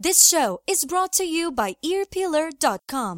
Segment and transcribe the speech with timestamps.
[0.00, 3.16] This show is brought to you by earpeeler.com.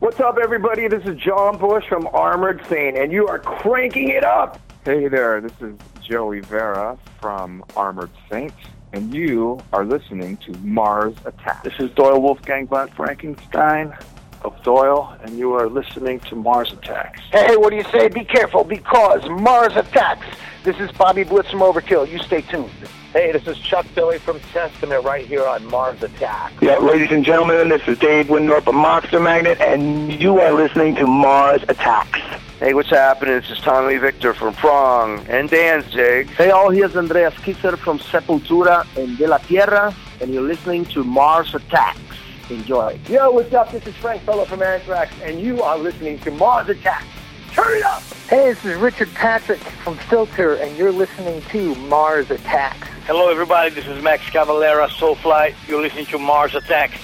[0.00, 0.86] What's up, everybody?
[0.86, 4.60] This is John Bush from Armored Saint, and you are cranking it up.
[4.84, 8.52] Hey there, this is Joey Vera from Armored Saint,
[8.92, 11.64] and you are listening to Mars Attack.
[11.64, 13.96] This is Doyle Wolfgang von Frankenstein
[14.44, 17.20] of Doyle, and you are listening to Mars Attacks.
[17.32, 18.08] Hey, what do you say?
[18.08, 20.26] Be careful because Mars attacks.
[20.62, 22.08] This is Bobby Blitz from Overkill.
[22.10, 22.70] You stay tuned.
[23.12, 26.60] Hey, this is Chuck Billy from Testament right here on Mars Attacks.
[26.60, 30.96] Yeah, ladies and gentlemen, this is Dave Wyndorf of Monster Magnet, and you are listening
[30.96, 32.18] to Mars Attacks.
[32.58, 33.40] Hey, what's happening?
[33.40, 36.28] This is Tommy Victor from Prong and Danzig.
[36.30, 41.04] Hey all, here's Andreas Kisser from Sepultura and De La Tierra, and you're listening to
[41.04, 42.00] Mars Attacks.
[42.50, 42.98] Enjoy.
[43.08, 43.72] Yo, what's up?
[43.72, 47.06] This is Frank Bello from Anthrax, and you are listening to Mars Attacks.
[47.52, 48.02] Turn it up!
[48.28, 52.88] Hey, this is Richard Patrick from Filter, and you're listening to Mars Attacks.
[53.06, 53.70] Hello, everybody.
[53.70, 55.54] This is Max Cavalera, Soulfly.
[55.68, 57.00] You're listening to Mars Attacks.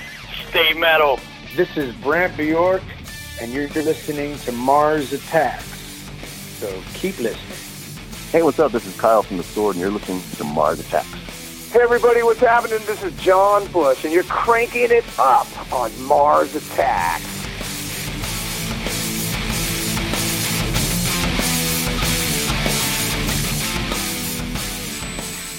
[0.48, 1.18] Stay metal.
[1.56, 2.82] This is Brant Bjork,
[3.40, 5.64] and you're listening to Mars Attacks.
[6.58, 8.30] So keep listening.
[8.30, 8.72] Hey, what's up?
[8.72, 11.19] This is Kyle from The Sword, and you're listening to Mars Attacks.
[11.72, 12.80] Hey, everybody, what's happening?
[12.84, 17.24] This is John Bush, and you're cranking it up on Mars Attacks.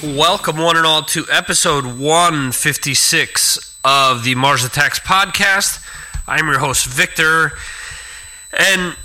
[0.04, 5.82] Welcome, one and all, to episode 156 of the Mars Attacks podcast.
[6.28, 7.54] I'm your host, Victor.
[8.52, 8.98] And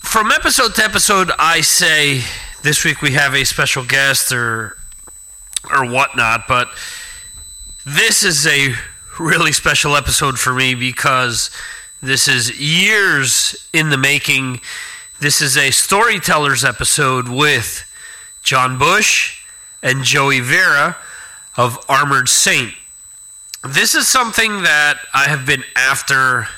[0.00, 2.22] from episode to episode, I say
[2.64, 4.76] this week we have a special guest or
[5.68, 6.68] or whatnot, but
[7.84, 8.74] this is a
[9.18, 11.50] really special episode for me because
[12.02, 14.60] this is years in the making.
[15.20, 17.84] This is a storytellers episode with
[18.42, 19.44] John Bush
[19.82, 20.96] and Joey Vera
[21.56, 22.72] of Armored Saint.
[23.68, 26.48] This is something that I have been after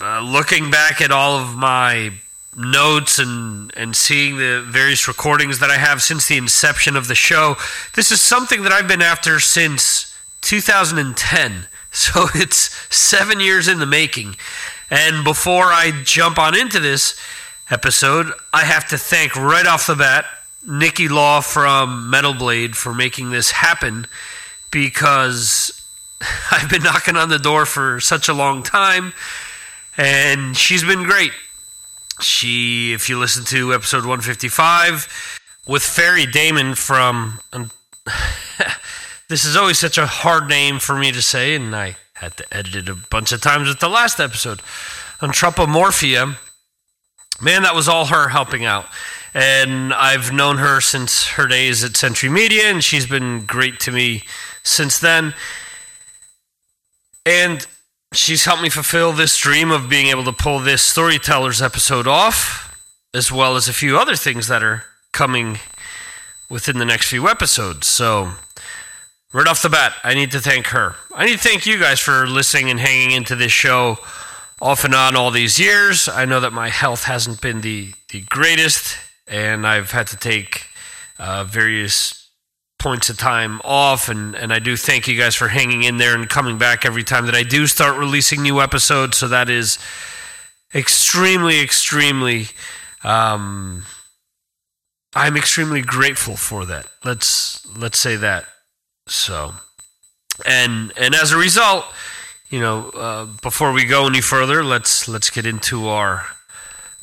[0.00, 2.12] uh, looking back at all of my
[2.56, 7.14] notes and and seeing the various recordings that I have since the inception of the
[7.14, 7.56] show.
[7.94, 11.66] This is something that I've been after since 2010.
[11.92, 14.36] So it's 7 years in the making.
[14.90, 17.20] And before I jump on into this
[17.68, 20.24] episode, I have to thank right off the bat
[20.64, 24.06] Nikki Law from Metal Blade for making this happen
[24.70, 25.84] because
[26.52, 29.12] I've been knocking on the door for such a long time
[29.96, 31.32] and she's been great.
[32.22, 37.40] She, if you listen to episode 155 with Ferry Damon from.
[37.52, 37.70] Um,
[39.28, 42.44] this is always such a hard name for me to say, and I had to
[42.52, 44.60] edit it a bunch of times with the last episode.
[45.20, 46.36] Anthropomorphia.
[47.40, 48.86] Man, that was all her helping out.
[49.32, 53.92] And I've known her since her days at Century Media, and she's been great to
[53.92, 54.24] me
[54.62, 55.34] since then.
[57.24, 57.66] And
[58.12, 62.76] she's helped me fulfill this dream of being able to pull this storytellers episode off,
[63.14, 65.58] as well as a few other things that are coming
[66.48, 67.86] within the next few episodes.
[67.86, 68.32] So,
[69.32, 70.96] right off the bat, I need to thank her.
[71.14, 73.98] I need to thank you guys for listening and hanging into this show
[74.60, 76.08] off and on all these years.
[76.08, 78.96] I know that my health hasn't been the, the greatest,
[79.26, 80.66] and I've had to take
[81.18, 82.19] uh, various
[82.80, 86.14] points of time off and, and I do thank you guys for hanging in there
[86.14, 89.18] and coming back every time that I do start releasing new episodes.
[89.18, 89.78] So that is
[90.74, 92.48] extremely, extremely
[93.04, 93.84] um,
[95.14, 96.86] I'm extremely grateful for that.
[97.04, 98.44] Let's let's say that.
[99.06, 99.54] So
[100.46, 101.84] and and as a result,
[102.48, 106.26] you know, uh, before we go any further, let's let's get into our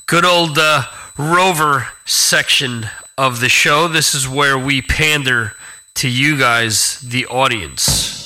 [0.05, 0.83] good old uh,
[1.17, 3.87] rover section of the show.
[3.87, 5.53] This is where we pander
[5.97, 8.16] to you guys, the audience.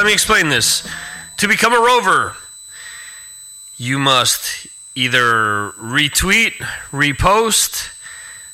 [0.00, 0.88] Let me explain this.
[1.36, 2.34] To become a rover,
[3.76, 6.52] you must either retweet,
[6.90, 7.90] repost.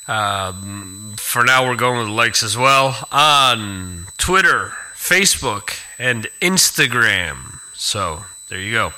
[0.08, 7.60] Um, for now, we're going with likes as well on Twitter, Facebook, and Instagram.
[7.74, 8.92] So there you go.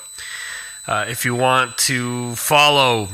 [0.86, 3.08] Uh, if you want to follow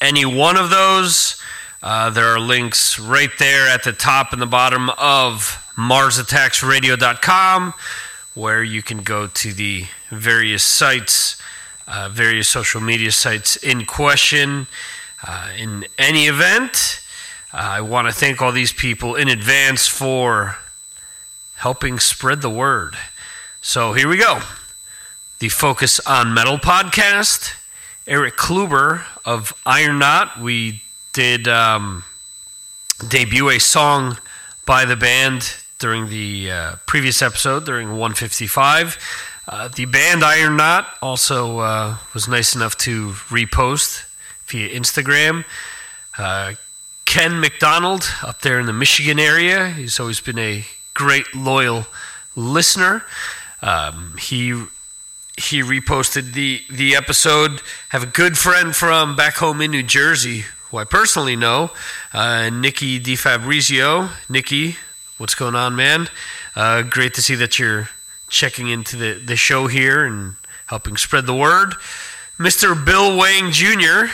[0.00, 1.38] any one of those,
[1.82, 7.74] uh, there are links right there at the top and the bottom of MarsAttacksRadio.com
[8.34, 11.40] where you can go to the various sites,
[11.86, 14.66] uh, various social media sites in question.
[15.26, 17.00] Uh, in any event,
[17.52, 20.56] uh, I want to thank all these people in advance for
[21.56, 22.96] helping spread the word.
[23.62, 24.40] So here we go.
[25.38, 27.54] The Focus on Metal podcast.
[28.06, 30.38] Eric Kluber of Iron Knot.
[30.38, 30.82] We
[31.12, 32.04] did um,
[33.08, 34.18] debut a song
[34.66, 38.96] by the band during the uh, previous episode, during 155.
[39.46, 44.02] Uh, the band Iron Knot also uh, was nice enough to repost
[44.46, 45.44] via Instagram.
[46.16, 46.54] Uh,
[47.04, 50.64] Ken McDonald up there in the Michigan area, he's always been a
[50.94, 51.84] great, loyal
[52.34, 53.04] listener.
[53.60, 54.52] Um, he
[55.36, 57.60] he reposted the the episode.
[57.90, 61.72] Have a good friend from back home in New Jersey, who I personally know,
[62.14, 64.08] uh, Nikki DiFabrizio.
[64.30, 64.76] Nikki,
[65.18, 66.08] what's going on, man?
[66.56, 67.88] Uh, great to see that you're
[68.28, 70.34] checking into the, the show here and
[70.66, 71.74] helping spread the word.
[72.38, 72.84] Mr.
[72.84, 74.12] Bill Wang Jr.,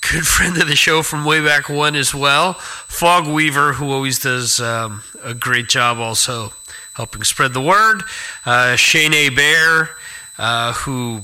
[0.00, 2.54] good friend of the show from way back when as well.
[2.54, 6.52] Fog Weaver, who always does um, a great job also
[6.94, 8.02] helping spread the word.
[8.44, 9.30] Uh, Shane A.
[9.30, 9.90] Bear,
[10.36, 11.22] uh, who,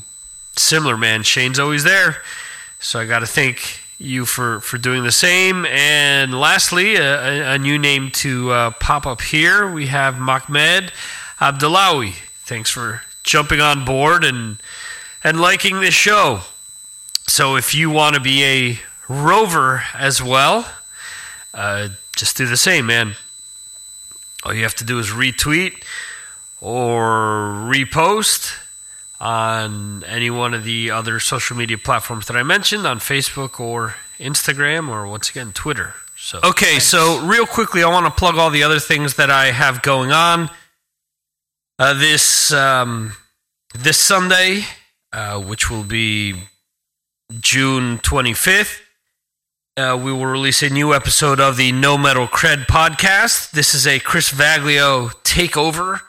[0.56, 2.23] similar man, Shane's always there.
[2.79, 5.67] So I got to thank you for, for doing the same.
[5.67, 9.71] And lastly, a, a new name to uh, pop up here.
[9.71, 10.93] We have Mahmed
[11.41, 12.15] Abdullawi.
[12.45, 14.59] Thanks for jumping on board and
[15.25, 16.41] and liking this show.
[17.27, 18.79] So if you want to be a
[19.09, 20.71] rover as well,
[21.53, 23.17] uh, just do the same, man.
[24.45, 25.83] All you have to do is retweet
[26.61, 28.55] or repost
[29.20, 33.97] on any one of the other social media platforms that I mentioned on Facebook or
[34.19, 35.94] Instagram or once again Twitter.
[36.17, 36.85] So okay, thanks.
[36.85, 40.12] so real quickly, I want to plug all the other things that I have going
[40.12, 40.50] on.
[41.79, 43.12] Uh, this um,
[43.73, 44.65] this Sunday,
[45.12, 46.35] uh, which will be
[47.41, 48.82] June twenty fifth,
[49.76, 53.53] uh, we will release a new episode of the No Metal Cred podcast.
[53.53, 56.00] This is a Chris Vaglio takeover.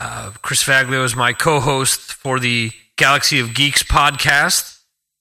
[0.00, 4.78] Uh, Chris Vaglio is my co host for the Galaxy of Geeks podcast.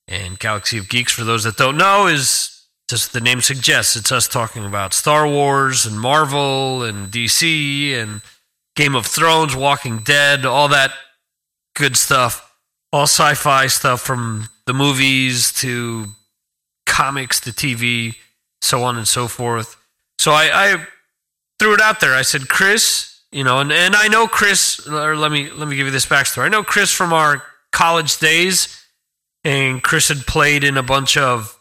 [0.07, 4.11] And Galaxy of Geeks, for those that don't know, is just the name suggests it's
[4.11, 8.21] us talking about Star Wars and Marvel and DC and
[8.75, 10.93] Game of Thrones, Walking Dead, all that
[11.75, 12.45] good stuff.
[12.91, 16.07] All sci fi stuff from the movies to
[16.87, 18.15] comics to TV,
[18.61, 19.75] so on and so forth.
[20.17, 20.87] So I, I
[21.59, 22.15] threw it out there.
[22.15, 25.75] I said, Chris, you know, and, and I know Chris, or let me let me
[25.75, 26.45] give you this backstory.
[26.45, 28.83] I know Chris from our college days,
[29.43, 31.57] and Chris had played in a bunch of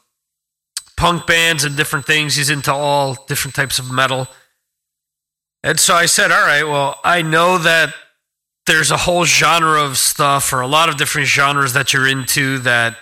[0.97, 2.37] punk bands and different things.
[2.37, 4.29] He's into all different types of metal.
[5.63, 7.95] And so I said, all right, well, I know that
[8.67, 12.59] there's a whole genre of stuff or a lot of different genres that you're into
[12.61, 12.97] that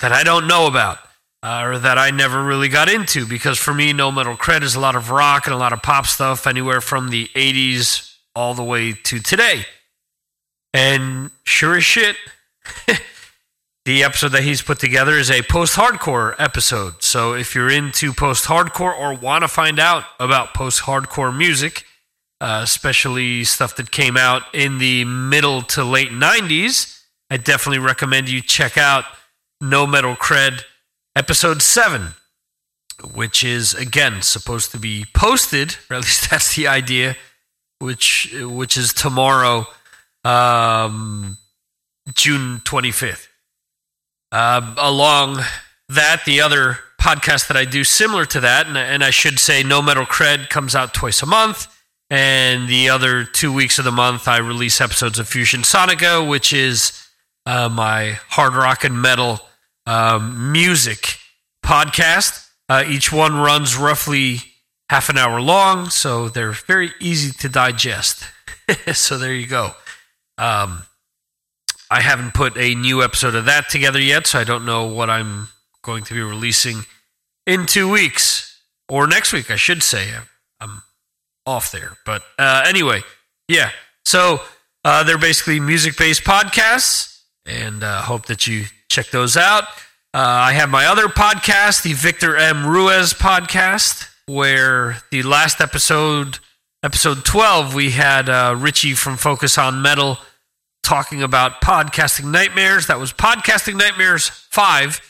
[0.00, 0.98] that I don't know about
[1.44, 4.76] uh, or that I never really got into because for me, no metal cred is
[4.76, 8.54] a lot of rock and a lot of pop stuff, anywhere from the 80s all
[8.54, 9.66] the way to today.
[10.72, 12.16] And sure as shit,
[13.84, 17.02] the episode that he's put together is a post hardcore episode.
[17.02, 21.84] So if you're into post hardcore or want to find out about post hardcore music,
[22.40, 28.30] uh, especially stuff that came out in the middle to late 90s, I definitely recommend
[28.30, 29.04] you check out
[29.60, 30.64] No Metal Cred
[31.16, 32.14] episode 7,
[33.14, 37.16] which is again supposed to be posted, or at least that's the idea,
[37.78, 39.66] which which is tomorrow,
[40.24, 41.38] um,
[42.14, 43.28] June 25th.
[44.32, 45.40] Uh, along
[45.88, 49.62] that, the other podcast that I do similar to that, and, and I should say
[49.62, 51.68] No Metal Cred comes out twice a month.
[52.10, 56.52] And the other two weeks of the month, I release episodes of Fusion Sonica, which
[56.52, 57.06] is
[57.46, 59.40] uh, my hard rock and metal
[59.86, 61.18] um, music
[61.64, 62.48] podcast.
[62.68, 64.38] Uh, each one runs roughly
[64.88, 68.24] half an hour long, so they're very easy to digest.
[68.92, 69.72] so there you go.
[70.38, 70.82] Um,
[71.90, 75.10] I haven't put a new episode of that together yet, so I don't know what
[75.10, 75.48] I'm
[75.82, 76.86] going to be releasing
[77.46, 80.08] in two weeks or next week, I should say.
[80.60, 80.82] I'm
[81.46, 83.02] off there, but uh, anyway,
[83.48, 83.70] yeah.
[84.04, 84.40] So
[84.84, 88.64] uh, they're basically music-based podcasts, and uh, hope that you
[88.94, 89.64] check those out.
[90.14, 92.64] Uh, I have my other podcast, the Victor M.
[92.64, 96.38] Ruiz podcast, where the last episode,
[96.84, 100.18] episode 12, we had uh, Richie from Focus on Metal
[100.84, 102.86] talking about podcasting nightmares.
[102.86, 105.00] That was Podcasting Nightmares 5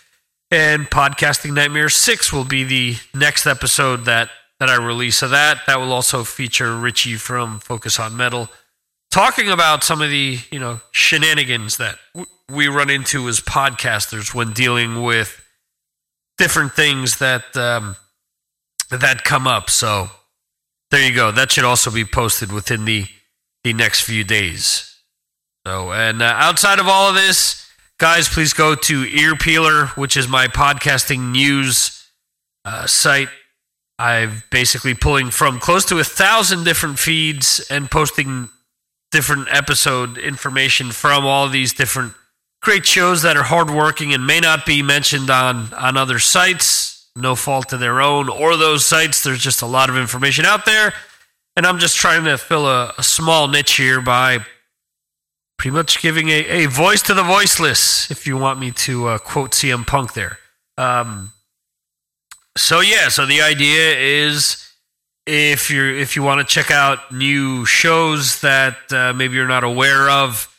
[0.50, 5.58] and Podcasting Nightmares 6 will be the next episode that that I release of that.
[5.66, 8.48] That will also feature Richie from Focus on Metal
[9.10, 11.98] talking about some of the, you know, shenanigans that
[12.50, 15.42] we run into as podcasters when dealing with
[16.38, 17.96] different things that um,
[18.90, 19.70] that come up.
[19.70, 20.10] So
[20.90, 21.30] there you go.
[21.30, 23.06] That should also be posted within the
[23.62, 24.90] the next few days.
[25.66, 27.66] So, and uh, outside of all of this,
[27.98, 32.06] guys, please go to Ear Peeler, which is my podcasting news
[32.66, 33.28] uh, site.
[33.98, 38.50] I've basically pulling from close to a thousand different feeds and posting
[39.12, 42.12] different episode information from all these different
[42.64, 47.08] great shows that are hardworking and may not be mentioned on on other sites.
[47.16, 49.22] No fault of their own or those sites.
[49.22, 50.92] There's just a lot of information out there,
[51.56, 54.40] and I'm just trying to fill a, a small niche here by
[55.58, 59.18] pretty much giving a, a voice to the voiceless, if you want me to uh,
[59.18, 60.38] quote CM Punk there.
[60.76, 61.32] Um,
[62.56, 64.64] so yeah, so the idea is
[65.26, 69.64] if you're if you want to check out new shows that uh, maybe you're not
[69.64, 70.53] aware of,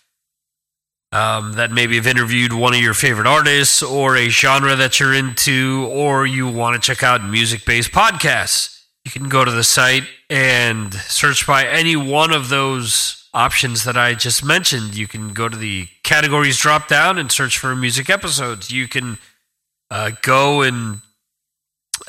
[1.15, 5.13] um, that maybe have interviewed one of your favorite artists or a genre that you're
[5.13, 9.63] into, or you want to check out music based podcasts, you can go to the
[9.63, 14.97] site and search by any one of those options that I just mentioned.
[14.97, 18.69] You can go to the categories drop down and search for music episodes.
[18.69, 19.17] You can
[19.89, 20.99] uh, go and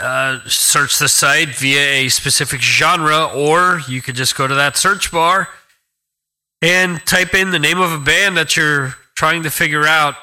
[0.00, 4.76] uh, search the site via a specific genre, or you could just go to that
[4.76, 5.48] search bar
[6.62, 10.14] and type in the name of a band that you're trying to figure out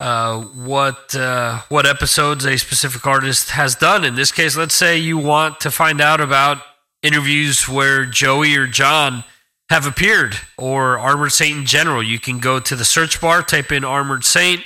[0.00, 4.04] uh, what uh, what episodes a specific artist has done.
[4.04, 6.62] In this case, let's say you want to find out about
[7.02, 9.24] interviews where Joey or John
[9.70, 12.02] have appeared, or Armored Saint in general.
[12.02, 14.62] You can go to the search bar, type in Armored Saint,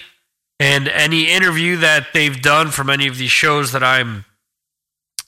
[0.60, 4.24] and any interview that they've done from any of these shows that I'm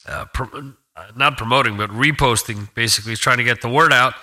[0.06, 0.74] uh, pro-
[1.16, 4.14] not promoting, but reposting, basically trying to get the word out.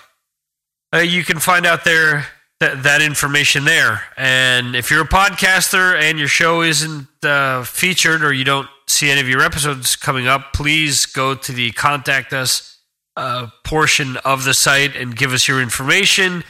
[0.94, 2.28] Uh, you can find out there
[2.60, 4.04] that, that information there.
[4.18, 9.10] And if you're a podcaster and your show isn't uh, featured or you don't see
[9.10, 12.80] any of your episodes coming up, please go to the contact us
[13.18, 16.44] uh, portion of the site and give us your information.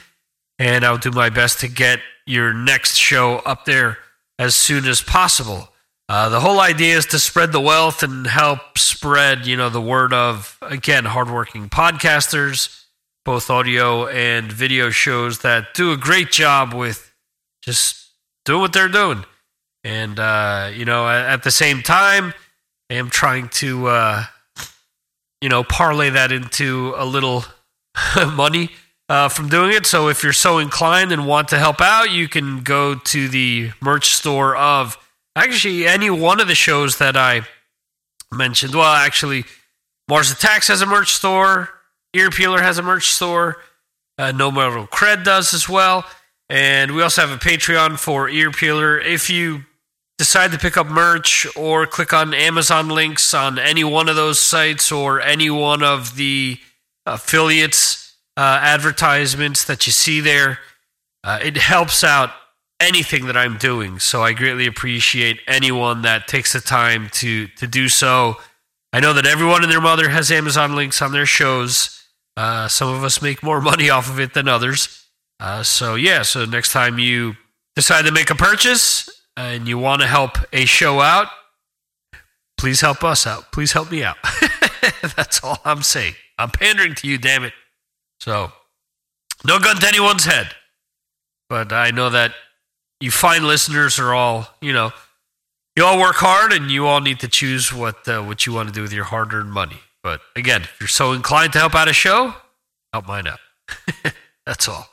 [0.60, 3.98] And I'll do my best to get your next show up there
[4.38, 5.70] as soon as possible.
[6.10, 9.82] Uh, the whole idea is to spread the wealth and help spread, you know, the
[9.82, 12.81] word of again hardworking podcasters,
[13.26, 17.14] both audio and video shows that do a great job with
[17.62, 18.10] just
[18.46, 19.26] doing what they're doing,
[19.84, 22.34] and uh, you know, at, the same time,
[22.90, 24.24] I am trying to, uh,
[25.42, 27.46] you know, parlay that into a little
[28.34, 28.70] money.
[29.10, 29.86] Uh, from doing it.
[29.86, 33.72] So, if you're so inclined and want to help out, you can go to the
[33.82, 34.98] merch store of
[35.36, 37.42] Actually, any one of the shows that I
[38.34, 38.76] mentioned.
[38.76, 39.46] Well, actually,
[40.10, 41.70] Mars Attacks has a merch store.
[42.14, 43.58] Ear Peeler has a merch store.
[44.18, 46.06] Uh, no Metal Cred does as well.
[46.50, 49.00] And we also have a Patreon for Ear Peeler.
[49.00, 49.64] If you
[50.18, 54.40] decide to pick up merch or click on Amazon links on any one of those
[54.40, 56.60] sites or any one of the
[57.06, 60.60] affiliates uh, advertisements that you see there,
[61.24, 62.32] uh, it helps out
[62.82, 64.00] anything that I'm doing.
[64.00, 68.38] So I greatly appreciate anyone that takes the time to to do so.
[68.92, 72.01] I know that everyone and their mother has Amazon links on their shows.
[72.38, 75.06] Uh, some of us make more money off of it than others.
[75.40, 77.36] Uh, so yeah, so next time you
[77.76, 81.28] decide to make a purchase and you want to help a show out,
[82.58, 83.52] please help us out.
[83.52, 84.18] Please help me out.
[85.16, 86.14] That's all I'm saying.
[86.38, 87.54] I'm pandering to you, damn it.
[88.20, 88.52] So,
[89.46, 90.48] no gun to anyone's head.
[91.50, 92.34] But I know that
[93.00, 94.92] you fine listeners are all, you know,
[95.76, 98.70] you all work hard and you all need to choose what uh, what you want
[98.70, 99.80] to do with your hard-earned money.
[100.04, 102.34] But again, if you're so inclined to help out a show,
[102.92, 103.40] help mine out.
[104.46, 104.90] That's all.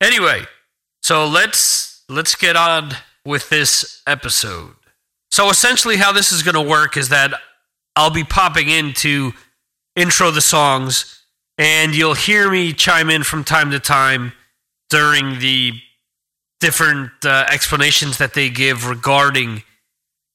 [0.00, 0.42] Anyway,
[1.02, 2.92] so let's let's get on
[3.24, 4.74] with this episode.
[5.30, 7.32] So essentially how this is going to work is that
[7.96, 9.32] I'll be popping into
[9.96, 11.24] intro the songs
[11.58, 14.32] and you'll hear me chime in from time to time
[14.90, 15.72] during the
[16.60, 19.62] different uh, explanations that they give regarding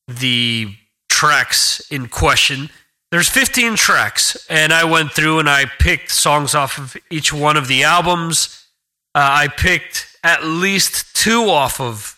[0.07, 0.75] the
[1.09, 2.69] tracks in question.
[3.11, 7.57] There's 15 tracks, and I went through and I picked songs off of each one
[7.57, 8.65] of the albums.
[9.13, 12.17] Uh, I picked at least two off of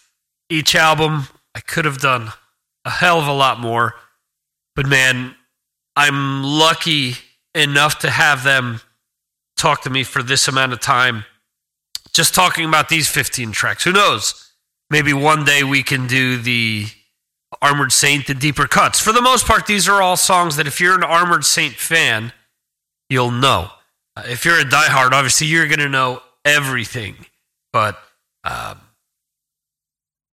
[0.50, 1.28] each album.
[1.56, 2.32] I could have done
[2.86, 3.96] a hell of a lot more,
[4.76, 5.36] but man,
[5.96, 7.16] I'm lucky
[7.56, 8.82] enough to have them
[9.58, 11.26] talk to me for this amount of time
[12.14, 13.84] just talking about these 15 tracks.
[13.84, 14.52] Who knows?
[14.90, 16.88] Maybe one day we can do the
[17.64, 19.00] Armored Saint, the deeper cuts.
[19.00, 22.34] For the most part, these are all songs that if you're an Armored Saint fan,
[23.10, 23.70] you'll know.
[24.18, 27.16] Uh, if you're a diehard, obviously you're going to know everything.
[27.72, 27.98] But
[28.44, 28.82] um,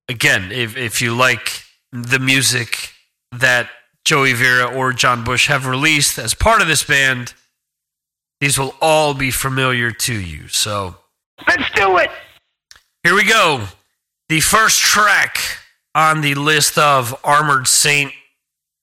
[0.08, 2.92] again, if, if you like the music
[3.30, 3.70] that
[4.04, 7.32] Joey Vera or John Bush have released as part of this band,
[8.40, 10.48] these will all be familiar to you.
[10.48, 10.96] So
[11.46, 12.10] let's do it.
[13.04, 13.66] Here we go.
[14.28, 15.38] The first track
[15.94, 18.12] on the list of Armored Saint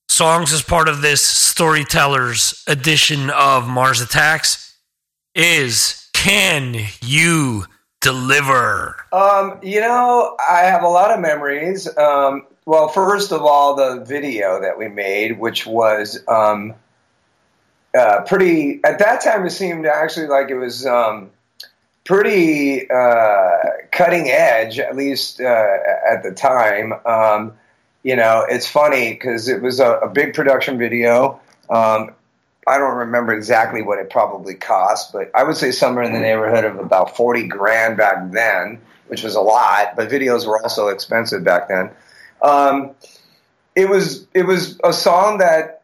[0.09, 4.77] songs as part of this storytellers edition of Mars Attacks
[5.35, 7.65] is Can You
[8.01, 9.05] Deliver?
[9.13, 11.87] Um, you know, I have a lot of memories.
[11.97, 16.73] Um, well, first of all, the video that we made, which was um,
[17.97, 21.29] uh, pretty, at that time, it seemed actually like it was um,
[22.07, 23.57] pretty uh,
[23.91, 25.77] cutting edge, at least uh,
[26.09, 26.93] at the time.
[27.05, 27.53] Um,
[28.03, 31.41] you know, it's funny because it was a, a, big production video.
[31.69, 32.13] Um,
[32.65, 36.19] I don't remember exactly what it probably cost, but I would say somewhere in the
[36.19, 40.87] neighborhood of about 40 grand back then, which was a lot, but videos were also
[40.87, 41.89] expensive back then.
[42.41, 42.91] Um,
[43.75, 45.76] it was it was a song that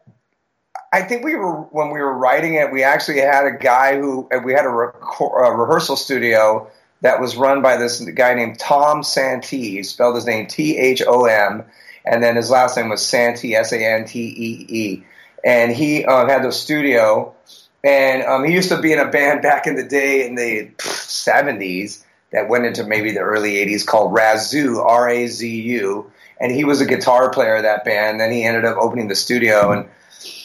[0.94, 2.70] I think we were when we were writing it.
[2.70, 6.70] We actually had a guy who we had a, a rehearsal studio
[7.00, 9.70] that was run by this guy named Thom Santee.
[9.72, 11.64] He spelled his name T H O M,
[12.04, 15.04] and then his last name was Santee S A N T E E.
[15.44, 17.34] And he um, had the studio,
[17.82, 20.70] and um, he used to be in a band back in the day in the
[20.78, 26.52] seventies that went into maybe the early eighties called Razoo R A Z U, and
[26.52, 28.20] he was a guitar player of that band.
[28.20, 29.88] Then he ended up opening the studio and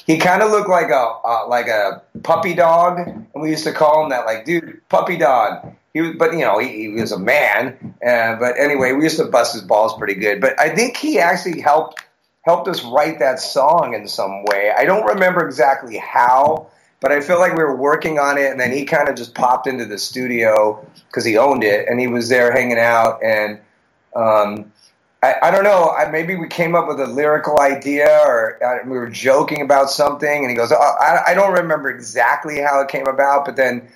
[0.09, 3.71] he kind of looked like a uh, like a puppy dog, and we used to
[3.71, 4.25] call him that.
[4.25, 5.71] Like, dude, puppy dog.
[5.93, 7.95] He was, but you know, he, he was a man.
[8.03, 10.41] Uh, but anyway, we used to bust his balls pretty good.
[10.41, 12.03] But I think he actually helped
[12.41, 14.73] helped us write that song in some way.
[14.75, 16.65] I don't remember exactly how,
[17.01, 19.35] but I feel like we were working on it, and then he kind of just
[19.35, 23.59] popped into the studio because he owned it, and he was there hanging out, and
[24.15, 24.71] um,
[25.21, 25.89] I, I, don't know.
[25.89, 29.89] I, maybe we came up with a lyrical idea, or uh, we were joking about
[29.89, 33.57] something, and he goes, oh, I, I, don't remember exactly how it came about, but
[33.57, 33.89] then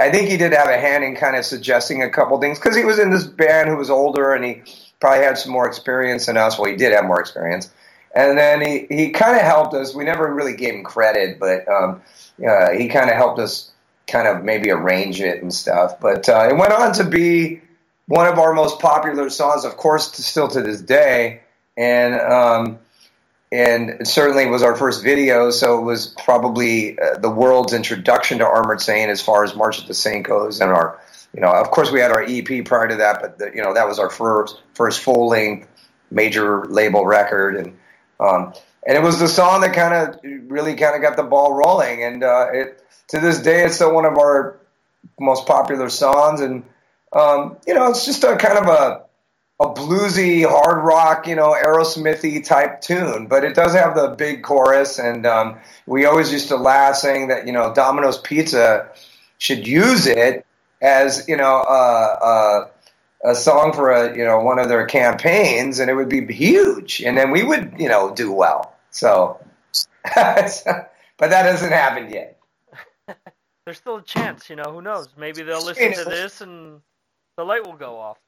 [0.00, 2.76] I think he did have a hand in kind of suggesting a couple things because
[2.76, 4.62] he was in this band who was older, and he
[5.00, 6.58] probably had some more experience than us.
[6.58, 7.70] Well, he did have more experience,
[8.14, 9.94] and then he he kind of helped us.
[9.94, 12.02] We never really gave him credit, but um,
[12.46, 13.72] uh, he kind of helped us
[14.06, 15.98] kind of maybe arrange it and stuff.
[16.00, 17.62] But uh, it went on to be
[18.08, 21.42] one of our most popular songs, of course, still to this day,
[21.76, 22.78] and um,
[23.52, 28.38] and it certainly was our first video, so it was probably uh, the world's introduction
[28.38, 30.98] to Armored Saint as far as March of the Saint goes, and our
[31.34, 33.74] you know, of course, we had our EP prior to that, but the, you know,
[33.74, 35.68] that was our first first full length
[36.10, 37.76] major label record, and
[38.20, 38.54] um,
[38.86, 40.18] and it was the song that kind of
[40.50, 43.94] really kind of got the ball rolling, and uh, it to this day, it's still
[43.94, 44.58] one of our
[45.20, 46.64] most popular songs, and
[47.12, 49.08] um, you know, it's just a kind of a
[49.60, 54.44] a bluesy, hard rock, you know, Aerosmithy type tune, but it does have the big
[54.44, 55.00] chorus.
[55.00, 58.88] And um, we always used to laugh saying that you know Domino's Pizza
[59.38, 60.46] should use it
[60.80, 65.80] as you know uh, uh, a song for a you know one of their campaigns,
[65.80, 68.76] and it would be huge, and then we would you know do well.
[68.90, 69.40] So,
[70.14, 70.64] but
[71.18, 72.38] that hasn't happened yet.
[73.64, 74.70] There's still a chance, you know.
[74.70, 75.08] Who knows?
[75.16, 76.80] Maybe they'll listen to this and
[77.38, 78.18] the light will go off.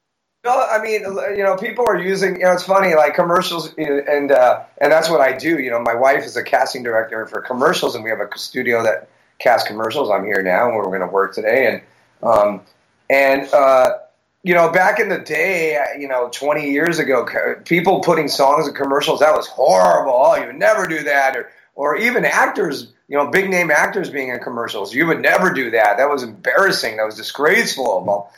[0.44, 1.02] No, I mean,
[1.36, 2.36] you know, people are using.
[2.36, 5.58] You know, it's funny, like commercials, and uh, and that's what I do.
[5.58, 8.82] You know, my wife is a casting director for commercials, and we have a studio
[8.84, 10.10] that casts commercials.
[10.10, 11.82] I'm here now, and we're going to work today, and
[12.26, 12.62] um,
[13.10, 13.98] and uh,
[14.42, 17.26] you know, back in the day, you know, 20 years ago,
[17.66, 20.14] people putting songs in commercials that was horrible.
[20.14, 24.08] Oh, you would never do that, or or even actors, you know, big name actors
[24.08, 24.94] being in commercials.
[24.94, 25.98] You would never do that.
[25.98, 26.96] That was embarrassing.
[26.96, 28.04] That was disgraceful.
[28.06, 28.32] Well,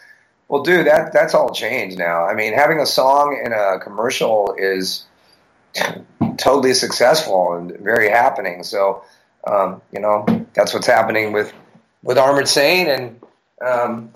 [0.53, 2.27] well, dude, that that's all changed now.
[2.27, 5.07] I mean, having a song in a commercial is
[6.37, 8.63] totally successful and very happening.
[8.63, 9.03] So,
[9.47, 11.55] um, you know, that's what's happening with
[12.03, 13.21] with Armored Saint, and
[13.67, 14.13] um,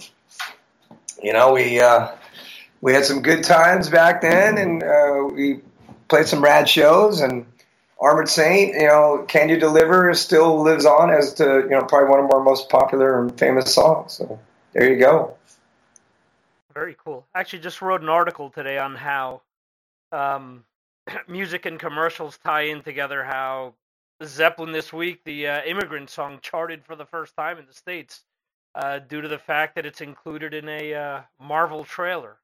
[1.22, 2.08] you know, we uh,
[2.82, 5.62] we had some good times back then, and uh, we
[6.08, 7.46] played some rad shows and.
[7.98, 12.10] Armored Saint, you know, Can You Deliver still lives on as to, you know, probably
[12.10, 14.12] one of our most popular and famous songs.
[14.12, 14.38] So
[14.74, 15.35] there you go.
[16.76, 17.26] Very cool.
[17.34, 19.40] Actually, just wrote an article today on how
[20.12, 20.62] um,
[21.26, 23.24] music and commercials tie in together.
[23.24, 23.72] How
[24.22, 28.24] Zeppelin this week, the uh, immigrant song, charted for the first time in the states.
[28.76, 32.36] uh, due to the fact that it's included in a uh, Marvel trailer.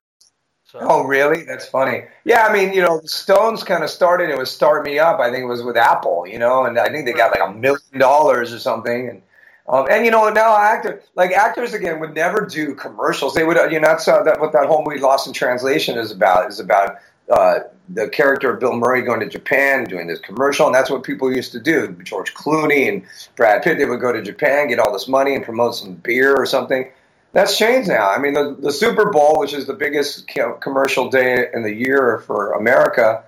[0.64, 0.78] So.
[0.80, 1.44] Oh, really?
[1.44, 2.04] That's funny.
[2.24, 4.30] Yeah, I mean, you know, the Stones kind of started.
[4.30, 6.88] It was "Start Me Up." I think it was with Apple, you know, and I
[6.88, 9.08] think they got like a million dollars or something.
[9.08, 9.22] And
[9.68, 13.34] um, and you know, now actor like actors again would never do commercials.
[13.34, 16.10] They would, you know, that's uh, that what that whole movie Lost in Translation is
[16.10, 16.50] about.
[16.50, 16.98] Is about
[17.30, 21.04] uh, the character of Bill Murray going to Japan doing this commercial, and that's what
[21.04, 21.96] people used to do.
[22.02, 23.04] George Clooney and
[23.36, 26.34] Brad Pitt, they would go to Japan, get all this money, and promote some beer
[26.34, 26.90] or something.
[27.32, 28.10] That's changed now.
[28.10, 32.22] I mean, the, the Super Bowl, which is the biggest commercial day in the year
[32.26, 33.24] for America,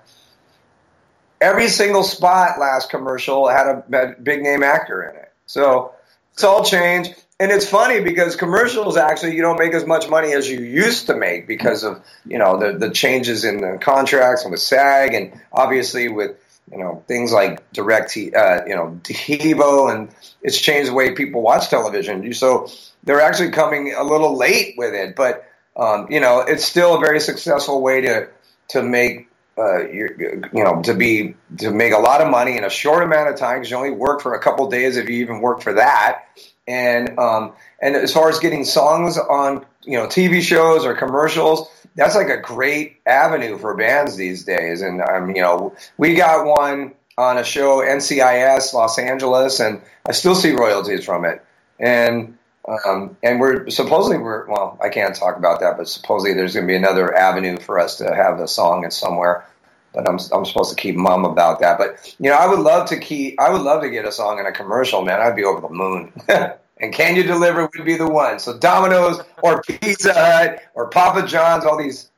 [1.41, 5.31] every single spot last commercial had a big name actor in it.
[5.47, 5.94] So
[6.35, 7.15] it's all changed.
[7.39, 11.07] And it's funny because commercials actually you don't make as much money as you used
[11.07, 15.13] to make because of you know the the changes in the contracts and with SAG
[15.13, 16.37] and obviously with
[16.71, 20.09] you know things like direct uh, you know TiVo and
[20.41, 22.33] it's changed the way people watch television.
[22.33, 22.69] So
[23.03, 25.45] they're actually coming a little late with it, but
[25.75, 28.29] um, you know it's still a very successful way to
[28.69, 32.69] to make uh, you, know to be to make a lot of money in a
[32.69, 35.39] short amount of time because you only work for a couple days if you even
[35.41, 36.25] work for that
[36.67, 41.69] and um, and as far as getting songs on you know TV shows or commercials,
[41.95, 44.81] that's like a great avenue for bands these days.
[44.81, 50.11] And um, you know, we got one on a show NCIS Los Angeles, and I
[50.11, 51.43] still see royalties from it.
[51.79, 56.53] And um, and we're supposedly we're well, I can't talk about that, but supposedly there's
[56.53, 59.45] going to be another avenue for us to have a song in somewhere.
[59.93, 61.77] But I'm I'm supposed to keep mum about that.
[61.77, 64.39] But you know, I would love to keep I would love to get a song
[64.39, 65.21] in a commercial, man.
[65.21, 66.11] I'd be over the moon.
[66.27, 68.39] and Can You Deliver would be the one.
[68.39, 72.09] So Domino's or Pizza Hut or Papa John's, all these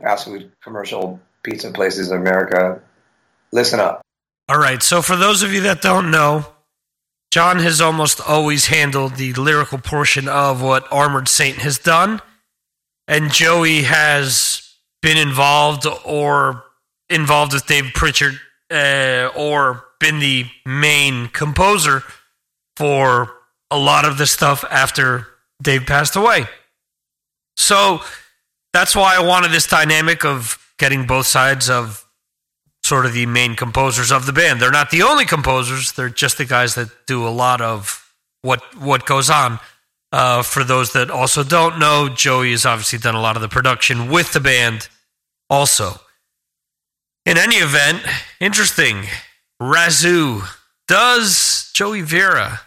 [0.00, 2.80] fast food commercial pizza places in America,
[3.52, 4.02] listen up.
[4.48, 4.82] All right.
[4.82, 6.46] So for those of you that don't know,
[7.30, 12.20] John has almost always handled the lyrical portion of what Armored Saint has done,
[13.06, 16.64] and Joey has been involved or
[17.08, 18.38] involved with Dave Prichard
[18.70, 22.02] uh, or been the main composer
[22.76, 23.32] for
[23.70, 25.26] a lot of the stuff after
[25.62, 26.46] Dave passed away.
[27.56, 28.00] So
[28.72, 32.06] that's why I wanted this dynamic of getting both sides of
[32.90, 34.60] sort of the main composers of the band.
[34.60, 38.60] They're not the only composers; they're just the guys that do a lot of what
[38.76, 39.60] what goes on.
[40.10, 43.48] Uh, for those that also don't know, Joey has obviously done a lot of the
[43.48, 44.88] production with the band,
[45.48, 46.00] also.
[47.24, 48.02] In any event,
[48.40, 49.04] interesting.
[49.62, 50.48] Razoo
[50.88, 52.62] does Joey Vera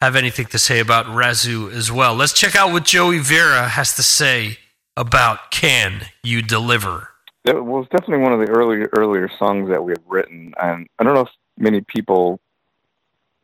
[0.00, 2.14] have anything to say about Razoo as well.
[2.14, 4.56] Let's check out what Joey Vera has to say
[4.96, 7.10] about Can You Deliver?
[7.46, 11.04] It was definitely one of the earlier earlier songs that we had written, and I
[11.04, 12.40] don't know if many people.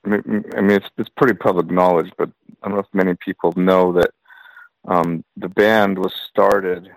[0.05, 2.29] I mean, it's it's pretty public knowledge, but
[2.63, 4.11] I don't know if many people know that
[4.87, 6.91] um, the band was started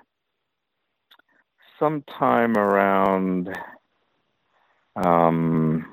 [1.78, 3.56] sometime around
[4.96, 5.86] um,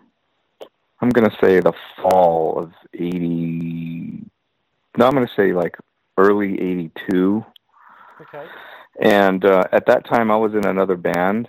[1.00, 4.24] I'm going to say the fall of 80.
[4.98, 5.76] No, I'm going to say like
[6.16, 7.44] early 82.
[8.20, 8.46] Okay.
[9.00, 11.48] And uh, at that time, I was in another band.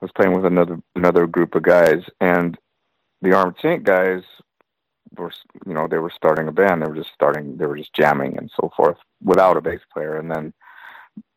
[0.00, 2.58] I was playing with another another group of guys, and
[3.22, 4.22] the Armored Saint guys
[5.16, 5.32] were,
[5.66, 6.82] you know, they were starting a band.
[6.82, 7.56] They were just starting.
[7.56, 10.16] They were just jamming and so forth without a bass player.
[10.16, 10.52] And then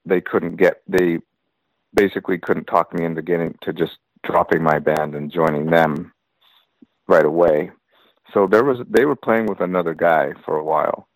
[0.05, 0.81] they couldn't get.
[0.87, 1.19] They
[1.93, 6.11] basically couldn't talk me into getting to just dropping my band and joining them
[7.07, 7.71] right away.
[8.33, 11.07] So there was they were playing with another guy for a while.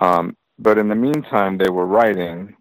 [0.00, 2.54] Um, but in the meantime, they were writing,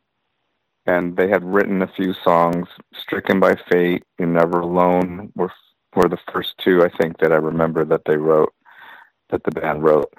[0.86, 2.68] and they had written a few songs.
[2.94, 5.52] "Stricken by Fate" and "Never Alone" were
[5.96, 8.54] were the first two I think that I remember that they wrote,
[9.30, 10.14] that the band wrote.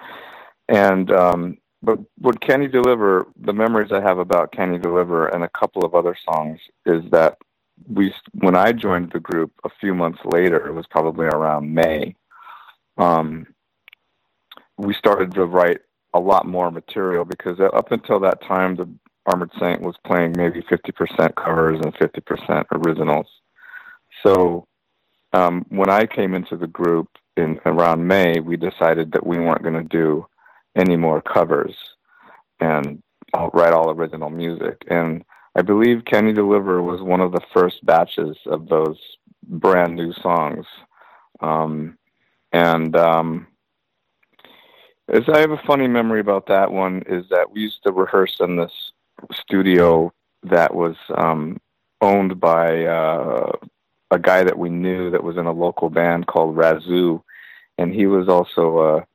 [0.68, 3.26] And um, but what Can You Deliver?
[3.40, 7.02] The memories I have about Can You Deliver and a couple of other songs is
[7.10, 7.38] that
[7.88, 12.16] we when I joined the group a few months later, it was probably around May
[12.98, 13.46] um,
[14.76, 15.80] we started to write
[16.14, 18.88] a lot more material because up until that time, the
[19.26, 23.26] Armored Saint was playing maybe 50% covers and 50% originals.
[24.22, 24.66] So
[25.32, 29.62] um, when I came into the group in around May, we decided that we weren't
[29.62, 30.26] going to do
[30.76, 31.74] any more covers
[32.60, 33.02] and
[33.52, 34.82] write all original music.
[34.88, 35.24] And
[35.56, 38.98] I believe You Deliver was one of the first batches of those
[39.46, 40.66] brand new songs.
[41.40, 41.98] Um,
[42.52, 43.46] and um,
[45.08, 48.36] as I have a funny memory about that one is that we used to rehearse
[48.40, 48.72] in this
[49.32, 51.58] studio that was um,
[52.00, 53.52] owned by uh,
[54.10, 57.22] a guy that we knew that was in a local band called Razoo,
[57.78, 59.06] and he was also a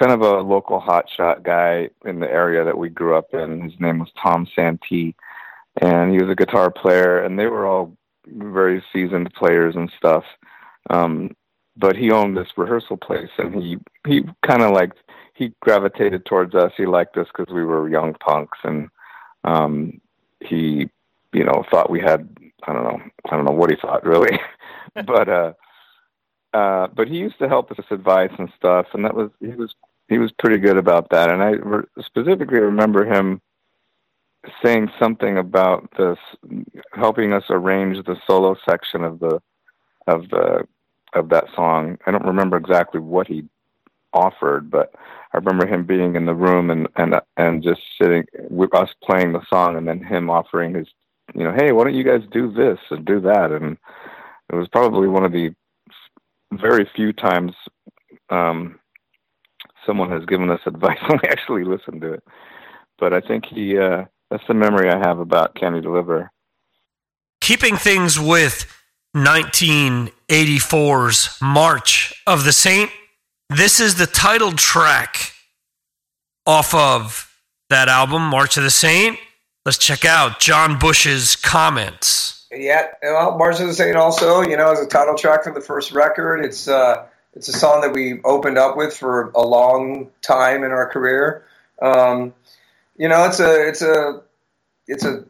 [0.00, 3.60] kind of a local hotshot guy in the area that we grew up in.
[3.62, 5.14] His name was Thom Santee,
[5.80, 10.24] and he was a guitar player, and they were all very seasoned players and stuff.
[10.88, 11.36] Um,
[11.76, 14.92] but he owned this rehearsal place, and he he kind of like
[15.34, 16.72] he gravitated towards us.
[16.76, 18.88] He liked us because we were young punks, and
[19.44, 20.00] um,
[20.40, 20.88] he
[21.32, 22.28] you know thought we had
[22.66, 23.00] I don't know
[23.30, 24.38] I don't know what he thought really,
[24.94, 25.52] but uh,
[26.52, 29.54] uh, but he used to help us with advice and stuff, and that was he
[29.54, 29.74] was
[30.08, 31.30] he was pretty good about that.
[31.30, 33.40] And I re- specifically remember him
[34.64, 36.18] saying something about this,
[36.92, 39.40] helping us arrange the solo section of the
[40.06, 40.66] of the
[41.14, 41.98] of that song.
[42.06, 43.44] I don't remember exactly what he
[44.12, 44.94] offered, but
[45.32, 49.32] I remember him being in the room and and and just sitting with us playing
[49.32, 50.88] the song, and then him offering his,
[51.34, 53.52] you know, hey, why don't you guys do this and do that?
[53.52, 53.76] And
[54.52, 55.54] it was probably one of the
[56.52, 57.52] very few times
[58.30, 58.80] um,
[59.86, 62.24] someone has given us advice when we actually listened to it.
[62.98, 66.30] But I think he uh, that's the memory I have about You Deliver.
[67.40, 68.66] Keeping things with
[69.16, 72.90] 1984's March of the Saint,
[73.50, 75.32] this is the title track
[76.46, 77.34] off of
[77.68, 79.18] that album, March of the Saint.
[79.64, 82.46] Let's check out John Bush's comments.
[82.52, 85.60] Yeah, well, March of the Saint also, you know, is a title track from the
[85.60, 86.44] first record.
[86.44, 90.70] It's uh, it's a song that we opened up with for a long time in
[90.70, 91.44] our career.
[91.82, 92.34] Um,
[92.96, 94.22] you know, it's a it's a
[94.86, 95.24] it's a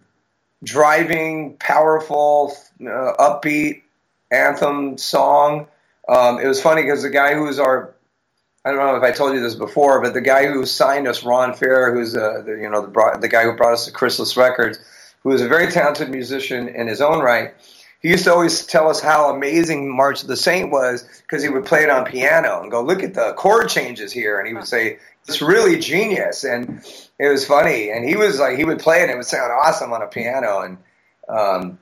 [0.63, 3.83] driving, powerful, uh, upbeat
[4.31, 5.67] anthem song.
[6.09, 7.95] Um, it was funny because the guy who was our
[8.65, 11.25] I don't know if I told you this before, but the guy who signed us,
[11.25, 14.37] Ron Fair, who's uh, the, you know the, the guy who brought us to Chrysalis
[14.37, 14.79] Records,
[15.23, 17.55] who is a very talented musician in his own right.
[18.01, 21.49] He used to always tell us how amazing March of the Saint was because he
[21.49, 24.53] would play it on piano and go, "Look at the chord changes here," and he
[24.53, 26.83] would say, "It's really genius." And
[27.19, 29.53] it was funny, and he was like, he would play it, and it would sound
[29.53, 30.79] awesome on a piano, and
[31.31, 31.79] um,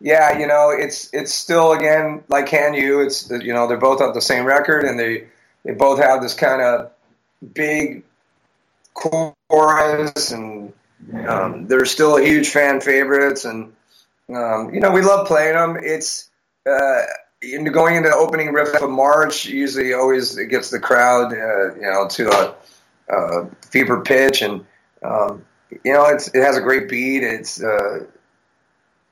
[0.00, 3.00] yeah, you know, it's it's still again like Can You?
[3.00, 5.26] It's you know they're both on the same record, and they
[5.64, 6.90] they both have this kind of
[7.54, 8.04] big
[8.94, 10.72] chorus, and
[11.26, 13.72] um, they're still huge fan favorites, and
[14.34, 15.78] um, you know we love playing them.
[15.80, 16.30] It's
[16.66, 17.02] uh,
[17.72, 21.82] going into the opening riff of March usually always it gets the crowd uh, you
[21.82, 22.54] know to a,
[23.14, 24.64] a fever pitch, and
[25.02, 25.44] um,
[25.84, 27.22] you know it's it has a great beat.
[27.22, 28.04] It's uh,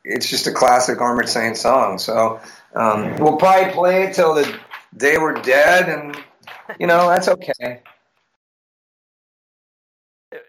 [0.04, 1.98] it's just a classic Armored Saint song.
[1.98, 2.40] So
[2.74, 4.58] um, we'll probably play it till the
[4.96, 6.16] day we're dead, and
[6.80, 7.82] you know that's okay.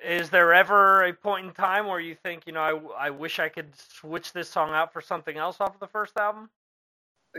[0.04, 2.62] Is there ever a point in time where you think, you know,
[2.98, 5.88] I, I wish I could switch this song out for something else off of the
[5.88, 6.50] first album?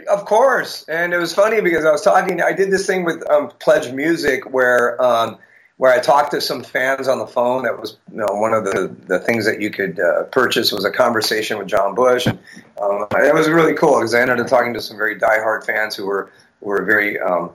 [0.09, 2.41] Of course, and it was funny because I was talking.
[2.41, 5.39] I did this thing with um, Pledge Music where um,
[5.79, 7.65] where I talked to some fans on the phone.
[7.65, 10.85] That was you know one of the the things that you could uh, purchase was
[10.85, 12.27] a conversation with John Bush.
[12.27, 12.39] And,
[12.81, 15.97] um, it was really cool because I ended up talking to some very diehard fans
[15.97, 17.51] who were were very um,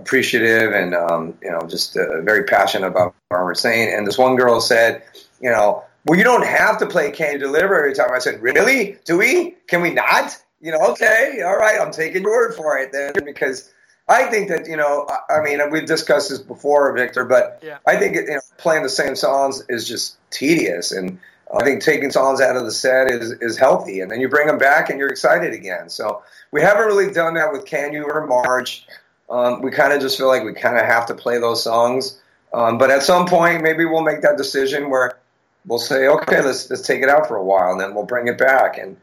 [0.00, 3.94] appreciative and um, you know just uh, very passionate about what we're saying.
[3.94, 5.02] And this one girl said,
[5.40, 8.10] you know, well, you don't have to play Can You Deliver every time.
[8.12, 8.98] I said, really?
[9.04, 9.56] Do we?
[9.66, 10.36] Can we not?
[10.60, 13.72] You know, okay, all right, I'm taking your word for it then because
[14.08, 17.78] I think that you know, I mean, we've discussed this before, Victor, but yeah.
[17.86, 21.18] I think you know, playing the same songs is just tedious, and
[21.54, 24.46] I think taking songs out of the set is is healthy, and then you bring
[24.46, 25.88] them back and you're excited again.
[25.88, 28.86] So we haven't really done that with Can You or March.
[29.30, 32.20] Um, we kind of just feel like we kind of have to play those songs,
[32.52, 35.18] um, but at some point maybe we'll make that decision where
[35.66, 38.26] we'll say, okay, let's let's take it out for a while, and then we'll bring
[38.26, 38.96] it back, and,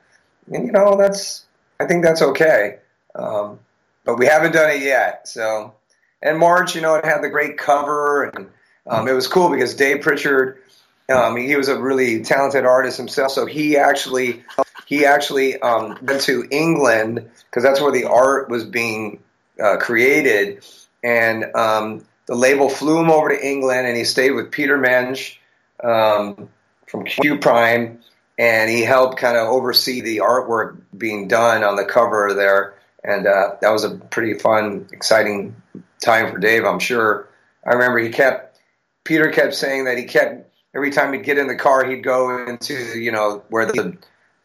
[0.51, 1.45] and you know that's
[1.79, 2.79] I think that's okay.
[3.15, 3.59] Um,
[4.03, 5.27] but we haven't done it yet.
[5.27, 5.73] So,
[6.21, 8.49] and March, you know, it had the great cover, and
[8.85, 10.61] um, it was cool because Dave Prichard,
[11.09, 13.31] um, he was a really talented artist himself.
[13.31, 14.43] So he actually,
[14.85, 19.19] he actually um, went to England because that's where the art was being
[19.63, 20.65] uh, created,
[21.03, 25.37] and um, the label flew him over to England, and he stayed with Peter Mensch
[25.83, 26.49] um,
[26.87, 27.99] from Q Prime,
[28.37, 33.25] and he helped kind of oversee the artwork being done on the cover there and
[33.25, 35.55] uh, that was a pretty fun, exciting
[36.03, 36.65] time for Dave.
[36.65, 37.29] I'm sure.
[37.65, 38.59] I remember he kept
[39.03, 42.45] Peter kept saying that he kept every time he'd get in the car, he'd go
[42.45, 43.97] into you know where the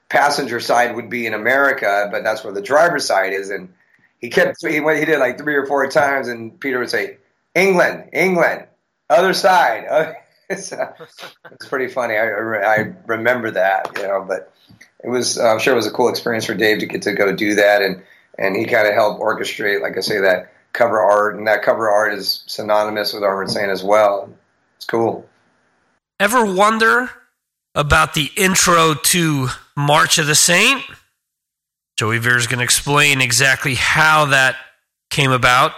[0.09, 3.73] passenger side would be in America, but that's where the driver's side is, and
[4.23, 7.19] he kept he went he did like three or four times, and Peter would say
[7.55, 8.67] England, England,
[9.11, 10.17] other side.
[10.49, 10.93] it's, uh,
[11.51, 12.15] it's pretty funny.
[12.15, 14.55] I, I remember that, you know, but
[15.05, 17.35] it was I'm sure it was a cool experience for Dave to get to go
[17.35, 18.03] do that and
[18.39, 21.91] and he kind of helped orchestrate, like I say, that cover art, and that cover
[21.91, 24.33] art is synonymous with Armored Saint as well.
[24.77, 25.29] It's cool.
[26.19, 27.11] Ever wonder
[27.75, 30.83] about the intro to March of the Saint?
[32.03, 34.57] Joey Vera is going to explain exactly how that
[35.09, 35.71] came about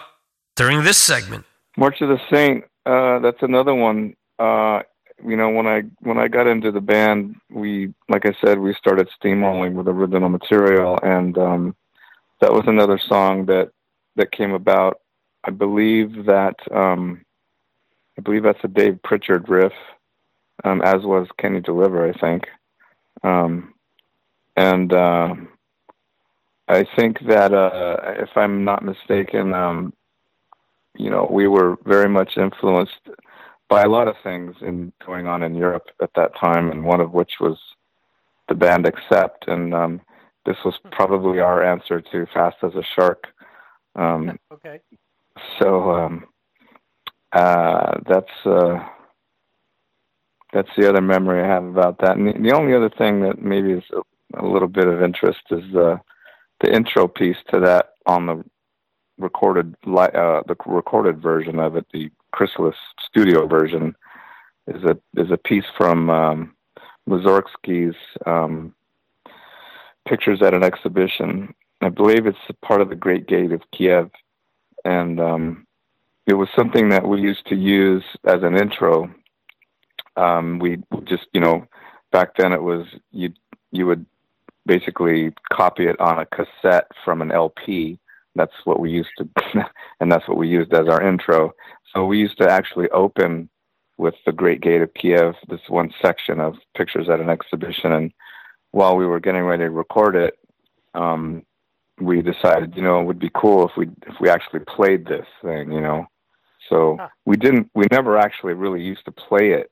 [0.57, 1.45] during this segment.
[1.77, 2.65] March of the Saint.
[2.87, 4.17] Uh, that's another one.
[4.39, 4.81] Uh,
[5.23, 8.73] you know, when I when I got into the band, we, like I said, we
[8.73, 11.77] started steamrolling with original material, and um,
[12.41, 13.73] that was another song that
[14.17, 15.03] that came about.
[15.45, 17.23] I believe that um,
[18.17, 19.75] I believe that's a Dave Prichard riff,
[20.65, 22.49] um, as was "Can You Deliver?" I think,
[23.23, 23.75] um,
[24.57, 25.35] and uh,
[26.69, 29.93] I think that uh, if I'm not mistaken, um,
[30.97, 33.09] you know, we were very much influenced
[33.69, 37.01] by a lot of things in going on in Europe at that time, and one
[37.01, 37.59] of which was
[38.49, 40.01] the band Accept, and um,
[40.47, 43.27] this was probably our answer to Fast as a Shark.
[43.97, 44.81] Um, okay.
[45.59, 46.27] So um,
[47.33, 48.87] uh, that's uh,
[50.53, 52.17] that's the other memory I have about that.
[52.17, 55.41] And the, the only other thing that maybe is a, a little bit of interest
[55.51, 55.97] is uh,
[56.61, 58.45] the intro piece to that on the
[59.19, 63.95] recorded uh, the recorded version of it, the Chrysalis studio version,
[64.67, 66.55] is a is a piece from um,
[68.27, 68.75] um,
[70.07, 71.55] pictures at an exhibition.
[71.81, 74.11] I believe it's part of the Great Gate of Kiev,
[74.85, 75.67] and um,
[76.27, 79.15] it was something that we used to use as an intro.
[80.17, 81.67] Um, we just, you know,
[82.13, 83.33] back then it was you
[83.73, 84.07] you would
[84.67, 87.99] basically copy it on a cassette from an LP.
[88.35, 89.29] That's what we used to,
[90.01, 91.53] and that's what we used as our intro.
[91.93, 93.49] So we used to actually open
[93.97, 98.13] with the Great Gate of Kiev, this one section of pictures at an exhibition, and
[98.73, 100.37] while we were getting ready to record it,
[100.95, 101.45] um,
[102.01, 105.27] we decided, you know, it would be cool if we if we actually played this
[105.43, 106.07] thing, you know.
[106.69, 107.09] So huh.
[107.25, 107.71] we didn't.
[107.75, 109.71] We never actually really used to play it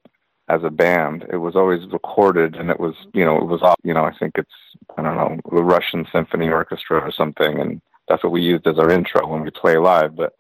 [0.49, 1.27] as a band.
[1.33, 4.37] It was always recorded, and it was, you know, it was, you know, I think
[4.37, 4.51] it's,
[4.97, 8.79] I don't know, the Russian Symphony Orchestra or something, and that's what we used as
[8.79, 10.17] our intro when we play live.
[10.17, 10.35] But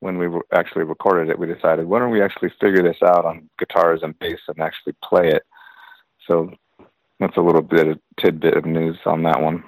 [0.00, 3.48] when we actually recorded it, we decided, why don't we actually figure this out on
[3.58, 5.44] guitars and bass and actually play it?
[6.26, 6.52] So
[7.20, 9.64] that's a little bit of tidbit of news on that one.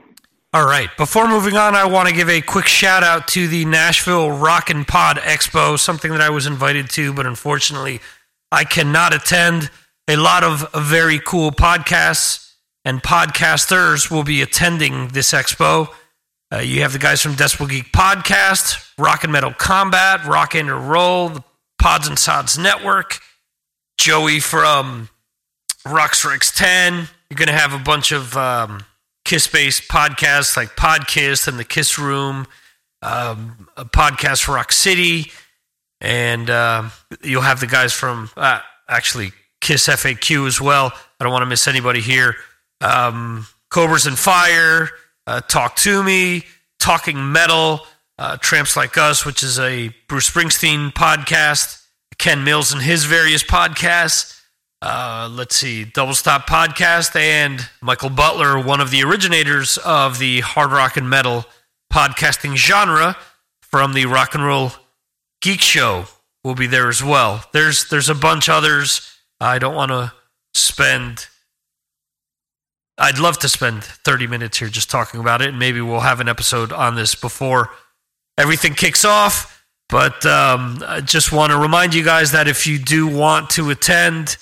[0.52, 0.88] All right.
[0.96, 4.70] Before moving on, I want to give a quick shout out to the Nashville Rock
[4.70, 8.00] and Pod Expo, something that I was invited to, but unfortunately
[8.50, 9.70] I cannot attend.
[10.08, 12.52] A lot of very cool podcasts
[12.84, 15.88] and podcasters will be attending this expo.
[16.50, 20.70] Uh, you have the guys from Decibel Geek Podcast, Rock and Metal Combat, Rock and
[20.88, 21.44] Roll, the
[21.78, 23.18] Pods and Sods Network,
[23.98, 25.10] Joey from
[25.86, 27.08] Rock Strikes 10.
[27.28, 28.84] You're going to have a bunch of um,
[29.26, 32.46] Kiss based podcasts like Podkiss and The Kiss Room,
[33.02, 35.30] um, a podcast for Rock City,
[36.00, 36.88] and uh,
[37.22, 40.92] you'll have the guys from uh, actually Kiss FAQ as well.
[41.18, 42.36] I don't want to miss anybody here.
[42.80, 44.88] Um, Cobras and Fire,
[45.26, 46.44] uh, Talk to Me,
[46.78, 47.80] Talking Metal,
[48.18, 51.84] uh, Tramps Like Us, which is a Bruce Springsteen podcast,
[52.18, 54.40] Ken Mills and his various podcasts.
[54.80, 60.40] Uh, let's see, Double Stop Podcast, and Michael Butler, one of the originators of the
[60.40, 61.44] hard rock and metal
[61.92, 63.16] podcasting genre
[63.60, 64.70] from the Rock and Roll
[65.40, 66.06] Geek Show,
[66.44, 67.44] will be there as well.
[67.52, 69.16] There's there's a bunch others.
[69.40, 70.12] I don't want to
[70.54, 71.26] spend.
[72.96, 76.18] I'd love to spend 30 minutes here just talking about it, and maybe we'll have
[76.20, 77.70] an episode on this before
[78.36, 79.64] everything kicks off.
[79.88, 83.70] But um, I just want to remind you guys that if you do want to
[83.70, 84.36] attend,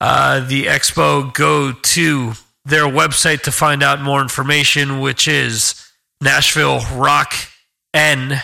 [0.00, 2.32] uh, the expo, go to
[2.64, 5.74] their website to find out more information, which is
[6.22, 7.34] Nashville Rock
[7.92, 8.40] N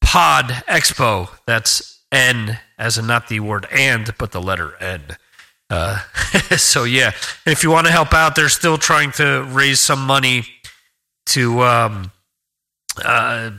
[0.00, 1.30] Pod Expo.
[1.46, 5.02] That's N as in not the word and, but the letter N.
[5.68, 5.98] Uh,
[6.56, 7.12] so yeah,
[7.44, 10.44] if you want to help out, they're still trying to raise some money
[11.26, 12.12] to um,
[13.04, 13.50] uh,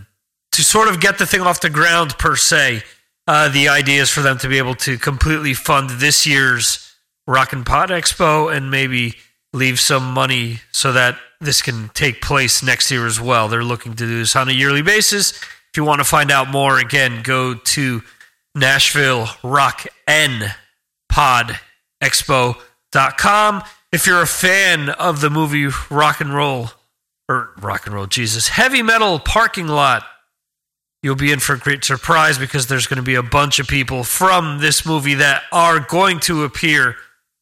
[0.51, 2.83] to sort of get the thing off the ground per se.
[3.27, 6.95] Uh, the idea is for them to be able to completely fund this year's
[7.27, 9.15] Rock and Pod Expo and maybe
[9.51, 13.49] leave some money so that this can take place next year as well.
[13.49, 15.39] They're looking to do this on a yearly basis.
[15.77, 18.01] If you want to find out more, again, go to
[18.55, 20.51] Nashville Rock N
[21.07, 21.59] Pod
[22.03, 23.61] Expo.com.
[23.91, 26.71] If you're a fan of the movie Rock and Roll,
[27.29, 30.03] or Rock and Roll, Jesus, Heavy Metal Parking Lot,
[31.03, 33.67] you'll be in for a great surprise because there's going to be a bunch of
[33.67, 36.95] people from this movie that are going to appear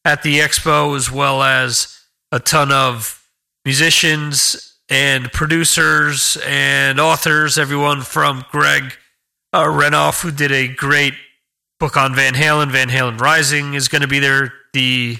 [0.04, 1.98] at the expo, as well as
[2.30, 3.26] a ton of
[3.64, 8.96] musicians and producers and authors, everyone from Greg
[9.52, 11.14] uh, Renoff, who did a great
[11.80, 12.70] book on Van Halen.
[12.70, 14.52] Van Halen Rising is going to be there.
[14.72, 15.18] The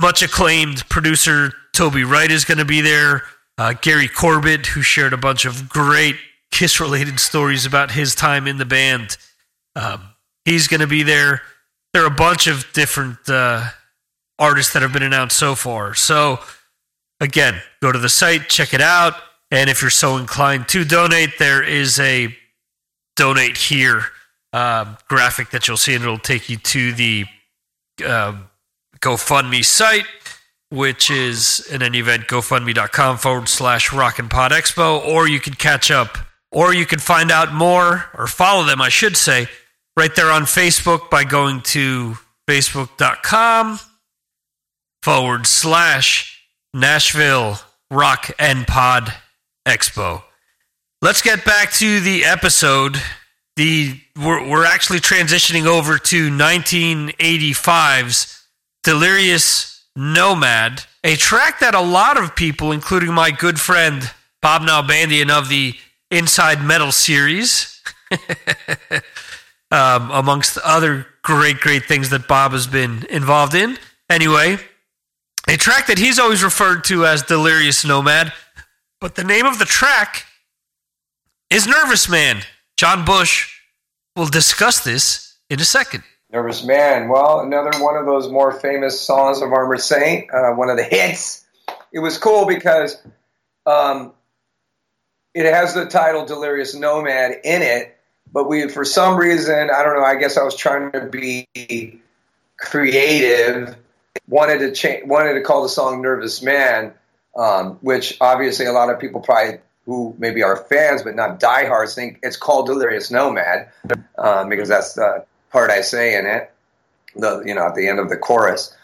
[0.00, 3.22] much acclaimed producer Toby Wright is going to be there.
[3.56, 6.16] Uh, Gary Corbett, who shared a bunch of great
[6.50, 9.16] Kiss related stories about his time in the band,
[9.76, 10.00] um,
[10.44, 11.42] he's going to be there.
[11.92, 13.64] There are a bunch of different uh,
[14.38, 15.94] artists that have been announced so far.
[15.94, 16.40] So,
[17.20, 19.14] again, go to the site, check it out.
[19.50, 22.34] And if you're so inclined to donate, there is a
[23.16, 24.04] donate here
[24.52, 27.24] uh, graphic that you'll see, and it'll take you to the
[28.04, 28.34] uh,
[29.00, 30.06] GoFundMe site,
[30.70, 35.54] which is in any event gofundme.com forward slash rock and pod expo, or you can
[35.54, 36.18] catch up,
[36.50, 39.48] or you can find out more, or follow them, I should say,
[39.96, 43.80] right there on Facebook by going to facebook.com
[45.02, 46.37] forward slash
[46.74, 47.58] Nashville
[47.90, 49.12] Rock and Pod
[49.66, 50.22] Expo.
[51.00, 52.96] Let's get back to the episode.
[53.56, 58.46] The we're, we're actually transitioning over to 1985's
[58.84, 64.10] Delirious Nomad, a track that a lot of people, including my good friend
[64.40, 65.74] Bob Nalbandian of the
[66.10, 67.82] Inside Metal series,
[69.70, 73.78] um, amongst other great, great things that Bob has been involved in.
[74.08, 74.58] Anyway,
[75.48, 78.32] a track that he's always referred to as Delirious Nomad,
[79.00, 80.26] but the name of the track
[81.50, 82.42] is Nervous Man.
[82.76, 83.58] John Bush
[84.14, 86.04] will discuss this in a second.
[86.30, 87.08] Nervous Man.
[87.08, 90.84] Well, another one of those more famous songs of Armored Saint, uh, one of the
[90.84, 91.46] hits.
[91.92, 93.00] It was cool because
[93.64, 94.12] um,
[95.32, 97.96] it has the title Delirious Nomad in it,
[98.30, 101.46] but we, for some reason, I don't know, I guess I was trying to be
[102.58, 103.74] creative,
[104.26, 106.92] wanted to change, wanted to call the song Nervous Man,
[107.36, 111.94] um, which obviously a lot of people probably who maybe are fans but not diehards
[111.94, 113.70] think it's called Delirious Nomad
[114.18, 116.50] um, because that's the part I say in it.
[117.16, 118.74] The you know at the end of the chorus.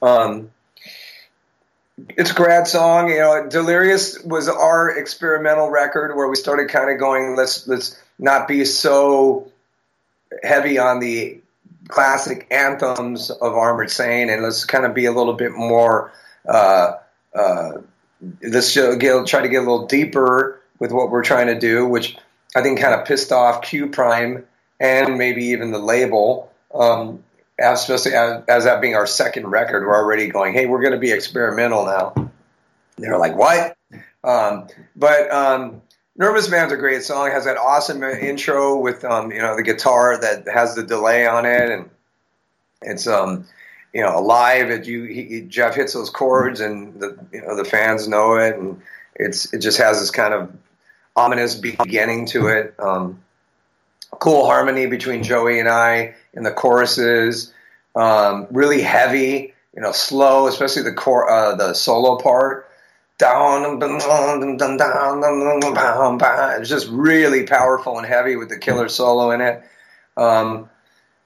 [0.00, 0.50] Um,
[2.16, 3.10] it's a grad song.
[3.10, 8.00] You know, Delirious was our experimental record where we started kind of going, let's let's
[8.18, 9.50] not be so
[10.42, 11.41] heavy on the
[11.88, 16.12] classic anthems of Armored Saint, and let's kind of be a little bit more.
[16.48, 16.92] Uh,
[17.34, 17.72] uh,
[18.42, 22.16] let's get, try to get a little deeper with what we're trying to do, which
[22.54, 24.44] I think kind of pissed off Q Prime
[24.80, 26.50] and maybe even the label.
[26.74, 27.22] Um,
[27.58, 30.98] especially as, as, that being our second record, we're already going, hey, we're going to
[30.98, 32.30] be experimental now.
[32.96, 33.76] they're like, what?
[34.24, 35.82] Um, but um,
[36.22, 37.26] Nervous Man's a great song.
[37.26, 41.26] It has that awesome intro with um, you know the guitar that has the delay
[41.26, 41.90] on it, and
[42.80, 43.44] it's um
[43.92, 44.70] you know alive.
[44.70, 48.56] It you he, Jeff hits those chords, and the you know the fans know it,
[48.56, 48.80] and
[49.16, 50.54] it's it just has this kind of
[51.16, 52.76] ominous beginning to it.
[52.78, 53.20] Um,
[54.12, 57.52] cool harmony between Joey and I in the choruses.
[57.96, 62.68] Um, really heavy, you know, slow, especially the core, uh, the solo part.
[66.60, 69.62] It's just really powerful and heavy with the killer solo in it.
[70.16, 70.68] Um,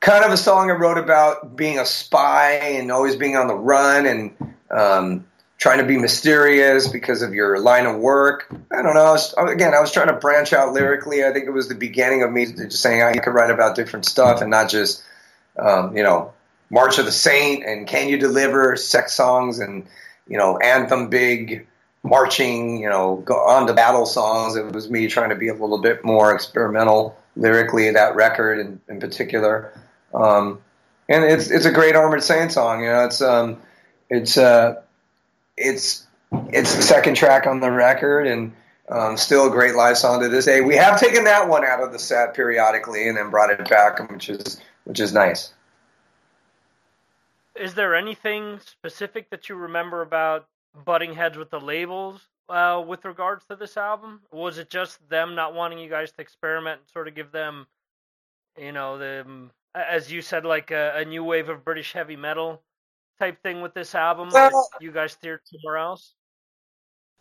[0.01, 3.55] kind of a song I wrote about being a spy and always being on the
[3.55, 5.27] run and um,
[5.59, 8.47] trying to be mysterious because of your line of work.
[8.71, 9.01] I don't know.
[9.01, 11.25] I was, again, I was trying to branch out lyrically.
[11.25, 14.05] I think it was the beginning of me just saying I could write about different
[14.05, 15.03] stuff and not just,
[15.59, 16.33] um, you know,
[16.71, 19.87] March of the Saint and Can You Deliver sex songs and,
[20.29, 21.67] you know, anthem big
[22.07, 24.57] marching, you know, go on to battle songs.
[24.57, 28.81] It was me trying to be a little bit more experimental lyrically, that record in,
[28.89, 29.73] in particular.
[30.15, 30.61] Um,
[31.09, 32.83] and it's, it's a great Armored Saint song.
[32.83, 33.61] You know, it's, um,
[34.09, 34.83] it's, uh,
[35.57, 36.07] it's
[36.53, 38.53] it's the second track on the record and
[38.89, 40.61] um, still a great live song to this day.
[40.61, 44.11] We have taken that one out of the set periodically and then brought it back,
[44.11, 45.53] which is which is nice.
[47.55, 50.47] Is there anything specific that you remember about
[50.85, 54.21] butting heads with the labels uh, with regards to this album?
[54.33, 57.67] Was it just them not wanting you guys to experiment and sort of give them,
[58.59, 62.63] you know, the as you said, like a, a new wave of British heavy metal?
[63.19, 64.29] type thing with this album?
[64.33, 66.15] Well, you guys steered somewhere else?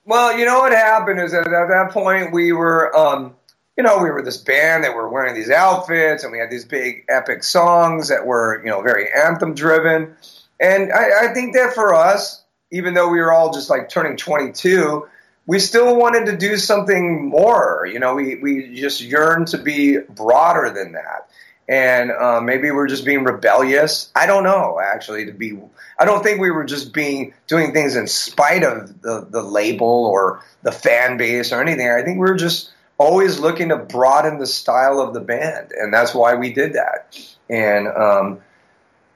[0.06, 3.36] Well, you know what happened is that at that point we were, um,
[3.78, 6.66] you know, we were this band that were wearing these outfits and we had these
[6.66, 10.16] big epic songs that were, you know, very anthem driven.
[10.60, 12.45] And I, I think that for us,
[12.76, 15.08] even though we were all just like turning 22,
[15.48, 17.88] we still wanted to do something more.
[17.92, 21.30] You know, we, we just yearned to be broader than that
[21.68, 24.12] and uh, maybe we're just being rebellious.
[24.16, 24.80] I don't know.
[24.84, 25.58] Actually, to be,
[25.98, 30.06] I don't think we were just being doing things in spite of the the label
[30.06, 31.90] or the fan base or anything.
[31.90, 35.94] I think we were just always looking to broaden the style of the band, and
[35.94, 37.18] that's why we did that.
[37.50, 38.42] And um,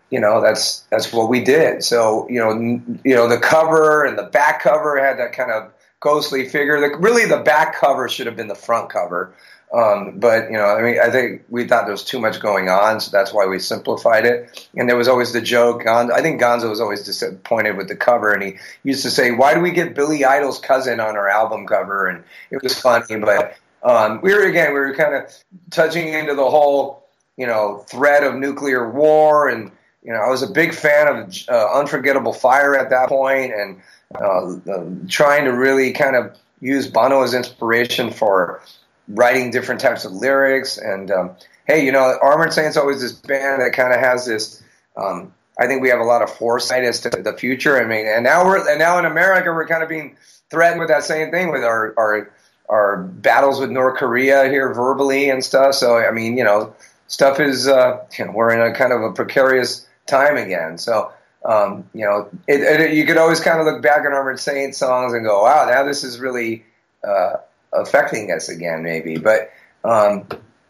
[0.10, 1.84] you know, that's that's what we did.
[1.84, 5.52] So you know, n- you know, the cover and the back cover had that kind
[5.52, 6.98] of ghostly figure.
[6.98, 9.34] Really, the back cover should have been the front cover.
[9.72, 12.70] Um, but you know, I mean, I think we thought there was too much going
[12.70, 14.68] on, so that's why we simplified it.
[14.76, 15.84] And there was always the joke.
[15.84, 19.30] Gonzo, I think Gonzo was always disappointed with the cover, and he used to say,
[19.32, 23.18] "Why do we get Billy Idol's cousin on our album cover?" And it was funny,
[23.20, 25.32] but um, we were again, we were kind of
[25.70, 27.08] touching into the whole,
[27.38, 29.72] you know, threat of nuclear war, and
[30.04, 33.82] you know, I was a big fan of uh, Unforgettable Fire at that point, and
[34.16, 38.62] uh, uh, trying to really kind of use Bono as inspiration for
[39.08, 40.78] writing different types of lyrics.
[40.78, 41.32] And um,
[41.68, 44.64] hey, you know, Armored Saint's always this band that kind of has this.
[44.96, 47.78] Um, I think we have a lot of foresight as to the future.
[47.78, 50.16] I mean, and now we're and now in America we're kind of being
[50.50, 52.32] threatened with that same thing with our our
[52.70, 55.76] our battles with North Korea here verbally and stuff.
[55.76, 56.74] So I mean, you know,
[57.08, 60.78] stuff is uh, you know, we're in a kind of a precarious time again.
[60.78, 61.14] So
[61.46, 64.76] um, you know, it, it, you could always kind of look back at Armored Saint
[64.76, 66.66] songs and go, wow, now this is really
[67.04, 67.36] uh,
[67.72, 69.18] affecting us again, maybe.
[69.18, 69.52] But
[69.84, 70.28] um,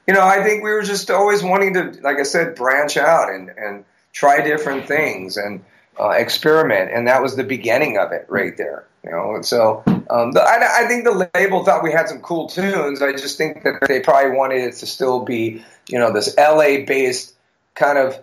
[0.07, 3.29] you know, I think we were just always wanting to, like I said, branch out
[3.29, 5.63] and and try different things and
[5.99, 8.85] uh, experiment, and that was the beginning of it right there.
[9.03, 12.21] You know, and so um, the, I, I think the label thought we had some
[12.21, 13.01] cool tunes.
[13.01, 16.85] I just think that they probably wanted it to still be, you know, this LA
[16.85, 17.33] based
[17.75, 18.19] kind of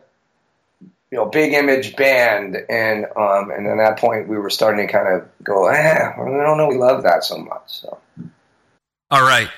[1.11, 4.93] you know, big image band, and um, and at that point we were starting to
[4.93, 7.63] kind of go, eh, I don't know, we love that so much.
[7.67, 7.99] So,
[9.11, 9.49] all right,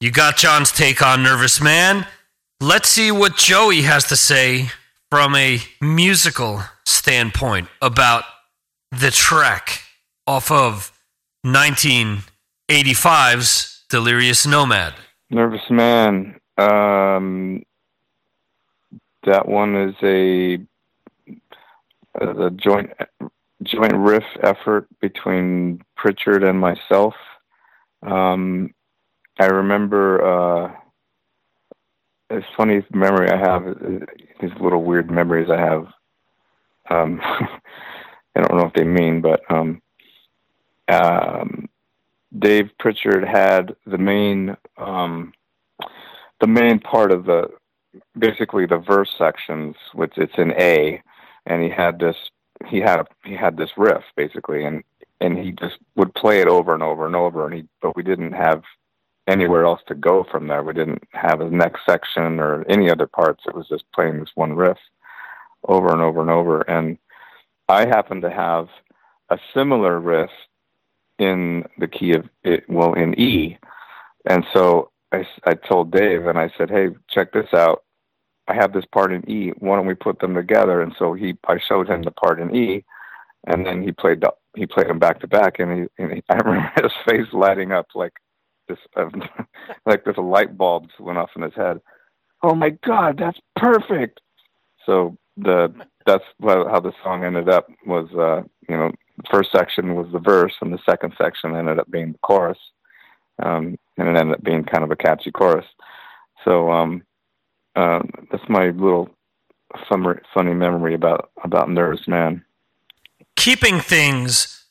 [0.00, 2.06] you got John's take on Nervous Man.
[2.60, 4.70] Let's see what Joey has to say
[5.10, 8.24] from a musical standpoint about
[8.90, 9.82] the track
[10.26, 10.92] off of
[11.46, 14.94] 1985's Delirious Nomad.
[15.30, 16.40] Nervous Man.
[16.58, 17.62] Um,
[19.24, 20.58] that one is a
[22.20, 22.90] a joint
[23.62, 27.14] joint riff effort between Prichard and myself.
[28.02, 28.74] Um,
[29.38, 30.72] I remember uh,
[32.30, 33.64] it's funny memory I have
[34.40, 35.86] these little weird memories I have.
[36.90, 39.82] Um, I don't know if they mean, but um,
[40.88, 41.68] um,
[42.38, 45.32] Dave Prichard had the main um,
[46.40, 47.48] the main part of the
[48.18, 51.02] basically the verse sections, which it's in A,
[51.48, 52.16] and he had this
[52.66, 54.82] he had a he had this riff basically and
[55.20, 58.02] and he just would play it over and over and over and he but we
[58.02, 58.62] didn't have
[59.28, 60.62] anywhere else to go from there.
[60.62, 63.44] We didn't have a next section or any other parts.
[63.46, 64.78] It was just playing this one riff
[65.64, 66.62] over and over and over.
[66.62, 66.98] And
[67.68, 68.68] i happened to have
[69.28, 70.30] a similar riff
[71.18, 73.58] in the key of it well in e.
[74.24, 77.82] And so i i told dave and i said hey check this out
[78.48, 79.52] I have this part in E.
[79.58, 80.80] Why don't we put them together?
[80.80, 82.84] And so he, I showed him the part in E,
[83.46, 86.72] and then he played the, he played them back to back, and he, I remember
[86.82, 88.14] his face lighting up like
[88.66, 89.10] this, uh,
[89.86, 91.80] like this light bulbs went off in his head.
[92.42, 94.20] Oh my God, that's perfect!
[94.86, 95.72] So the
[96.06, 98.92] that's how the song ended up was uh, you know
[99.30, 102.58] first section was the verse, and the second section ended up being the chorus,
[103.42, 105.66] um, and it ended up being kind of a catchy chorus.
[106.44, 107.02] So um,
[107.78, 109.08] uh, that's my little
[109.88, 112.44] funny, funny memory about about Nervous Man.
[113.36, 114.64] Keeping things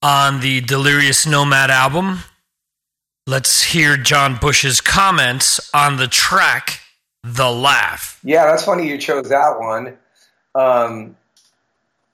[0.00, 2.20] on the Delirious Nomad album,
[3.26, 6.80] let's hear John Bush's comments on the track
[7.24, 9.98] "The Laugh." Yeah, that's funny you chose that one.
[10.54, 11.16] Um,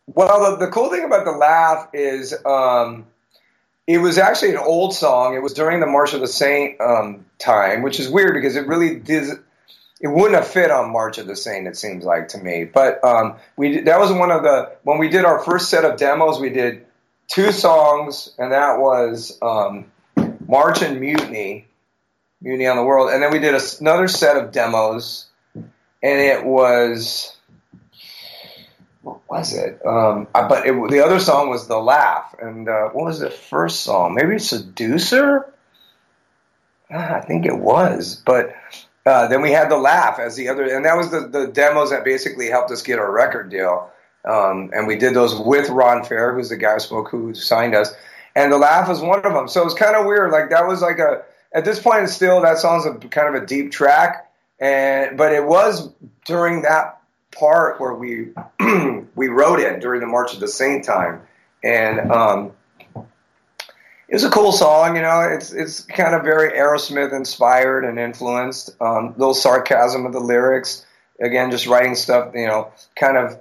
[0.06, 3.04] well, the, the, cool thing about "The Laugh" is um,
[3.86, 5.34] it was actually an old song.
[5.34, 8.66] It was during the March of the Saint um, time, which is weird because it
[8.66, 9.28] really did
[10.02, 11.68] it wouldn't have fit on March of the Saint.
[11.68, 15.08] It seems like to me, but um, we that was one of the when we
[15.08, 16.40] did our first set of demos.
[16.40, 16.84] We did
[17.28, 19.92] two songs, and that was um,
[20.46, 21.68] March and Mutiny,
[22.40, 25.70] Mutiny on the World, and then we did a, another set of demos, and
[26.02, 27.36] it was
[29.02, 29.84] what was it?
[29.86, 33.82] Um, but it, the other song was The Laugh, and uh, what was the first
[33.82, 34.14] song?
[34.14, 35.52] Maybe Seducer.
[36.90, 38.54] Ah, I think it was, but
[39.04, 41.90] uh, then we had the laugh as the other, and that was the, the demos
[41.90, 43.90] that basically helped us get our record deal.
[44.24, 47.74] Um, and we did those with Ron Fair, who's the guy who spoke who signed
[47.74, 47.92] us.
[48.36, 49.48] And the laugh was one of them.
[49.48, 50.30] So it was kind of weird.
[50.30, 51.22] Like that was like a
[51.52, 54.30] at this point still that song's a kind of a deep track,
[54.60, 55.90] and but it was
[56.24, 57.00] during that
[57.32, 58.28] part where we
[59.16, 61.22] we wrote it during the March of the Saint time,
[61.64, 62.52] and um,
[64.12, 64.94] it was a cool song.
[64.94, 68.76] You know, it's it's kind of very Aerosmith inspired and influenced.
[68.78, 70.84] Um, little sarcasm of the lyrics.
[71.18, 72.34] Again, just writing stuff.
[72.34, 73.40] You know, kind of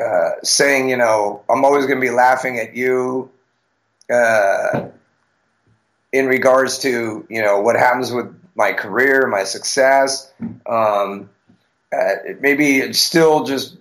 [0.00, 3.28] uh, saying, you know, I'm always going to be laughing at you.
[4.08, 4.90] Uh,
[6.12, 10.32] in regards to you know what happens with my career, my success,
[10.64, 11.28] um,
[11.92, 13.76] uh, maybe it's still just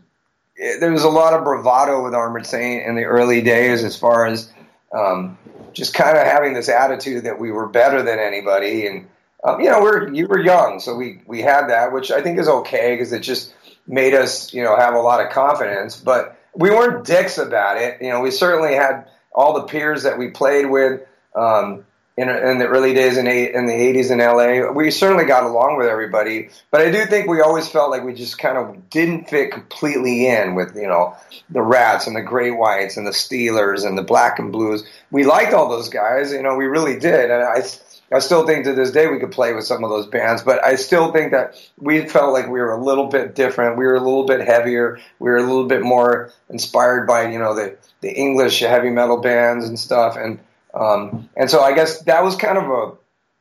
[0.80, 4.26] there was a lot of bravado with Armored Saint in the early days, as far
[4.26, 4.52] as
[4.94, 5.38] um,
[5.74, 9.08] just kind of having this attitude that we were better than anybody, and
[9.44, 12.40] um, you know, we're you were young, so we we had that, which I think
[12.40, 13.54] is okay because it just
[13.88, 18.02] made us you know have a lot of confidence, but we weren't dicks about it.
[18.02, 21.02] You know, we certainly had all the peers that we played with.
[21.36, 21.86] Um,
[22.22, 24.72] in, in the early days in, in the 80s in LA.
[24.72, 28.14] We certainly got along with everybody, but I do think we always felt like we
[28.14, 31.16] just kind of didn't fit completely in with, you know,
[31.50, 34.84] the Ratts and the Great Whites and the Steelers and the Black and Blues.
[35.10, 37.32] We liked all those guys, you know, we really did.
[37.32, 37.64] And I,
[38.14, 40.64] I still think to this day we could play with some of those bands, but
[40.64, 43.78] I still think that we felt like we were a little bit different.
[43.80, 45.00] We were a little bit heavier.
[45.18, 49.22] We were a little bit more inspired by, you know, the, the English heavy metal
[49.22, 50.18] bands and stuff.
[50.18, 50.40] And,
[50.74, 52.92] um, and so I guess that was kind of a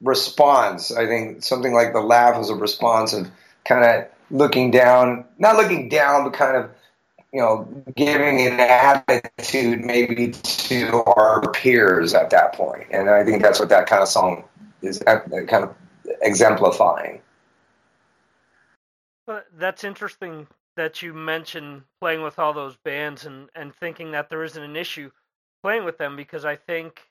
[0.01, 0.91] response.
[0.91, 3.29] I think something like the laugh was a response of
[3.65, 6.71] kind of looking down, not looking down, but kind of,
[7.33, 12.87] you know, giving an attitude maybe to our peers at that point.
[12.91, 14.45] And I think that's what that kind of song
[14.83, 15.75] is uh, kind of
[16.23, 17.21] exemplifying.
[19.27, 24.31] But that's interesting that you mentioned playing with all those bands and, and thinking that
[24.31, 25.11] there isn't an issue
[25.63, 27.10] playing with them because I think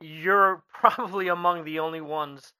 [0.00, 2.52] you're probably among the only ones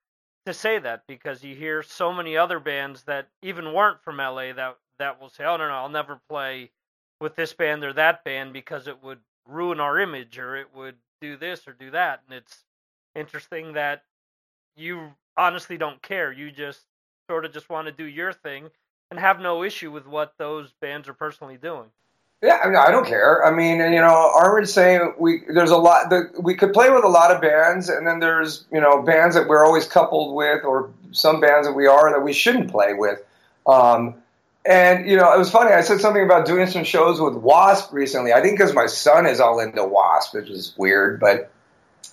[0.47, 4.53] to say that because you hear so many other bands that even weren't from LA
[4.53, 6.71] that that will say, "Oh no, no, I'll never play
[7.21, 10.97] with this band or that band because it would ruin our image or it would
[11.21, 12.65] do this or do that." And it's
[13.15, 14.05] interesting that
[14.77, 16.33] you honestly don't care.
[16.33, 16.87] You just
[17.29, 18.71] sort of just want to do your thing
[19.11, 21.91] and have no issue with what those bands are personally doing.
[22.43, 23.45] Yeah, I, mean, I don't care.
[23.45, 27.03] I mean, you know, Armored Saint we there's a lot that we could play with
[27.03, 30.63] a lot of bands, and then there's you know bands that we're always coupled with,
[30.65, 33.21] or some bands that we are that we shouldn't play with.
[33.67, 34.17] Um,
[34.67, 35.73] and you know, it was funny.
[35.73, 38.35] I said something about doing some shows with Wasp recently.
[38.35, 41.21] I think because my son is all into Wasp, which is weird.
[41.21, 41.51] But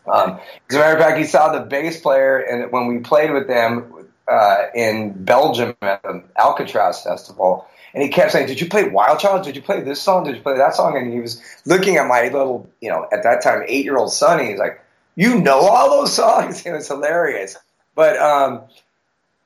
[0.07, 3.32] um, as a matter of fact, he saw the bass player, and when we played
[3.32, 8.68] with them uh, in Belgium at the Alcatraz Festival, and he kept saying, "Did you
[8.68, 9.44] play Wild Child?
[9.44, 10.24] Did you play this song?
[10.24, 13.24] Did you play that song?" And he was looking at my little, you know, at
[13.24, 14.44] that time eight year old son.
[14.46, 14.82] He's like,
[15.16, 17.56] "You know all those songs?" It was hilarious.
[17.96, 18.62] But um,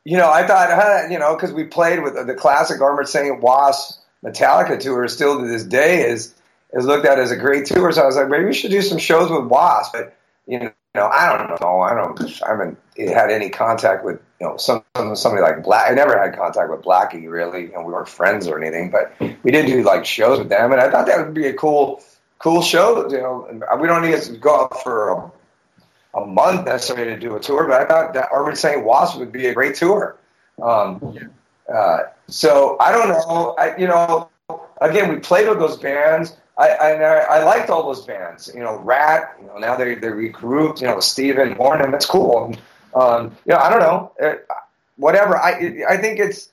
[0.05, 3.99] you know, I thought, you know, because we played with the classic Armored Saint Wasp
[4.23, 6.33] Metallica tour, still to this day is
[6.73, 7.91] is looked at as a great tour.
[7.91, 9.93] So I was like, maybe we should do some shows with Wasp.
[9.93, 10.15] But
[10.47, 11.81] you know, I don't know.
[11.81, 12.41] I don't.
[12.43, 14.83] I haven't had any contact with you know some
[15.15, 15.89] somebody like Black.
[15.91, 17.63] I never had contact with Blackie really.
[17.63, 19.13] You know, we weren't friends or anything, but
[19.43, 22.01] we did do like shows with them, and I thought that would be a cool
[22.39, 23.09] cool show.
[23.09, 25.31] You know, we don't need to go out for a,
[26.21, 29.31] a month necessarily to do a tour, but I thought that Armored Saint Wasp would
[29.31, 30.17] be a great tour.
[30.61, 31.31] Um,
[31.73, 33.55] uh, so I don't know.
[33.57, 34.29] I, you know,
[34.81, 36.35] again, we played with those bands.
[36.57, 38.51] I, I, I liked all those bands.
[38.53, 39.35] You know, Ratt.
[39.39, 40.81] You know, now they they regrouped.
[40.81, 41.91] You know, Stephen Morning.
[41.91, 42.55] That's cool.
[42.95, 44.11] Um, you know, I don't know.
[44.21, 44.53] Uh,
[44.97, 45.37] whatever.
[45.37, 46.49] I I think it's.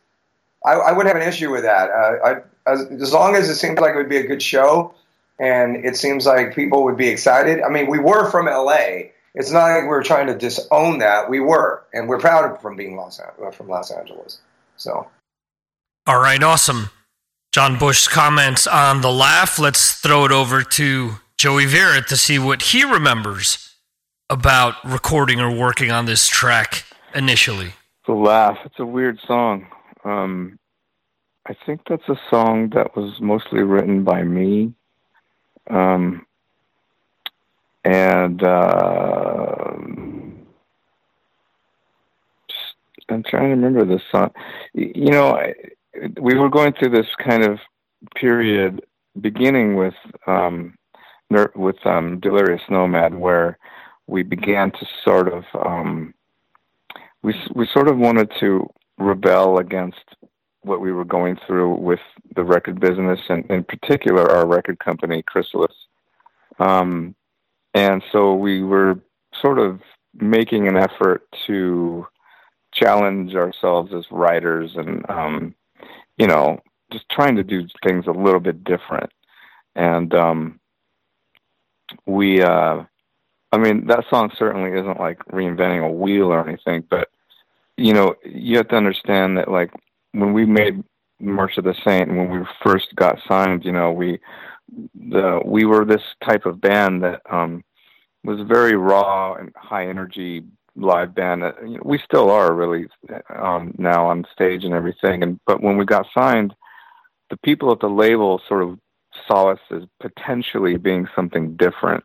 [0.65, 1.91] I, I wouldn't have an issue with that.
[1.91, 4.95] Uh, I, as, as long as it seems like it would be a good show,
[5.39, 7.61] and it seems like people would be excited.
[7.61, 9.11] I mean, we were from LA.
[9.35, 11.29] It's not like we were trying to disown that.
[11.29, 13.21] We were, and we're proud of from being Los
[13.53, 14.39] from Los Angeles.
[14.77, 15.07] So.
[16.07, 16.91] All right, awesome.
[17.53, 19.59] John Bush's comments on the laugh.
[19.59, 23.74] Let's throw it over to Joey Vera to see what he remembers
[24.31, 27.73] about recording or working on this track initially.
[28.07, 28.59] The laugh.
[28.65, 29.67] It's a weird song.
[30.05, 30.59] Um,
[31.47, 34.73] I think that's a song that was mostly written by me.
[35.69, 36.27] Um,
[37.85, 39.75] and uh,
[43.09, 44.31] I'm trying to remember this song.
[44.73, 45.55] You know, I,
[46.21, 47.59] we were going through this kind of
[48.17, 48.85] period,
[49.21, 49.95] beginning with
[50.27, 50.77] um,
[51.55, 53.59] with um, Delirious Nomad, where
[54.07, 56.15] we began to sort of um,
[57.23, 60.05] we we sort of wanted to rebel against
[60.63, 62.01] what we were going through with
[62.37, 65.75] the record business, and in particular our record company, Chrysalis.
[66.59, 67.15] Um,
[67.75, 69.01] and so we were
[69.41, 69.81] sort of
[70.15, 72.07] making an effort to
[72.73, 75.55] challenge ourselves as writers and um,
[76.17, 76.61] you know,
[76.93, 79.11] just trying to do things a little bit different.
[79.75, 80.61] And um,
[82.07, 82.85] we, uh,
[83.55, 87.09] I mean, that song certainly isn't like reinventing a wheel or anything, but
[87.77, 89.71] you know, you have to understand that like
[90.11, 90.83] when we made
[91.21, 94.19] March of the Saint and when we first got signed, you know, we
[94.95, 97.63] the we were this type of band that um
[98.25, 100.43] was very raw and high energy
[100.75, 102.87] live band that you know, we still are really
[103.37, 106.53] um now on stage and everything and but when we got signed
[107.31, 108.79] the people at the label sort of
[109.29, 112.03] saw us as potentially being something different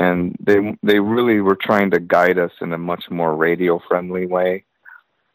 [0.00, 4.26] and they they really were trying to guide us in a much more radio friendly
[4.26, 4.64] way.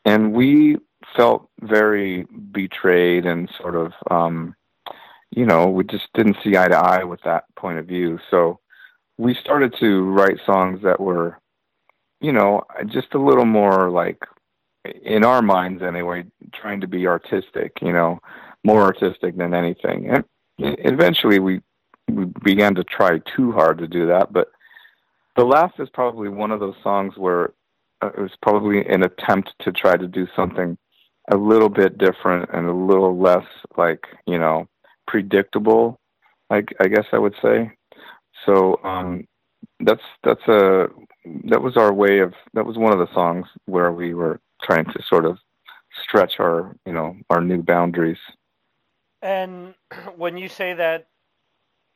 [0.04, 0.78] And we
[1.16, 4.56] felt very betrayed and sort of um
[5.32, 8.20] you know we just didn't see eye to eye with that point of view.
[8.32, 8.60] So
[9.18, 11.40] we started to write songs that were
[12.20, 14.18] you know just a little more like
[15.04, 18.20] in our minds anyway trying to be artistic you know
[18.64, 20.10] more artistic than anything.
[20.10, 20.26] And
[20.58, 21.62] eventually we
[22.10, 24.50] we began to try too hard to do that but
[25.36, 27.54] the laugh is probably one of those songs where
[28.02, 30.78] uh, it was probably an attempt to try to do something
[31.32, 33.46] a little bit different and a little less
[33.78, 34.68] like you know
[35.08, 36.00] predictable
[36.50, 37.72] i, I guess i would say.
[38.46, 39.28] So um
[39.80, 40.88] that's that's a
[41.46, 44.86] that was our way of that was one of the songs where we were trying
[44.86, 45.38] to sort of
[46.04, 48.20] stretch our you know our new boundaries.
[49.22, 49.74] And
[50.16, 51.08] when you say that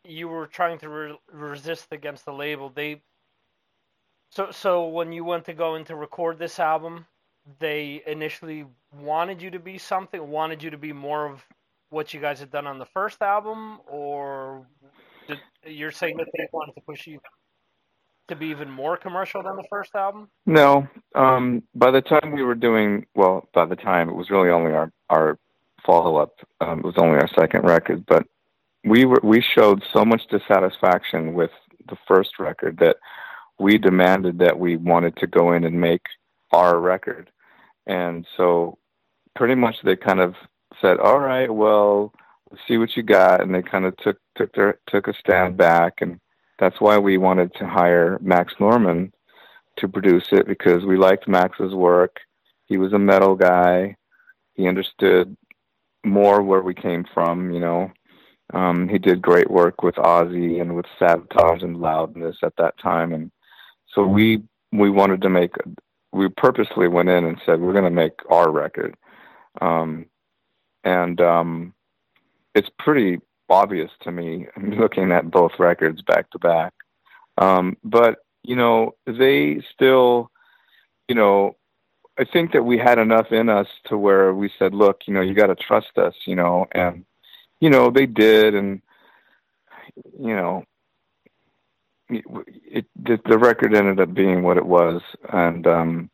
[0.05, 3.01] you were trying to re- resist against the label, they
[4.29, 7.05] so so when you went to go in to record this album,
[7.59, 8.65] they initially
[9.01, 11.43] wanted you to be something, wanted you to be more of
[11.89, 14.67] what you guys had done on the first album, or
[15.27, 17.19] did, you're saying that they wanted to push you
[18.27, 20.29] to be even more commercial than the first album?
[20.45, 20.87] No.
[21.15, 24.71] Um, by the time we were doing, well, by the time it was really only
[24.71, 25.39] our our
[25.85, 26.33] follow up.
[26.61, 28.25] Um, it was only our second record, but
[28.83, 31.51] we were we showed so much dissatisfaction with
[31.87, 32.97] the first record that
[33.59, 36.01] we demanded that we wanted to go in and make
[36.51, 37.29] our record,
[37.87, 38.77] and so
[39.35, 40.35] pretty much they kind of
[40.81, 42.13] said, "All right, well."
[42.51, 45.55] Let's see what you got, and they kind of took took their took a stand
[45.55, 46.19] back, and
[46.57, 49.13] that's why we wanted to hire Max Norman
[49.77, 52.17] to produce it because we liked Max's work.
[52.65, 53.95] He was a metal guy.
[54.55, 55.37] He understood
[56.03, 57.91] more where we came from, you know.
[58.51, 63.13] Um, he did great work with Ozzy and with Savatage and Loudness at that time,
[63.13, 63.31] and
[63.93, 65.55] so we we wanted to make.
[66.11, 68.95] We purposely went in and said we're going to make our record,
[69.61, 70.05] um,
[70.83, 71.73] and um,
[72.55, 73.19] it's pretty
[73.49, 76.73] obvious to me looking at both records back to back.
[77.37, 80.31] Um, but you know, they still,
[81.07, 81.55] you know,
[82.17, 85.21] I think that we had enough in us to where we said, look, you know,
[85.21, 87.05] you got to trust us, you know, and
[87.59, 88.81] you know they did, and
[90.19, 90.63] you know,
[92.09, 95.01] it, it the, record ended up being what it was,
[95.31, 96.09] and um,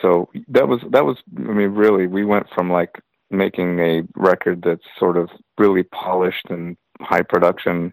[0.00, 1.16] so that was that was.
[1.36, 3.00] I mean, really, we went from like
[3.30, 7.92] making a record that's sort of really polished and high production,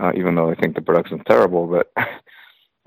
[0.00, 1.92] uh, even though I think the production's terrible, but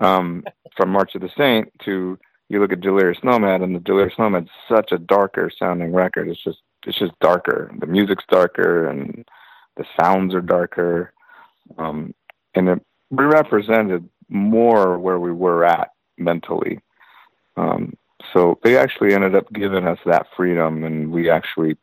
[0.06, 0.44] um,
[0.76, 4.50] from March of the Saint to you look at Delirious Nomad, and the Delirious Nomad's
[4.68, 6.28] such a darker sounding record.
[6.28, 7.72] It's just it's just darker.
[7.78, 9.24] The music's darker, and
[9.76, 11.12] the sounds are darker,
[11.78, 12.14] um,
[12.54, 16.80] and it represented more where we were at mentally.
[17.56, 17.96] Um,
[18.32, 21.76] so they actually ended up giving us that freedom, and we actually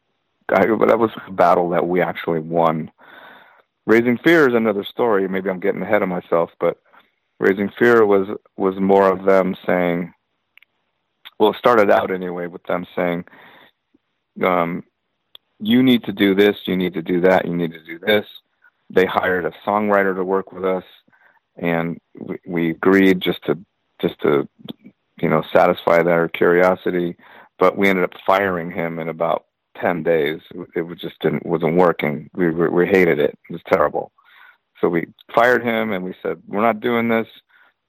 [0.50, 2.92] I, that was a battle that we actually won.
[3.86, 5.28] Raising Fear is another story.
[5.28, 6.82] Maybe I'm getting ahead of myself, but
[7.40, 10.14] Raising Fear was was more of them saying,
[11.40, 13.26] well, it started out anyway with them saying,
[14.44, 14.84] um,
[15.60, 18.26] "You need to do this, you need to do that, you need to do this."
[18.90, 20.84] They hired a songwriter to work with us,
[21.58, 23.58] and we, we agreed just to
[24.02, 24.48] just to
[25.22, 27.16] you know satisfy their curiosity.
[27.60, 29.46] But we ended up firing him in about
[29.80, 30.42] ten days.
[30.76, 32.30] It was just didn't wasn't working.
[32.34, 33.38] We, we we hated it.
[33.50, 34.12] It was terrible.
[34.80, 37.28] So we fired him and we said, "We're not doing this.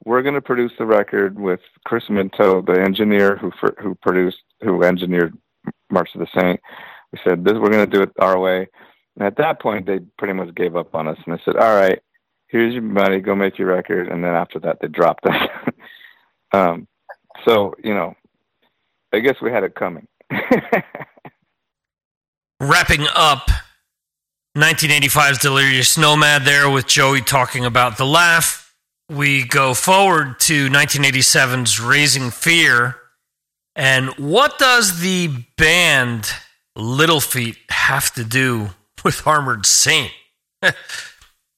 [0.04, 3.50] We're going to produce the record with Chris Minto, the engineer who
[3.82, 5.36] who produced who engineered
[5.90, 6.60] March of the Saint."
[7.12, 8.68] We said, "This we're going to do it our way."
[9.16, 11.76] And at that point, they pretty much gave up on us, and I said, "All
[11.76, 12.00] right,
[12.48, 13.20] here's your money.
[13.20, 15.48] Go make your record." And then after that, they dropped us.
[16.52, 16.88] um,
[17.46, 18.14] so you know,
[19.12, 20.06] I guess we had it coming.
[22.60, 23.48] Wrapping up
[24.56, 28.74] 1985's Delirious Nomad there with Joey talking about the laugh.
[29.08, 32.96] We go forward to 1987's Raising Fear.
[33.76, 36.32] And what does the band
[36.74, 38.70] Little Feat have to do
[39.04, 40.10] with Armored Saint?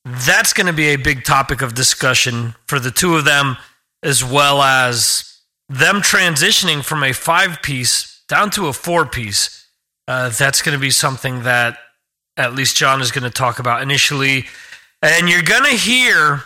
[0.05, 3.57] that's going to be a big topic of discussion for the two of them,
[4.03, 9.69] as well as them transitioning from a five piece down to a four piece.
[10.09, 11.79] Uh, that's going to be something that
[12.37, 14.47] at least John is going to talk about initially.
[15.03, 16.43] And you're going to hear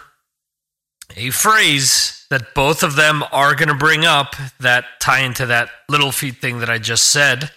[1.16, 5.68] a phrase that both of them are going to bring up that tie into that
[5.88, 7.50] Little Feat thing that I just said.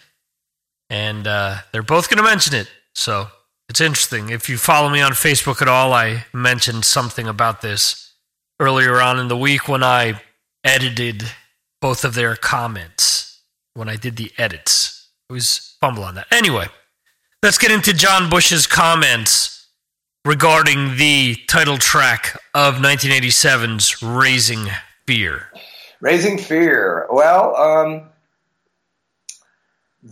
[0.90, 2.70] And uh, they're both going to mention it.
[2.94, 3.28] So
[3.70, 4.30] it's interesting.
[4.30, 8.14] If you follow me on Facebook at all, I mentioned something about this
[8.60, 10.22] earlier on in the week when I
[10.64, 11.24] edited
[11.82, 13.42] both of their comments.
[13.74, 16.28] When I did the edits, I was fumble on that.
[16.32, 16.68] Anyway,
[17.44, 19.68] let's get into John Bush's comments
[20.26, 24.68] regarding the title track of 1987's "Raising
[25.06, 25.52] Fear."
[26.02, 27.08] Raising Fear.
[27.12, 28.10] Well, um,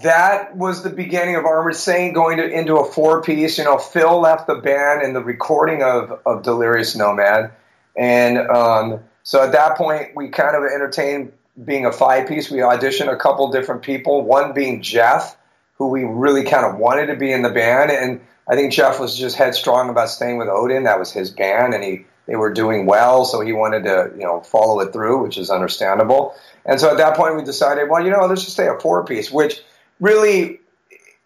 [0.01, 3.57] that was the beginning of Armored Saint going to, into a four piece.
[3.57, 7.51] You know, Phil left the band in the recording of, of Delirious Nomad.
[7.95, 11.31] And um, so at that point, we kind of entertained
[11.63, 12.51] being a five piece.
[12.51, 15.37] We auditioned a couple different people, one being Jeff,
[15.77, 17.91] who we really kind of wanted to be in the band.
[17.91, 20.83] And I think Jeff was just headstrong about staying with Odin.
[20.83, 24.23] That was his band, and he they were doing well, so he wanted to you
[24.23, 26.35] know follow it through, which is understandable.
[26.65, 29.05] And so at that point, we decided, well, you know, let's just stay a four
[29.05, 29.61] piece, which
[29.99, 30.59] really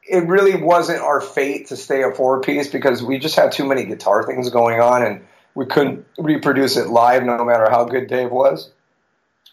[0.10, 3.66] it really wasn't our fate to stay a four piece because we just had too
[3.66, 8.08] many guitar things going on and we couldn't reproduce it live no matter how good
[8.08, 8.72] Dave was.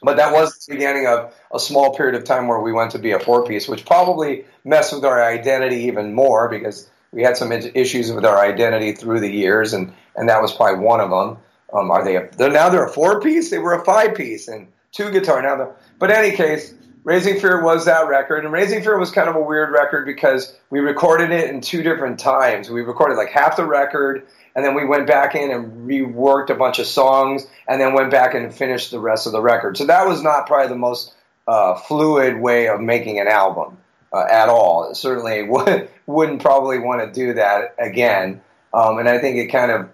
[0.03, 2.99] But that was the beginning of a small period of time where we went to
[2.99, 7.37] be a four piece, which probably messed with our identity even more because we had
[7.37, 11.11] some issues with our identity through the years, and, and that was probably one of
[11.11, 11.39] them.
[11.73, 12.17] Um, are they?
[12.17, 13.51] A, they're, now they're a four piece.
[13.51, 15.43] They were a five piece and two guitar.
[15.43, 16.75] Now, but any case,
[17.07, 20.53] Raising Fear was that record, and Raising Fear was kind of a weird record because
[20.71, 22.69] we recorded it in two different times.
[22.69, 24.27] We recorded like half the record,
[24.57, 28.11] and then we went back in and reworked a bunch of songs, and then went
[28.11, 29.77] back and finished the rest of the record.
[29.77, 31.15] So that was not probably the most
[31.47, 33.79] uh, fluid way of making an album
[34.13, 34.93] uh, at all.
[34.93, 38.41] certainly would, wouldn't probably want to do that again,
[38.75, 39.89] um, and I think it kind of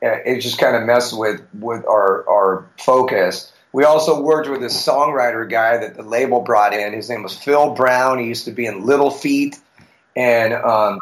[0.00, 3.52] it just kind of messed with with our our focus.
[3.74, 6.92] We also worked with this songwriter guy that the label brought in.
[6.92, 8.20] His name was Phil Brown.
[8.20, 9.58] He used to be in Little Feat,
[10.14, 11.00] and um,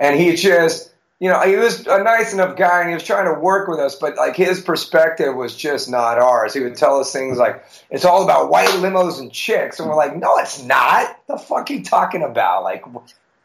[0.00, 3.32] and he just you know he was a nice enough guy, and he was trying
[3.32, 6.52] to work with us, but like his perspective was just not ours.
[6.52, 9.94] He would tell us things like it's all about white limos and chicks, and we're
[9.94, 11.20] like, no, it's not.
[11.28, 12.64] The fuck are you talking about?
[12.64, 12.84] Like,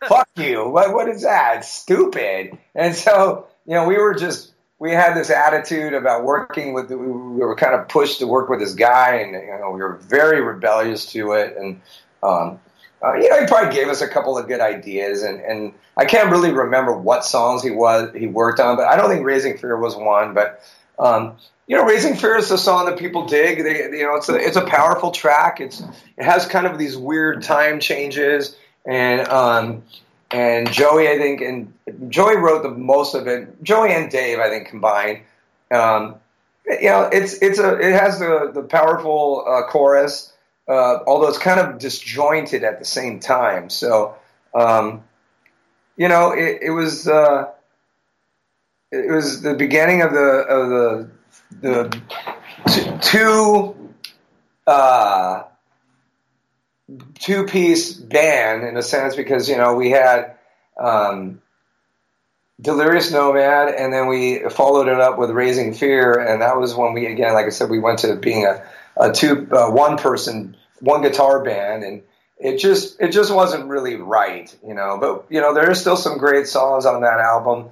[0.08, 0.68] fuck you.
[0.68, 1.58] What what is that?
[1.58, 2.58] It's stupid.
[2.74, 6.90] And so you know we were just we had this attitude about working with.
[6.90, 9.96] We were kind of pushed to work with this guy, and you know we were
[9.96, 11.56] very rebellious to it.
[11.58, 11.82] And
[12.22, 12.60] um,
[13.04, 16.06] uh, you know he probably gave us a couple of good ideas, and, and I
[16.06, 19.58] can't really remember what songs he was he worked on, but I don't think Raising
[19.58, 20.34] Fear was one.
[20.34, 20.62] But
[21.00, 23.64] um, you know, Raising Fear is a song that people dig.
[23.64, 25.62] They, you know, it's a it's a powerful track.
[25.62, 25.82] It's
[26.18, 29.84] it has kind of these weird time changes, and um,
[30.34, 31.74] and Joey, I think, and
[32.10, 33.64] Joey wrote the most of it.
[33.64, 35.20] Joey and Dave, I think, combined.
[35.72, 36.16] Um,
[36.66, 40.34] you know, it's it's a it has the the powerful uh, chorus,
[40.68, 43.70] uh, although it's kind of disjointed at the same time.
[43.70, 44.16] So,
[44.56, 45.04] um,
[45.98, 47.52] you know, it, it was uh,
[48.92, 51.10] it was the beginning of the of the
[51.62, 53.94] the two
[54.66, 55.44] uh,
[57.20, 60.36] two piece band in a sense because you know we had
[60.78, 61.42] um,
[62.62, 66.94] Delirious Nomad and then we followed it up with Raising Fear and that was when
[66.94, 68.64] we again like I said we went to being a,
[68.98, 72.04] a two uh, one person one guitar band and
[72.38, 75.96] it just it just wasn't really right you know but you know there are still
[75.96, 77.70] some great songs on that album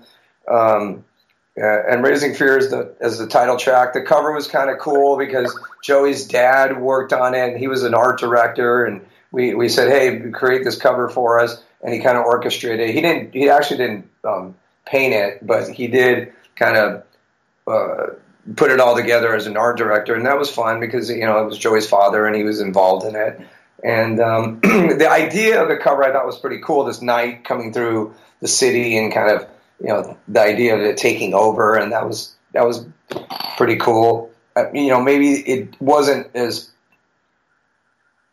[0.47, 1.03] um,
[1.55, 3.93] and Raising Fear is the as the title track.
[3.93, 7.49] The cover was kind of cool because Joey's dad worked on it.
[7.49, 11.39] And he was an art director, and we, we said, "Hey, create this cover for
[11.39, 12.89] us." And he kind of orchestrated.
[12.89, 12.95] It.
[12.95, 13.33] He didn't.
[13.33, 14.55] He actually didn't um,
[14.85, 17.03] paint it, but he did kind of
[17.67, 18.13] uh,
[18.55, 21.41] put it all together as an art director, and that was fun because you know
[21.41, 23.39] it was Joey's father, and he was involved in it.
[23.83, 26.83] And um, the idea of the cover I thought was pretty cool.
[26.83, 29.47] This knight coming through the city and kind of
[29.79, 32.85] you know the idea of it taking over, and that was that was
[33.57, 34.30] pretty cool.
[34.55, 36.69] Uh, you know, maybe it wasn't as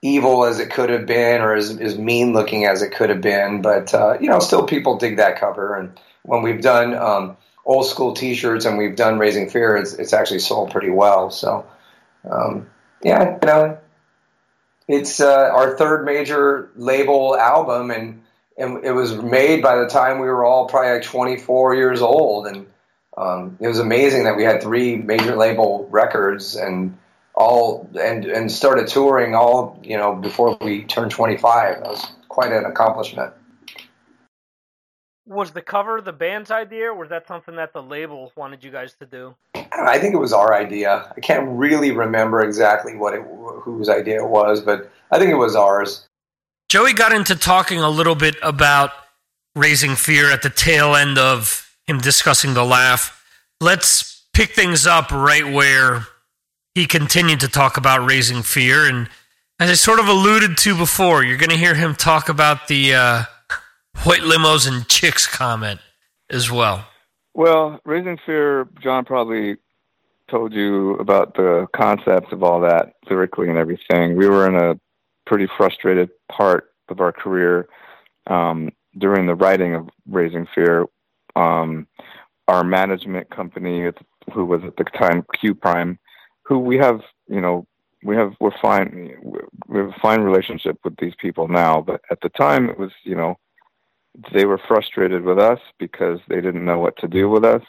[0.03, 3.21] evil as it could have been, or as, as mean looking as it could have
[3.21, 5.77] been, but uh, you know, still people dig that cover.
[5.77, 10.13] And when we've done um, old school T-shirts and we've done Raising Fear, it's, it's
[10.13, 11.31] actually sold pretty well.
[11.31, 11.67] So,
[12.31, 12.69] um,
[13.03, 13.79] yeah, you know,
[14.89, 18.23] it's uh, our third major label album, and
[18.57, 22.47] and it was made by the time we were all probably like 24 years old,
[22.47, 22.67] and
[23.19, 26.97] um, it was amazing that we had three major label records and
[27.35, 31.81] all and and started touring all you know before we turned 25.
[31.81, 33.33] That was quite an accomplishment.
[35.27, 38.71] Was the cover the band's idea, or was that something that the label wanted you
[38.71, 39.35] guys to do?
[39.55, 41.13] I think it was our idea.
[41.17, 43.23] I can't really remember exactly what it
[43.63, 46.07] whose idea it was, but I think it was ours.
[46.69, 48.93] Joey got into talking a little bit about
[49.57, 53.25] raising fear at the tail end of him discussing the laugh.
[53.61, 56.07] Let's pick things up right where
[56.75, 58.89] he continued to talk about raising fear.
[58.89, 59.09] And
[59.59, 62.95] as I sort of alluded to before, you're going to hear him talk about the
[62.95, 63.23] uh,
[64.05, 65.81] white limos and chicks comment
[66.31, 66.87] as well.
[67.35, 69.57] Well, raising fear, John probably
[70.31, 74.17] told you about the concepts of all that lyrically and everything.
[74.17, 74.79] We were in a
[75.27, 77.69] pretty frustrated part of our career
[78.27, 80.87] um, during the writing of Raising Fear,
[81.39, 81.87] um,
[82.49, 83.91] our management company,
[84.33, 85.99] who was at the time Q Prime,
[86.43, 87.67] who we have, you know,
[88.03, 89.15] we have we're fine.
[89.67, 92.93] We have a fine relationship with these people now, but at the time it was,
[93.05, 93.39] you know,
[94.33, 97.63] they were frustrated with us because they didn't know what to do with us,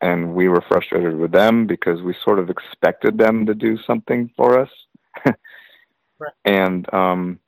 [0.00, 4.30] and we were frustrated with them because we sort of expected them to do something
[4.36, 4.70] for us.
[5.26, 6.32] right.
[6.44, 7.38] And um,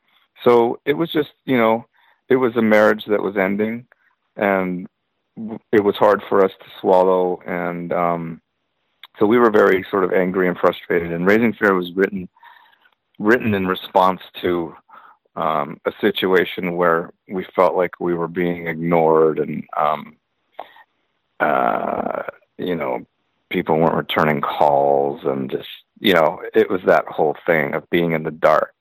[0.43, 1.87] so it was just, you know,
[2.29, 3.87] it was a marriage that was ending,
[4.37, 4.87] and
[5.73, 7.41] it was hard for us to swallow.
[7.47, 8.41] And um,
[9.19, 11.13] so we were very sort of angry and frustrated.
[11.13, 12.29] And Raising Fear was written
[13.19, 14.75] written in response to
[15.37, 20.17] um, a situation where we felt like we were being ignored and um,
[21.41, 22.23] uh,
[22.59, 23.07] you know
[23.49, 25.69] people weren't returning calls and just
[25.99, 28.75] you know it was that whole thing of being in the dark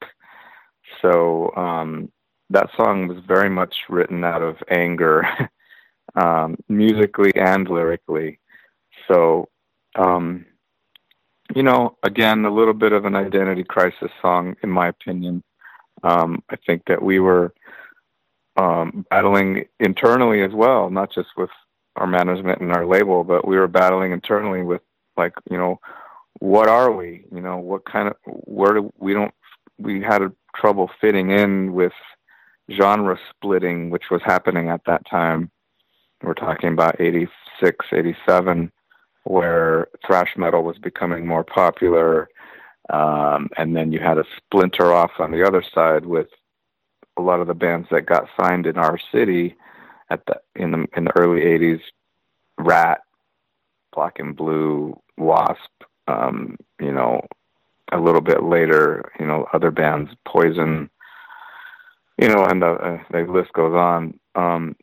[1.01, 2.11] so um,
[2.49, 5.27] that song was very much written out of anger,
[6.15, 8.39] um, musically and lyrically.
[9.07, 9.49] So,
[9.95, 10.45] um,
[11.55, 15.43] you know, again, a little bit of an identity crisis song, in my opinion.
[16.03, 17.53] Um, I think that we were
[18.57, 21.49] um, battling internally as well, not just with
[21.95, 24.81] our management and our label, but we were battling internally with,
[25.17, 25.79] like, you know,
[26.39, 27.25] what are we?
[27.33, 29.33] You know, what kind of where do we don't
[29.77, 30.21] we had
[30.55, 31.93] trouble fitting in with
[32.71, 35.51] genre splitting, which was happening at that time.
[36.25, 38.71] We're talking about 86, 87,
[39.23, 42.29] where thrash metal was becoming more popular.
[42.89, 46.27] Um, and then you had a splinter off on the other side with
[47.17, 49.55] a lot of the bands that got signed in our city
[50.09, 51.81] at the in the in the early 80s,
[52.57, 53.01] Ratt
[53.93, 55.71] Black and Blue, Wasp,
[56.07, 57.25] um, you know,
[57.91, 60.89] a little bit later, you know, other bands, Poison,
[62.17, 64.19] you know, and the, uh, the list goes on.
[64.35, 64.75] Um,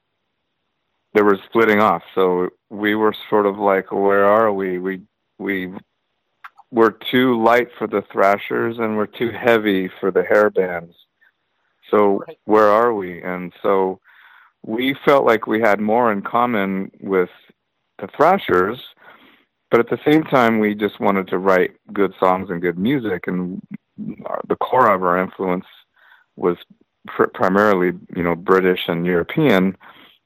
[1.14, 4.78] they were splitting off, so we were sort of like, where are we?
[4.78, 5.02] We
[5.38, 5.72] we
[6.70, 10.94] we're too light for the thrashers, and we're too heavy for the hair bands.
[11.90, 12.38] So right.
[12.46, 13.22] where are we?
[13.22, 14.00] And so
[14.64, 17.28] we felt like we had more in common with
[17.98, 18.78] the thrashers,
[19.70, 23.26] but at the same time, we just wanted to write good songs and good music,
[23.26, 23.60] and
[24.48, 25.66] the core of our influence
[26.36, 26.56] was
[27.06, 29.76] pr- primarily, you know, British and European,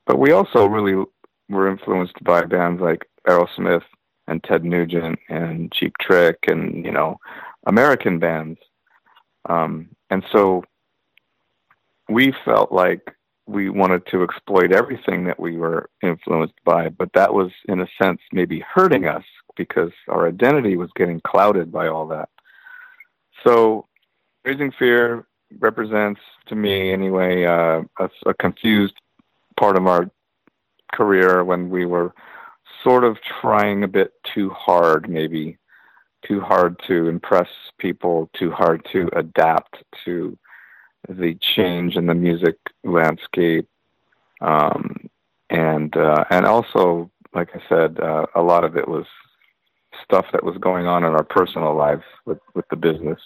[0.07, 1.05] but we also really
[1.49, 3.85] were influenced by bands like Aerosmith
[4.27, 7.19] and Ted Nugent and Cheap Trick and you know
[7.67, 8.59] American bands,
[9.49, 10.65] um, and so
[12.09, 17.33] we felt like we wanted to exploit everything that we were influenced by, but that
[17.33, 19.25] was in a sense maybe hurting us
[19.57, 22.29] because our identity was getting clouded by all that.
[23.45, 23.87] So,
[24.45, 25.27] Raising Fear
[25.59, 28.95] represents to me anyway uh, a, a confused
[29.57, 30.11] part of our
[30.93, 32.15] career when we were
[32.83, 35.59] sort of trying a bit too hard, maybe
[36.27, 37.49] too hard to impress
[37.79, 40.37] people, too hard to adapt to
[41.09, 43.69] the change in the music landscape,
[44.41, 45.09] um,
[45.51, 49.07] and uh, and also, like I said, uh, a lot of it was
[50.05, 53.21] stuff that was going on in our personal lives with with the business.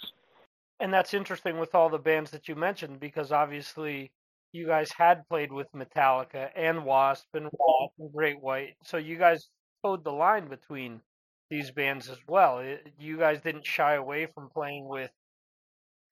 [0.79, 4.11] And that's interesting with all the bands that you mentioned because obviously
[4.51, 9.17] you guys had played with Metallica and Wasp and Wasp and Great White, so you
[9.17, 9.49] guys
[9.83, 11.01] towed the line between
[11.49, 12.59] these bands as well.
[12.59, 15.11] It, you guys didn't shy away from playing with,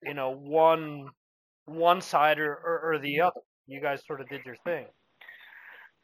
[0.04, 1.08] you know, one
[1.66, 3.42] one side or, or, or the other.
[3.68, 4.88] You guys sort of did your thing.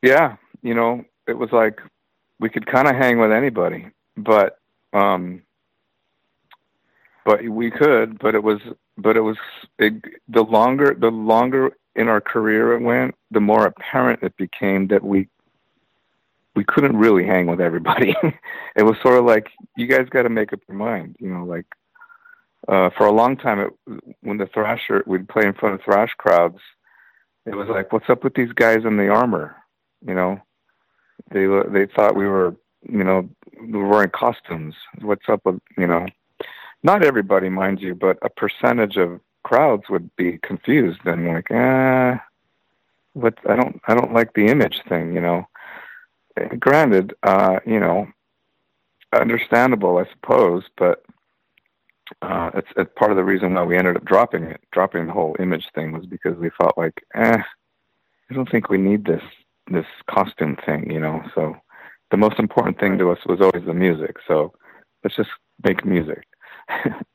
[0.02, 1.82] Yeah, you know, it was like
[2.40, 4.60] we could kind of hang with anybody, but
[4.94, 5.42] um
[7.26, 8.20] but we could.
[8.20, 8.60] But it was,
[8.98, 9.38] but it was
[9.80, 9.94] it,
[10.30, 15.04] the longer the longer in our career it went, the more apparent it became that
[15.04, 15.28] we
[16.56, 18.16] we couldn't really hang with everybody.
[18.76, 21.44] it was sort of like you guys got to make up your mind, you know,
[21.44, 21.66] like
[22.68, 23.74] uh, for a long time, it,
[24.22, 26.60] when the Thrasher we'd play in front of thrash crowds,
[27.46, 29.56] it was like, "What's up with these guys in the armor?"
[30.06, 30.42] You know,
[31.32, 32.56] they they thought we were,
[32.90, 33.30] you know,
[33.62, 34.76] we were wearing costumes.
[35.02, 36.08] What's up with you know?
[36.82, 42.20] Not everybody, mind you, but a percentage of crowds would be confused and like, ah,
[43.14, 43.38] what?
[43.48, 45.48] I don't, I don't like the image thing, you know.
[46.60, 48.08] Granted, uh, you know,
[49.14, 51.04] understandable, I suppose, but
[52.24, 54.62] uh, it's, it's part of the reason why we ended up dropping it.
[54.72, 57.38] Dropping the whole image thing was because we felt like, eh,
[58.30, 59.24] I don't think we need this
[59.72, 61.24] this costume thing, you know.
[61.36, 61.56] So
[62.12, 64.18] the most important thing to us was always the music.
[64.28, 64.54] So
[65.04, 65.30] let's just
[65.64, 66.24] make music.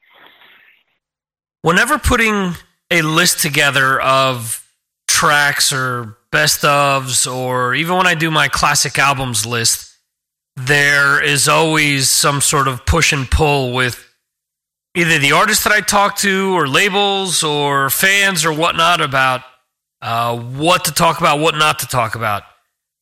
[1.62, 2.54] Whenever putting
[2.90, 4.66] a list together of
[5.06, 9.96] tracks or best ofs, or even when I do my classic albums list,
[10.56, 14.06] there is always some sort of push and pull with
[14.94, 19.42] either the artists that I talk to, or labels, or fans, or whatnot about
[20.02, 22.42] uh, what to talk about, what not to talk about.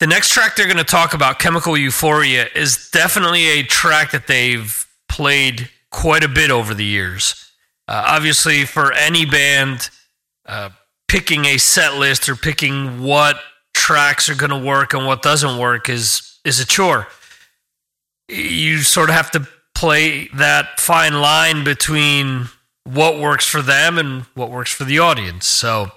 [0.01, 4.27] The next track they're going to talk about, Chemical Euphoria, is definitely a track that
[4.27, 7.48] they've played quite a bit over the years.
[7.89, 9.89] Uh, obviously, for any band,
[10.47, 10.69] uh,
[11.09, 13.41] picking a set list or picking what
[13.73, 17.09] tracks are going to work and what doesn't work is is a chore.
[18.29, 22.49] You sort of have to play that fine line between
[22.85, 25.47] what works for them and what works for the audience.
[25.47, 25.91] So,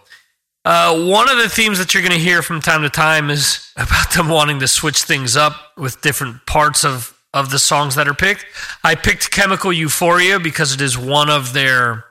[0.64, 3.72] uh, one of the themes that you're going to hear from time to time is
[3.76, 8.08] about them wanting to switch things up with different parts of of the songs that
[8.08, 8.46] are picked.
[8.84, 12.06] I picked Chemical Euphoria because it is one of their,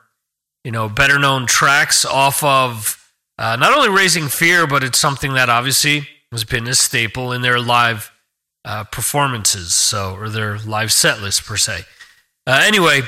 [0.63, 2.97] you know, better known tracks off of
[3.37, 7.41] uh, not only Raising Fear, but it's something that obviously has been a staple in
[7.41, 8.11] their live
[8.63, 11.83] uh, performances, so or their live set list per se.
[12.45, 13.01] Uh, anyway,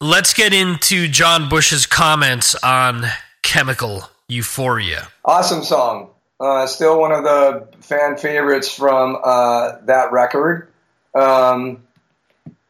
[0.00, 3.04] let's get into John Bush's comments on
[3.42, 5.08] Chemical Euphoria.
[5.24, 6.10] Awesome song.
[6.38, 10.69] Uh, still one of the fan favorites from uh, that record.
[11.14, 11.84] Um,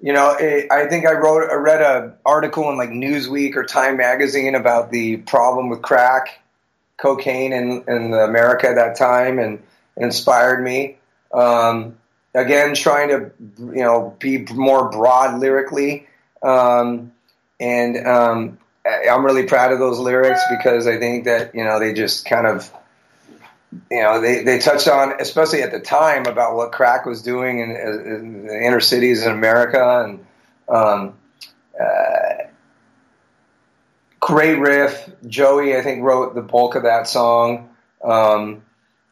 [0.01, 3.65] you know, it, I think I wrote, I read an article in like Newsweek or
[3.65, 6.41] Time Magazine about the problem with crack,
[6.97, 9.63] cocaine in, in America at that time, and
[9.97, 10.97] inspired me.
[11.33, 11.99] Um,
[12.35, 16.07] again, trying to, you know, be more broad lyrically.
[16.43, 17.13] Um,
[17.59, 21.93] and um, I'm really proud of those lyrics because I think that, you know, they
[21.93, 22.73] just kind of
[23.73, 27.61] you know, they, they touched on, especially at the time, about what crack was doing
[27.61, 30.27] in, in the inner cities in America, and
[30.69, 31.15] um,
[31.81, 32.45] uh,
[34.19, 35.09] great riff.
[35.27, 37.69] Joey, I think, wrote the bulk of that song.
[38.03, 38.63] Um,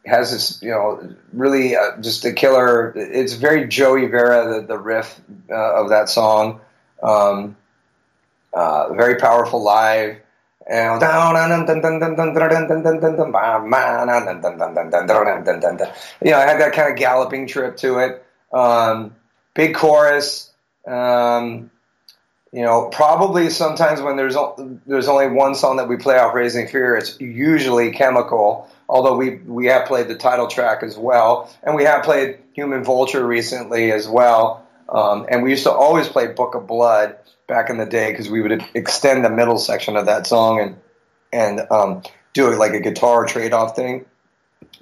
[0.05, 2.93] has this, you know, really uh, just a killer.
[2.97, 6.61] It's very Joey Vera, the, the riff uh, of that song.
[7.03, 7.57] Um,
[8.53, 10.17] uh, very powerful live.
[16.23, 18.25] You know, I had that kind of galloping trip to it.
[18.53, 19.17] Um,
[19.55, 20.53] big chorus.
[20.87, 21.71] Um,
[22.53, 24.37] you know, probably sometimes when there's
[24.87, 28.69] there's only one song that we play off Raising Fear, it's usually Chemical.
[28.89, 32.85] Although we we have played the title track as well, and we have played Human
[32.85, 34.67] Vulture recently as well.
[34.89, 37.17] Um, and we used to always play Book of Blood
[37.47, 40.77] back in the day because we would extend the middle section of that song and
[41.33, 44.07] and um, do it like a guitar trade off thing.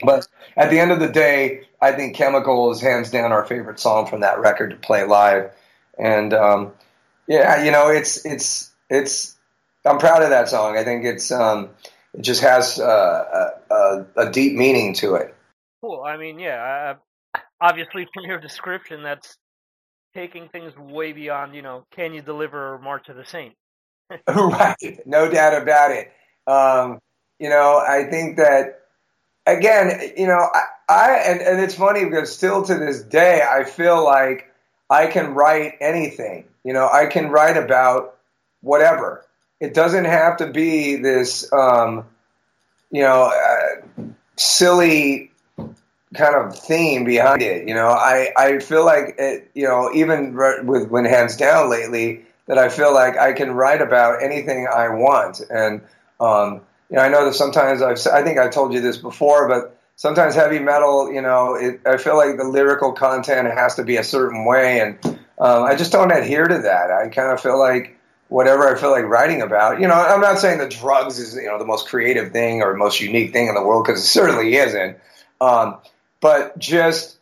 [0.05, 0.26] But
[0.57, 4.07] at the end of the day, I think Chemical is hands down our favorite song
[4.07, 5.51] from that record to play live.
[5.99, 6.72] And um,
[7.26, 9.35] yeah, you know, it's it's it's.
[9.85, 10.76] I'm proud of that song.
[10.76, 11.71] I think it's um,
[12.13, 15.33] it just has uh, a, a, deep meaning to it.
[15.80, 16.03] Cool.
[16.03, 16.97] I mean, yeah.
[17.35, 19.37] Uh, obviously, from your description, that's
[20.17, 23.55] taking things way beyond, you know, can you deliver March of the Saint?
[24.29, 26.11] right, no doubt about it.
[26.47, 27.01] Um,
[27.38, 28.80] you know, I think that
[29.47, 33.64] again, you know, I, I and, and it's funny because still to this day, I
[33.64, 34.51] feel like
[34.88, 36.47] I can write anything.
[36.64, 38.17] You know, I can write about
[38.63, 39.26] whatever.
[39.61, 42.07] It doesn't have to be this, um,
[42.91, 44.03] you know, uh,
[44.37, 45.30] silly
[46.17, 47.68] kind of theme behind it.
[47.68, 50.34] You know, I, I feel like it, you know, even
[50.67, 54.88] with when hands down lately, that I feel like I can write about anything I
[54.88, 55.41] want.
[55.51, 55.83] And,
[56.21, 56.61] um,
[56.91, 59.79] you know, I know that sometimes I've, I think I told you this before, but
[59.97, 63.97] sometimes heavy metal, you know, it, I feel like the lyrical content has to be
[63.97, 64.80] a certain way.
[64.80, 64.99] And,
[65.38, 66.91] um, I just don't adhere to that.
[66.91, 67.99] I kind of feel like
[68.29, 71.47] whatever I feel like writing about, you know, I'm not saying that drugs is, you
[71.47, 74.55] know, the most creative thing or most unique thing in the world because it certainly
[74.57, 74.99] isn't.
[75.41, 75.79] Um,
[76.21, 77.17] but just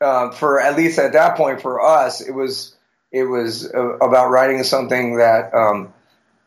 [0.00, 2.74] uh, for at least at that point for us, it was
[3.12, 5.92] it was uh, about writing something that um,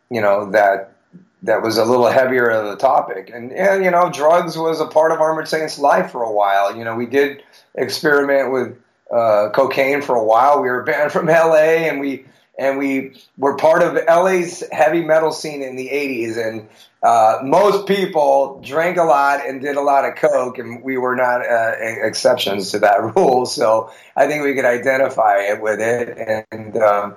[0.10, 0.98] you know that
[1.44, 3.32] that was a little heavier of the topic.
[3.34, 6.76] And, and, you know, drugs was a part of Armored Saint's life for a while.
[6.76, 7.44] You know, we did
[7.76, 8.78] experiment with
[9.12, 10.62] uh, cocaine for a while.
[10.62, 12.26] We were banned from LA and we,
[12.58, 16.38] and we were part of LA's heavy metal scene in the 80s.
[16.38, 16.68] And
[17.04, 21.16] uh, most people drank a lot and did a lot of coke, and we were
[21.16, 23.46] not uh, exceptions to that rule.
[23.46, 27.16] So I think we could identify it with it, and um,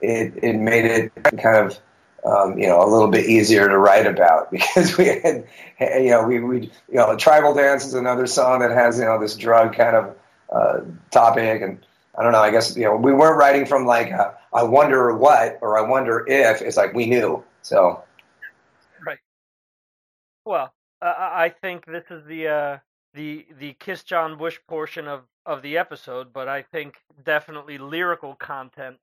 [0.00, 1.78] it, it made it kind of
[2.24, 5.46] um, you know, a little bit easier to write about because we had,
[5.80, 9.20] you know, we, we, you know, Tribal Dance is another song that has, you know,
[9.20, 10.16] this drug kind of
[10.52, 10.80] uh,
[11.10, 11.62] topic.
[11.62, 11.78] And
[12.18, 15.16] I don't know, I guess, you know, we weren't writing from like, a, I wonder
[15.16, 17.42] what, or I wonder if, it's like we knew.
[17.62, 18.02] So.
[19.04, 19.18] Right.
[20.44, 22.78] Well, uh, I think this is the, uh,
[23.14, 28.34] the, the Kiss John Bush portion of, of the episode, but I think definitely lyrical
[28.34, 28.96] content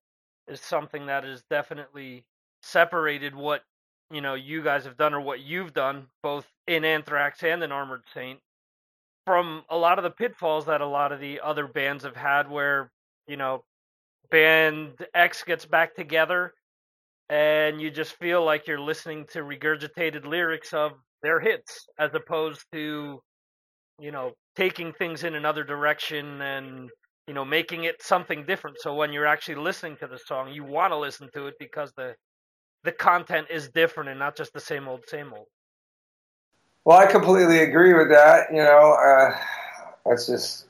[0.48, 2.26] is something that is definitely
[2.61, 3.64] separated what
[4.11, 7.72] you know you guys have done or what you've done both in Anthrax and in
[7.72, 8.40] Armored Saint
[9.26, 12.49] from a lot of the pitfalls that a lot of the other bands have had
[12.49, 12.90] where
[13.30, 13.64] you know
[14.31, 16.53] band X gets back together
[17.30, 20.91] and you just feel like you're listening to regurgitated lyrics of
[21.23, 23.19] their hits as opposed to
[24.01, 26.89] you know taking things in another direction and
[27.27, 30.64] you know making it something different so when you're actually listening to the song you
[30.64, 32.14] want to listen to it because the
[32.84, 35.47] the content is different and not just the same old, same old.
[36.85, 38.47] Well, I completely agree with that.
[38.51, 39.38] You know, uh,
[40.06, 40.65] that's just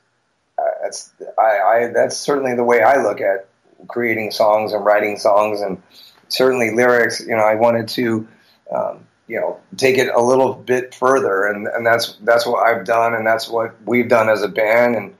[0.82, 3.48] that's I, I that's certainly the way I look at
[3.88, 5.82] creating songs and writing songs, and
[6.28, 7.20] certainly lyrics.
[7.20, 8.28] You know, I wanted to.
[8.72, 12.84] Um, you know, take it a little bit further, and, and that's that's what I've
[12.84, 15.16] done, and that's what we've done as a band, and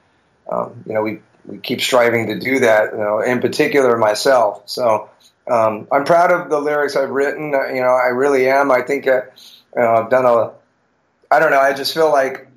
[0.50, 2.92] um, you know, we we keep striving to do that.
[2.92, 4.64] You know, in particular myself.
[4.66, 5.08] So
[5.48, 7.54] um, I'm proud of the lyrics I've written.
[7.54, 8.72] Uh, you know, I really am.
[8.72, 9.22] I think uh,
[9.76, 10.52] you know, I've done a.
[11.30, 11.60] I don't know.
[11.60, 12.48] I just feel like,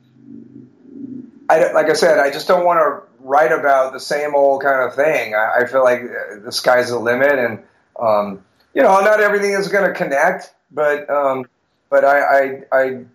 [1.49, 4.87] I like I said, I just don't want to write about the same old kind
[4.87, 5.35] of thing.
[5.35, 7.63] I, I feel like uh, the sky's the limit, and
[7.99, 8.43] um,
[8.73, 11.45] you know, not everything is going to connect, but um,
[11.89, 13.05] but I, I, I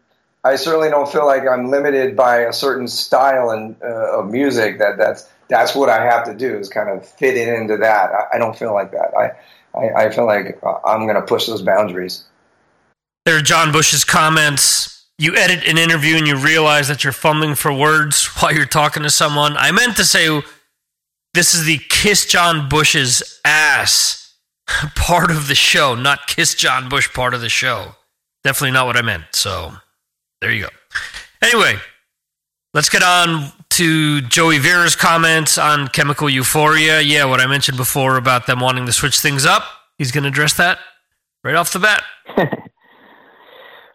[0.44, 4.78] I certainly don't feel like I'm limited by a certain style and uh, of music.
[4.78, 8.10] That that's that's what I have to do is kind of fit it into that.
[8.12, 9.12] I, I don't feel like that.
[9.16, 12.24] I I, I feel like uh, I'm going to push those boundaries.
[13.24, 14.97] There are John Bush's comments.
[15.18, 19.02] You edit an interview and you realize that you're fumbling for words while you're talking
[19.02, 19.56] to someone.
[19.56, 20.40] I meant to say
[21.34, 24.36] this is the Kiss John Bush's ass
[24.94, 27.96] part of the show, not Kiss John Bush part of the show.
[28.44, 29.24] Definitely not what I meant.
[29.32, 29.72] So
[30.40, 30.68] there you go.
[31.42, 31.74] Anyway,
[32.72, 37.00] let's get on to Joey Vera's comments on chemical euphoria.
[37.00, 39.64] Yeah, what I mentioned before about them wanting to switch things up.
[39.98, 40.78] He's going to address that
[41.42, 42.02] right off the bat.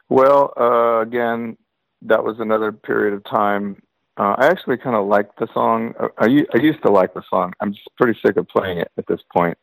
[0.09, 1.57] well, uh, again,
[2.03, 3.81] that was another period of time.
[4.17, 5.93] Uh, I actually kind of liked the song.
[5.99, 7.53] Uh, I, I, used to like the song.
[7.59, 9.57] I'm just pretty sick of playing it at this point.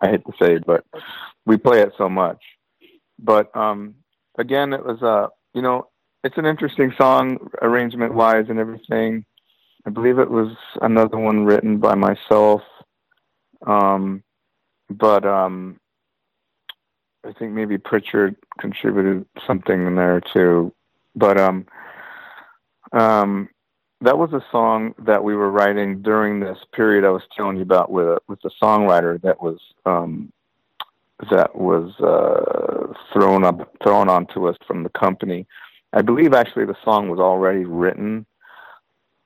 [0.00, 0.84] I hate to say but
[1.46, 2.38] we play it so much.
[3.18, 3.94] But um,
[4.36, 5.88] again, it was uh, you know
[6.22, 9.24] it's an interesting song arrangement wise and everything.
[9.86, 12.62] I believe it was another one written by myself.
[13.66, 14.22] Um,
[14.90, 15.80] but um,
[17.24, 20.72] I think maybe Prichard contributed something in there too.
[21.16, 21.66] But um,
[22.92, 23.48] um,
[24.00, 27.62] that was a song that we were writing during this period I was telling you
[27.62, 30.32] about with with the songwriter that was um,
[31.30, 35.46] that was uh, thrown up thrown onto us from the company.
[35.92, 38.26] I believe actually the song was already written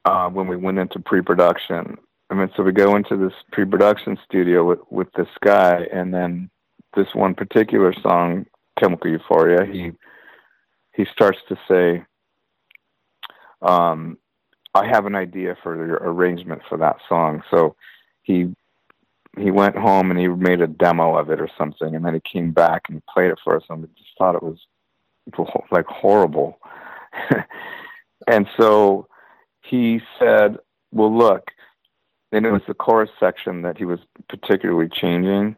[0.05, 1.99] uh, when we went into pre-production.
[2.31, 6.49] I mean, so we go into this pre-production studio with with this guy, and then
[6.95, 8.47] this one particular song,
[8.79, 9.93] "Chemical Euphoria," he
[10.95, 12.05] he starts to say,
[13.63, 14.19] um,
[14.75, 17.77] "I have an idea for the arrangement for that song." So
[18.23, 18.55] he
[19.39, 22.21] he went home and he made a demo of it or something, and then he
[22.21, 24.59] came back and played it for us, and we just thought it was
[25.71, 26.59] like horrible.
[28.27, 29.09] and so
[29.63, 30.59] he said,
[30.93, 31.51] "Well, look,"
[32.33, 35.57] and it was the chorus section that he was particularly changing.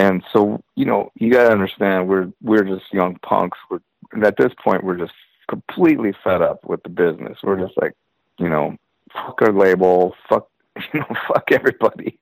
[0.00, 3.58] And so, you know, you got to understand, we're we're just young punks.
[3.70, 3.80] We're
[4.24, 5.12] at this point, we're just
[5.46, 7.36] completely fed up with the business.
[7.42, 7.92] We're just like,
[8.38, 8.78] you know,
[9.12, 10.48] fuck our label, fuck,
[10.94, 12.18] you know, fuck everybody.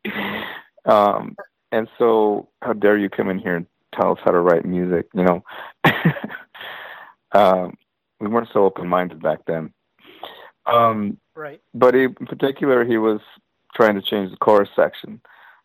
[0.86, 1.36] Um,
[1.70, 5.06] and so, how dare you come in here and tell us how to write music?
[5.14, 5.44] You know,
[7.32, 7.76] um,
[8.18, 9.72] we weren't so open minded back then.
[10.66, 11.60] Um, right.
[11.74, 13.20] But he, in particular, he was
[13.72, 15.20] trying to change the chorus section.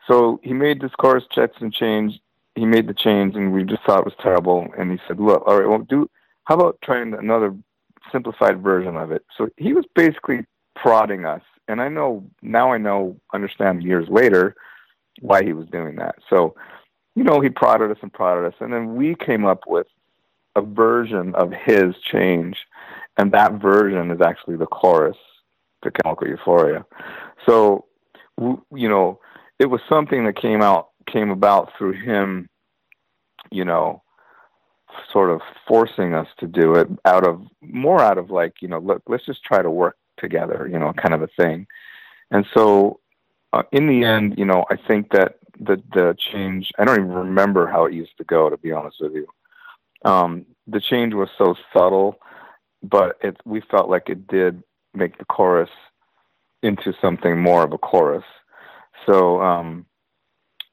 [0.08, 2.20] So he made this chorus checks and change.
[2.56, 4.68] He made the change, and we just thought it was terrible.
[4.78, 6.10] And he said, "Look, all right, well, do
[6.46, 7.56] how about trying another
[8.12, 12.78] simplified version of it?" So he was basically prodding us, and I know now I
[12.78, 14.56] know understand years later
[15.22, 16.16] why he was doing that.
[16.30, 16.56] So,
[17.16, 19.88] you know, he prodded us and prodded us, and then we came up with
[20.56, 22.68] a version of his change,
[23.18, 25.18] and that version is actually the chorus
[25.84, 26.86] to Chemical Euphoria.
[27.46, 27.86] So,
[28.40, 29.20] you know,
[29.60, 32.50] it was something that came out came about through him,
[33.52, 34.02] you know,
[35.12, 38.80] sort of forcing us to do it out of more out of like, you know,
[38.80, 41.68] look, let's just try to work together, you know, kind of a thing.
[42.32, 43.00] And so,
[43.52, 46.72] uh, in the end, you know, I think that the the change.
[46.78, 49.28] I don't even remember how it used to go, to be honest with you.
[50.06, 52.18] Um, the change was so subtle,
[52.82, 54.64] but it we felt like it did
[54.94, 55.70] make the chorus
[56.62, 58.24] into something more of a chorus.
[59.06, 59.86] So um,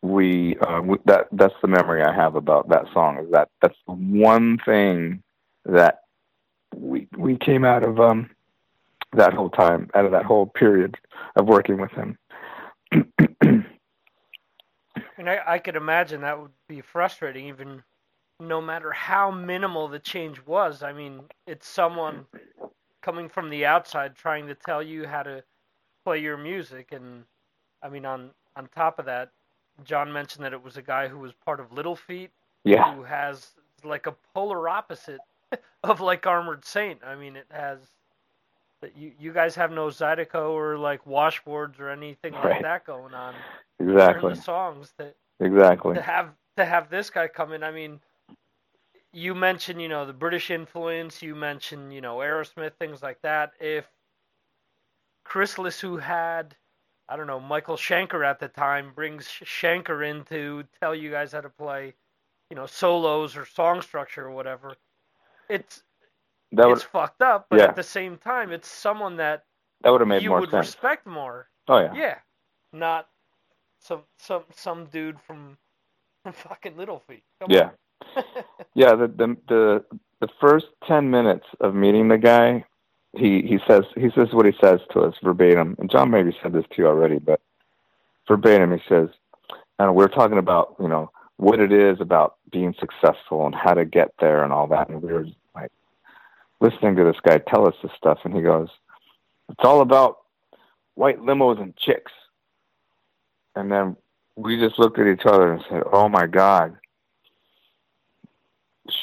[0.02, 3.18] we, uh, we that that's the memory I have about that song.
[3.18, 5.22] Is that that's the one thing
[5.64, 6.02] that
[6.74, 8.30] we we came out of um,
[9.12, 10.96] that whole time, out of that whole period
[11.36, 12.18] of working with him.
[15.20, 17.82] and I, I could imagine that would be frustrating, even
[18.38, 20.82] no matter how minimal the change was.
[20.82, 22.24] I mean, it's someone
[23.02, 25.42] coming from the outside trying to tell you how to
[26.04, 27.24] play your music, and
[27.82, 29.30] I mean, on on top of that,
[29.84, 32.30] John mentioned that it was a guy who was part of Little Feat,
[32.64, 33.52] yeah, who has
[33.84, 35.20] like a polar opposite
[35.84, 37.00] of like Armored Saint.
[37.04, 37.78] I mean, it has
[38.80, 42.44] that you you guys have no Zydeco or like washboards or anything right.
[42.44, 43.34] like that going on.
[43.78, 44.34] Exactly.
[44.34, 47.62] The songs that exactly to have to have this guy come in.
[47.62, 48.00] I mean,
[49.12, 51.22] you mentioned you know the British influence.
[51.22, 53.52] You mentioned you know Aerosmith, things like that.
[53.60, 53.86] If
[55.24, 56.54] Chris who had
[57.10, 61.32] I don't know Michael Schenker at the time brings Schenker in to tell you guys
[61.32, 61.94] how to play,
[62.48, 64.76] you know, solos or song structure or whatever.
[65.48, 65.82] It's
[66.52, 67.66] that would, it's fucked up, but yeah.
[67.66, 69.44] at the same time, it's someone that
[69.82, 70.68] that would have made you more would sense.
[70.68, 71.48] respect more.
[71.66, 71.92] Oh yeah.
[71.94, 72.18] Yeah,
[72.72, 73.08] not
[73.80, 75.56] some some some dude from
[76.22, 77.24] from fucking Little Feat.
[77.40, 77.70] Come yeah.
[78.74, 78.94] yeah.
[78.94, 79.84] The, the the
[80.20, 82.64] the first ten minutes of meeting the guy,
[83.16, 86.52] he he says he says what he says to us verbatim, and John maybe said
[86.52, 87.40] this to you already, but
[88.28, 89.08] verbatim he says,
[89.78, 93.84] and we're talking about you know what it is about being successful and how to
[93.84, 95.72] get there and all that, and we were like
[96.60, 98.68] listening to this guy tell us this stuff, and he goes,
[99.48, 100.18] "It's all about
[100.94, 102.12] white limos and chicks,"
[103.56, 103.96] and then
[104.36, 106.76] we just looked at each other and said, "Oh my God."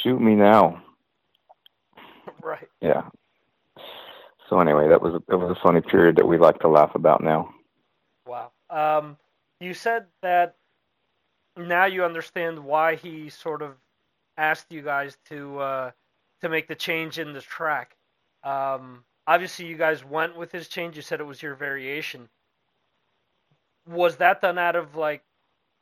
[0.04, 0.84] Shoot me now.
[2.44, 2.68] Right.
[2.82, 3.04] Yeah.
[4.50, 6.96] So anyway, that was a, it was a funny period that we like to laugh
[6.96, 7.54] about now.
[8.26, 8.52] Wow.
[8.70, 9.18] Um,
[9.60, 10.56] you said that
[11.58, 13.76] now you understand why he sort of
[14.38, 15.92] asked you guys to uh,
[16.42, 17.98] to make the change in the track.
[18.44, 20.96] Um, obviously, you guys went with his change.
[20.96, 22.30] You said it was your variation.
[23.90, 25.24] Was that done out of like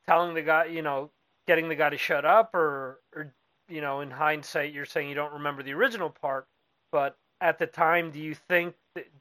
[0.08, 1.12] telling the guy, you know,
[1.48, 3.34] getting the guy to shut up, or, or
[3.68, 6.48] you know, in hindsight, you're saying you don't remember the original part,
[6.92, 8.76] but at the time, do you think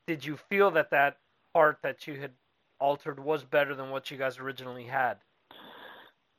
[0.07, 1.19] did you feel that that
[1.53, 2.31] part that you had
[2.79, 5.17] altered was better than what you guys originally had?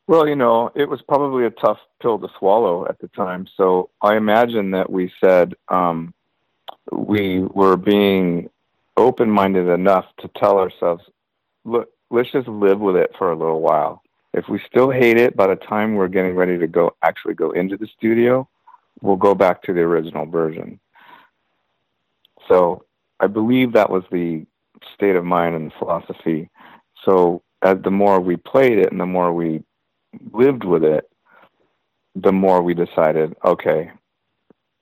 [0.08, 3.48] Well, you know, it was probably a tough pill to swallow at the time.
[3.58, 6.14] So I imagine that we said um,
[6.92, 8.50] we were being
[8.98, 11.04] open minded enough to tell ourselves,
[11.64, 14.04] look, let's just live with it for a little while.
[14.34, 17.52] If we still hate it by the time we're getting ready to go actually go
[17.52, 18.48] into the studio,
[19.02, 20.80] we'll go back to the original version.
[22.48, 22.86] So
[23.20, 24.46] I believe that was the
[24.94, 26.50] state of mind and philosophy.
[27.04, 29.64] So as the more we played it and the more we
[30.32, 31.10] lived with it,
[32.16, 33.92] the more we decided, okay,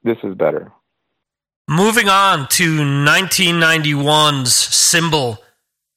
[0.03, 0.71] this is better.
[1.69, 5.39] Moving on to 1991's Symbol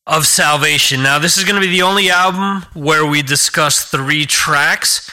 [0.07, 1.03] of Salvation.
[1.03, 5.11] Now, this is going to be the only album where we discuss three tracks.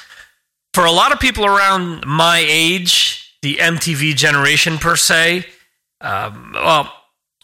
[0.74, 5.46] For a lot of people around my age, the MTV generation per se,
[6.04, 6.94] um, well,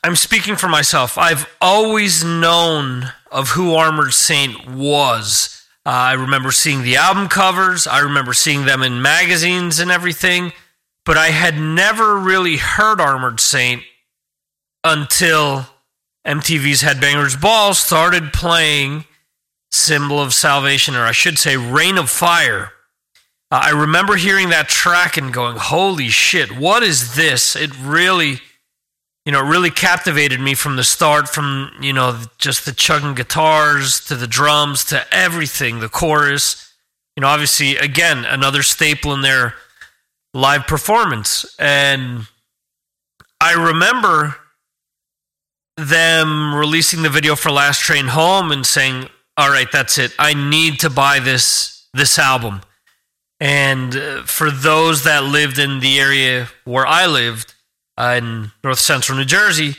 [0.03, 1.18] I'm speaking for myself.
[1.18, 5.65] I've always known of who Armored Saint was.
[5.86, 10.52] Uh, I remember seeing the album covers, I remember seeing them in magazines and everything,
[11.06, 13.84] but I had never really heard Armored Saint
[14.84, 15.68] until
[16.27, 19.06] MTV's Headbangers Ball started playing
[19.72, 22.72] Symbol of Salvation, or I should say, Reign of Fire.
[23.52, 27.56] Uh, I remember hearing that track and going, holy shit, what is this?
[27.56, 28.41] It really
[29.30, 34.03] you know, really captivated me from the start, from, you know, just the chugging guitars
[34.06, 36.73] to the drums to everything, the chorus.
[37.15, 39.53] You know, obviously, again, another staple in their
[40.34, 41.45] live performance.
[41.60, 42.26] And
[43.39, 44.35] I remember
[45.77, 50.11] them releasing the video for Last Train Home and saying, "All right, that's it.
[50.18, 52.61] I need to buy this this album."
[53.39, 57.53] And uh, for those that lived in the area where I lived
[57.99, 59.76] uh, in North Central New Jersey,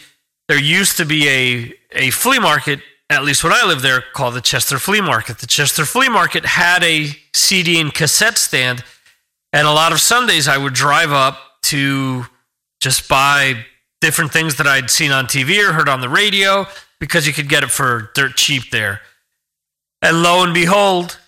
[0.47, 2.81] there used to be a a flea market.
[3.09, 5.39] At least when I lived there, called the Chester Flea Market.
[5.39, 8.85] The Chester Flea Market had a CD and cassette stand,
[9.53, 12.27] and a lot of Sundays I would drive up to
[12.81, 13.67] just buy
[14.01, 16.67] different things that I'd seen on TV or heard on the radio
[17.01, 19.01] because you could get it for dirt cheap there.
[20.03, 21.19] And lo and behold,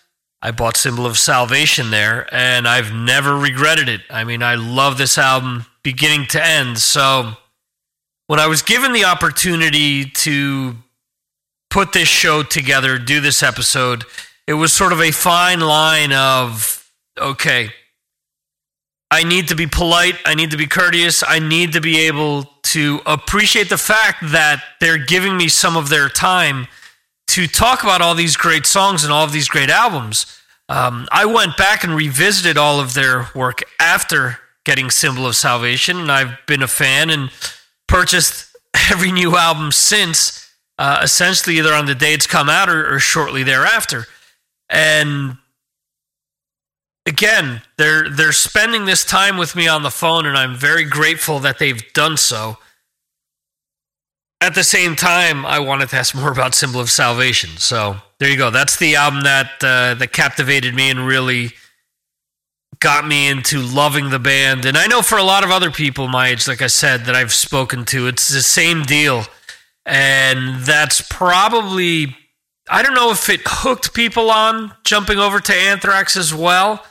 [0.41, 4.01] I bought Symbol of Salvation there, and I've never regretted it.
[4.09, 6.79] I mean, I love this album beginning to end.
[6.79, 7.33] So
[8.27, 10.75] when I was given the opportunity to
[11.69, 14.05] put this show together, do this episode,
[14.47, 16.79] it was sort of a fine line of
[17.19, 17.69] okay,
[19.11, 22.45] I need to be polite, I need to be courteous, I need to be able
[22.63, 26.67] to appreciate the fact that they're giving me some of their time
[27.27, 30.39] to talk about all these great songs and all of these great albums.
[30.69, 35.99] Um, I went back and revisited all of their work after getting Symbol of Salvation,
[35.99, 37.29] and I've been a fan and
[37.87, 38.55] purchased
[38.91, 42.99] every new album since uh, essentially either on the day it's come out or, or
[42.99, 44.05] shortly thereafter.
[44.69, 45.37] And
[47.05, 51.39] again, they're they're spending this time with me on the phone, and I'm very grateful
[51.39, 52.57] that they've done so.
[54.41, 57.51] At the same time, I wanted to ask more about Symbol of Salvation.
[57.57, 58.49] So there you go.
[58.49, 61.51] That's the album that uh, that captivated me and really
[62.83, 64.65] got me into loving the band.
[64.65, 67.15] And I know for a lot of other people my age, like I said, that
[67.15, 69.23] I've spoken to, it's the same deal.
[69.85, 72.15] And that's probably,
[72.69, 76.85] I don't know if it hooked people on jumping over to Anthrax as well,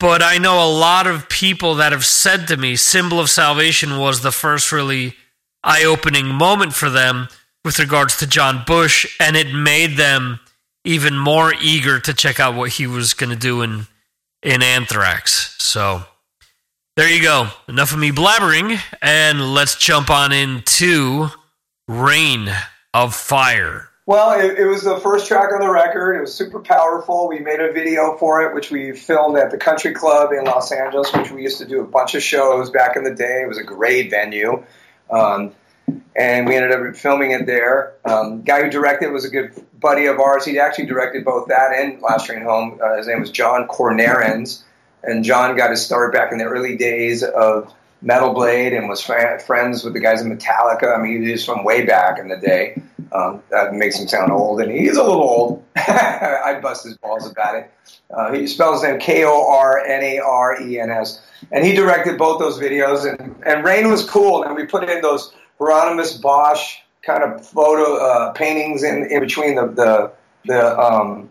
[0.00, 3.98] but I know a lot of people that have said to me, Symbol of Salvation
[3.98, 5.14] was the first really
[5.62, 7.28] eye opening moment for them
[7.64, 10.40] with regards to John Bush, and it made them
[10.84, 13.86] even more eager to check out what he was going to do in,
[14.42, 15.54] in Anthrax.
[15.58, 16.02] So
[16.96, 17.48] there you go.
[17.68, 21.28] Enough of me blabbering, and let's jump on into
[21.86, 22.50] Reign
[22.92, 23.88] of Fire.
[24.06, 26.16] Well, it, it, was the first track on the record.
[26.16, 27.28] It was super powerful.
[27.28, 30.72] We made a video for it, which we filmed at the Country Club in Los
[30.72, 33.42] Angeles, which we used to do a bunch of shows back in the day.
[33.42, 34.64] It was a great venue.
[35.10, 35.52] Um,
[36.16, 37.94] and we ended up filming it there.
[38.04, 40.44] Um, guy who directed was a good buddy of ours.
[40.44, 42.80] He'd actually directed both that and Last Train Home.
[42.82, 44.62] Uh, his name was John Kornarens.
[45.02, 49.00] And John got his start back in the early days of Metal Blade and was
[49.00, 50.96] fr- friends with the guys in Metallica.
[50.96, 52.82] I mean, he's from way back in the day.
[53.10, 55.64] Um, that makes him sound old, and he's a little old.
[55.76, 57.70] I bust his balls about it.
[58.10, 61.64] Uh, he spells his name K O R N A R E N S, and
[61.64, 63.08] he directed both those videos.
[63.08, 67.96] And, and Reign was cool, and we put in those Hieronymus Bosch kind of photo
[67.96, 70.12] uh, paintings in, in between the the,
[70.44, 71.30] the um,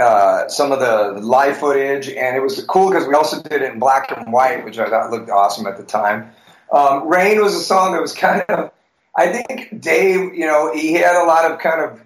[0.00, 3.72] uh, some of the live footage, and it was cool because we also did it
[3.72, 6.30] in black and white, which I thought looked awesome at the time.
[6.72, 8.70] Um, Reign was a song that was kind of,
[9.16, 12.00] I think Dave, you know, he had a lot of kind of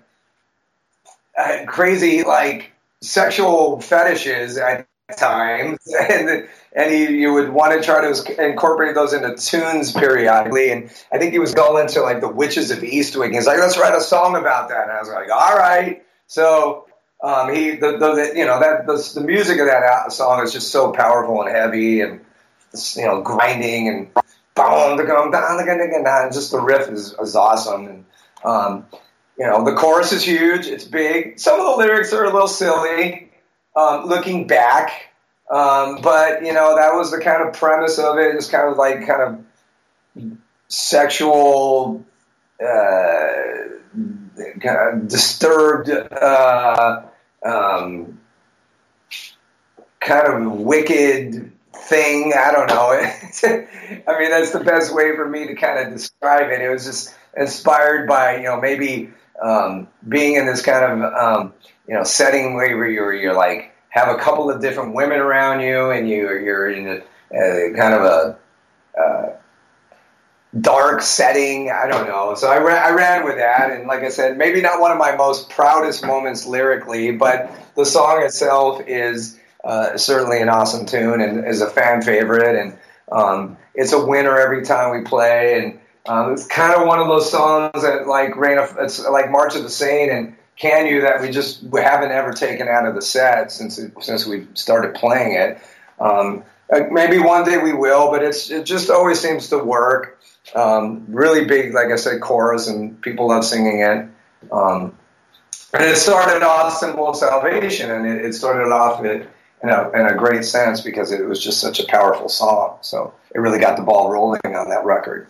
[1.36, 2.72] uh, crazy like
[3.02, 5.78] sexual fetishes at times,
[6.10, 10.70] and and he you would want to try to incorporate those into tunes periodically.
[10.70, 13.34] And I think he was going to like the Witches of Eastwick.
[13.34, 14.84] He's like, let's write a song about that.
[14.84, 16.02] And I was like, all right.
[16.26, 16.86] So
[17.22, 20.72] um, he, the, the, you know, that the, the music of that song is just
[20.72, 22.20] so powerful and heavy, and
[22.96, 24.10] you know, grinding and
[26.32, 27.86] just the riff is, is awesome.
[27.86, 28.04] And
[28.44, 28.86] um,
[29.38, 30.66] you know, the chorus is huge.
[30.66, 31.38] It's big.
[31.38, 33.31] Some of the lyrics are a little silly.
[33.74, 35.14] Um, looking back,
[35.50, 38.34] um, but you know, that was the kind of premise of it.
[38.34, 39.44] It's kind of like kind
[40.16, 40.24] of
[40.68, 42.04] sexual.
[42.62, 43.32] Uh,
[44.60, 47.02] kind of disturbed uh,
[47.44, 48.20] um,
[50.00, 52.32] kind of wicked thing.
[52.36, 52.90] I don't know.
[54.06, 56.60] I mean, that's the best way for me to kind of describe it.
[56.60, 59.10] It was just inspired by, you know, maybe
[59.42, 61.54] um, being in this kind of, um,
[61.92, 65.90] you know, setting where you're, you're like, have a couple of different women around you
[65.90, 67.02] and you, you're in a,
[67.36, 68.38] a kind of a,
[68.98, 69.36] uh,
[70.58, 71.70] dark setting.
[71.70, 72.34] I don't know.
[72.34, 73.70] So I, I ran with that.
[73.72, 77.84] And like I said, maybe not one of my most proudest moments lyrically, but the
[77.84, 82.56] song itself is uh, certainly an awesome tune and is a fan favorite.
[82.58, 82.78] And
[83.10, 85.60] um, it's a winner every time we play.
[85.62, 89.30] And Um, it's kind of one of those songs that like Reign of, it's like
[89.30, 92.86] March of the Saint and Can You that we just we haven't ever taken out
[92.86, 95.58] of the set since it, since we started playing it.
[95.98, 100.20] Um, maybe one day we will, but it's it just always seems to work.
[100.54, 104.06] Um, really big, like I said, chorus and people love singing it.
[104.52, 104.96] Um,
[105.72, 109.28] and it started off Symbol Salvation, and it, it started off it,
[109.64, 112.78] in a, in a great sense because it was just such a powerful song.
[112.82, 115.26] So it really got the ball rolling on that record.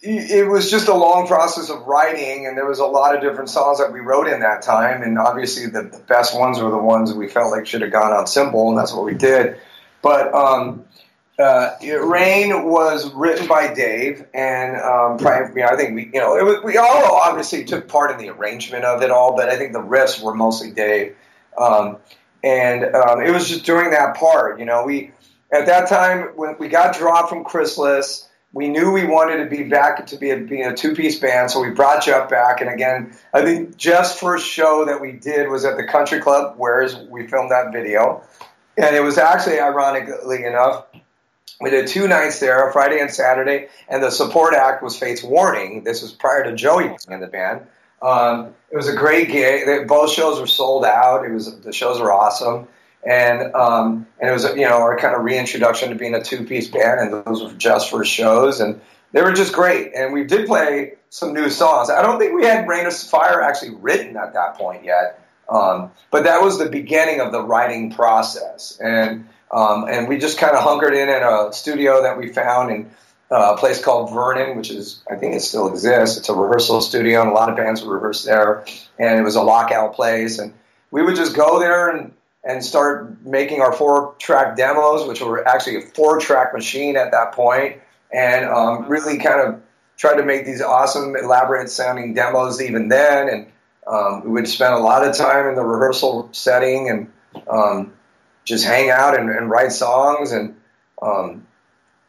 [0.00, 3.48] it was just a long process of writing, and there was a lot of different
[3.48, 5.02] songs that we wrote in that time.
[5.02, 8.12] And obviously, the, the best ones were the ones we felt like should have gone
[8.12, 9.58] on Symbol, and that's what we did.
[10.02, 10.84] But um,
[11.38, 16.20] uh, Reign was written by Dave, and um, probably, you know, I think we, you
[16.20, 19.48] know, it was, we all obviously took part in the arrangement of it all, but
[19.48, 21.16] I think the riffs were mostly Dave.
[21.58, 21.98] Um,
[22.42, 25.12] and um, it was just during that part, you know, we
[25.52, 29.64] at that time when we got dropped from Chrysalis we knew we wanted to be
[29.64, 32.60] back to be a, being a two piece band, so we brought Jeff back.
[32.60, 36.56] And again, I think Jeff's first show that we did was at the Country Club,
[36.56, 38.22] where we filmed that video.
[38.76, 40.86] And it was actually, ironically enough,
[41.60, 45.84] we did two nights there, Friday and Saturday, and the support act was Fates Warning.
[45.84, 47.66] This was prior to Joey in the band.
[48.02, 49.88] Um, it was a great gig.
[49.88, 51.24] Both shows were sold out.
[51.24, 52.68] It was the shows were awesome
[53.04, 56.44] and um, and it was you know our kind of reintroduction to being a two
[56.44, 58.80] piece band, and those were just for shows, and
[59.12, 59.92] they were just great.
[59.94, 61.90] And we did play some new songs.
[61.90, 65.90] I don't think we had Reign of Fire actually written at that point yet, um,
[66.10, 70.54] but that was the beginning of the writing process, and um, and we just kind
[70.54, 72.90] of hunkered in at a studio that we found in.
[73.30, 76.18] Uh, a place called Vernon, which is, I think it still exists.
[76.18, 78.64] It's a rehearsal studio, and a lot of bands would rehearse there.
[78.98, 80.38] And it was a lockout place.
[80.38, 80.52] And
[80.90, 82.12] we would just go there and
[82.44, 87.10] and start making our four track demos, which were actually a four track machine at
[87.12, 87.80] that point,
[88.12, 89.62] and um, really kind of
[89.96, 93.28] tried to make these awesome, elaborate sounding demos even then.
[93.28, 93.46] And
[93.86, 97.12] um, we would spend a lot of time in the rehearsal setting and
[97.48, 97.92] um,
[98.44, 100.32] just hang out and, and write songs.
[100.32, 100.56] And
[101.00, 101.46] um,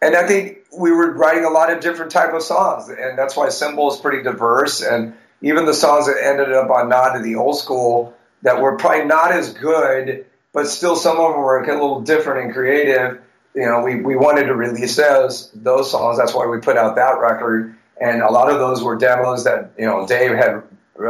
[0.01, 3.35] and I think we were writing a lot of different type of songs, and that's
[3.35, 4.81] why Symbol is pretty diverse.
[4.81, 8.77] And even the songs that ended up on Nod to the Old School that were
[8.77, 13.21] probably not as good, but still some of them were a little different and creative.
[13.53, 16.17] You know, we, we wanted to release those those songs.
[16.17, 17.75] That's why we put out that record.
[17.99, 20.63] And a lot of those were demos that you know Dave had
[20.99, 21.05] uh,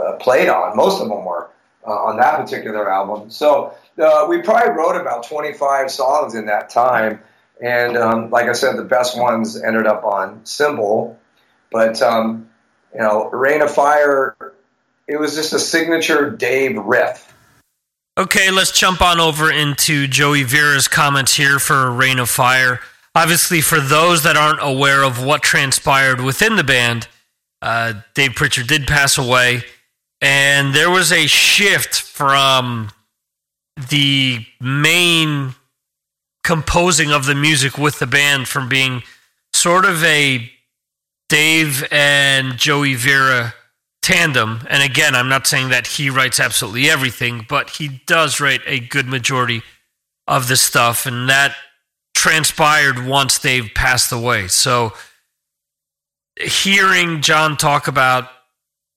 [0.00, 0.76] uh played on.
[0.76, 1.48] Most of them were
[1.86, 3.30] uh, on that particular album.
[3.30, 7.20] So uh, we probably wrote about 25 songs in that time.
[7.62, 11.18] And um, like I said, the best ones ended up on Symbol.
[11.72, 12.50] But um,
[12.94, 14.36] you know, Reign of Fire
[15.06, 17.32] it was just a signature Dave riff.
[18.18, 22.80] Okay, let's jump on over into Joey Vera's comments here for Reign of Fire.
[23.14, 27.08] Obviously, for those that aren't aware of what transpired within the band,
[27.62, 29.62] uh, Dave Prichard did pass away,
[30.20, 32.90] and there was a shift from
[33.76, 35.54] the main
[36.42, 39.02] composing of the music with the band from being
[39.52, 40.50] sort of a
[41.28, 43.54] Dave and Joey Vera
[44.02, 44.60] tandem.
[44.70, 48.78] And again, I'm not saying that he writes absolutely everything, but he does write a
[48.78, 49.62] good majority
[50.28, 51.06] of the stuff.
[51.06, 51.54] And that
[52.14, 54.48] transpired once Dave passed away.
[54.48, 54.92] So
[56.40, 58.28] hearing John talk about,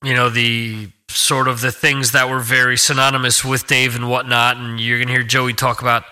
[0.04, 4.58] you know, the sort of the things that were very synonymous with Dave and whatnot,
[4.58, 6.04] and you're going to hear Joey talk about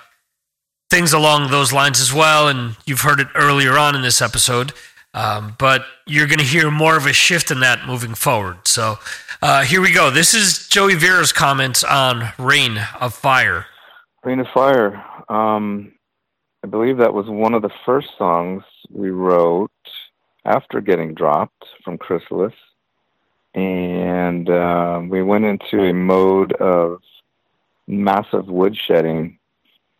[0.90, 2.48] things along those lines as well.
[2.48, 4.74] And you've heard it earlier on in this episode.
[5.14, 8.68] Um, but you're going to hear more of a shift in that moving forward.
[8.68, 9.00] So
[9.42, 10.12] uh, here we go.
[10.12, 13.66] This is Joey Vera's comments on Reign of Fire.
[14.24, 15.04] Reign of Fire.
[15.30, 15.94] Um,
[16.64, 19.72] I believe that was one of the first songs we wrote
[20.46, 22.54] after getting dropped from Chrysalis.
[23.54, 27.02] And uh, we went into a mode of
[27.88, 29.38] massive woodshedding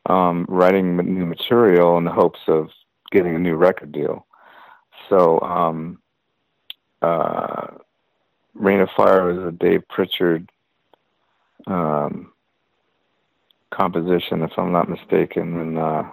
[0.08, 2.70] um, writing new material in the hopes of
[3.12, 4.26] getting a new record deal.
[5.10, 6.00] So, um,
[7.02, 7.68] uh,
[8.54, 10.50] Reign of Fire was a Dave Prichard
[11.68, 12.32] um,
[13.70, 16.04] composition, if I'm not mistaken, and uh,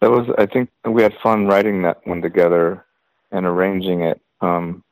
[0.00, 2.84] that was I think we had fun writing that one together
[3.32, 4.20] and arranging it.
[4.40, 4.82] Um,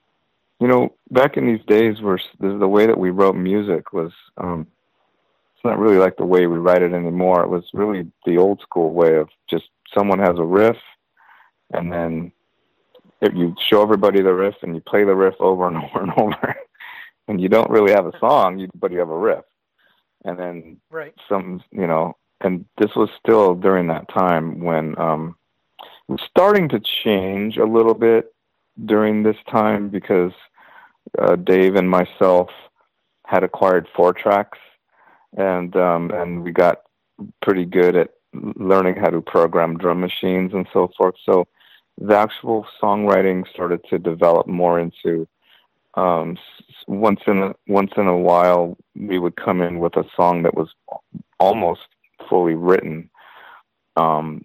[0.60, 4.66] you know, back in these days, where the way that we wrote music was um,
[5.54, 7.42] it's not really like the way we write it anymore.
[7.42, 9.64] It was really the old school way of just
[9.96, 10.76] someone has a riff,
[11.72, 12.32] and then
[13.20, 16.12] if you show everybody the riff and you play the riff over and over and
[16.16, 16.56] over,
[17.28, 19.44] and you don't really have a song, you, but you have a riff,
[20.24, 21.14] and then right.
[21.28, 25.36] some, you know, and this was still during that time when um,
[26.08, 28.32] it was starting to change a little bit
[28.86, 30.32] during this time because
[31.18, 32.50] uh, Dave and myself
[33.26, 34.58] had acquired four tracks,
[35.36, 36.82] and um, and we got
[37.42, 41.14] pretty good at learning how to program drum machines and so forth.
[41.24, 41.46] So
[42.00, 45.26] the actual songwriting started to develop more into
[45.94, 46.38] um,
[46.86, 50.54] once in a, once in a while we would come in with a song that
[50.54, 50.68] was
[51.40, 51.88] almost
[52.28, 53.10] fully written,
[53.96, 54.44] um,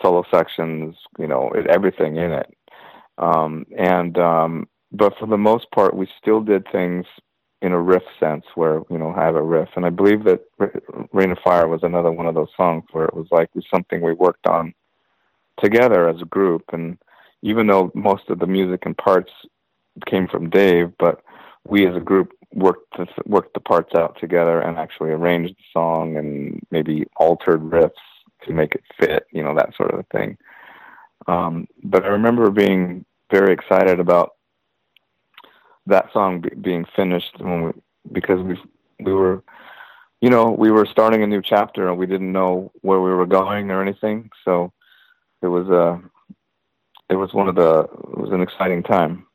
[0.00, 2.56] solo sections, you know, everything in it,
[3.18, 7.06] um, and um, but for the most part we still did things
[7.62, 10.40] in a riff sense where you know have a riff, and I believe that
[11.12, 13.64] Reign of Fire was another one of those songs where it was like it was
[13.72, 14.74] something we worked on
[15.62, 16.64] together as a group.
[16.72, 16.98] And
[17.42, 19.30] even though most of the music and parts
[20.06, 21.22] came from Dave, but
[21.66, 25.64] we as a group worked to, worked the parts out together and actually arranged the
[25.72, 27.92] song and maybe altered riffs
[28.44, 30.36] to make it fit, you know, that sort of thing.
[31.28, 34.32] Um, but I remember being very excited about
[35.86, 37.72] that song be, being finished when we,
[38.12, 38.56] because we
[39.00, 39.42] we were
[40.20, 43.26] you know we were starting a new chapter and we didn't know where we were
[43.26, 44.72] going or anything so
[45.42, 45.98] it was a uh,
[47.12, 49.26] it was one of the it was an exciting time.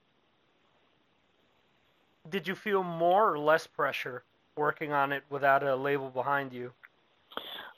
[2.30, 4.24] Did you feel more or less pressure
[4.56, 6.74] working on it without a label behind you?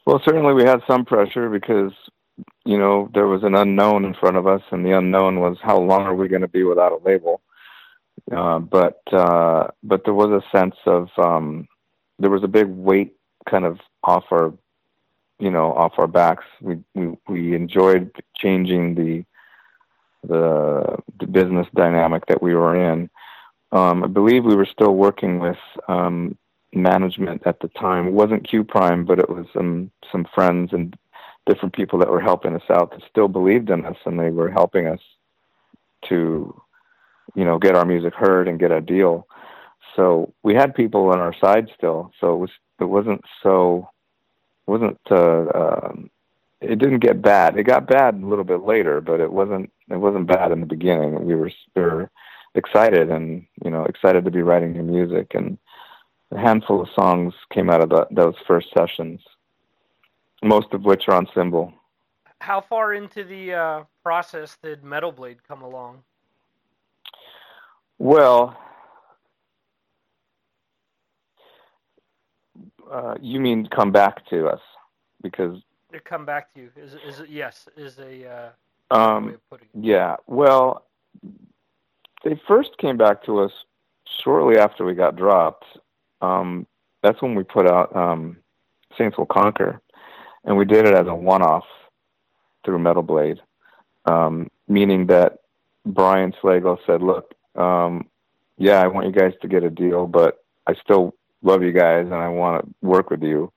[0.06, 1.92] Well, certainly we had some pressure because
[2.66, 5.78] you know there was an unknown in front of us, and the unknown was how
[5.78, 7.42] long are we going to be without a label.
[8.32, 11.68] Uh, but uh, but there was a sense of um,
[12.20, 13.16] there was a big weight
[13.50, 14.54] kind of off our
[15.40, 16.46] you know off our backs.
[16.62, 19.26] We we we enjoyed changing the
[20.28, 23.10] the the business dynamic that we were in.
[23.72, 26.38] Um, I believe we were still working with um,
[26.74, 28.08] management at the time.
[28.08, 30.96] It wasn't Q Prime, but it was some some friends and
[31.46, 34.52] different people that were helping us out that still believed in us, and they were
[34.52, 35.00] helping us
[36.08, 36.62] to
[37.36, 39.28] you know get our music heard and get a deal.
[39.96, 42.12] So we had people on our side still.
[42.20, 43.90] So it was it wasn't so
[44.66, 46.10] wasn't uh, um,
[46.62, 47.58] it didn't get bad.
[47.58, 50.66] It got bad a little bit later, but it wasn't it wasn't bad in the
[50.66, 51.26] beginning.
[51.26, 52.10] We were we were
[52.56, 55.58] excited and you know excited to be writing new music, and
[56.32, 59.22] a handful of songs came out of the, those first sessions,
[60.44, 61.74] most of which are on Symbol.
[62.42, 66.04] How far into the uh, process did Metal Blade come along?
[68.00, 68.58] Well,
[72.90, 74.62] uh, you mean come back to us
[75.22, 75.62] because
[75.92, 78.54] to come back to you is is yes is a
[78.92, 79.38] uh, um,
[79.80, 80.86] yeah well
[82.24, 83.52] they first came back to us
[84.24, 85.66] shortly after we got dropped.
[86.22, 86.68] Um,
[87.02, 88.38] that's when we put out um,
[88.98, 89.82] Saints Will Conquer
[90.44, 91.66] and we did it as a one-off
[92.66, 93.40] through Metal Blade.
[94.06, 95.40] Um, meaning that
[95.86, 98.08] Brian Slagel said look um,
[98.58, 102.06] yeah I want you guys to get a deal but I still love you guys
[102.06, 103.52] and I want to work with you.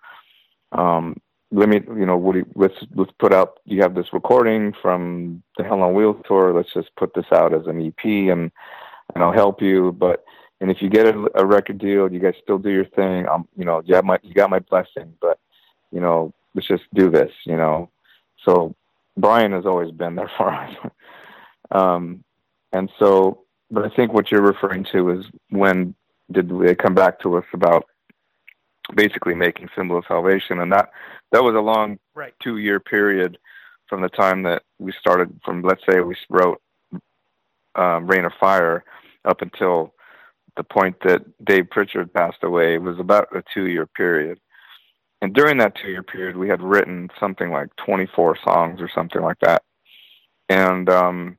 [0.73, 1.21] Um,
[1.51, 3.61] let me, you know, Woody, let's let's put out.
[3.67, 6.55] You have this recording from the Hell on Wheels tour.
[6.55, 8.51] Let's just put this out as an EP, and
[9.15, 9.93] and I'll help you.
[9.93, 10.25] But
[10.63, 13.29] and if you get a, a record deal, you guys still do your thing.
[13.29, 15.15] Um, you know, you have my you got my blessing.
[15.21, 15.39] But
[15.91, 17.33] you know, let's just do this.
[17.45, 17.91] You know,
[18.45, 18.75] so
[19.19, 20.75] Brian has always been there for us.
[21.71, 22.25] um,
[22.73, 23.43] and so,
[23.73, 25.95] but I think what you're referring to is when
[26.31, 27.87] did they come back to us about
[28.95, 30.61] basically making Symbol of Salvation?
[30.61, 30.91] And that
[31.33, 32.35] that was a long right.
[32.41, 33.39] two year period
[33.89, 36.61] from the time that we started from let's say we wrote
[37.75, 38.85] um, Reign of Fire
[39.25, 39.95] up until
[40.57, 42.75] the point that Dave Prichard passed away.
[42.75, 44.39] It was about a two year period.
[45.23, 49.23] And during that two year period we had written something like 24 songs or something
[49.23, 49.63] like that.
[50.51, 51.39] And um,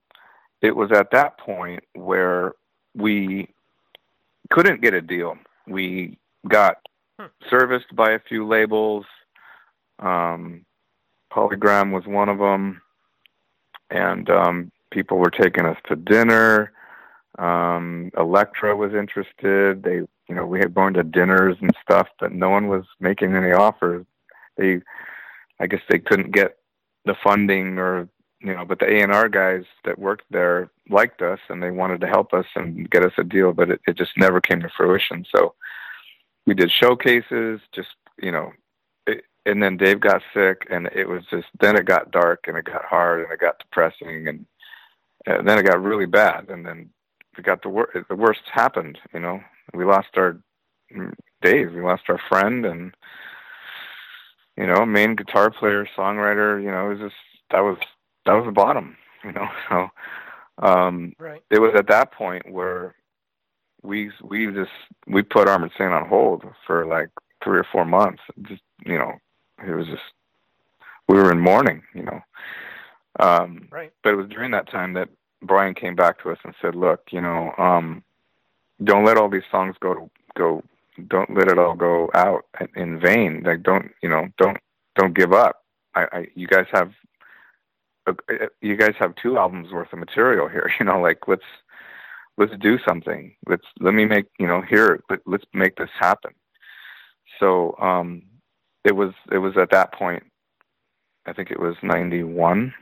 [0.64, 2.53] it was at that point where
[2.95, 3.49] we
[4.49, 5.38] couldn't get a deal.
[5.68, 6.18] We
[6.48, 6.77] got
[7.19, 7.27] hmm.
[7.49, 9.06] serviced by a few labels.
[9.99, 10.65] Um,
[11.31, 12.81] Polygram was one of them,
[13.91, 16.72] and um, people were taking us to dinner.
[17.38, 19.84] Um, Elektra was interested.
[19.84, 19.95] They,
[20.30, 23.52] you know, we had gone to dinners and stuff, but no one was making any
[23.52, 24.06] offers.
[24.57, 24.80] They,
[25.60, 26.57] I guess, they couldn't get
[27.06, 28.07] the funding or
[28.43, 31.71] you know, but the A and R guys that worked there liked us and they
[31.71, 34.61] wanted to help us and get us a deal, but it, it just never came
[34.61, 35.25] to fruition.
[35.33, 35.55] So
[36.45, 37.89] we did showcases, just
[38.21, 38.51] you know,
[39.07, 42.57] it, and then Dave got sick, and it was just then it got dark and
[42.57, 44.45] it got hard and it got depressing and,
[45.25, 46.89] and then it got really bad, and then
[47.37, 47.97] we got the worst.
[48.09, 48.99] The worst happened.
[49.13, 49.39] You know,
[49.73, 50.37] we lost our
[51.41, 52.93] Dave, we lost our friend, and
[54.57, 56.61] you know, main guitar player, songwriter.
[56.61, 57.15] You know, it was just
[57.51, 57.77] that was
[58.25, 58.95] that was the bottom.
[59.23, 59.89] You know, so
[60.65, 61.41] um, right.
[61.49, 62.95] it was at that point where
[63.81, 64.71] we we just
[65.07, 67.09] we put Armored Saint on hold for like
[67.43, 68.21] three or four months.
[68.43, 69.13] Just you know,
[69.65, 70.03] it was just
[71.07, 71.83] we were in mourning.
[71.93, 72.19] You know,
[73.19, 73.91] um, right.
[74.03, 75.09] But it was during that time that
[75.41, 78.03] Brian came back to us and said, "Look, you know, um,
[78.83, 80.63] don't let all these songs go to go.
[81.07, 82.45] Don't let it all go out
[82.75, 83.43] in vain.
[83.43, 84.27] Like, don't you know?
[84.37, 84.57] Don't
[84.95, 85.63] don't give up.
[85.95, 86.91] I, I you guys have
[88.61, 90.71] you guys have two albums worth of material here.
[90.80, 91.43] You know, like let's
[92.38, 93.35] let's do something.
[93.47, 95.01] Let's let me make you know here.
[95.09, 96.34] Let, let's make this happen.
[97.39, 98.23] So um,
[98.84, 100.23] it was it was at that point.
[101.25, 102.73] I think it was 91,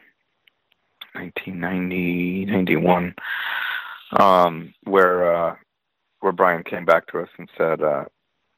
[1.13, 3.15] 1990, 91,
[4.19, 5.55] um, where uh,
[6.21, 8.05] where Brian came back to us and said, uh,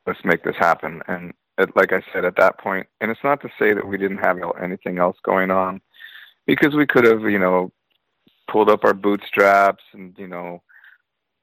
[0.07, 3.41] "Let's make this happen." And it, like I said at that point, and it's not
[3.41, 5.81] to say that we didn't have anything else going on
[6.45, 7.71] because we could have, you know,
[8.49, 10.61] pulled up our bootstraps and, you know,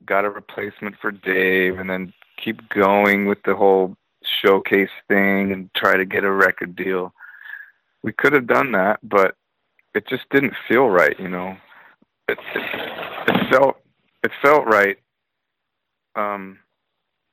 [0.05, 2.13] got a replacement for Dave and then
[2.43, 7.13] keep going with the whole showcase thing and try to get a record deal.
[8.03, 9.37] We could have done that, but
[9.95, 11.57] it just didn't feel right, you know.
[12.29, 12.63] It it,
[13.29, 13.77] it felt
[14.23, 14.99] it felt right
[16.15, 16.59] um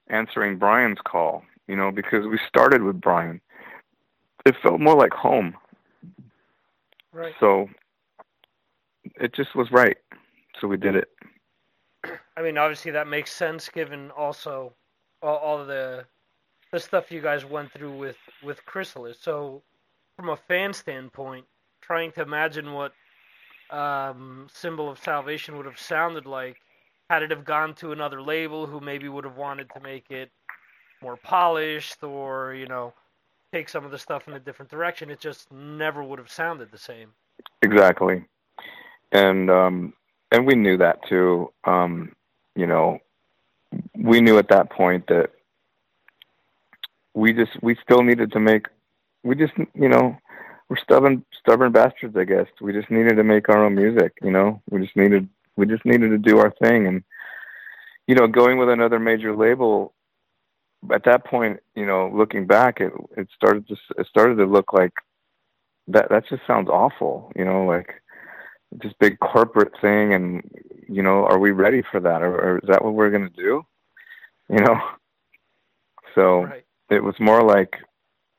[0.09, 3.41] answering Brian's call, you know, because we started with Brian.
[4.45, 5.55] It felt more like home.
[7.17, 7.33] Right.
[7.39, 7.67] So
[9.19, 9.97] it just was right.
[10.61, 11.09] So we did it.
[12.37, 14.73] I mean, obviously that makes sense given also
[15.23, 16.05] all, all the
[16.71, 19.17] the stuff you guys went through with with Chrysalis.
[19.19, 19.63] So
[20.15, 21.45] from a fan standpoint,
[21.81, 22.93] trying to imagine what
[23.71, 26.57] um, Symbol of Salvation would have sounded like
[27.09, 30.29] had it have gone to another label who maybe would have wanted to make it
[31.01, 32.93] more polished or you know
[33.51, 36.71] take some of the stuff in a different direction, it just never would have sounded
[36.71, 37.09] the same.
[37.61, 38.25] Exactly,
[39.11, 39.93] and um,
[40.31, 41.51] and we knew that too.
[41.63, 42.13] Um,
[42.55, 42.99] you know,
[43.95, 45.31] we knew at that point that
[47.13, 48.67] we just we still needed to make.
[49.23, 50.17] We just you know
[50.69, 52.47] we're stubborn stubborn bastards, I guess.
[52.61, 54.13] We just needed to make our own music.
[54.21, 57.03] You know, we just needed we just needed to do our thing, and
[58.07, 59.93] you know, going with another major label
[60.91, 64.73] at that point, you know, looking back, it it started to it started to look
[64.73, 64.93] like
[65.87, 66.09] that.
[66.09, 68.01] That just sounds awful, you know, like
[68.71, 70.43] this big corporate thing, and
[70.87, 73.35] you know, are we ready for that, or, or is that what we're going to
[73.35, 73.65] do?
[74.49, 74.79] You know,
[76.15, 76.65] so right.
[76.89, 77.75] it was more like,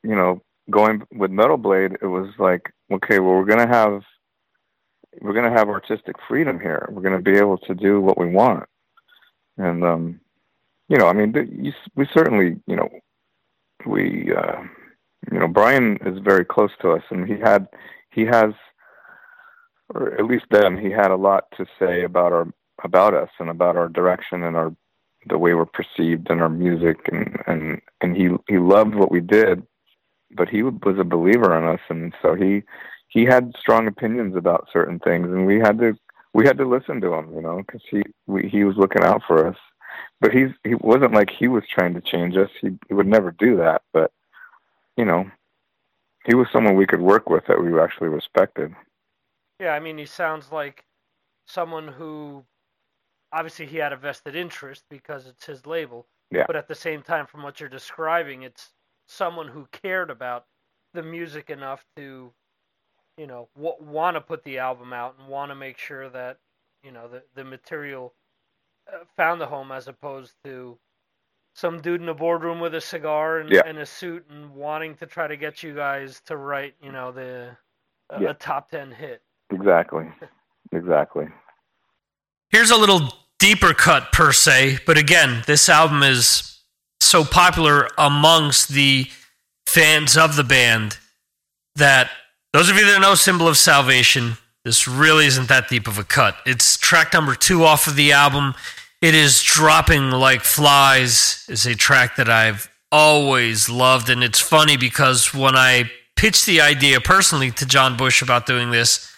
[0.03, 0.41] you know,
[0.71, 1.97] going with Metal Blade.
[2.01, 4.01] It was like, okay, well, we're going to have
[5.21, 6.87] we're going to have artistic freedom here.
[6.91, 8.67] We're going to be able to do what we want,
[9.57, 10.21] and um
[10.89, 12.89] you know, I mean, you, we certainly, you know,
[13.85, 14.61] we, uh,
[15.31, 17.67] you know, Brian is very close to us, and he had,
[18.11, 18.53] he has,
[19.93, 22.47] or at least then, he had a lot to say about our,
[22.83, 24.75] about us, and about our direction and our,
[25.27, 29.19] the way we're perceived in our music, and and and he he loved what we
[29.19, 29.61] did,
[30.31, 32.63] but he was a believer in us, and so he
[33.09, 35.93] he had strong opinions about certain things, and we had to
[36.33, 39.21] we had to listen to him, you know, because he we, he was looking out
[39.27, 39.57] for us
[40.21, 42.49] but he's he wasn't like he was trying to change us.
[42.61, 43.81] He, he would never do that.
[43.93, 44.11] But
[44.97, 45.29] you know,
[46.25, 48.73] he was someone we could work with that we actually respected.
[49.59, 50.85] Yeah, I mean, he sounds like
[51.45, 52.43] someone who
[53.31, 56.07] obviously he had a vested interest because it's his label.
[56.31, 56.43] Yeah.
[56.47, 58.71] But at the same time, from what you're describing, it's
[59.07, 60.45] someone who cared about
[60.93, 62.31] the music enough to,
[63.17, 66.37] you know, w- want to put the album out and want to make sure that,
[66.83, 68.13] you know, the the material
[69.15, 70.77] found a home as opposed to
[71.55, 73.61] some dude in a boardroom with a cigar and, yeah.
[73.65, 77.11] and a suit and wanting to try to get you guys to write, you know,
[77.11, 77.49] the
[78.13, 78.29] uh, yeah.
[78.29, 79.21] a top ten hit.
[79.51, 80.09] Exactly.
[80.71, 81.27] Exactly.
[82.49, 86.59] Here's a little deeper cut per se, but again, this album is
[86.99, 89.07] so popular amongst the
[89.65, 90.97] fans of the band
[91.75, 92.09] that
[92.53, 96.03] those of you that know Symbol of Salvation, this really isn't that deep of a
[96.03, 96.35] cut.
[96.45, 98.55] It's track number two off of the album.
[99.01, 104.09] It is Dropping Like Flies, is a track that I've always loved.
[104.09, 108.71] And it's funny because when I pitched the idea personally to John Bush about doing
[108.71, 109.09] this,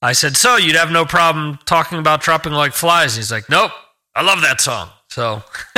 [0.00, 3.16] I said, So you'd have no problem talking about dropping like flies?
[3.16, 3.72] He's like, Nope,
[4.14, 4.90] I love that song.
[5.08, 5.42] So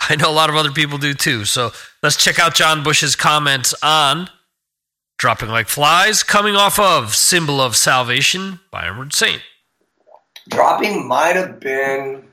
[0.00, 1.44] I know a lot of other people do too.
[1.44, 1.70] So
[2.02, 4.28] let's check out John Bush's comments on
[5.18, 9.42] Dropping Like Flies, coming off of Symbol of Salvation by Armored Saint.
[10.48, 12.29] Dropping might have been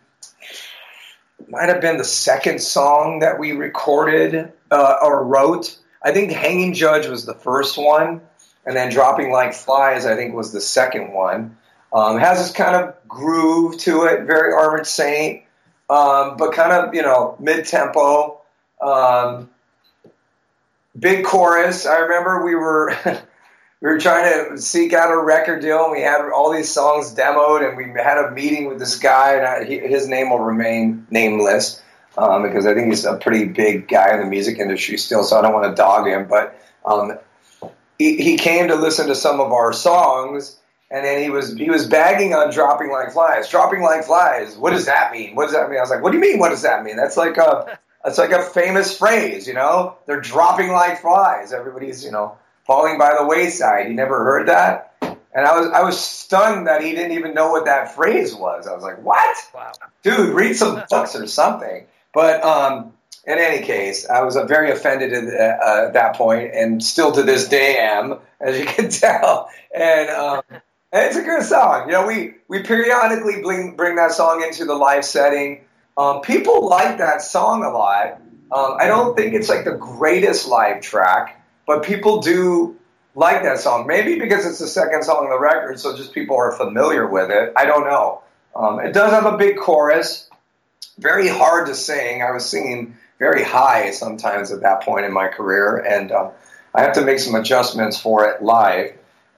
[1.47, 5.77] might have been the second song that we recorded uh, or wrote.
[6.03, 8.21] I think Hanging Judge was the first one,
[8.65, 11.57] and then Dropping Like Flies, I think, was the second one.
[11.93, 15.43] Um, has this kind of groove to it, very Armored Saint,
[15.89, 18.41] um, but kind of you know mid tempo.
[18.81, 19.49] Um,
[20.97, 21.85] big chorus.
[21.85, 22.93] I remember we were
[23.81, 27.13] we were trying to seek out a record deal, and we had all these songs
[27.13, 30.39] demoed, and we had a meeting with this guy, and I, he, his name will
[30.39, 31.81] remain nameless
[32.17, 35.37] um, because I think he's a pretty big guy in the music industry still, so
[35.37, 36.27] I don't want to dog him.
[36.27, 37.19] But um,
[37.99, 40.57] he, he came to listen to some of our songs,
[40.89, 44.57] and then he was he was bagging on dropping like flies, dropping like flies.
[44.57, 45.35] What does that mean?
[45.35, 45.77] What does that mean?
[45.77, 46.39] I was like, what do you mean?
[46.39, 46.95] What does that mean?
[46.95, 49.97] That's like a that's like a famous phrase, you know.
[50.07, 51.53] They're dropping like flies.
[51.53, 52.37] Everybody's you know
[52.67, 53.87] falling by the wayside.
[53.87, 54.93] You never heard that?
[55.01, 58.67] And I was I was stunned that he didn't even know what that phrase was.
[58.67, 59.71] I was like, "What, wow.
[60.03, 60.33] dude?
[60.33, 62.93] Read some books or something." But um,
[63.27, 67.11] in any case, I was uh, very offended at, uh, at that point, and still
[67.11, 69.49] to this day am, as you can tell.
[69.75, 71.87] And, um, and it's a good song.
[71.87, 75.65] You know, we we periodically bring bring that song into the live setting.
[75.97, 78.21] Um, people like that song a lot.
[78.49, 81.36] Um, I don't think it's like the greatest live track,
[81.67, 82.75] but people do
[83.13, 83.85] like that song.
[83.85, 87.29] Maybe because it's the second song on the record, so just people are familiar with
[87.29, 87.53] it.
[87.55, 88.23] I don't know.
[88.55, 90.27] Um, it does have a big chorus,
[90.97, 92.23] very hard to sing.
[92.23, 96.31] I was singing very high sometimes at that point in my career, and um,
[96.73, 98.93] I have to make some adjustments for it live.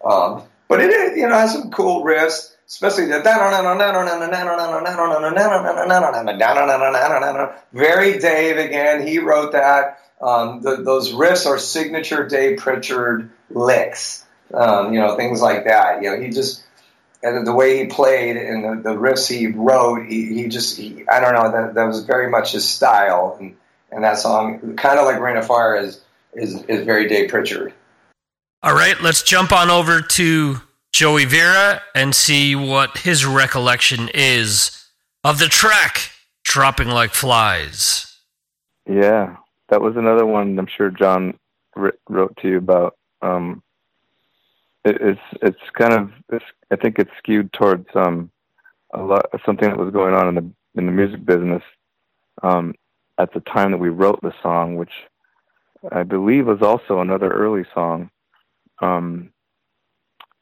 [0.06, 3.22] Um, but it, you know, has some cool riffs, especially the
[7.74, 9.06] very Dave again.
[9.06, 10.00] He wrote that.
[10.22, 14.26] Um, the, those riffs are signature Dave Prichard licks.
[14.54, 16.02] Um, you know, things like that.
[16.02, 16.64] You know, he just
[17.22, 21.04] and the way he played and the, the riffs he wrote, he, he just he,
[21.12, 23.38] I don't know that that was very much his style.
[23.40, 23.56] And
[23.92, 26.02] and that song, kind of like Reign of Fire, is
[26.34, 27.74] is is very Dave Prichard.
[28.62, 30.58] All right, let's jump on over to
[30.92, 34.86] Joey Vera and see what his recollection is
[35.24, 36.12] of the track
[36.44, 38.18] "Dropping Like Flies."
[38.86, 39.38] Yeah,
[39.70, 40.60] that was another one.
[40.60, 41.40] I'm sure John
[41.74, 42.98] wrote to you about.
[43.22, 43.64] Um,
[44.84, 48.30] it's it's kind of it's, I think it's skewed towards um,
[48.94, 51.64] a lot something that was going on in the in the music business
[52.44, 52.76] um,
[53.18, 54.94] at the time that we wrote the song, which
[55.94, 58.10] I believe was also another early song,
[58.82, 59.32] um,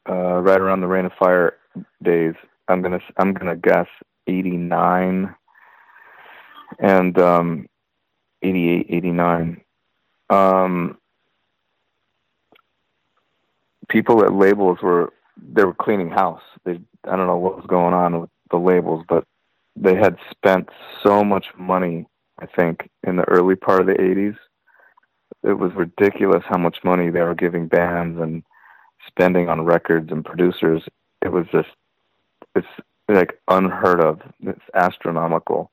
[0.08, 1.56] uh, right around the Reign of Fire
[2.02, 2.34] days.
[2.68, 3.86] I'm gonna I'm gonna guess
[4.26, 5.34] '89
[6.78, 7.66] and um,
[8.42, 9.60] 88, 89.
[10.30, 10.98] Um,
[13.88, 15.12] people at labels were
[15.52, 16.42] they were cleaning house.
[16.64, 19.24] They I don't know what was going on with the labels, but
[19.76, 20.68] they had spent
[21.02, 22.06] so much money.
[22.40, 24.36] I think in the early part of the '80s,
[25.42, 28.42] it was ridiculous how much money they were giving bands and
[29.06, 30.82] spending on records and producers.
[31.22, 31.68] It was just
[32.54, 32.66] it's
[33.08, 34.20] like unheard of.
[34.40, 35.70] It's astronomical,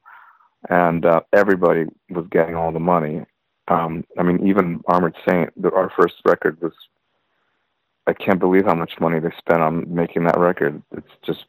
[0.70, 3.26] and uh, everybody was getting all the money.
[3.68, 6.74] Um, I mean, even Armored Saint, the, our first record was
[8.08, 10.82] I can't believe how much money they spent on making that record.
[10.96, 11.46] It's just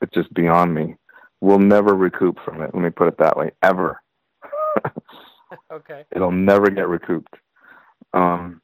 [0.00, 0.94] it's just beyond me.
[1.40, 2.74] We'll never recoup from it.
[2.74, 3.50] Let me put it that way.
[3.62, 4.00] Ever.
[5.72, 6.04] okay.
[6.12, 7.34] It'll never get recouped.
[8.12, 8.60] Um,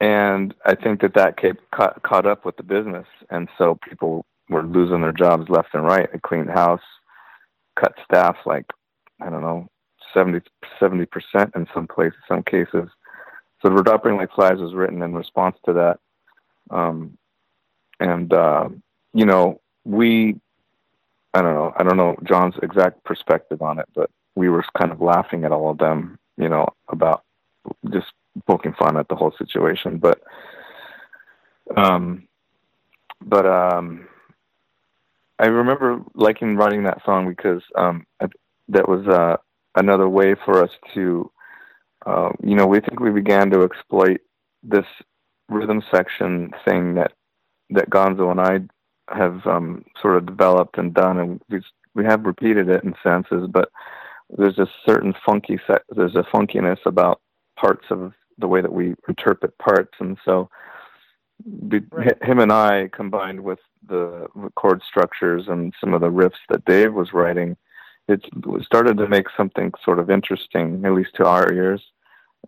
[0.00, 4.24] and I think that that kept caught, caught up with the business, and so people
[4.48, 6.10] were losing their jobs left and right.
[6.12, 6.82] They cleaned house,
[7.76, 8.66] cut staff like
[9.20, 9.68] I don't know
[10.12, 10.40] 70
[11.06, 12.88] percent in some places, some cases.
[13.62, 15.98] So the dropping like flies was written in response to that.
[16.70, 17.16] Um,
[18.00, 18.68] and uh,
[19.14, 20.36] you know we
[21.34, 24.92] i don't know i don't know john's exact perspective on it but we were kind
[24.92, 27.24] of laughing at all of them you know about
[27.90, 28.12] just
[28.46, 30.20] poking fun at the whole situation but
[31.76, 32.26] um
[33.22, 34.06] but um
[35.38, 38.06] i remember liking writing that song because um
[38.68, 39.36] that was uh
[39.76, 41.30] another way for us to
[42.06, 44.20] uh, you know, we think we began to exploit
[44.62, 44.86] this
[45.48, 47.12] rhythm section thing that
[47.70, 48.60] that Gonzo and I
[49.14, 51.60] have um, sort of developed and done, and we
[51.94, 53.70] we have repeated it in senses, but
[54.30, 55.82] there's a certain funky set.
[55.90, 57.20] There's a funkiness about
[57.56, 60.48] parts of the way that we interpret parts, and so
[61.68, 62.22] be, Right.
[62.22, 63.58] him and I combined with
[63.88, 64.26] the
[64.56, 67.56] chord structures and some of the riffs that Dave was writing,
[68.08, 68.24] it
[68.62, 71.82] started to make something sort of interesting, at least to our ears.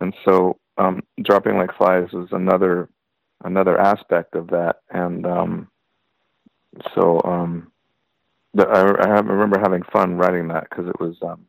[0.01, 2.89] And so, um, dropping like flies was another
[3.43, 4.77] another aspect of that.
[4.89, 5.67] And um,
[6.95, 7.71] so, um,
[8.53, 11.45] the, I, I remember having fun writing that because it was um,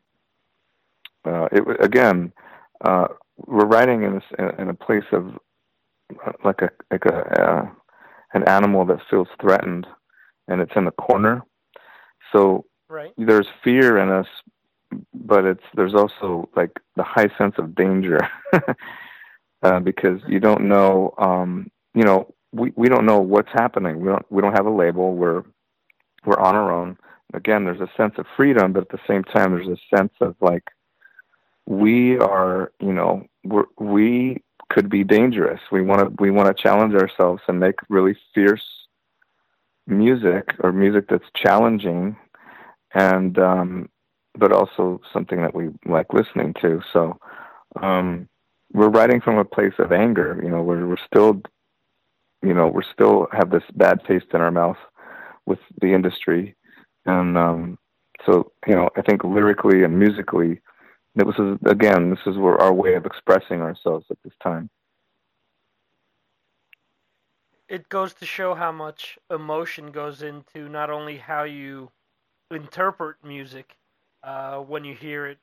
[1.25, 2.33] uh, it again
[2.85, 3.09] uh,
[3.47, 5.35] we're writing in a, in a place of
[6.45, 7.69] like a like a uh,
[8.35, 9.87] an animal that feels threatened
[10.49, 11.43] and it's in the corner.
[12.33, 13.13] So Right.
[13.17, 14.27] there's fear in us
[15.15, 18.21] but it's there's also like the high sense of danger.
[19.63, 24.01] Uh, because you don't know um you know we we don't know what's happening.
[24.01, 25.15] We don't we don't have a label.
[25.15, 25.43] We're
[26.25, 26.97] we're on our own.
[27.35, 30.35] Again there's a sense of freedom but at the same time there's a sense of
[30.41, 30.65] like
[31.71, 35.61] we are you know we're, we could be dangerous.
[35.71, 38.65] We want to we want to challenge ourselves and make really fierce
[39.87, 42.17] music or music that's challenging
[42.93, 43.89] and um
[44.37, 46.83] but also something that we like listening to.
[46.93, 47.17] So
[47.81, 48.29] um
[48.73, 51.41] we're writing from a place of anger you know we're we're still
[52.43, 54.79] you know we're still have this bad taste in our mouth
[55.47, 56.57] with the industry.
[57.07, 57.79] And um
[58.27, 60.61] so you know i think lyrically and musically
[61.15, 64.71] this is again this is our way of expressing ourselves at this time
[67.71, 71.93] It goes to show how much emotion goes into not only how you
[72.51, 73.77] interpret music
[74.25, 75.39] uh, when you hear it,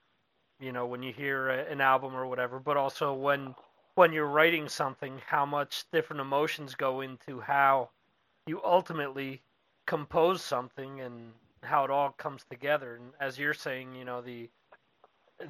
[0.59, 3.55] you know, when you hear a, an album or whatever, but also when
[3.95, 7.89] when you're writing something, how much different emotions go into how
[8.45, 9.41] you ultimately
[9.85, 11.31] compose something and
[11.63, 12.95] how it all comes together.
[12.95, 14.49] And as you're saying, you know, the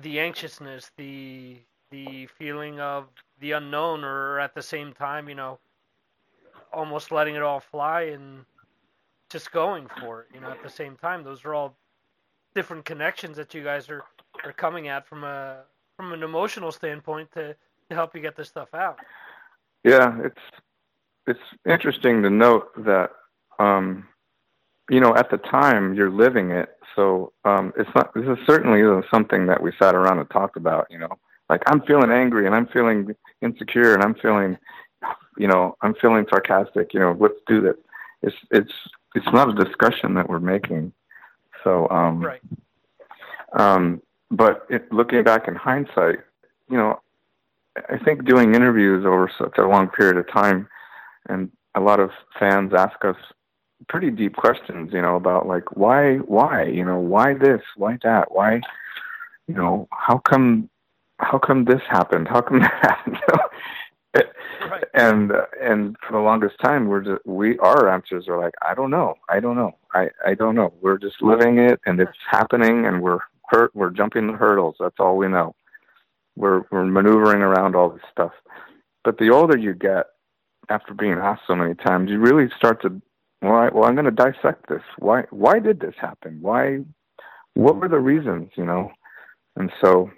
[0.01, 1.57] the anxiousness, the
[1.89, 3.05] the feeling of
[3.39, 5.57] the unknown, or at the same time, you know,
[6.73, 8.43] almost letting it all fly and
[9.30, 10.27] just going for it.
[10.34, 11.76] You know, at the same time, those are all
[12.55, 14.03] different connections that you guys are
[14.43, 15.64] are coming at from a
[15.95, 17.55] from an emotional standpoint to
[17.89, 18.99] to help you get this stuff out.
[19.84, 20.41] Yeah, it's
[21.27, 23.11] it's interesting to note that
[23.59, 24.07] um,
[24.89, 28.14] you know at the time you're living it, so um, it's not.
[28.14, 30.88] This is certainly isn't something that we sat around and talked about.
[30.89, 31.18] You know,
[31.49, 34.57] like I'm feeling angry and I'm feeling insecure and I'm feeling,
[35.38, 36.93] you know, I'm feeling sarcastic.
[36.93, 37.76] You know, let's do that.
[38.22, 38.73] It's it's
[39.15, 40.91] it's not a discussion that we're making.
[41.64, 42.41] So um, Right.
[43.53, 44.01] um,
[44.31, 46.19] but it, looking back in hindsight,
[46.69, 46.99] you know,
[47.89, 50.68] I think doing interviews over such a long period of time,
[51.30, 52.09] and a lot of
[52.39, 53.15] fans ask us
[53.87, 58.31] pretty deep questions, you know, about like why, why, you know, why this, why that,
[58.31, 58.61] why,
[59.47, 60.69] you know, how come,
[61.19, 63.39] how come this happened, how come that happened, know?
[64.93, 68.73] and uh, and for the longest time we're just we our answers are like i
[68.73, 70.73] don't know i don't know i i don't know.
[70.81, 74.99] We're just living it and it's happening and we're hurt we're jumping the hurdles that's
[74.99, 75.55] all we know.
[76.35, 78.33] We're we're maneuvering around all this stuff.
[79.03, 80.07] But the older you get
[80.69, 83.01] after being asked so many times you really start to
[83.48, 86.80] well, I, well i'm going to dissect this why why did this happen why
[87.56, 88.91] what were the reasons you know
[89.56, 90.11] and so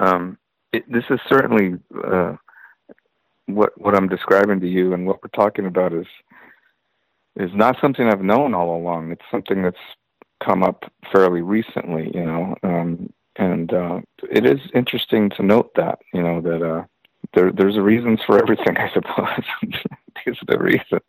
[0.00, 0.38] um
[0.72, 2.34] it, this is certainly uh
[3.46, 6.06] what what I'm describing to you and what we're talking about is
[7.36, 9.10] is not something I've known all along.
[9.12, 9.76] It's something that's
[10.44, 12.54] come up fairly recently, you know.
[12.62, 14.00] Um, and uh,
[14.30, 16.84] it is interesting to note that, you know, that uh,
[17.34, 19.44] there there's reasons for everything, I suppose.
[20.26, 21.02] These are the reasons.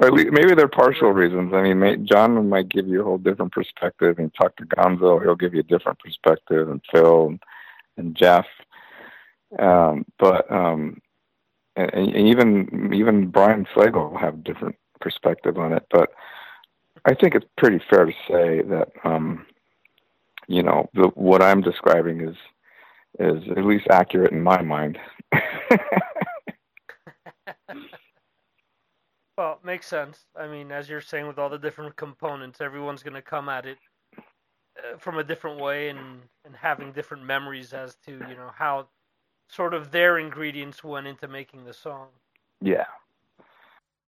[0.00, 1.52] Or maybe they're partial reasons.
[1.54, 5.22] I mean, may, John might give you a whole different perspective, and talk to Gonzo,
[5.22, 7.42] he'll give you a different perspective, and Phil and,
[7.96, 8.46] and Jeff.
[9.58, 11.00] Um, but um,
[11.76, 15.86] and, and even even Brian Slagel will have different perspective on it.
[15.90, 16.10] But
[17.04, 19.46] I think it's pretty fair to say that um,
[20.46, 22.36] you know the, what I'm describing is
[23.18, 24.98] is at least accurate in my mind.
[29.36, 30.26] Well, it makes sense.
[30.36, 33.66] I mean, as you're saying, with all the different components, everyone's going to come at
[33.66, 33.78] it
[34.16, 38.86] uh, from a different way and and having different memories as to you know how
[39.48, 42.08] sort of their ingredients went into making the song.
[42.60, 42.84] yeah.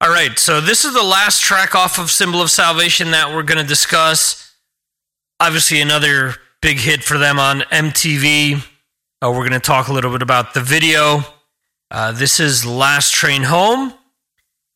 [0.00, 3.42] All right, so this is the last track off of Symbol of Salvation that we're
[3.42, 4.54] going to discuss.
[5.40, 8.62] Obviously, another big hit for them on MTV.
[9.22, 11.24] Uh, we're going to talk a little bit about the video
[11.90, 13.94] Uh, this is Last Train Home.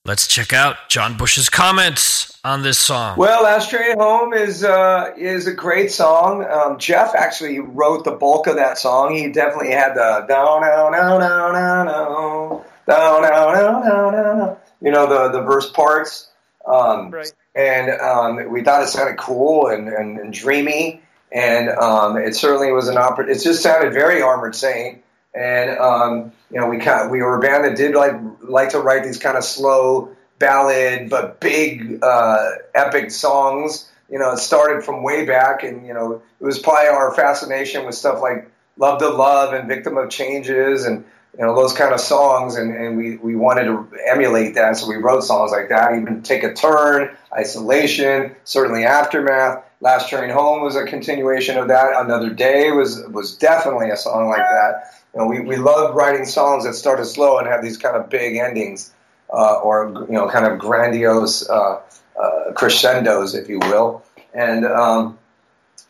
[0.07, 3.19] Let's check out John Bush's comments on this song.
[3.19, 6.43] Well, Last Train Home is uh, is a great song.
[6.43, 9.15] Um, Jeff actually wrote the bulk of that song.
[9.15, 14.91] He definitely had the down, down, down, down, down, down, down, down, down, down, you
[14.91, 16.31] know, the the verse parts.
[16.67, 17.31] Um, right.
[17.55, 22.73] And um, we thought it sounded cool and, and, and dreamy, and um, it certainly
[22.73, 23.29] was an opera.
[23.29, 25.03] It just sounded very Armored Saint,
[25.35, 28.71] and um, you know, we kind of, we were a band that did like like
[28.71, 33.89] to write these kind of slow ballad but big uh, epic songs.
[34.09, 37.87] You know, it started from way back, and you know, it was probably our fascination
[37.87, 41.05] with stuff like "Love to Love" and "Victim of Changes" and
[41.39, 44.89] you know those kind of songs, and, and we, we wanted to emulate that, so
[44.89, 45.95] we wrote songs like that.
[45.95, 51.93] Even "Take a Turn," "Isolation," certainly "Aftermath." "Last Train Home" was a continuation of that.
[51.95, 54.93] "Another Day" was was definitely a song like that.
[55.15, 58.09] You know, we we love writing songs that started slow and have these kind of
[58.09, 58.93] big endings,
[59.33, 61.81] uh, or you know, kind of grandiose uh,
[62.21, 64.03] uh, crescendos, if you will.
[64.33, 65.19] And um,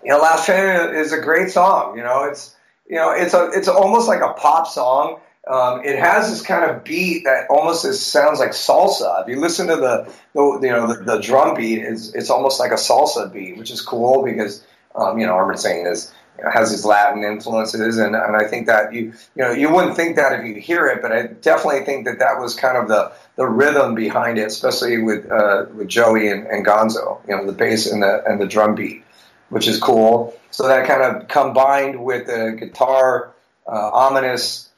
[0.03, 1.97] you know, "Last Train" is a great song.
[1.97, 2.57] You know, it's
[2.89, 6.71] you know, it's a it's almost like a pop song um, it has this kind
[6.71, 9.23] of beat that almost is, sounds like salsa.
[9.23, 12.61] If you listen to the, the you know the, the, drum beat, it's, it's almost
[12.61, 14.65] like a salsa beat, which is cool because
[14.95, 16.13] um, you know Armored Saint is
[16.53, 20.17] has these Latin influences, and, and I think that you you know you wouldn't think
[20.17, 23.13] that if you hear it, but I definitely think that that was kind of the
[23.37, 27.53] the rhythm behind it, especially with uh, with Joey and, and Gonzo, you know the
[27.53, 29.05] bass and the and the drum beat,
[29.49, 30.35] which is cool.
[30.51, 33.33] So that kind of combined with the guitar
[33.67, 34.69] uh, ominous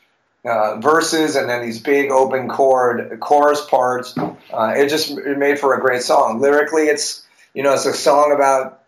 [0.45, 4.15] uh, verses and then these big open chord chorus parts.
[4.19, 6.41] Uh, it just it made for a great song.
[6.41, 7.24] Lyrically, it's
[7.55, 8.81] you know it's a song about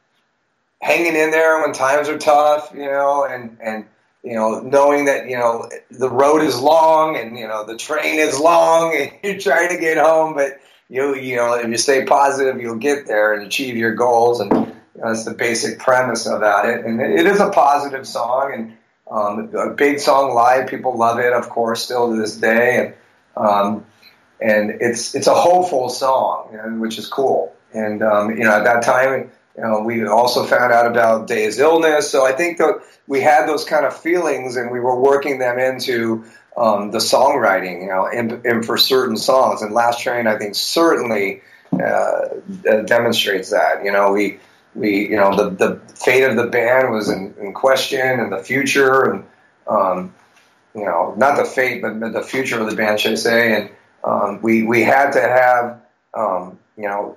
[0.84, 3.86] hanging in there when times are tough, you know, and and
[4.22, 8.18] you know knowing that you know the road is long and you know the train
[8.18, 12.04] is long and you're trying to get home, but you you know if you stay
[12.04, 14.72] positive, you'll get there and achieve your goals and.
[14.96, 18.76] That's the basic premise about it, and it is a positive song, and
[19.10, 22.94] um, a big song live, people love it, of course, still to this day, and
[23.36, 23.84] um,
[24.40, 27.54] and it's it's a hopeful song, you know, which is cool.
[27.72, 31.58] And um, you know, at that time, you know, we also found out about Dave's
[31.58, 35.38] illness, so I think that we had those kind of feelings, and we were working
[35.38, 36.24] them into
[36.56, 39.62] um, the songwriting, you know, and, and, for certain songs.
[39.62, 42.28] And Last Train, I think, certainly uh,
[42.86, 43.84] demonstrates that.
[43.84, 44.38] You know, we
[44.74, 48.38] we you know the the fate of the band was in, in question and the
[48.38, 49.24] future and
[49.68, 50.14] um,
[50.74, 53.54] you know not the fate but, but the future of the band should I say
[53.54, 53.70] and
[54.02, 55.80] um, we we had to have
[56.14, 57.16] um, you know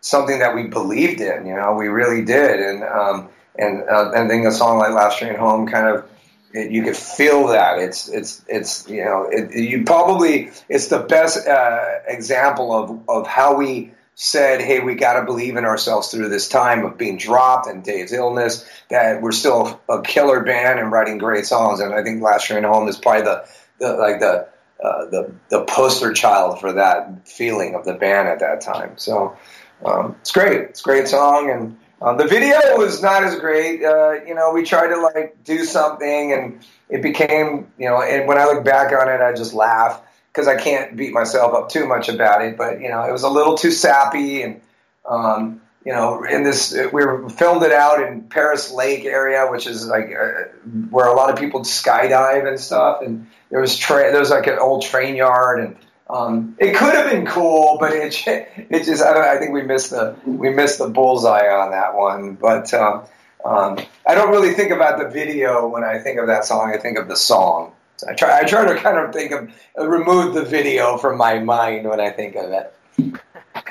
[0.00, 3.28] something that we believed in you know we really did and um,
[3.58, 6.08] and uh, and a song like Last Train Home kind of
[6.52, 11.00] it, you could feel that it's it's it's you know it, you probably it's the
[11.00, 16.08] best uh, example of of how we said, hey, we got to believe in ourselves
[16.08, 20.78] through this time of being dropped and Dave's illness, that we're still a killer band
[20.78, 21.80] and writing great songs.
[21.80, 23.46] And I think Last Train Home is probably the,
[23.78, 24.46] the like the,
[24.84, 28.92] uh, the, the poster child for that feeling of the band at that time.
[28.96, 29.38] So
[29.84, 30.60] um, it's great.
[30.60, 31.50] It's a great song.
[31.50, 33.82] And uh, the video was not as great.
[33.82, 38.26] Uh, you know, we tried to like do something and it became, you know, and
[38.26, 40.02] when I look back on it, I just laugh
[40.32, 42.56] because I can't beat myself up too much about it.
[42.56, 44.60] But you know, it was a little too sappy, and
[45.08, 49.86] um, you know, in this we filmed it out in Perris Lake area, which is
[49.86, 50.48] like uh,
[50.90, 53.02] where a lot of people skydive and stuff.
[53.02, 55.76] And there was tra- there was like an old train yard, and
[56.12, 59.90] um, it could have been cool, but it it just I, I, think we missed
[59.90, 62.34] the we missed the bullseye on that one.
[62.34, 63.04] But um,
[63.44, 66.72] um, I don't really think about the video when I think of that song.
[66.74, 67.72] I think of the song.
[68.08, 71.38] I try I try to kind of think of uh, remove the video from my
[71.38, 72.74] mind when I think of it.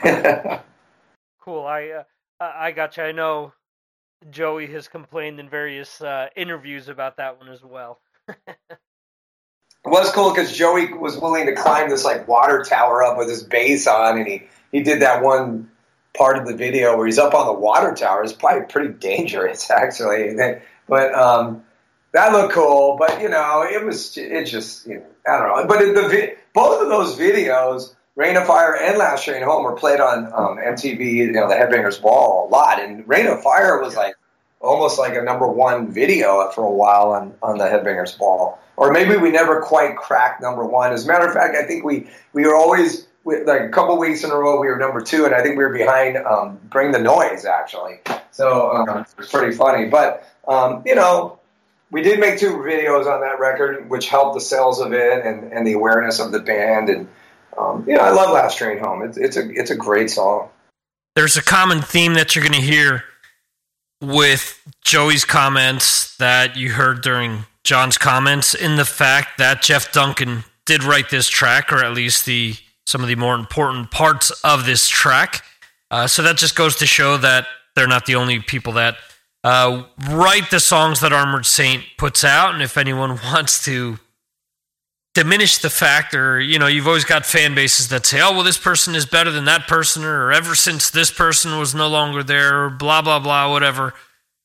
[1.42, 1.66] cool.
[1.66, 2.04] I uh,
[2.40, 3.04] I got you.
[3.04, 3.54] I know
[4.30, 8.00] Joey has complained in various uh, interviews about that one as well.
[9.86, 13.30] it was cool because Joey was willing to climb this like water tower up with
[13.30, 15.72] his bass on, and he he did that one
[16.18, 18.24] part of the video where he's up on the water tower.
[18.24, 20.36] It's probably pretty dangerous actually,
[20.88, 21.64] but um,
[22.12, 25.68] that looked cool, but you know, it was it just you know, I don't know.
[25.68, 30.02] But the both of those videos, Reign of Fire and Last Train Home, were played
[30.02, 33.96] on um, MTV, you know, the Headbangers Ball a lot, and Reign of Fire was
[33.96, 34.16] like
[34.62, 38.92] almost like a number one video for a while on on the Headbangers Ball, or
[38.92, 40.94] maybe we never quite cracked number one.
[40.94, 44.24] As a matter of fact, I think we we were always like a couple weeks
[44.24, 46.92] in a row we were number two, and I think we were behind um, Bring
[46.92, 48.00] the Noise actually.
[48.32, 51.40] So um, it was pretty funny, but um, you know
[51.92, 55.52] we did make two videos on that record, which helped the sales of it and,
[55.52, 56.90] and the awareness of the band.
[56.90, 57.08] And
[57.58, 59.02] um, you know, I love Last Train Home.
[59.04, 60.50] It's it's a it's a great song.
[61.16, 63.04] There's a common theme that you're going to hear
[64.02, 70.44] with Joey's comments that you heard during John's comments in the fact that Jeff Duncan
[70.66, 72.56] did write this track, or at least the
[72.86, 75.44] some of the more important parts of this track.
[75.92, 77.46] Uh, so that just goes to show that
[77.76, 78.96] they're not the only people that
[79.44, 82.54] uh, write the songs that Armored Saint puts out.
[82.54, 84.00] And if anyone wants to
[85.16, 88.44] diminish the fact, or, you know, you've always got fan bases that say, oh, well,
[88.44, 92.24] this person is better than that person, or ever since this person was no longer
[92.24, 93.94] there, or blah, blah, blah, whatever.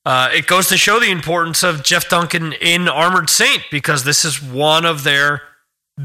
[0.07, 4.25] Uh, it goes to show the importance of Jeff Duncan in Armored Saint because this
[4.25, 5.43] is one of their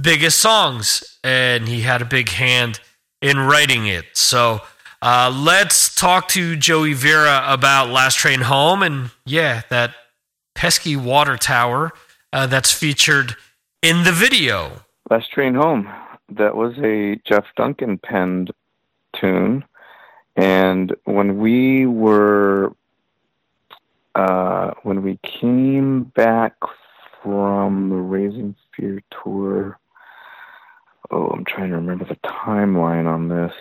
[0.02, 2.80] biggest songs, and he had a big hand
[3.22, 4.06] in writing it.
[4.14, 4.62] So,
[5.02, 9.96] uh, let's talk to Joey Vera about Last Train Home and, yeah, that
[10.56, 11.94] pesky water tower
[12.34, 13.36] uh, that's featured
[13.82, 14.72] in the video.
[15.10, 15.92] Last Train Home.
[16.30, 18.52] That was a Jeff Duncan penned
[19.16, 19.66] tune.
[20.36, 22.74] And when we were,
[24.16, 26.54] uh, when we came back
[27.22, 29.80] from the Raising Fear tour,
[31.12, 33.54] oh, I'm trying to remember the timeline on this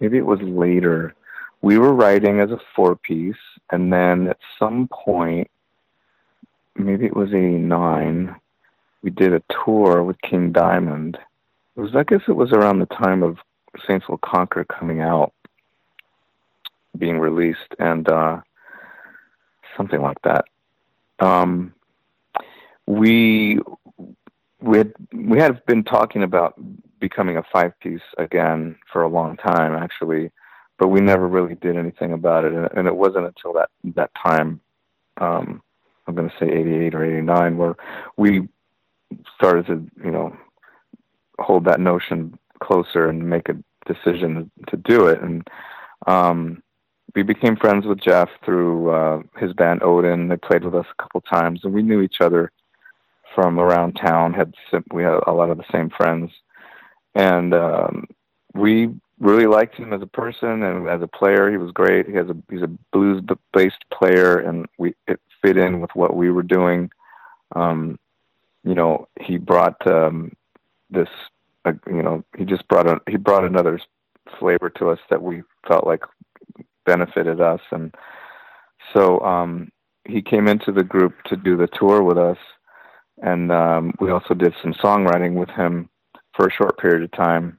[0.00, 1.14] maybe it was later.
[1.62, 3.34] We were writing as a four piece,
[3.70, 5.50] and then at some point,
[6.74, 8.34] maybe it was '89,
[9.06, 11.16] we did a tour with King Diamond.
[11.76, 13.38] It was, I guess, it was around the time of
[13.86, 15.32] Saints Will Conquer coming out,
[16.98, 18.40] being released, and uh,
[19.76, 20.46] something like that.
[21.20, 21.72] Um,
[22.86, 23.60] we
[24.60, 26.54] we had we had been talking about
[26.98, 30.30] becoming a five piece again for a long time actually
[30.78, 34.10] but we never really did anything about it and, and it wasn't until that that
[34.14, 34.60] time
[35.18, 35.60] um
[36.06, 37.76] i'm going to say 88 or 89 where
[38.16, 38.48] we
[39.34, 40.36] started to you know
[41.38, 43.56] hold that notion closer and make a
[43.86, 45.48] decision to do it and
[46.06, 46.62] um
[47.16, 50.28] we became friends with Jeff through uh, his band Odin.
[50.28, 52.52] They played with us a couple times, and we knew each other
[53.34, 54.34] from around town.
[54.34, 54.54] Had
[54.92, 56.30] we had a lot of the same friends,
[57.14, 58.06] and um,
[58.54, 61.50] we really liked him as a person and as a player.
[61.50, 62.06] He was great.
[62.06, 63.22] He has a he's a blues
[63.52, 66.90] based player, and we it fit in with what we were doing.
[67.54, 67.98] Um,
[68.66, 70.32] you know, he brought um,
[70.90, 71.08] this.
[71.64, 73.80] Uh, you know, he just brought a he brought another
[74.38, 76.02] flavor to us that we felt like
[76.84, 77.94] benefited us, and
[78.92, 79.70] so um,
[80.04, 82.38] he came into the group to do the tour with us,
[83.22, 85.88] and um, we also did some songwriting with him
[86.34, 87.58] for a short period of time.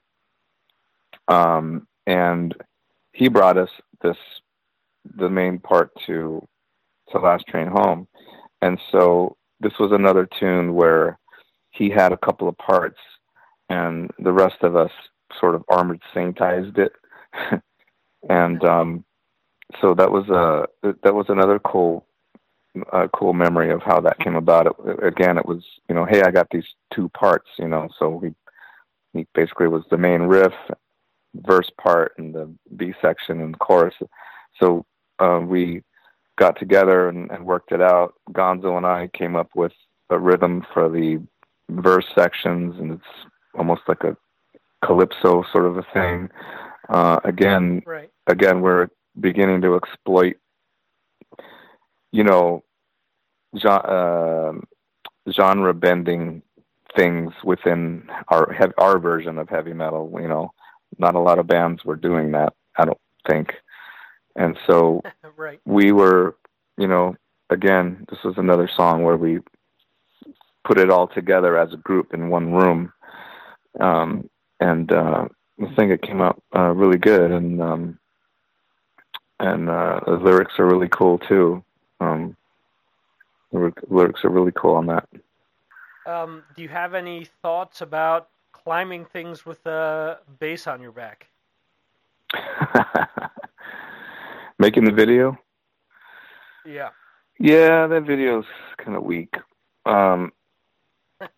[1.28, 2.54] Um, and
[3.12, 3.70] he brought us
[4.02, 4.16] this,
[5.16, 6.46] the main part to,
[7.10, 8.06] to Last Train Home.
[8.62, 11.18] And so this was another tune where
[11.70, 12.98] he had a couple of parts
[13.68, 14.90] and the rest of us
[15.38, 16.92] sort of armored saintized it.
[18.30, 19.04] and, um,
[19.82, 20.66] so that was a,
[21.02, 22.06] that was another cool
[22.92, 24.66] a cool memory of how that came about.
[24.66, 28.08] It, again, it was you know, hey, I got these two parts, you know, so
[28.08, 28.34] we
[29.12, 30.52] he basically was the main riff,
[31.34, 33.94] verse part, and the B section and chorus.
[34.60, 34.84] So
[35.18, 35.82] uh, we
[36.38, 38.14] got together and, and worked it out.
[38.30, 39.72] Gonzo and I came up with
[40.10, 41.20] a rhythm for the
[41.68, 44.16] verse sections, and it's almost like a
[44.84, 46.30] calypso sort of a thing.
[46.88, 48.10] Uh, again, right.
[48.26, 48.88] again, we're
[49.20, 50.36] beginning to exploit,
[52.12, 52.64] you know,
[53.58, 56.42] genre, uh, genre bending
[56.96, 60.10] things within our our version of heavy metal.
[60.20, 60.52] You know,
[60.98, 62.54] not a lot of bands were doing that.
[62.76, 63.54] I don't think,
[64.36, 65.02] and so
[65.38, 65.60] right.
[65.64, 66.36] we were.
[66.76, 67.16] You know,
[67.50, 69.40] again, this was another song where we
[70.64, 72.92] put it all together as a group in one room,
[73.80, 75.26] um, and uh,
[75.60, 77.98] I think it came out uh, really good, and um,
[79.40, 81.64] and uh, the lyrics are really cool too.
[82.00, 82.36] Um,
[83.52, 85.08] the lyrics are really cool on that.
[86.06, 91.26] Um, do you have any thoughts about climbing things with a bass on your back?
[94.58, 95.36] Making the video?
[96.66, 96.88] Yeah.
[97.38, 98.44] Yeah, that video's
[98.78, 99.32] kind of weak.
[99.86, 100.32] Um,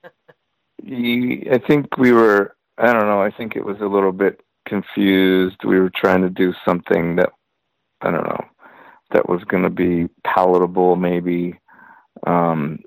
[0.82, 4.40] you, I think we were, I don't know, I think it was a little bit
[4.66, 5.58] confused.
[5.64, 7.30] We were trying to do something that,
[8.00, 8.44] I don't know,
[9.12, 11.58] that was going to be palatable maybe.
[12.26, 12.80] Um,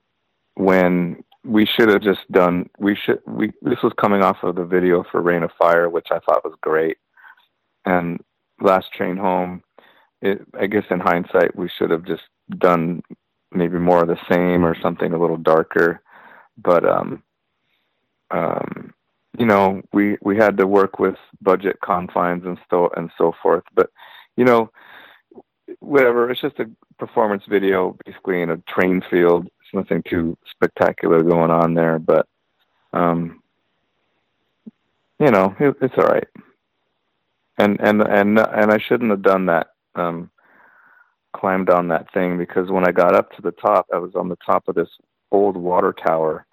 [0.55, 4.65] when we should have just done we should we this was coming off of the
[4.65, 6.97] video for Reign of Fire, which I thought was great.
[7.85, 8.21] And
[8.61, 9.61] Last Train Home,
[10.23, 12.23] it, I guess in hindsight we should have just
[12.57, 13.03] done
[13.51, 16.01] maybe more of the same or something a little darker.
[16.57, 17.21] But um,
[18.31, 18.93] um,
[19.37, 23.63] you know, we we had to work with budget confines and so and so forth.
[23.75, 23.89] But
[24.37, 24.71] you know,
[25.79, 26.31] whatever.
[26.31, 29.45] It's just a performance video, basically in a train field.
[29.45, 32.27] It's nothing too spectacular going on there, but
[32.93, 33.41] um,
[35.19, 36.27] you know, it, it's all right.
[37.57, 39.67] And and and and I shouldn't have done that.
[39.95, 40.29] Um,
[41.33, 44.29] climbed on that thing because when I got up to the top, I was on
[44.29, 44.89] the top of this
[45.31, 46.45] old water tower.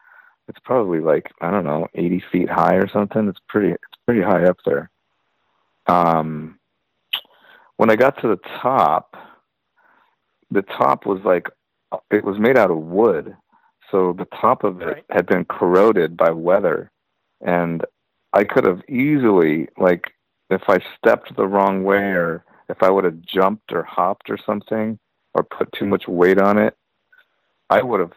[0.48, 3.28] It's probably like I don't know, 80 feet high or something.
[3.28, 4.90] It's pretty, it's pretty high up there.
[5.86, 6.58] Um,
[7.76, 9.16] when I got to the top,
[10.50, 11.48] the top was like
[12.10, 13.36] it was made out of wood,
[13.90, 15.04] so the top of it right.
[15.10, 16.90] had been corroded by weather,
[17.40, 17.84] and
[18.32, 20.12] I could have easily like
[20.50, 24.38] if I stepped the wrong way or if I would have jumped or hopped or
[24.38, 24.98] something
[25.34, 26.76] or put too much weight on it,
[27.68, 28.12] I would have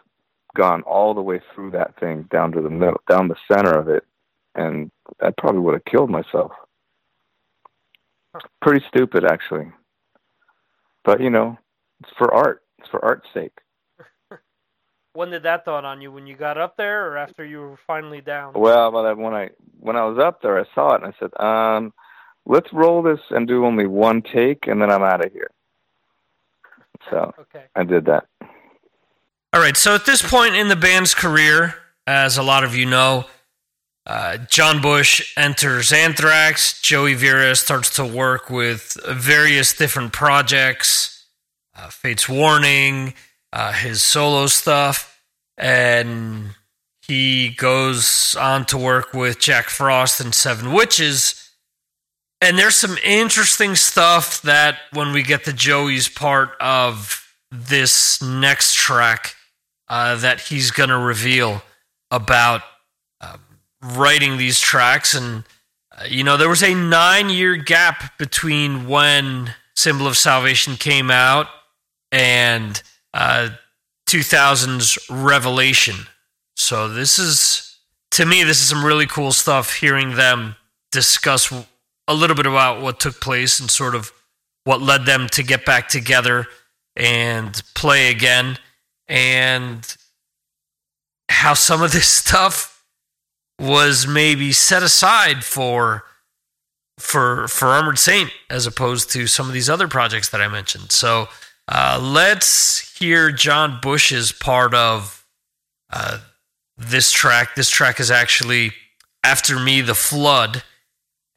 [0.56, 3.88] gone all the way through that thing down to the middle, down the center of
[3.88, 4.04] it,
[4.56, 6.52] and I probably would have killed myself.
[8.62, 9.72] Pretty stupid, actually.
[11.04, 11.58] But you know,
[12.02, 12.62] it's for art.
[12.80, 13.58] It's for art's sake.
[15.14, 16.12] when did that dawn on you?
[16.12, 18.54] When you got up there, or after you were finally down?
[18.56, 19.50] Well, when I
[19.80, 21.94] when I was up there, I saw it and I said, um,
[22.46, 25.52] let's roll this and do only one take, and then I'm out of here.
[27.10, 27.66] So okay.
[27.76, 28.26] I did that.
[29.54, 29.78] All right.
[29.78, 31.76] So at this point in the band's career,
[32.08, 33.26] as a lot of you know,
[34.06, 36.82] uh, John Bush enters Anthrax.
[36.82, 41.26] Joey Vera starts to work with various different projects,
[41.76, 43.14] uh, Fates Warning,
[43.54, 45.22] uh, his solo stuff,
[45.58, 46.56] and
[47.02, 51.43] he goes on to work with Jack Frost and Seven Witches
[52.44, 58.76] and there's some interesting stuff that when we get to Joey's part of this next
[58.76, 59.36] track
[59.88, 61.64] uh, that he's going to reveal
[62.12, 62.62] about
[63.22, 63.38] uh,
[63.82, 65.14] writing these tracks.
[65.14, 65.46] And,
[65.98, 71.10] uh, you know, there was a nine year gap between when Symbol of Salvation came
[71.10, 71.48] out
[72.12, 72.84] and
[73.16, 76.08] 2000's uh, Revelation.
[76.58, 77.78] So this is,
[78.12, 80.58] to me, this is some really cool stuff hearing them
[80.92, 81.50] discuss
[82.08, 84.12] a little bit about what took place and sort of
[84.66, 86.46] what led them to get back together
[86.96, 88.58] and play again
[89.08, 89.96] and
[91.30, 92.86] how some of this stuff
[93.60, 96.04] was maybe set aside for
[97.00, 100.92] for for Armored Saint as opposed to some of these other projects that I mentioned.
[100.92, 101.28] So
[101.68, 105.26] uh, let's hear John Bush's part of
[105.92, 106.20] uh,
[106.78, 107.56] this track.
[107.56, 108.72] This track is actually
[109.24, 110.64] "After Me the Flood."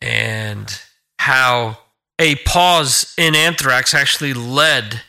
[0.00, 0.80] And
[1.18, 1.78] how
[2.18, 5.02] a pause in Anthrax actually led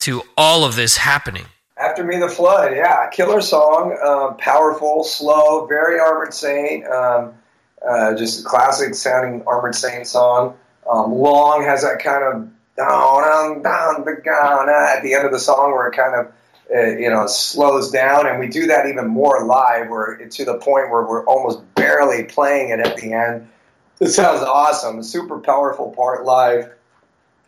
[0.00, 1.46] to all of this happening.
[1.76, 7.34] After Me the Flood, yeah, killer song, um, powerful, slow, very Armored Saint, um,
[7.86, 10.56] uh, just a classic sounding Armored Saint song.
[10.88, 15.72] Um, long has that kind of down, down, down at the end of the song
[15.72, 16.32] where it kind of
[16.74, 20.54] uh, you know slows down, and we do that even more live, where to the
[20.54, 23.48] point where we're almost barely playing it at the end
[24.00, 25.02] it sounds awesome.
[25.02, 26.72] Super powerful part live.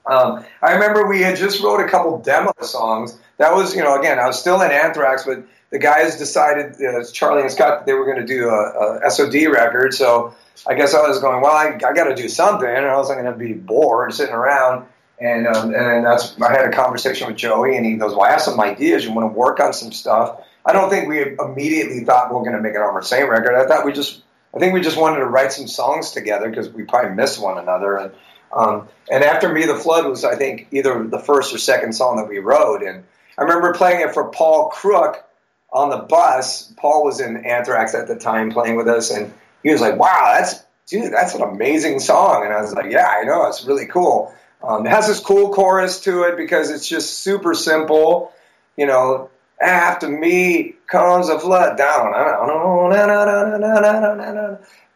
[0.07, 3.19] Um, I remember we had just wrote a couple demo songs.
[3.39, 6.77] That was, you know, again, I was still in Anthrax, but the guys decided,
[7.13, 9.95] Charlie and Scott, that they were going to do a, a, SOD record.
[9.95, 10.35] So
[10.67, 13.21] I guess I was going, well, I, I got to do something, or else I'm
[13.21, 14.87] going to be bored sitting around.
[15.19, 18.33] And um, and that's I had a conversation with Joey, and he goes, "Well, I
[18.33, 19.03] have some ideas.
[19.03, 22.43] You want to work on some stuff?" I don't think we immediately thought we are
[22.43, 23.55] going to make an Armored Saint record.
[23.55, 24.21] I thought we just
[24.57, 27.59] I think we just wanted to write some songs together because we probably miss one
[27.59, 27.97] another.
[27.97, 28.13] And
[28.53, 32.17] um, and after me, the flood was I think either the first or second song
[32.17, 32.83] that we wrote.
[32.83, 33.05] And
[33.37, 35.23] I remember playing it for Paul Crook
[35.71, 36.73] on the bus.
[36.79, 40.39] Paul was in Anthrax at the time playing with us, and he was like, "Wow,
[40.39, 43.87] that's dude, that's an amazing song." And I was like, "Yeah, I know, it's really
[43.87, 48.33] cool." Um, it has this cool chorus to it because it's just super simple.
[48.75, 49.29] You know,
[49.61, 52.13] after me comes a flood down.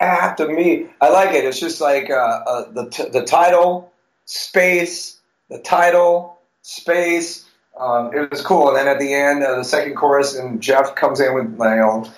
[0.00, 1.44] After me, I like it.
[1.44, 3.92] It's just like uh, uh, the t- the title
[4.24, 7.46] space, the title space.
[7.78, 8.68] Um, it was cool.
[8.68, 11.58] And then at the end, uh, the second chorus, and Jeff comes in with you
[11.58, 12.10] know,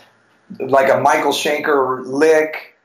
[0.61, 2.77] like a Michael Schenker lick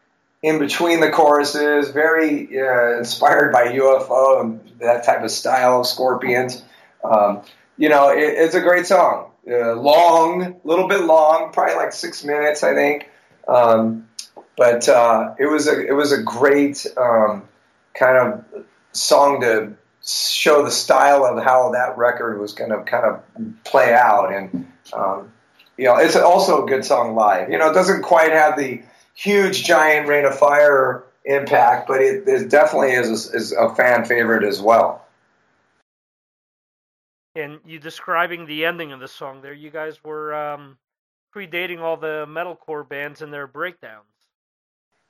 [0.42, 5.88] in between the choruses, very uh, inspired by UFO and that type of style of
[5.88, 6.64] Scorpions.
[7.04, 7.42] Um,
[7.78, 11.94] you know, it, it's a great song uh, long, a little bit long, probably like
[11.94, 13.10] six minutes, I think.
[13.48, 14.08] Um,
[14.58, 17.48] but uh, it was a it was a great um,
[17.94, 19.74] kind of song to
[20.06, 24.34] show the style of how that record was going to kind of play out.
[24.34, 25.32] And um,
[25.78, 27.52] you know, it's also a good song live.
[27.52, 28.82] You know, it doesn't quite have the
[29.14, 34.44] huge giant Reign of Fire impact, but it, it definitely is, is a fan favorite
[34.44, 35.06] as well.
[37.38, 40.78] And you describing the ending of the song there, you guys were um,
[41.36, 44.06] predating all the metalcore bands and their breakdowns.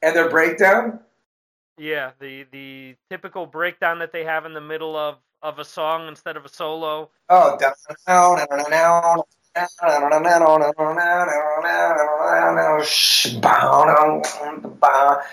[0.01, 0.99] And their breakdown?
[1.77, 6.07] Yeah, the the typical breakdown that they have in the middle of of a song
[6.07, 7.09] instead of a solo.
[7.29, 7.57] Oh,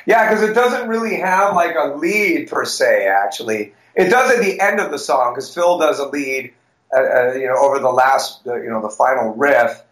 [0.06, 3.06] yeah, because it doesn't really have like a lead per se.
[3.06, 6.52] Actually, it does at the end of the song because Phil does a lead,
[6.94, 9.82] uh, uh, you know, over the last, uh, you know, the final riff.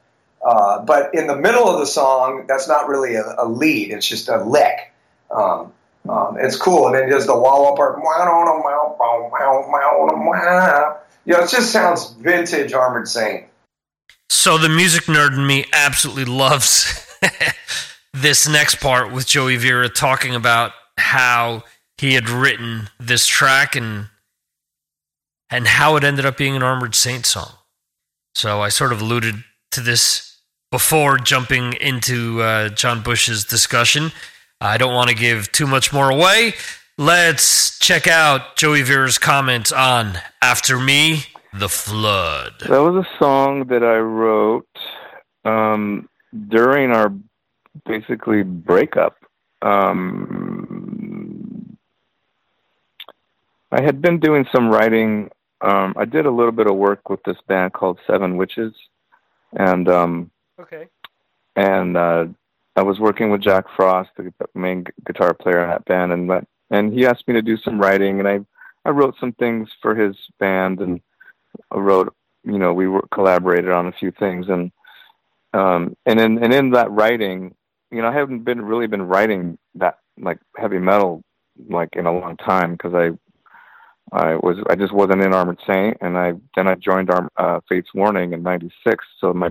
[0.45, 4.07] Uh, but in the middle of the song, that's not really a, a lead; it's
[4.07, 4.93] just a lick.
[5.31, 5.73] Um,
[6.09, 7.99] um, it's cool, and then just the wah wah part.
[11.25, 13.47] You know, it just sounds vintage Armored Saint.
[14.29, 17.07] So the music nerd in me absolutely loves
[18.13, 21.63] this next part with Joey Vera talking about how
[21.99, 24.09] he had written this track and
[25.53, 27.51] and how it ended up being an Armored Saint song.
[28.35, 30.39] So I sort of alluded to this
[30.71, 34.11] before jumping into uh, John Bush's discussion.
[34.61, 36.55] I don't want to give too much more away.
[36.97, 42.55] Let's check out Joey Vera's comments on After Me the Flood.
[42.61, 44.67] That was a song that I wrote
[45.45, 46.09] um,
[46.49, 47.13] during our
[47.85, 49.17] basically breakup.
[49.61, 51.23] Um,
[53.71, 55.31] I had been doing some writing.
[55.63, 58.75] Um, I did a little bit of work with this band called Seven Witches,
[59.57, 60.31] and um,
[60.61, 60.89] okay,
[61.57, 62.27] and uh,
[62.77, 66.93] I was working with Jack Frost, the main guitar player in that band, and and
[66.93, 68.41] he asked me to do some writing, and I
[68.85, 71.01] I wrote some things for his band and
[71.71, 72.15] I wrote,
[72.45, 74.73] you know, we were collaborated on a few things, and
[75.53, 77.55] um, and in and in that writing,
[77.91, 81.23] you know, I haven't been really been writing that like heavy metal
[81.69, 83.11] like in a long time because I
[84.11, 87.61] I was I just wasn't in Armored Saint, and I then I joined Arm, uh,
[87.69, 89.51] Fates Warning in '96, so my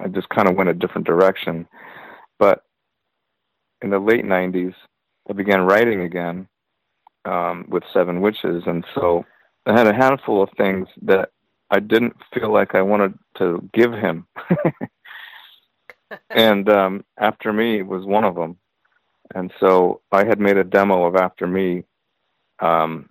[0.00, 1.66] I just kind of went a different direction.
[2.38, 2.62] But
[3.82, 4.74] in the late '90s,
[5.28, 6.46] I began writing again
[7.24, 9.24] um, with Seven Witches, and so
[9.66, 11.30] I had a handful of things that
[11.70, 14.26] I didn't feel like I wanted to give him.
[16.30, 18.56] and um, After Me was one of them.
[19.34, 21.82] And so I had made a demo of After Me,
[22.60, 23.08] um,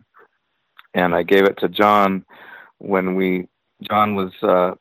[0.95, 2.25] and I gave it to John
[2.79, 3.47] when we.
[3.81, 4.75] John was uh,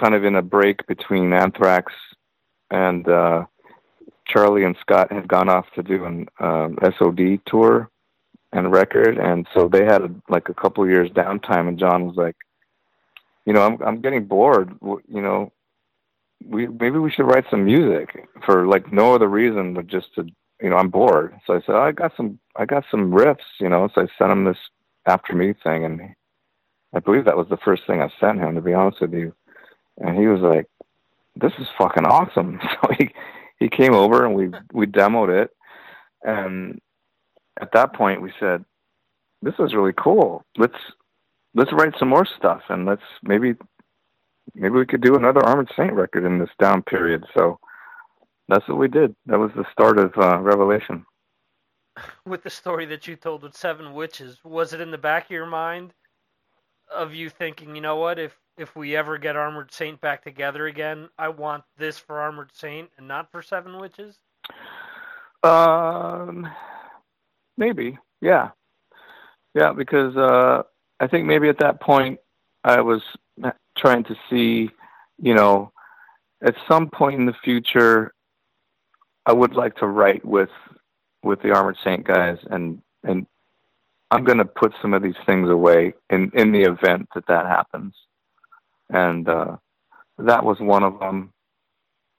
[0.00, 1.92] kind of in a break between Anthrax
[2.70, 3.44] and uh,
[4.26, 7.90] Charlie and Scott had gone off to do an um, SOD tour
[8.52, 11.68] and record, and so they had a, like a couple years downtime.
[11.68, 12.36] And John was like,
[13.44, 14.74] you know, I'm I'm getting bored.
[14.82, 15.52] You know,
[16.44, 20.26] we maybe we should write some music for like no other reason but just to
[20.62, 21.34] you know I'm bored.
[21.46, 23.60] So I said I got some I got some riffs.
[23.60, 24.58] You know, so I sent him this
[25.06, 26.00] after me thing, and
[26.94, 28.54] I believe that was the first thing I sent him.
[28.54, 29.34] To be honest with you,
[29.98, 30.66] and he was like,
[31.36, 33.10] "This is fucking awesome." So he
[33.58, 35.50] he came over and we we demoed it,
[36.22, 36.80] and
[37.60, 38.64] at that point we said,
[39.42, 40.44] "This is really cool.
[40.56, 40.78] Let's
[41.54, 43.54] let's write some more stuff and let's maybe
[44.54, 47.24] maybe we could do another Armored Saint record in this down period.
[47.34, 47.58] So
[48.48, 49.14] that's what we did.
[49.26, 51.04] That was the start of uh, Revelation.
[52.26, 55.30] With the story that you told with Seven Witches, was it in the back of
[55.30, 55.92] your mind
[56.90, 60.66] of you thinking, you know what, if if we ever get Armored Saint back together
[60.66, 64.18] again, I want this for Armored Saint and not for Seven Witches?
[65.42, 66.46] Um,
[67.56, 68.50] maybe, yeah,
[69.54, 70.62] yeah, because uh,
[71.00, 72.20] I think maybe at that point
[72.62, 73.02] I was
[73.76, 74.70] trying to see,
[75.20, 75.72] you know,
[76.42, 78.12] at some point in the future,
[79.26, 80.50] I would like to write with
[81.22, 83.26] with the Armored Saint guys, and and
[84.10, 87.46] I'm going to put some of these things away in in the event that that
[87.46, 87.94] happens,
[88.90, 89.56] and uh,
[90.18, 91.32] that was one of them.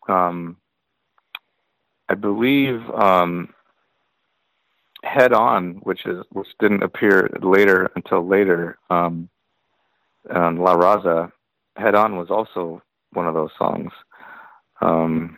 [0.08, 0.58] Um,
[2.10, 3.54] I believe um,
[5.04, 8.78] Head On, which is which didn't appear later until later.
[8.90, 9.30] Um,
[10.30, 11.32] and La Raza,
[11.76, 12.82] Head On was also
[13.12, 13.92] one of those songs.
[14.82, 15.38] Um,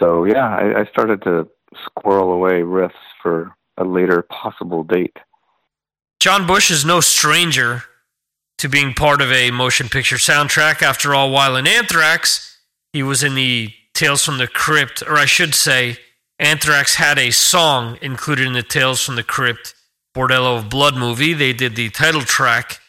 [0.00, 1.48] so yeah, I, I started to
[1.84, 2.92] squirrel away riffs
[3.22, 5.16] for a later possible date.
[6.20, 7.84] John Bush is no stranger
[8.58, 10.82] to being part of a motion picture soundtrack.
[10.82, 12.60] After all, while in Anthrax,
[12.92, 15.98] he was in the Tales from the Crypt, or I should say,
[16.38, 19.74] Anthrax had a song included in the Tales from the Crypt
[20.14, 21.34] Bordello of Blood movie.
[21.34, 22.80] They did the title track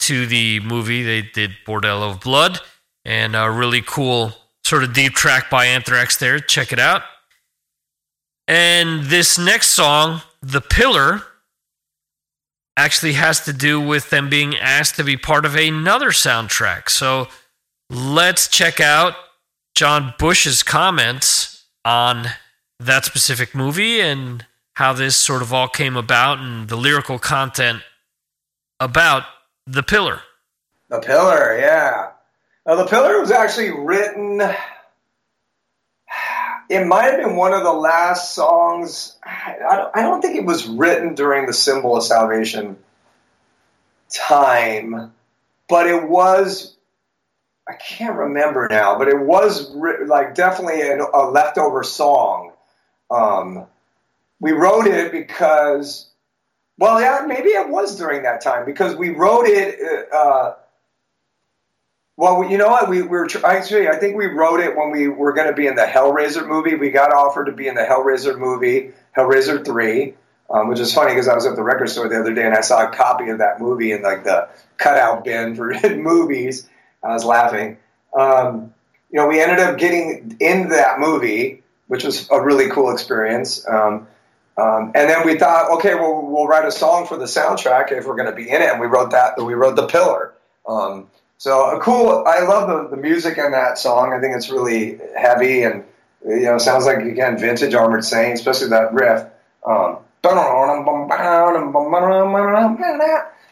[0.00, 1.02] to the movie.
[1.02, 2.60] They did Bordello of Blood,
[3.04, 4.32] and a really cool
[4.64, 6.38] sort of deep track by Anthrax there.
[6.38, 7.02] Check it out.
[8.46, 11.22] And this next song, The Pillar,
[12.76, 16.90] actually has to do with them being asked to be part of another soundtrack.
[16.90, 17.28] So
[17.88, 19.14] let's check out
[19.74, 22.26] John Bush's comments on
[22.80, 24.44] that specific movie and
[24.74, 27.82] how this sort of all came about and the lyrical content
[28.80, 29.24] about
[29.66, 30.20] The Pillar.
[30.88, 32.10] The Pillar, yeah.
[32.66, 34.42] Now, The Pillar was actually written.
[36.68, 39.16] It might have been one of the last songs.
[39.24, 42.78] I don't, think it was written during the Symbol of Salvation
[44.12, 45.12] time,
[45.68, 46.76] but it was.
[47.68, 52.52] I can't remember now, but it was like definitely a, a leftover song.
[53.10, 53.66] Um,
[54.38, 56.10] we wrote it because,
[56.78, 60.12] well, yeah, maybe it was during that time because we wrote it.
[60.12, 60.54] Uh,
[62.16, 62.88] well, you know what?
[62.88, 65.66] We, we were actually, I think we wrote it when we were going to be
[65.66, 66.76] in the Hellraiser movie.
[66.76, 70.14] We got offered to be in the Hellraiser movie, Hellraiser 3,
[70.50, 72.54] um, which is funny because I was at the record store the other day and
[72.54, 76.68] I saw a copy of that movie in like the cutout bin for movies.
[77.02, 77.78] I was laughing.
[78.16, 78.72] Um,
[79.10, 83.66] you know, we ended up getting in that movie, which was a really cool experience.
[83.68, 84.06] Um,
[84.56, 88.06] um, and then we thought, okay, well, we'll write a song for the soundtrack if
[88.06, 88.70] we're going to be in it.
[88.70, 89.42] And we wrote that.
[89.42, 90.32] We wrote the Pillar.
[90.66, 91.08] Um,
[91.44, 92.24] so a cool.
[92.26, 94.14] I love the, the music in that song.
[94.14, 95.84] I think it's really heavy and
[96.26, 99.26] you know sounds like again vintage Armored Saint, especially that riff.
[99.62, 99.98] Um,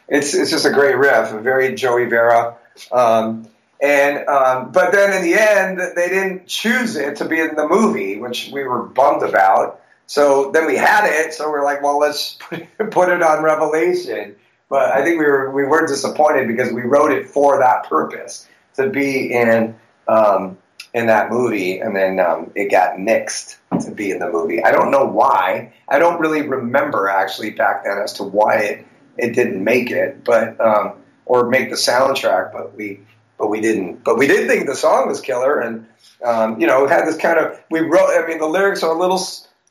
[0.07, 2.57] it's it's just a great riff, a very Joey Vera.
[2.91, 3.47] Um,
[3.79, 7.67] and um, but then in the end, they didn't choose it to be in the
[7.67, 9.81] movie, which we were bummed about.
[10.07, 12.39] So then we had it, so we're like, well, let's
[12.89, 14.35] put it on Revelation.
[14.69, 18.47] But I think we were we were disappointed because we wrote it for that purpose
[18.75, 19.75] to be in
[20.07, 20.57] um,
[20.93, 24.63] in that movie, and then um, it got nixed to be in the movie.
[24.63, 25.73] I don't know why.
[25.89, 28.85] I don't really remember actually back then as to why it
[29.17, 30.93] it didn't make it, but um,
[31.25, 32.51] or make the soundtrack.
[32.51, 32.99] But we
[33.37, 34.03] but we didn't.
[34.03, 35.85] But we did think the song was killer, and
[36.23, 38.09] um, you know had this kind of we wrote.
[38.09, 39.21] I mean, the lyrics are a little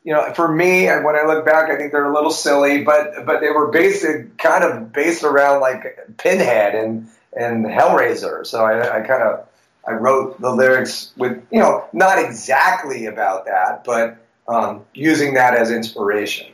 [0.03, 2.83] you know, for me, and when I look back, I think they're a little silly,
[2.83, 4.05] but but they were based
[4.37, 8.45] kind of based around like Pinhead and and Hellraiser.
[8.45, 9.47] So I, I kind of
[9.87, 14.17] I wrote the lyrics with you know not exactly about that, but
[14.47, 16.47] um, using that as inspiration.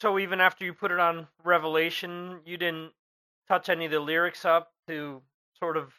[0.00, 2.92] So even after you put it on Revelation, you didn't
[3.48, 5.20] touch any of the lyrics up to
[5.58, 5.92] sort of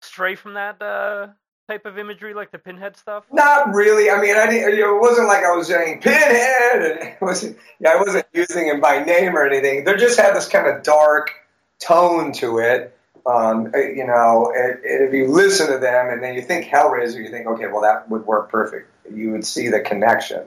[0.00, 1.28] stray from that uh,
[1.68, 3.24] type of imagery, like the pinhead stuff?
[3.32, 4.10] Not really.
[4.10, 7.58] I mean, I didn't, it wasn't like I was saying pinhead, and it wasn't.
[7.80, 9.84] Yeah, I wasn't using him by name or anything.
[9.84, 11.30] They just had this kind of dark
[11.78, 12.96] tone to it.
[13.26, 17.30] Um, uh, you know, if you listen to them and then you think Hellraiser, you
[17.30, 18.90] think, okay, well, that would work perfect.
[19.10, 20.42] You would see the connection.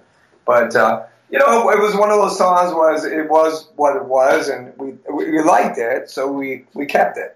[0.46, 2.74] But uh, you know, it was one of those songs.
[2.74, 7.18] Was it was what it was, and we we liked it, so we we kept
[7.18, 7.36] it.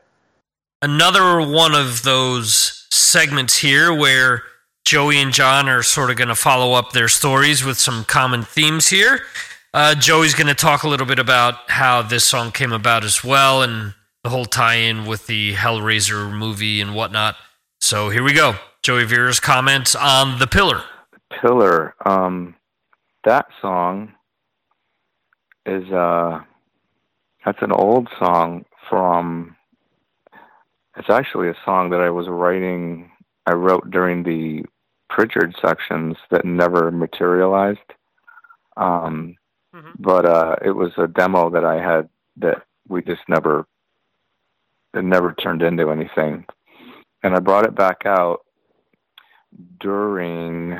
[0.83, 4.43] Another one of those segments here where
[4.85, 8.43] Joey and John are sort of going to follow up their stories with some common
[8.43, 9.21] themes here.
[9.73, 13.23] Uh, Joey's going to talk a little bit about how this song came about as
[13.23, 13.93] well and
[14.23, 17.35] the whole tie in with the Hellraiser movie and whatnot.
[17.79, 18.55] So here we go.
[18.83, 20.83] Joey Vera's comments on The Pillar.
[21.41, 21.95] Pillar.
[22.05, 22.55] Um,
[23.23, 24.13] that song
[25.65, 26.41] is, uh,
[27.45, 29.55] that's an old song from
[30.97, 33.11] it's actually a song that I was writing,
[33.45, 34.65] I wrote during the
[35.09, 37.79] Prichard sections that never materialized.
[38.77, 39.35] Um,
[39.75, 39.91] mm-hmm.
[39.99, 43.65] But uh, it was a demo that I had that we just never,
[44.93, 46.45] it never turned into anything.
[47.23, 48.45] And I brought it back out
[49.79, 50.77] during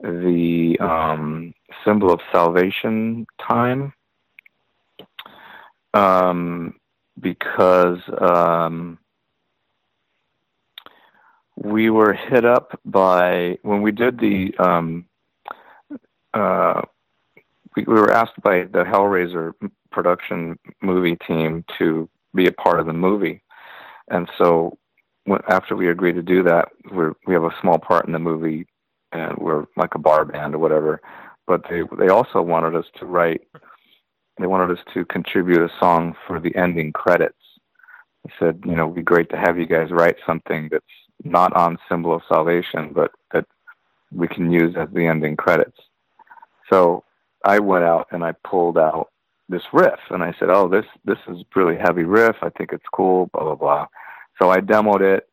[0.00, 1.52] the um,
[1.84, 3.92] symbol of salvation time
[5.92, 6.74] um,
[7.20, 8.98] because um,
[11.62, 15.06] we were hit up by when we did the um,
[16.32, 16.80] uh,
[17.76, 19.52] we, we were asked by the Hellraiser
[19.92, 23.42] production movie team to be a part of the movie,
[24.08, 24.78] and so
[25.24, 28.18] when, after we agreed to do that, we we have a small part in the
[28.18, 28.66] movie,
[29.12, 31.02] and we're like a bar band or whatever.
[31.46, 33.42] But they they also wanted us to write.
[34.38, 37.36] They wanted us to contribute a song for the ending credits.
[38.24, 40.84] They said, you know, it'd be great to have you guys write something that's
[41.24, 43.46] not on symbol of salvation, but that
[44.12, 45.78] we can use as the ending credits.
[46.70, 47.04] So
[47.44, 49.10] I went out and I pulled out
[49.48, 52.36] this riff and I said, "Oh, this this is really heavy riff.
[52.42, 53.86] I think it's cool." Blah blah blah.
[54.38, 55.28] So I demoed it.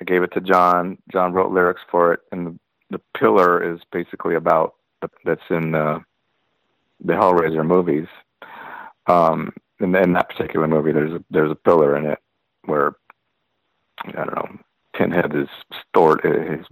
[0.00, 0.98] I gave it to John.
[1.12, 2.58] John wrote lyrics for it, and the,
[2.90, 6.02] the pillar is basically about the, that's in the
[7.04, 8.08] the Hellraiser movies.
[9.06, 12.18] Um, in, in that particular movie, there's a there's a pillar in it
[12.64, 12.96] where
[14.06, 14.58] I don't know,
[14.94, 15.48] Pinhead is
[15.88, 16.66] stored, his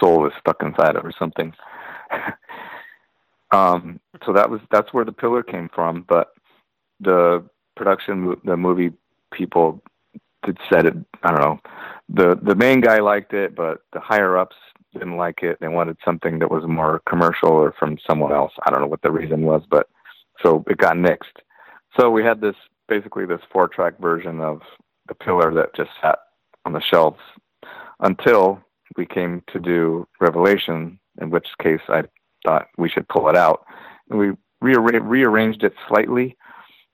[0.00, 1.52] soul is stuck inside it or something.
[3.50, 6.04] um, so that was that's where the pillar came from.
[6.08, 6.28] But
[7.00, 7.44] the
[7.76, 8.92] production, the movie
[9.32, 9.82] people
[10.70, 10.94] said it.
[11.22, 11.60] I don't know.
[12.08, 14.56] The the main guy liked it, but the higher ups
[14.92, 15.58] didn't like it.
[15.60, 18.52] They wanted something that was more commercial or from someone else.
[18.64, 19.88] I don't know what the reason was, but
[20.42, 21.42] so it got nixed.
[21.98, 22.56] So we had this
[22.88, 24.62] basically this four track version of
[25.08, 26.18] the pillar that just sat
[26.64, 27.20] on the shelves
[28.00, 28.62] until
[28.96, 32.04] we came to do Revelation, in which case I
[32.44, 33.64] thought we should pull it out.
[34.10, 34.32] And we
[34.62, 36.36] rearra- rearranged it slightly,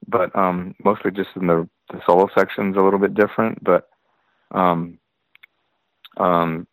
[0.07, 3.63] but um, mostly just in the, the solo sections a little bit different.
[3.63, 3.89] But
[4.51, 4.99] um,
[6.17, 6.67] um,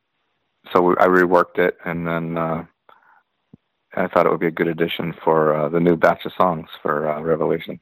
[0.73, 2.65] so I reworked it, and then uh,
[3.95, 6.69] I thought it would be a good addition for uh, the new batch of songs
[6.81, 7.79] for uh, Revelation.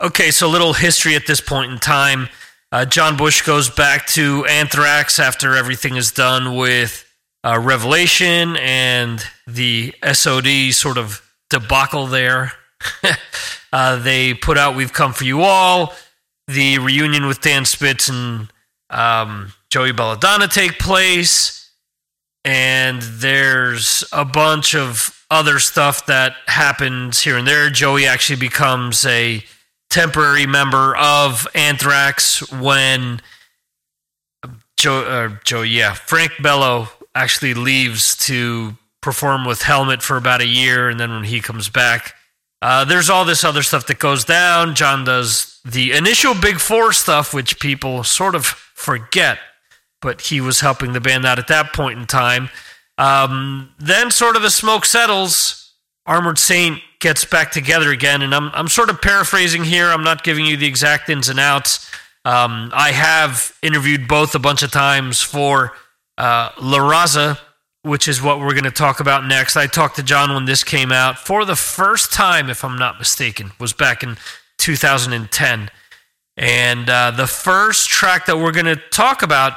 [0.00, 2.28] Okay, so a little history at this point in time.
[2.70, 7.06] Uh, John Bush goes back to Anthrax after everything is done with
[7.42, 12.52] uh, Revelation and the SOD sort of debacle there.
[13.72, 15.94] uh, they put out We've Come For You All.
[16.46, 18.52] The reunion with Dan Spitz and
[18.90, 21.70] um, Joey Belladonna take place.
[22.44, 27.70] And there's a bunch of other stuff that happens here and there.
[27.70, 29.42] Joey actually becomes a
[29.90, 33.20] temporary member of Anthrax when
[34.76, 40.46] Joe, uh, Joe, yeah, Frank Bello actually leaves to perform with Helmet for about a
[40.46, 42.14] year, and then when he comes back,
[42.60, 44.74] uh, there's all this other stuff that goes down.
[44.74, 49.38] John does the initial Big Four stuff, which people sort of forget,
[50.00, 52.50] but he was helping the band out at that point in time.
[52.98, 55.67] Um, then, sort of, the smoke settles.
[56.08, 59.88] Armored Saint gets back together again, and I'm I'm sort of paraphrasing here.
[59.88, 61.88] I'm not giving you the exact ins and outs.
[62.24, 65.74] Um, I have interviewed both a bunch of times for
[66.16, 67.38] uh, La Raza,
[67.82, 69.56] which is what we're going to talk about next.
[69.56, 72.98] I talked to John when this came out for the first time, if I'm not
[72.98, 74.16] mistaken, was back in
[74.56, 75.70] 2010.
[76.38, 79.52] And uh, the first track that we're going to talk about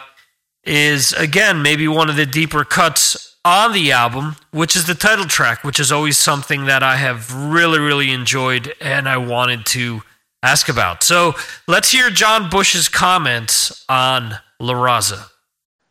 [0.64, 5.26] is, again, maybe one of the deeper cuts on the album, which is the title
[5.26, 10.04] track, which is always something that I have really, really enjoyed and I wanted to
[10.44, 11.04] ask about.
[11.04, 11.34] So
[11.68, 15.28] let's hear John Bush's comments on La Raza.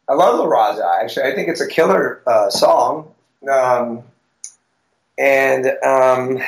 [0.08, 1.26] I love La Raza, actually.
[1.26, 3.12] I think it's a killer uh, song.
[3.50, 4.02] Um,
[5.18, 6.40] and, um,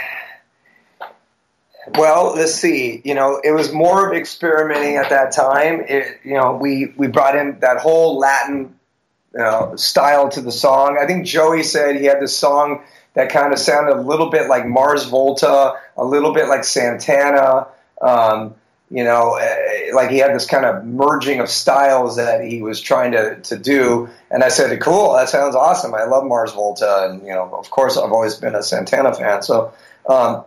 [1.97, 3.03] well, let's see.
[3.05, 5.81] You know, it was more of experimenting at that time.
[5.89, 8.79] It, you know, we, we brought in that whole Latin
[9.39, 10.99] uh, style to the song.
[11.01, 12.83] I think Joey said he had this song
[13.15, 17.67] that kind of sounded a little bit like Mars Volta, a little bit like Santana.
[18.01, 18.55] Um,
[18.91, 22.79] you know, uh, like he had this kind of merging of styles that he was
[22.79, 24.11] trying to, to do.
[24.31, 25.95] And I said, cool, that sounds awesome.
[25.95, 27.09] I love Mars Volta.
[27.09, 29.43] And, you know, of course, I've always been a Santana fan.
[29.43, 29.73] So
[30.07, 30.45] um,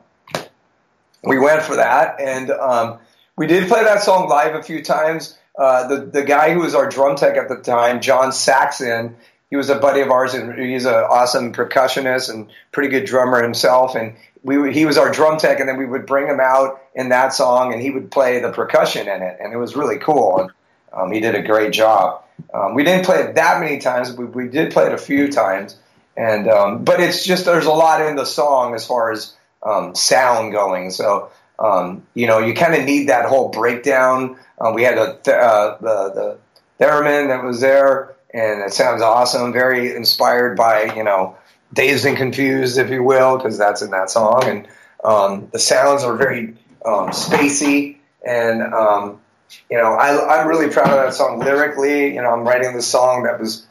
[1.24, 2.22] we went for that.
[2.22, 3.00] And um,
[3.36, 5.36] we did play that song live a few times.
[5.58, 9.16] Uh, the the guy who was our drum tech at the time, John Saxon,
[9.50, 13.42] he was a buddy of ours, and he's an awesome percussionist and pretty good drummer
[13.42, 13.96] himself.
[13.96, 17.10] And we he was our drum tech, and then we would bring him out in
[17.10, 20.40] that song, and he would play the percussion in it, and it was really cool.
[20.40, 20.52] And
[20.92, 22.24] um, he did a great job.
[22.54, 24.98] Um, we didn't play it that many times, but we, we did play it a
[24.98, 25.78] few times.
[26.18, 29.96] And um, but it's just there's a lot in the song as far as um,
[29.96, 30.92] sound going.
[30.92, 34.38] So um, you know, you kind of need that whole breakdown.
[34.60, 39.02] Uh, we had a th- uh, the the theremin that was there, and it sounds
[39.02, 39.54] awesome.
[39.54, 41.38] Very inspired by you know,
[41.74, 44.44] dazed and confused, if you will, because that's in that song.
[44.46, 44.68] And
[45.04, 49.20] um, the sounds are very um, spacey, and um,
[49.70, 52.14] you know, I, I'm really proud of that song lyrically.
[52.14, 53.66] You know, I'm writing this song that was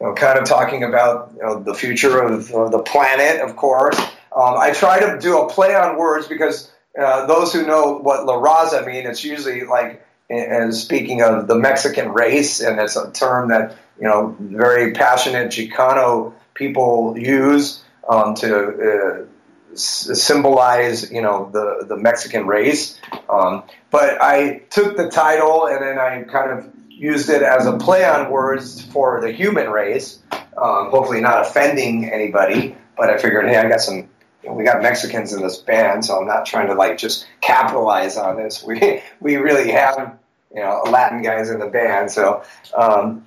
[0.00, 3.56] you know, kind of talking about you know, the future of, of the planet, of
[3.56, 3.98] course.
[3.98, 8.26] Um, I try to do a play on words because uh, those who know what
[8.26, 13.10] La Raza mean, it's usually like, and speaking of the Mexican race, and it's a
[13.12, 21.22] term that you know very passionate Chicano people use um, to uh, s- symbolize you
[21.22, 23.00] know the the Mexican race.
[23.28, 27.76] Um, but I took the title and then I kind of used it as a
[27.76, 30.18] play on words for the human race.
[30.32, 34.08] Um, hopefully, not offending anybody, but I figured, hey, I got some
[34.46, 37.26] you know, we got Mexicans in this band, so I'm not trying to like just
[37.40, 38.62] capitalize on this.
[38.62, 40.18] We we really have
[40.54, 42.44] you know Latin guys in the band, so
[42.76, 43.26] um,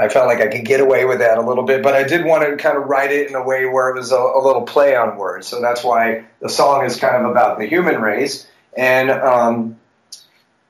[0.00, 1.82] I felt like I could get away with that a little bit.
[1.82, 4.12] But I did want to kind of write it in a way where it was
[4.12, 5.48] a, a little play on words.
[5.48, 9.10] So that's why the song is kind of about the human race and.
[9.10, 9.78] Um,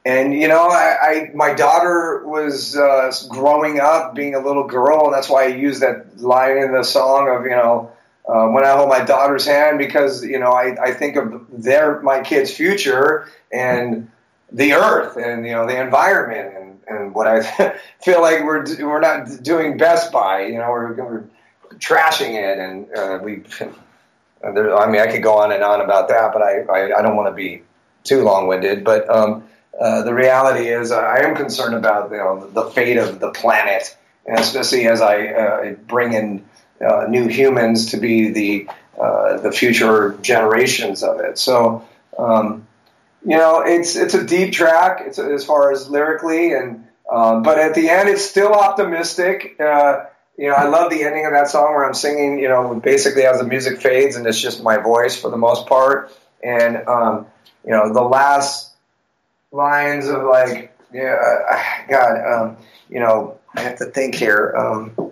[0.06, 5.06] and you know, I, I my daughter was uh, growing up, being a little girl,
[5.06, 7.90] and that's why I used that line in the song of you know,
[8.26, 12.00] uh, when I hold my daughter's hand, because you know, I, I think of their
[12.00, 14.10] my kids' future and
[14.50, 17.42] the earth and you know the environment and, and what I
[18.02, 20.46] feel like we're we're not doing best by.
[20.46, 21.24] You know, we're, we're
[21.76, 23.42] trashing it, and uh, we.
[24.52, 27.00] There, I mean, I could go on and on about that, but I I, I
[27.02, 27.62] don't want to be
[28.04, 29.08] too long winded, but.
[29.08, 29.44] Um,
[29.80, 33.96] uh, the reality is, I am concerned about you know, the fate of the planet,
[34.24, 36.44] and especially as I uh, bring in
[36.80, 38.68] uh, new humans to be the
[39.00, 41.38] uh, the future generations of it.
[41.38, 41.86] So,
[42.18, 42.66] um,
[43.24, 45.02] you know, it's it's a deep track.
[45.06, 49.56] It's as far as lyrically, and um, but at the end, it's still optimistic.
[49.58, 52.38] you know, I love the ending of that song where I'm singing.
[52.38, 55.66] You know, basically as the music fades, and it's just my voice for the most
[55.66, 56.12] part.
[56.42, 57.26] And um,
[57.64, 58.72] you know, the last
[59.54, 61.16] lines of like, yeah,
[61.50, 62.56] uh, God, um,
[62.88, 64.54] you know, I have to think here.
[64.56, 65.03] Um,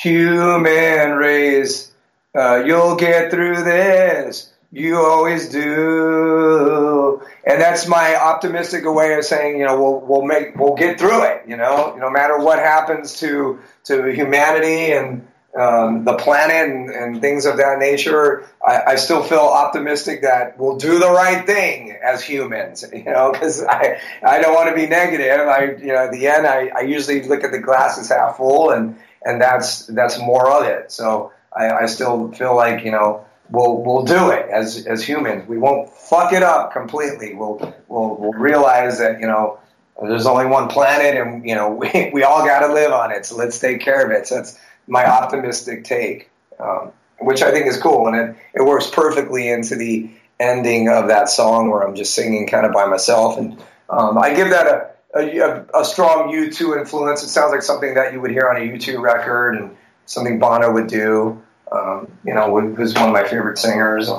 [0.00, 1.92] human race,
[2.34, 4.52] uh, you'll get through this.
[4.72, 10.56] You always do, and that's my optimistic way of saying, you know, we'll we'll make
[10.56, 11.42] we'll get through it.
[11.48, 15.26] You know, no matter what happens to to humanity and
[15.58, 20.56] um, the planet and, and, things of that nature, I, I, still feel optimistic that
[20.56, 22.84] we'll do the right thing as humans.
[22.92, 25.48] You know, because I I don't want to be negative.
[25.48, 28.36] I you know at the end I, I usually look at the glass as half
[28.36, 30.90] full, and and that's that's more of it.
[30.90, 35.48] So I, I still feel like you know we'll we'll do it as as humans.
[35.48, 37.34] We won't fuck it up completely.
[37.34, 39.58] We'll we'll, we'll realize that you know
[40.02, 43.26] there's only one planet, and you know we we all got to live on it.
[43.26, 44.26] So let's take care of it.
[44.26, 48.88] So that's my optimistic take, um, which I think is cool, and it, it works
[48.88, 53.38] perfectly into the ending of that song where I'm just singing kind of by myself,
[53.38, 53.58] and
[53.90, 57.22] um, I give that a, a, a strong U2 influence.
[57.22, 60.72] It sounds like something that you would hear on a U2 record, and something Bono
[60.72, 61.42] would do.
[61.72, 64.10] Um, you know, who's one of my favorite singers.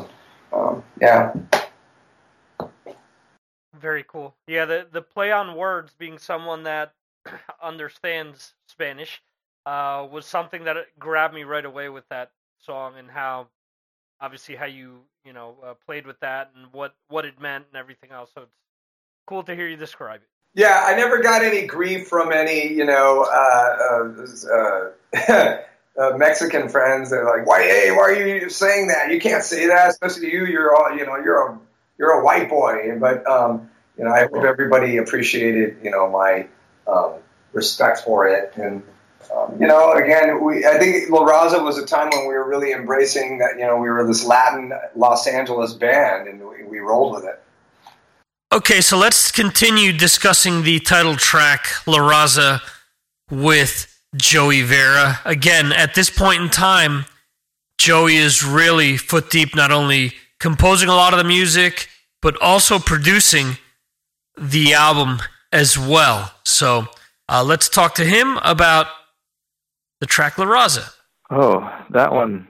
[0.54, 1.34] Um, yeah.
[3.78, 4.36] Very cool.
[4.48, 6.94] Yeah, the the play on words being someone that
[7.62, 9.22] understands Spanish
[9.66, 13.48] uh, was something that grabbed me right away with that song and how
[14.20, 17.78] obviously how you you know uh, played with that and what what it meant and
[17.78, 18.30] everything else.
[18.36, 18.56] So it's
[19.26, 20.30] cool to hear you describe it.
[20.54, 24.12] Yeah, I never got any grief from any you know uh,
[24.52, 25.58] uh, uh,
[26.00, 27.10] uh Mexican friends.
[27.10, 27.62] They're like, "Why?
[27.62, 29.12] Hey, why are you saying that?
[29.12, 30.46] You can't say that, especially you.
[30.46, 31.18] You're all you know.
[31.18, 31.60] You're a
[31.98, 36.48] you're a white boy." But um, you know, I hope everybody appreciated you know my
[36.86, 37.14] um,
[37.54, 38.84] respect for it and
[39.36, 42.48] um, you know, again, we I think La Raza was a time when we were
[42.48, 43.58] really embracing that.
[43.58, 47.42] You know, we were this Latin Los Angeles band, and we, we rolled with it.
[48.54, 52.60] Okay, so let's continue discussing the title track La Raza
[53.30, 55.22] with Joey Vera.
[55.24, 57.06] Again, at this point in time,
[57.78, 61.88] Joey is really foot deep, not only composing a lot of the music,
[62.22, 63.58] but also producing
[64.38, 65.20] the album
[65.54, 66.34] as well.
[66.44, 66.88] So
[67.30, 68.88] uh, let's talk to him about
[70.02, 70.92] the track La Raza.
[71.30, 72.50] Oh, that one.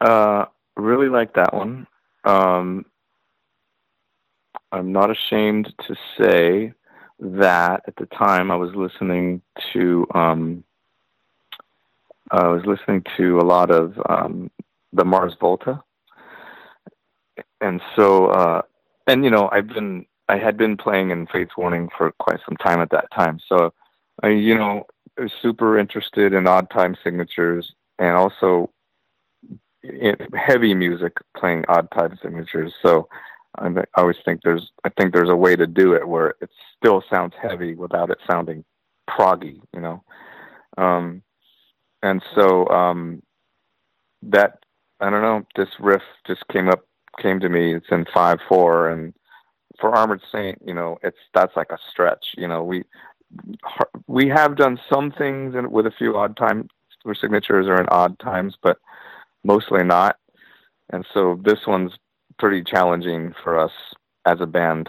[0.00, 1.86] Uh, really like that one.
[2.24, 2.86] Um,
[4.72, 6.72] I'm not ashamed to say
[7.20, 10.64] that at the time I was listening to um,
[12.30, 14.50] I was listening to a lot of um,
[14.92, 15.82] the Mars Volta,
[17.60, 18.62] and so uh,
[19.06, 22.56] and you know I've been I had been playing in Fates Warning for quite some
[22.56, 23.72] time at that time, so
[24.22, 24.86] I you know
[25.40, 28.70] super interested in odd time signatures and also
[30.34, 32.74] heavy music playing odd time signatures.
[32.82, 33.08] So
[33.56, 37.02] I, always think there's I think there's a way to do it where it still
[37.08, 38.64] sounds heavy without it sounding
[39.08, 40.02] proggy, you know.
[40.76, 41.22] Um,
[42.02, 43.22] and so um,
[44.22, 44.60] that
[45.00, 46.84] I don't know, this riff just came up
[47.20, 47.74] came to me.
[47.74, 49.14] It's in five four, and
[49.80, 52.34] for Armored Saint, you know, it's that's like a stretch.
[52.36, 52.84] You know, we
[54.06, 56.68] we have done some things in, with a few odd time
[57.02, 58.78] where signatures are in odd times, but
[59.44, 60.16] mostly not.
[60.90, 61.92] And so this one's
[62.38, 63.72] pretty challenging for us
[64.26, 64.88] as a band.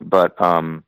[0.00, 0.84] But um,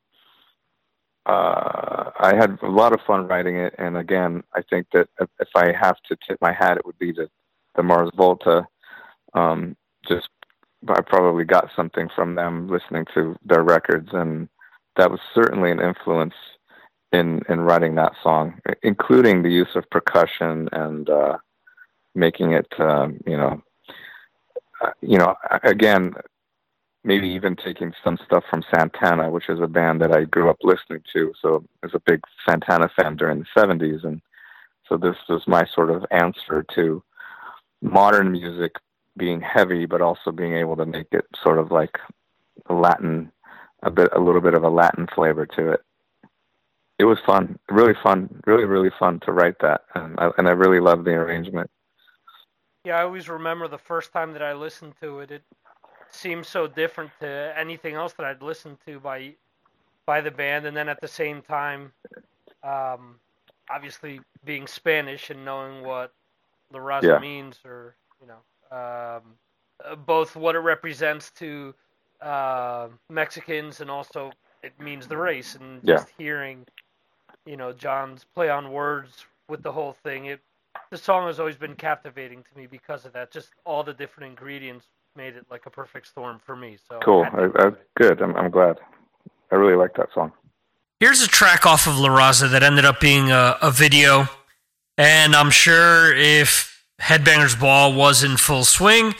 [1.26, 5.49] uh, I had a lot of fun writing it, and again, I think that if
[5.55, 7.28] I have to tip my hat, it would be to
[7.75, 8.67] the Mars Volta.
[9.35, 9.76] Um,
[10.09, 10.28] just
[10.89, 14.49] I probably got something from them listening to their records, and
[14.97, 16.35] that was certainly an influence
[17.12, 21.39] in in writing that song, including the use of percussion and uh,
[22.15, 23.62] making it, um, you know,
[24.83, 26.15] Uh, you know, again,
[27.05, 30.59] maybe even taking some stuff from Santana, which is a band that I grew up
[30.63, 31.33] listening to.
[31.41, 34.21] So I was a big Santana fan during the '70s, and
[34.89, 37.03] so this was my sort of answer to
[37.81, 38.73] modern music
[39.17, 41.99] being heavy, but also being able to make it sort of like
[42.69, 43.31] Latin,
[43.83, 45.81] a bit, a little bit of a Latin flavor to it.
[46.99, 50.53] It was fun, really fun, really, really fun to write that, and I, and I
[50.53, 51.71] really loved the arrangement.
[52.86, 55.32] Yeah, I always remember the first time that I listened to it.
[55.32, 55.42] It
[56.08, 59.34] seemed so different to anything else that I'd listened to by
[60.06, 61.92] by the band, and then at the same time,
[62.62, 63.20] um,
[63.68, 66.15] obviously being Spanish and knowing what
[66.73, 67.18] La Raza Yeah.
[67.18, 69.36] means, or you know, um,
[70.06, 71.74] both what it represents to
[72.20, 75.97] uh, Mexicans and also it means the race, and Yeah.
[75.97, 76.66] just hearing,
[77.47, 80.26] you know, John's play on words with the whole thing.
[80.26, 80.40] It
[80.91, 83.33] the song has always been captivating to me because of that.
[83.33, 86.77] Just all the different ingredients made it like a perfect storm for me.
[86.89, 88.21] So Cool, I, I, good.
[88.21, 88.79] I'm, I'm glad.
[89.51, 90.33] I really like that song.
[91.01, 94.29] Here's a track off of La Raza that ended up being a, a video.
[94.99, 99.15] And I'm sure if Headbangers Ball was in full swing,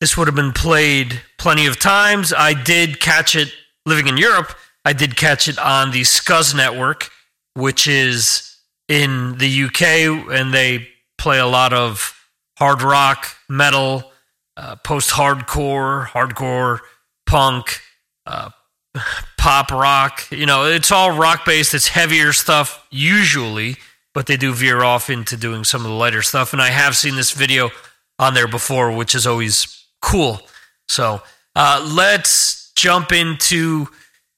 [0.00, 2.32] this would have been played plenty of times.
[2.32, 3.52] I did catch it
[3.86, 4.54] living in Europe.
[4.84, 7.08] I did catch it on the Scuzz Network,
[7.54, 8.56] which is
[8.88, 10.88] in the UK, and they
[11.22, 12.18] play a lot of
[12.58, 14.10] hard rock, metal,
[14.56, 16.80] uh, post hardcore, hardcore,
[17.26, 17.80] punk,
[18.26, 18.50] uh,
[19.38, 20.26] pop rock.
[20.32, 21.74] You know, it's all rock based.
[21.74, 23.76] It's heavier stuff usually,
[24.12, 26.52] but they do veer off into doing some of the lighter stuff.
[26.52, 27.70] And I have seen this video
[28.18, 30.40] on there before, which is always cool.
[30.88, 31.22] So
[31.54, 33.86] uh, let's jump into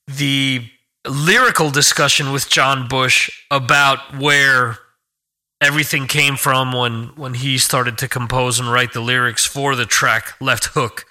[0.07, 0.69] the
[1.09, 4.79] lyrical discussion with John Bush about where
[5.65, 9.87] everything came from when when he started to compose and write the lyrics for the
[9.87, 11.07] track Left Hook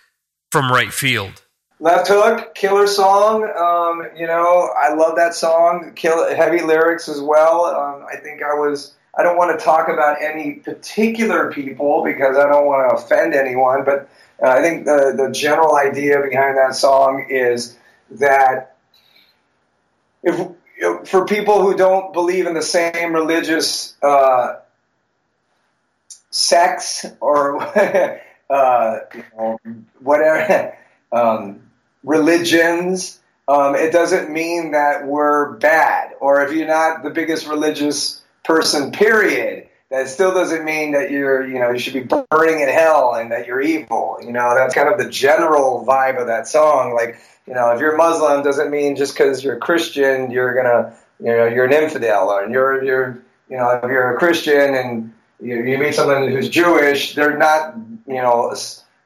[0.51, 1.41] from Right Field.
[1.79, 3.43] Left Hook, killer song.
[3.43, 5.93] Um, you know, I love that song.
[5.95, 7.65] Kill, heavy lyrics as well.
[7.65, 8.93] Um, I think I was.
[9.15, 13.35] I don't want to talk about any particular people because I don't want to offend
[13.35, 14.09] anyone, but
[14.41, 17.77] uh, I think the the general idea behind that song is
[18.11, 18.77] that
[20.23, 20.52] if
[21.05, 24.55] for people who don't believe in the same religious uh,
[26.29, 27.61] sects or
[28.49, 29.59] uh, you know,
[29.99, 30.75] whatever
[31.11, 31.61] um,
[32.03, 36.11] religions, um, it doesn't mean that we're bad.
[36.19, 41.45] Or if you're not the biggest religious person, period, that still doesn't mean that you're,
[41.45, 44.17] you know, you should be burning in hell and that you're evil.
[44.21, 46.93] You know, that's kind of the general vibe of that song.
[46.93, 51.27] Like, you know, if you're Muslim, doesn't mean just because you're Christian, you're gonna, you
[51.27, 55.61] know, you're an infidel, or you're, you're, you know, if you're a Christian and you,
[55.63, 57.75] you meet someone who's Jewish, they're not,
[58.07, 58.55] you know,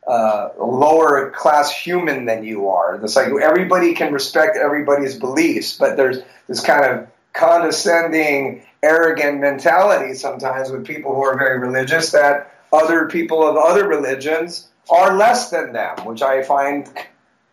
[0.08, 2.96] uh, lower class human than you are.
[3.04, 10.14] It's like everybody can respect everybody's beliefs, but there's this kind of condescending, arrogant mentality
[10.14, 15.50] sometimes with people who are very religious that other people of other religions are less
[15.50, 16.90] than them, which I find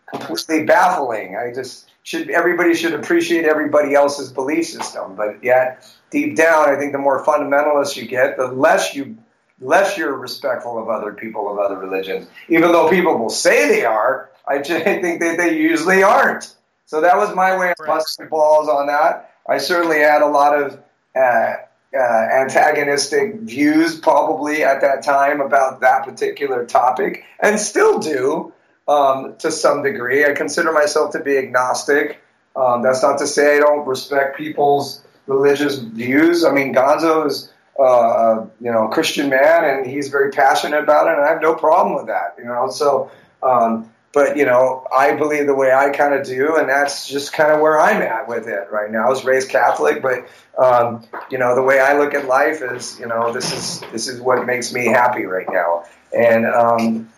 [0.06, 1.36] completely baffling.
[1.36, 6.76] I just should everybody should appreciate everybody else's belief system, but yet deep down, I
[6.76, 9.16] think the more fundamentalist you get, the less you
[9.60, 12.26] less you're respectful of other people of other religions.
[12.48, 16.54] Even though people will say they are, I just think that they usually aren't.
[16.86, 19.32] So that was my way of busting balls on that.
[19.48, 20.78] I certainly had a lot of
[21.16, 21.54] uh,
[21.96, 28.52] uh, antagonistic views probably at that time about that particular topic, and still do
[28.88, 30.24] um, to some degree.
[30.24, 32.20] I consider myself to be agnostic.
[32.56, 36.44] Um, that's not to say I don't respect people's religious views.
[36.44, 41.08] I mean, Gonzo is uh, you know, a Christian man, and he's very passionate about
[41.08, 42.68] it, and I have no problem with that, you know.
[42.70, 43.10] So,
[43.42, 47.32] um, but you know, I believe the way I kind of do, and that's just
[47.32, 49.06] kind of where I'm at with it right now.
[49.06, 52.98] I was raised Catholic, but um, you know, the way I look at life is,
[53.00, 55.84] you know, this is this is what makes me happy right now,
[56.16, 57.08] and um,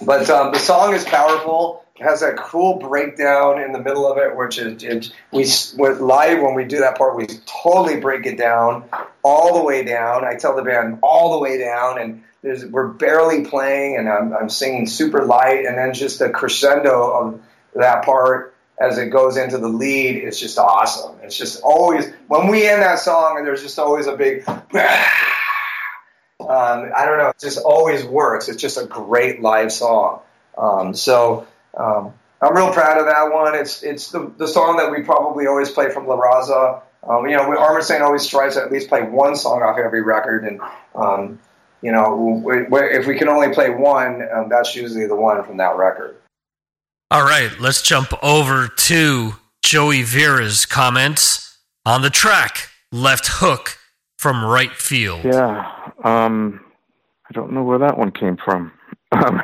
[0.00, 1.84] but um, the song is powerful.
[1.96, 5.42] It has that cool breakdown in the middle of it, which is it, we
[5.76, 8.84] with live when we do that part, we totally break it down
[9.22, 10.24] all the way down.
[10.24, 14.32] I tell the band all the way down, and there's, we're barely playing, and I'm,
[14.32, 17.40] I'm singing super light, and then just the crescendo of
[17.74, 21.16] that part as it goes into the lead is just awesome.
[21.22, 24.44] It's just always when we end that song, and there's just always a big.
[26.48, 27.28] Um, I don't know.
[27.28, 28.48] It just always works.
[28.48, 30.20] It's just a great live song.
[30.56, 33.54] Um, so um, I'm real proud of that one.
[33.54, 36.82] It's it's the, the song that we probably always play from La Raza.
[37.08, 39.78] Um, you know, we, Armored Saint always tries to at least play one song off
[39.78, 40.60] every record, and
[40.94, 41.38] um,
[41.82, 45.42] you know, we, we, if we can only play one, um, that's usually the one
[45.44, 46.16] from that record.
[47.10, 53.78] All right, let's jump over to Joey Vera's comments on the track "Left Hook"
[54.24, 55.20] from right field.
[55.22, 55.70] Yeah,
[56.02, 56.58] um,
[57.28, 58.72] I don't know where that one came from.
[59.12, 59.42] um,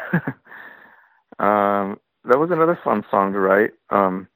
[2.25, 3.73] that was another fun song to write.
[3.91, 4.27] Um,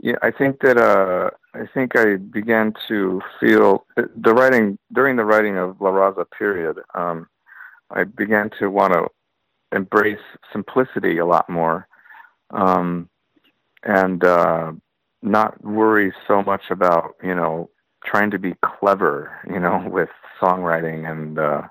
[0.00, 5.24] yeah, I think that uh, I think I began to feel the writing during the
[5.24, 6.78] writing of La Raza period.
[6.96, 7.28] Um,
[7.92, 9.06] I began to want to
[9.70, 10.18] embrace
[10.52, 11.86] simplicity a lot more,
[12.50, 13.08] um,
[13.84, 14.72] and uh,
[15.22, 17.70] not worry so much about you know
[18.06, 20.08] trying to be clever, you know, with
[20.40, 21.62] songwriting and uh,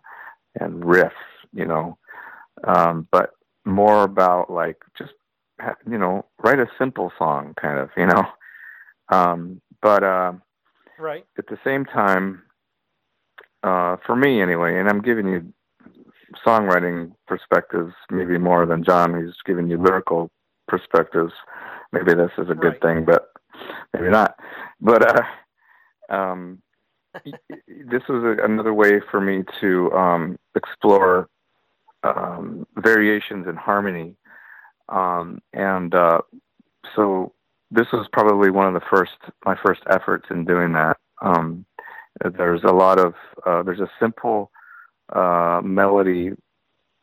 [0.59, 1.11] and riffs,
[1.53, 1.97] you know,
[2.65, 3.31] um, but
[3.65, 5.13] more about like just
[5.89, 8.23] you know write a simple song, kind of, you know.
[9.09, 10.33] Um, but uh,
[10.97, 12.43] right at the same time,
[13.63, 15.53] uh, for me anyway, and I'm giving you
[16.45, 20.29] songwriting perspectives, maybe more than John, who's giving you lyrical
[20.67, 21.33] perspectives.
[21.91, 22.81] Maybe this is a good right.
[22.81, 23.29] thing, but
[23.93, 24.35] maybe not.
[24.81, 25.23] But uh,
[26.09, 26.61] um,
[27.23, 31.29] this was a, another way for me to um, explore
[32.03, 34.15] um, variations in harmony,
[34.89, 36.21] um, and uh,
[36.95, 37.33] so
[37.71, 40.97] this was probably one of the first my first efforts in doing that.
[41.21, 41.65] Um,
[42.37, 43.13] there's a lot of
[43.45, 44.51] uh, there's a simple
[45.13, 46.31] uh, melody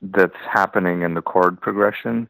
[0.01, 2.29] that's happening in the chord progression,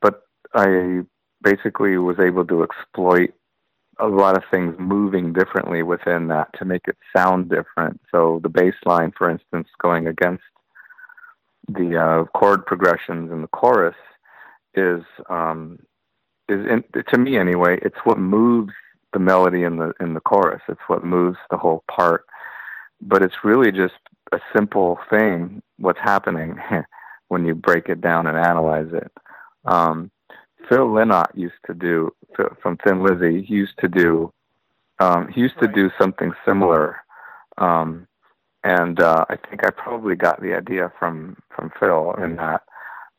[0.00, 0.22] but
[0.54, 1.00] I
[1.42, 3.32] basically was able to exploit
[4.00, 8.00] a lot of things moving differently within that to make it sound different.
[8.10, 10.42] So the bass line, for instance, going against
[11.68, 13.96] the uh, chord progressions in the chorus
[14.74, 15.78] is um,
[16.48, 17.78] is in, to me anyway.
[17.82, 18.72] It's what moves
[19.12, 20.62] the melody in the in the chorus.
[20.68, 22.24] It's what moves the whole part.
[23.00, 23.94] But it's really just
[24.32, 25.62] a simple thing.
[25.78, 26.58] What's happening
[27.28, 29.12] when you break it down and analyze it.
[29.64, 30.10] Um,
[30.68, 32.14] Phil Lynott used to do
[32.62, 33.42] from Thin Lizzy.
[33.42, 34.32] He used to do
[35.00, 36.98] um, he used to do something similar,
[37.56, 38.06] um,
[38.62, 42.62] and uh, I think I probably got the idea from from Phil in that.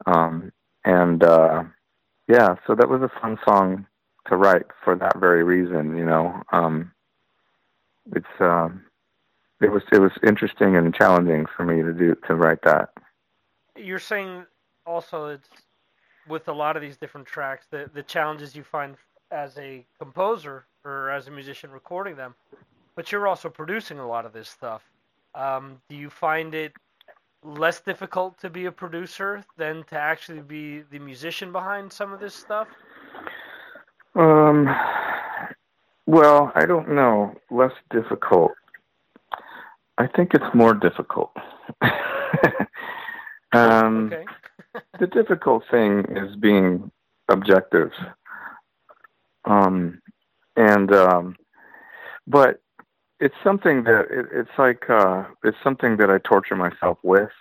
[0.06, 0.52] Um,
[0.86, 1.64] and uh,
[2.28, 3.88] yeah, so that was a fun song
[4.28, 5.98] to write for that very reason.
[5.98, 6.92] You know, um,
[8.16, 8.84] it's um,
[9.60, 12.90] it was it was interesting and challenging for me to do to write that.
[13.76, 14.46] You're saying
[14.86, 15.50] also it's
[16.28, 18.96] with a lot of these different tracks, the the challenges you find
[19.32, 22.36] as a composer or as a musician recording them,
[22.96, 24.84] but you're also producing a lot of this stuff.
[25.36, 26.74] Um, do you find it
[27.44, 32.20] less difficult to be a producer than to actually be the musician behind some of
[32.20, 32.68] this stuff?
[34.16, 34.70] Um,
[36.06, 37.34] well, I don't know.
[37.50, 38.52] Less difficult.
[39.98, 41.32] I think it's more difficult.
[43.54, 44.26] um, okay.
[45.00, 46.92] The difficult thing is being
[47.30, 47.92] objective.
[49.46, 50.02] Um,
[50.56, 51.36] and um,
[52.28, 52.62] but
[53.20, 57.32] it's something that it, it's like uh, it's something that I torture myself with.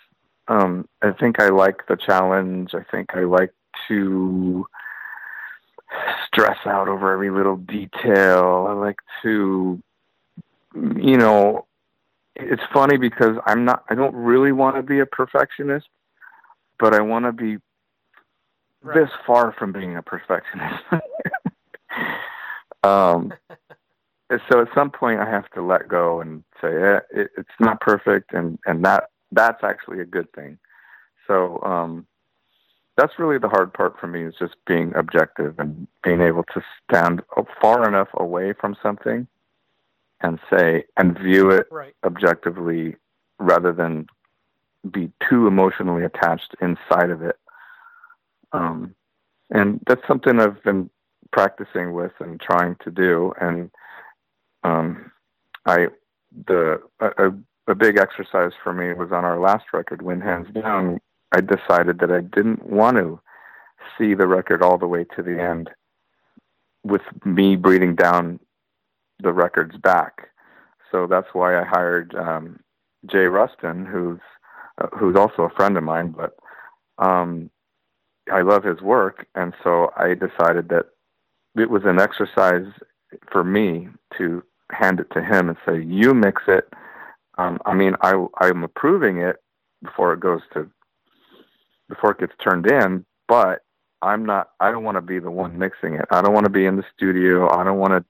[0.49, 2.75] Um, I think I like the challenge.
[2.75, 3.53] I think I like
[3.89, 4.67] to
[6.27, 8.67] stress out over every little detail.
[8.69, 9.83] I like to,
[10.75, 11.67] you know,
[12.37, 13.85] it's funny because I'm not.
[13.89, 15.89] I don't really want to be a perfectionist,
[16.81, 17.59] but I want to be
[18.83, 18.95] right.
[18.95, 20.83] this far from being a perfectionist.
[22.83, 23.33] um,
[24.49, 27.81] so at some point, I have to let go and say, eh, it, it's not
[27.81, 30.59] perfect, and and that that's actually a good thing.
[31.27, 32.07] So um,
[32.97, 36.63] that's really the hard part for me is just being objective and being able to
[36.85, 37.23] stand
[37.61, 39.27] far enough away from something
[40.23, 41.95] and say and view it right.
[42.05, 42.97] objectively
[43.39, 44.07] rather than
[44.89, 47.37] be too emotionally attached inside of it.
[48.53, 48.95] Um,
[49.51, 50.91] and that's something I've been
[51.33, 53.33] practicing with and trying to do.
[53.41, 53.71] And
[54.65, 55.13] um,
[55.67, 55.89] I
[56.47, 57.33] the a,
[57.67, 61.01] a big exercise for me was on our last record, Win Hands Down.
[61.33, 63.21] I decided that I didn't want to
[63.97, 65.71] see the record all the way to the end
[66.83, 68.41] with me breathing down
[69.23, 70.29] the records back.
[70.91, 72.61] So that's why I hired um,
[73.07, 74.21] Jay Ruston, who's
[74.81, 76.37] uh, who's also a friend of mine, but
[77.05, 77.51] um,
[78.33, 80.87] I love his work, and so I decided that
[81.57, 82.67] it was an exercise
[83.33, 86.73] for me to hand it to him and say, "You mix it."
[87.39, 89.37] Um, I mean, I I'm approving it
[89.83, 90.71] before it goes to
[91.89, 93.63] before it gets turned in, but
[94.03, 94.51] I'm not.
[94.61, 96.07] I don't want to be the one mixing it.
[96.11, 97.51] I don't want to be in the studio.
[97.51, 98.05] I don't want to.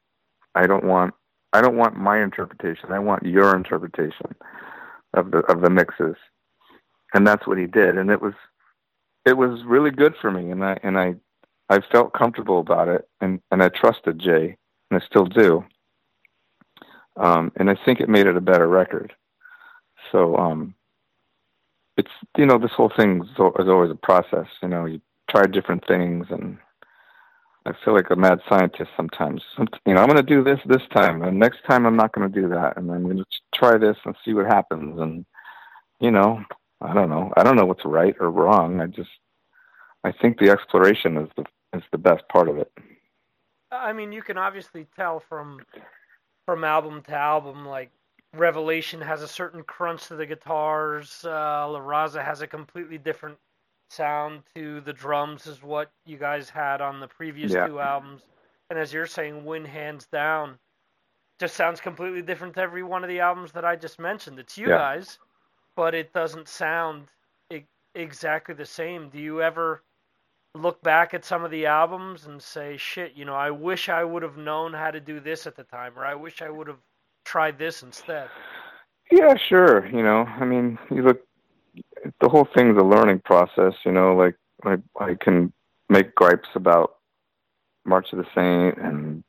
[0.54, 1.14] I don't want.
[1.52, 2.92] I don't want my interpretation.
[2.92, 4.34] I want your interpretation
[5.14, 6.16] of the of the mixes,
[7.14, 7.96] and that's what he did.
[7.98, 8.34] And it was,
[9.24, 10.50] it was really good for me.
[10.50, 11.14] And I and I,
[11.68, 14.56] I felt comfortable about it, and and I trusted Jay,
[14.90, 15.64] and I still do.
[17.16, 19.12] Um, and I think it made it a better record.
[20.10, 20.74] So um,
[21.96, 24.46] it's you know this whole thing is always a process.
[24.62, 26.58] You know, you try different things, and
[27.66, 29.42] I feel like a mad scientist sometimes.
[29.58, 32.30] You know, I'm going to do this this time, and next time I'm not going
[32.30, 33.24] to do that, and I'm going to
[33.54, 34.98] try this and see what happens.
[34.98, 35.24] And
[36.00, 36.42] you know,
[36.80, 37.32] I don't know.
[37.36, 38.80] I don't know what's right or wrong.
[38.80, 39.10] I just
[40.04, 41.44] I think the exploration is the
[41.76, 42.72] is the best part of it.
[43.70, 45.60] I mean, you can obviously tell from
[46.46, 47.90] from album to album, like
[48.34, 51.24] Revelation has a certain crunch to the guitars.
[51.24, 53.38] Uh, La Raza has a completely different
[53.90, 57.66] sound to the drums, is what you guys had on the previous Yeah.
[57.66, 58.22] two albums.
[58.70, 60.58] And as you're saying, Win Hands Down
[61.40, 64.38] just sounds completely different to every one of the albums that I just mentioned.
[64.38, 64.78] It's you Yeah.
[64.78, 65.18] guys,
[65.80, 67.06] but it doesn't sound
[67.94, 69.08] exactly the same.
[69.08, 69.82] Do you ever
[70.54, 74.04] look back at some of the albums and say, shit, you know, I wish I
[74.04, 76.66] would have known how to do this at the time, or I wish I would
[76.66, 76.82] have
[77.24, 78.28] tried this instead?
[79.10, 79.86] Yeah, sure.
[79.86, 81.22] You know, I mean, you look.
[82.20, 83.72] The whole thing's a learning process.
[83.86, 84.36] You know, like
[84.66, 85.50] I I can
[85.88, 86.96] make gripes about
[87.86, 89.24] March of the Saint and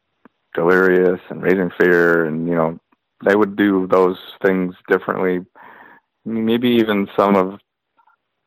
[0.54, 2.78] Delirious and Raising Fear, and you know,
[3.24, 5.46] they would do those things differently.
[6.26, 7.60] Maybe even some of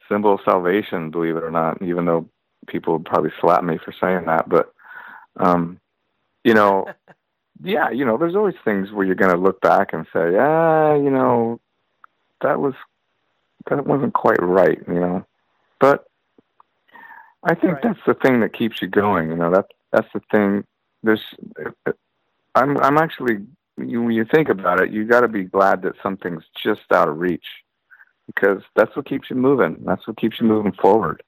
[0.09, 2.28] Symbol of Salvation, believe it or not, even though
[2.67, 4.73] people would probably slap me for saying that, but
[5.36, 5.81] um,
[6.44, 6.86] you know,
[7.62, 10.94] yeah, you know, there's always things where you're going to look back and say, ah,
[10.94, 11.61] you know,
[12.43, 12.75] that was
[13.69, 15.27] that wasn't quite right, you know.
[15.81, 16.07] But
[17.43, 19.31] I think that's the thing that keeps you going.
[19.31, 20.65] You know, that that's the thing.
[21.03, 21.23] There's,
[22.55, 23.47] I'm I'm actually
[23.78, 27.09] you, when you think about it, you got to be glad that something's just out
[27.09, 27.47] of reach,
[28.27, 29.77] because that's what keeps you moving.
[29.85, 31.23] That's what keeps you moving forward.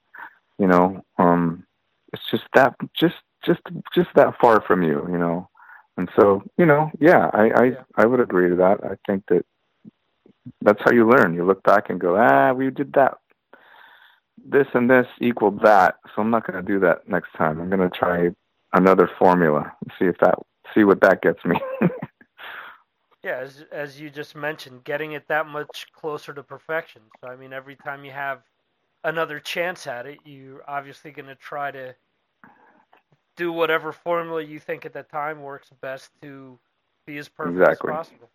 [0.58, 1.64] You know, um,
[2.12, 3.60] it's just that just just
[3.94, 5.06] just that far from you.
[5.10, 5.48] You know,
[5.96, 8.80] and so you know, yeah, I I, I would agree to that.
[8.84, 9.44] I think that
[10.62, 11.34] that's how you learn.
[11.34, 13.18] You look back and go, ah, we did that.
[14.44, 17.60] This and this equaled that, so I'm not going to do that next time.
[17.60, 18.30] I'm going to try
[18.74, 20.34] another formula and see if that
[20.74, 21.56] see what that gets me.
[23.26, 27.02] Yeah, as as you just mentioned, getting it that much closer to perfection.
[27.20, 28.42] So I mean, every time you have
[29.02, 31.96] another chance at it, you're obviously going to try to
[33.36, 36.56] do whatever formula you think at that time works best to
[37.04, 37.90] be as perfect Exactly.
[37.90, 38.30] as possible.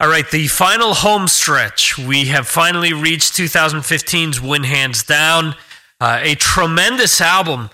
[0.00, 1.98] All right, the final home stretch.
[1.98, 5.54] We have finally reached 2015's Win Hands Down,
[6.00, 7.68] uh, a tremendous album,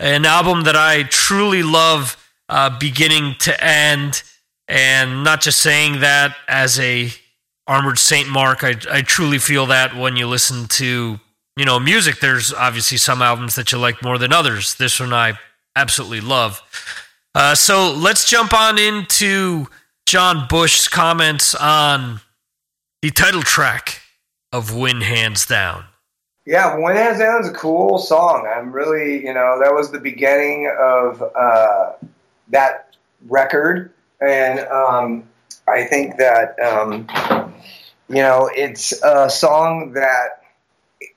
[0.00, 2.16] an album that I truly love
[2.48, 4.24] uh, beginning to end,
[4.68, 7.10] and not just saying that as a
[7.66, 8.62] Armored Saint Mark.
[8.62, 11.18] I, I truly feel that when you listen to
[11.56, 12.20] you know music.
[12.20, 14.74] There's obviously some albums that you like more than others.
[14.74, 15.38] This one I
[15.74, 16.62] absolutely love.
[17.34, 19.66] Uh, so let's jump on into
[20.06, 22.20] John Bush's comments on
[23.02, 24.00] the title track
[24.52, 25.84] of Win Hands Down.
[26.46, 28.50] Yeah, Win Hands Down is a cool song.
[28.50, 31.92] I'm really, you know, that was the beginning of uh,
[32.48, 32.94] that
[33.26, 35.28] record, and um,
[35.68, 37.08] I think that, um,
[38.08, 40.42] you know, it's a song that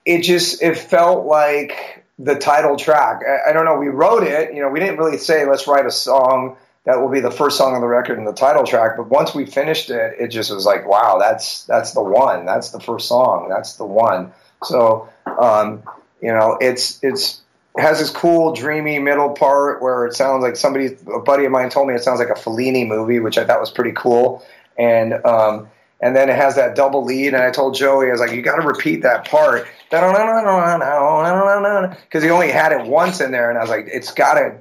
[0.04, 3.22] it just it felt like the title track.
[3.26, 3.76] I, I don't know.
[3.76, 4.54] We wrote it.
[4.54, 7.58] You know, we didn't really say let's write a song that will be the first
[7.58, 8.96] song on the record and the title track.
[8.96, 12.46] But once we finished it, it just was like, wow, that's that's the one.
[12.46, 13.48] That's the first song.
[13.48, 14.32] That's the one.
[14.64, 15.82] So, um,
[16.20, 17.39] you know, it's it's it
[17.78, 21.70] has this cool, dreamy middle part where it sounds like somebody, a buddy of mine
[21.70, 24.44] told me it sounds like a Fellini movie, which I thought was pretty cool.
[24.76, 25.68] And um,
[26.00, 28.42] and then it has that double lead, and I told Joey, I was like, you
[28.42, 29.68] got to repeat that part,
[32.08, 34.56] because he only had it once in there, and I was like, it's got to,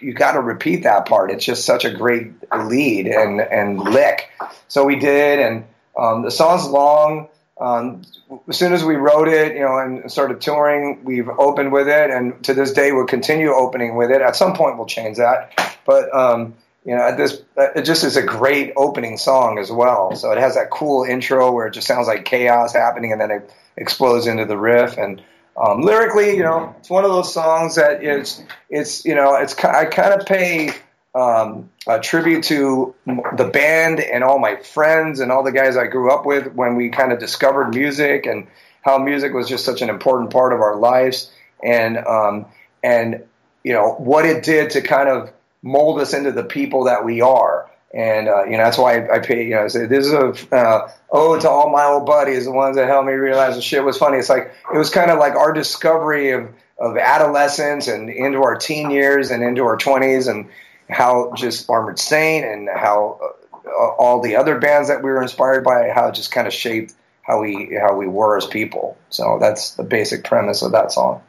[0.00, 1.30] you got to repeat that part.
[1.30, 4.30] It's just such a great lead and and lick.
[4.66, 5.64] So we did, and
[5.96, 7.28] um, the song's long.
[7.60, 8.02] Um,
[8.48, 12.10] as soon as we wrote it, you know, and started touring, we've opened with it,
[12.10, 14.22] and to this day, we'll continue opening with it.
[14.22, 16.54] At some point, we'll change that, but um,
[16.86, 17.42] you know, this,
[17.76, 20.16] it just is a great opening song as well.
[20.16, 23.30] So it has that cool intro where it just sounds like chaos happening, and then
[23.30, 24.96] it explodes into the riff.
[24.96, 25.22] And
[25.56, 29.54] um, lyrically, you know, it's one of those songs that it's, it's, you know, it's
[29.62, 30.70] I kind of pay
[31.14, 35.86] um, a tribute to the band and all my friends and all the guys I
[35.86, 38.46] grew up with when we kind of discovered music and
[38.82, 41.30] how music was just such an important part of our lives.
[41.62, 42.46] And um,
[42.82, 43.24] and
[43.64, 45.32] you know what it did to kind of
[45.62, 47.70] mold us into the people that we are.
[47.92, 49.44] And uh, you know that's why I, I pay.
[49.44, 52.52] You know, I say this is a uh, ode to all my old buddies, the
[52.52, 54.18] ones that helped me realize the shit was funny.
[54.18, 56.48] It's like it was kind of like our discovery of
[56.78, 60.48] of adolescence and into our teen years and into our twenties, and
[60.90, 63.18] how just Armored Saint and how
[63.64, 66.52] uh, all the other bands that we were inspired by, how it just kind of
[66.52, 68.96] shaped how we how we were as people.
[69.10, 71.22] So that's the basic premise of that song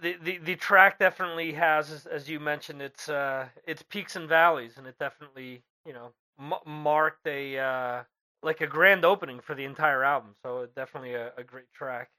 [0.00, 4.76] the, the, the track definitely has, as, you mentioned, its uh, its peaks and valleys,
[4.76, 8.02] and it definitely you know m- marked a uh,
[8.42, 10.34] like a grand opening for the entire album.
[10.42, 12.10] So definitely a, a great track.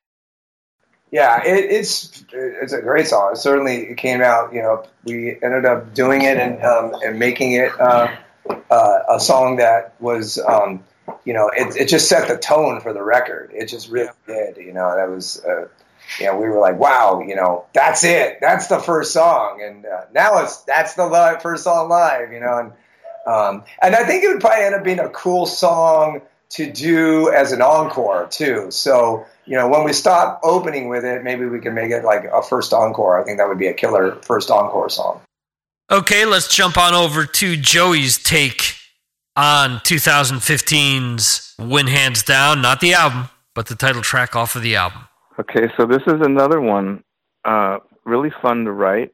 [1.11, 3.34] Yeah, it, it's it's a great song.
[3.34, 4.53] It certainly it came out.
[4.53, 8.14] You know, we ended up doing it and um, and making it uh,
[8.69, 10.40] uh, a song that was.
[10.40, 10.84] Um,
[11.24, 13.51] you know, it, it just set the tone for the record.
[13.53, 14.58] It just really did.
[14.58, 15.67] You know, that was uh,
[16.19, 18.40] you know, we were like, wow, you know, that's it.
[18.42, 19.61] That's the first song.
[19.61, 22.58] And uh, now it's, that's the live, first song live, you know.
[22.58, 22.72] And,
[23.27, 26.22] um, and I think it would probably end up being a cool song
[26.56, 28.67] to do as an encore, too.
[28.72, 32.24] So, you know, when we stop opening with it, maybe we can make it like
[32.25, 33.19] a first encore.
[33.19, 35.22] I think that would be a killer first encore song.
[35.92, 38.75] Okay, let's jump on over to Joey's take
[39.35, 44.75] on 2015's Win Hands Down, not the album, but the title track off of the
[44.75, 45.01] album.
[45.40, 47.03] Okay, so this is another one.
[47.43, 49.14] Uh, really fun to write.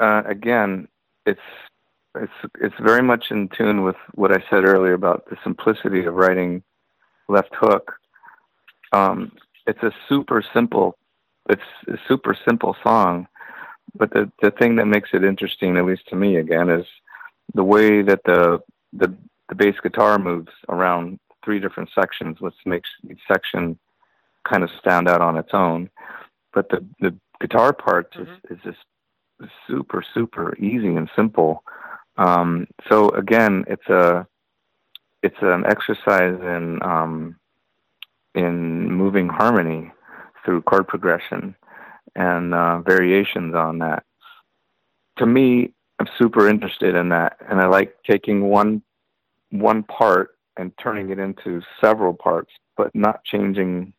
[0.00, 0.88] Uh, again,
[1.24, 1.40] it's
[2.16, 6.14] it's it's very much in tune with what I said earlier about the simplicity of
[6.14, 6.62] writing
[7.28, 7.92] left hook.
[8.92, 9.32] Um,
[9.66, 10.96] it's a super simple,
[11.48, 13.26] it's a super simple song,
[13.94, 16.86] but the the thing that makes it interesting, at least to me, again, is
[17.54, 18.60] the way that the
[18.92, 19.14] the
[19.48, 23.78] the bass guitar moves around three different sections, which makes each section
[24.48, 25.90] kind of stand out on its own.
[26.52, 28.52] But the the guitar part mm-hmm.
[28.52, 31.64] is, is just super super easy and simple.
[32.16, 34.26] Um, so again, it's a
[35.22, 37.36] it's an exercise in um,
[38.34, 39.90] in moving harmony
[40.44, 41.54] through chord progression
[42.14, 44.04] and uh, variations on that.
[45.18, 48.82] To me, I'm super interested in that, and I like taking one
[49.50, 53.92] one part and turning it into several parts, but not changing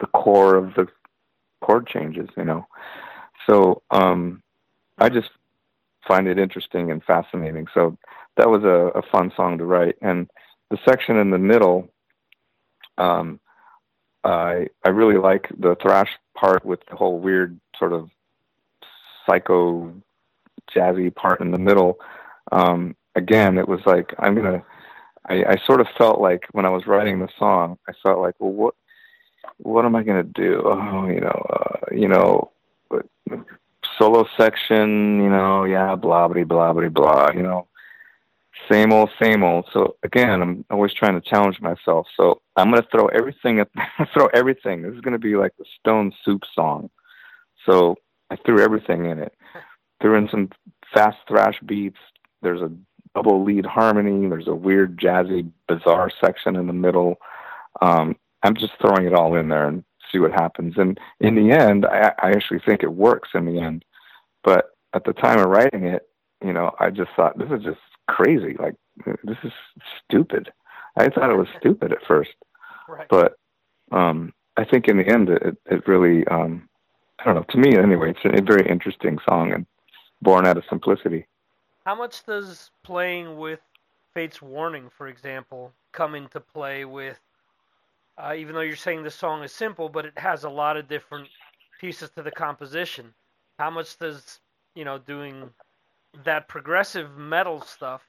[0.00, 0.86] the core of the
[1.60, 2.66] chord changes, you know.
[3.46, 4.42] So um,
[4.98, 5.30] I just
[6.08, 7.66] find it interesting and fascinating.
[7.74, 7.96] So
[8.36, 9.96] that was a, a fun song to write.
[10.00, 10.28] And
[10.70, 11.88] the section in the middle,
[12.96, 13.38] um,
[14.24, 18.10] I I really like the thrash part with the whole weird sort of
[19.26, 19.94] psycho
[20.74, 21.98] jazzy part in the middle.
[22.50, 24.64] Um, again, it was like I'm gonna.
[25.26, 28.34] I, I sort of felt like when I was writing the song, I felt like,
[28.38, 28.74] well, what
[29.58, 30.62] what am I to do?
[30.64, 32.50] Oh, you know, uh, you know,
[33.98, 37.66] solo section, you know, yeah, blah, blah, blah, blah, blah, you know,
[38.70, 39.66] same old, same old.
[39.72, 42.06] So again, I'm always trying to challenge myself.
[42.16, 43.68] So I'm going to throw everything at,
[44.14, 44.82] throw everything.
[44.82, 46.90] This is going to be like the Stone Soup song.
[47.66, 47.96] So
[48.30, 49.34] I threw everything in it.
[50.00, 50.50] Threw in some
[50.94, 51.98] fast thrash beats.
[52.42, 52.70] There's a
[53.14, 54.28] double lead harmony.
[54.28, 57.16] There's a weird jazzy, bizarre section in the middle.
[57.80, 60.74] Um, I'm just throwing it all in there and see what happens.
[60.76, 63.84] And in the end, I, I actually think it works in the end.
[64.48, 66.08] But at the time of writing it,
[66.42, 68.56] you know, I just thought this is just crazy.
[68.58, 68.76] Like
[69.22, 69.52] this is
[70.02, 70.50] stupid.
[70.96, 72.30] I thought it was stupid at first,
[72.88, 73.06] right.
[73.10, 73.34] but
[73.92, 76.66] um, I think in the end, it it really um,
[77.18, 77.44] I don't know.
[77.50, 79.66] To me, anyway, it's a very interesting song and
[80.22, 81.26] born out of simplicity.
[81.84, 83.60] How much does playing with
[84.14, 87.20] Fate's Warning, for example, come into play with
[88.16, 90.88] uh, even though you're saying the song is simple, but it has a lot of
[90.88, 91.28] different
[91.82, 93.12] pieces to the composition.
[93.58, 94.40] How much does
[94.74, 95.50] you know doing
[96.24, 98.02] that progressive metal stuff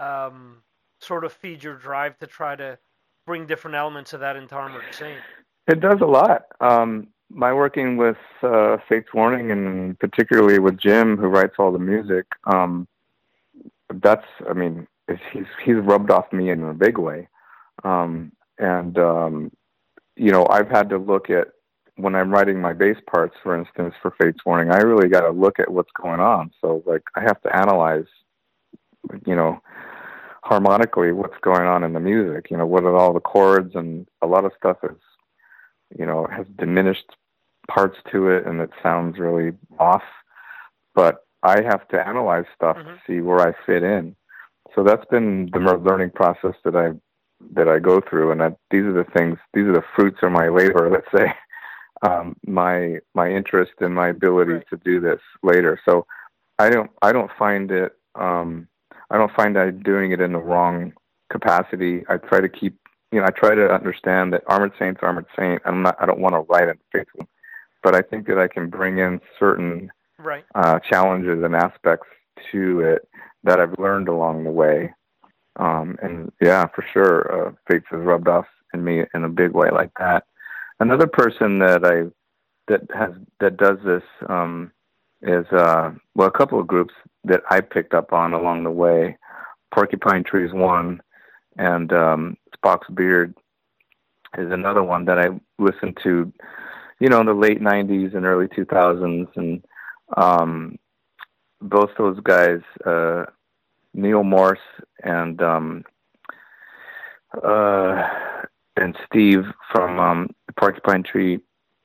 [0.00, 0.62] um,
[1.00, 2.78] sort of feed your drive to try to
[3.26, 5.20] bring different elements of that into Armored Saint?
[5.66, 6.46] It does a lot.
[6.60, 11.78] Um, by working with uh, Fate's Warning and particularly with Jim, who writes all the
[11.78, 12.86] music, um,
[13.94, 14.86] that's I mean
[15.32, 17.28] he's he's rubbed off me in a big way.
[17.84, 19.52] Um, and um,
[20.16, 21.48] you know I've had to look at
[21.96, 24.70] when I'm writing my bass parts, for instance, for Fate's Warning.
[24.70, 26.50] I really got to look at what's going on.
[26.60, 28.06] So like I have to analyze,
[29.26, 29.60] you know,
[30.42, 32.50] harmonically what's going on in the music.
[32.50, 34.98] You know, what are all the chords and a lot of stuff is,
[35.98, 37.16] you know, has diminished
[37.68, 40.04] parts to it and it sounds really off.
[40.94, 42.88] But I have to analyze stuff mm-hmm.
[42.88, 44.16] to see where I fit in.
[44.74, 46.98] So that's been the learning process that I've
[47.52, 50.32] that I go through, and that these are the things, these are the fruits of
[50.32, 51.32] my labor, let's say,
[52.02, 54.68] um, my my interest and my ability right.
[54.70, 55.80] to do this later.
[55.88, 56.06] So
[56.58, 58.68] I don't I don't find it um,
[59.10, 60.92] I don't find I'm doing it in the wrong
[61.30, 62.04] capacity.
[62.08, 62.78] I try to keep
[63.12, 65.62] you know I try to understand that Armored Saint's Armored Saint.
[65.64, 67.28] I'm not I don't want to write it faithful,
[67.82, 70.44] but I think that I can bring in certain right.
[70.54, 72.08] uh, challenges and aspects
[72.52, 73.08] to it
[73.44, 74.92] that I've learned along the way.
[75.58, 79.52] Um, and yeah, for sure, uh, Fates has rubbed off in me in a big
[79.52, 80.24] way like that.
[80.78, 82.10] Another person that I
[82.68, 84.72] that has that does this um,
[85.22, 89.16] is uh, well, a couple of groups that I picked up on along the way.
[89.74, 91.00] Porcupine Tree is one,
[91.56, 93.34] and um, Spock's Beard
[94.36, 96.32] is another one that I listened to,
[97.00, 99.64] you know, in the late '90s and early 2000s, and
[100.16, 100.78] um,
[101.60, 103.24] both those guys, uh,
[103.94, 104.58] Neal Morse
[105.02, 105.84] and um,
[107.42, 108.02] uh,
[108.76, 111.40] and Steve from um, Porcupine Tree,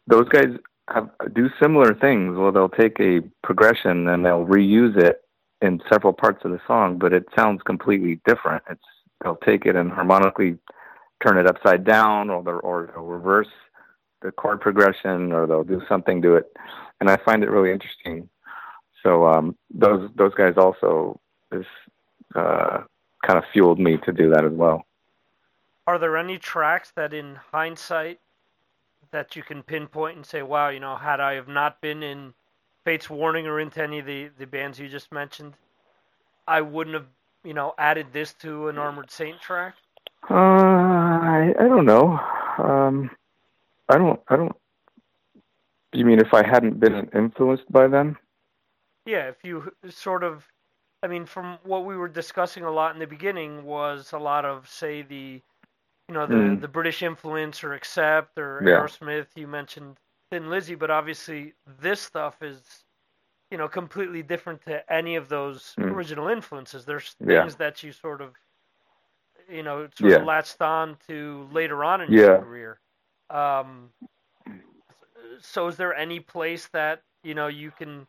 [0.07, 0.49] those guys
[0.89, 2.37] have, do similar things.
[2.37, 5.21] Well, they'll take a progression and they'll reuse it
[5.61, 8.63] in several parts of the song, but it sounds completely different.
[8.69, 8.81] It's
[9.23, 10.57] they'll take it and harmonically
[11.23, 13.47] turn it upside down, or they'll, or they'll reverse
[14.21, 16.51] the chord progression, or they'll do something to it,
[16.99, 18.29] and I find it really interesting.
[19.03, 21.19] So um, those those guys also
[21.51, 21.65] is
[22.35, 22.81] uh,
[23.25, 24.83] kind of fueled me to do that as well.
[25.91, 28.21] Are there any tracks that, in hindsight,
[29.11, 32.33] that you can pinpoint and say, "Wow, you know, had I have not been in
[32.85, 35.53] Fates Warning or into any of the the bands you just mentioned,
[36.47, 37.07] I wouldn't have,
[37.43, 39.75] you know, added this to an Armored Saint track"?
[40.29, 42.17] Uh, I I don't know.
[42.57, 43.11] Um,
[43.89, 44.55] I don't I don't.
[45.91, 48.17] You mean if I hadn't been influenced by them?
[49.05, 50.47] Yeah, if you sort of,
[51.03, 54.45] I mean, from what we were discussing a lot in the beginning was a lot
[54.45, 55.41] of say the
[56.11, 56.59] you know the mm.
[56.59, 58.71] the British influence or Accept or yeah.
[58.73, 59.27] Aerosmith.
[59.37, 59.97] You mentioned
[60.29, 62.61] Thin Lizzy, but obviously this stuff is
[63.49, 65.89] you know completely different to any of those mm.
[65.89, 66.83] original influences.
[66.83, 67.49] There's things yeah.
[67.59, 68.33] that you sort of
[69.49, 70.17] you know sort yeah.
[70.17, 72.81] of latched on to later on in your career.
[73.29, 73.91] Um,
[75.39, 78.05] so is there any place that you know you can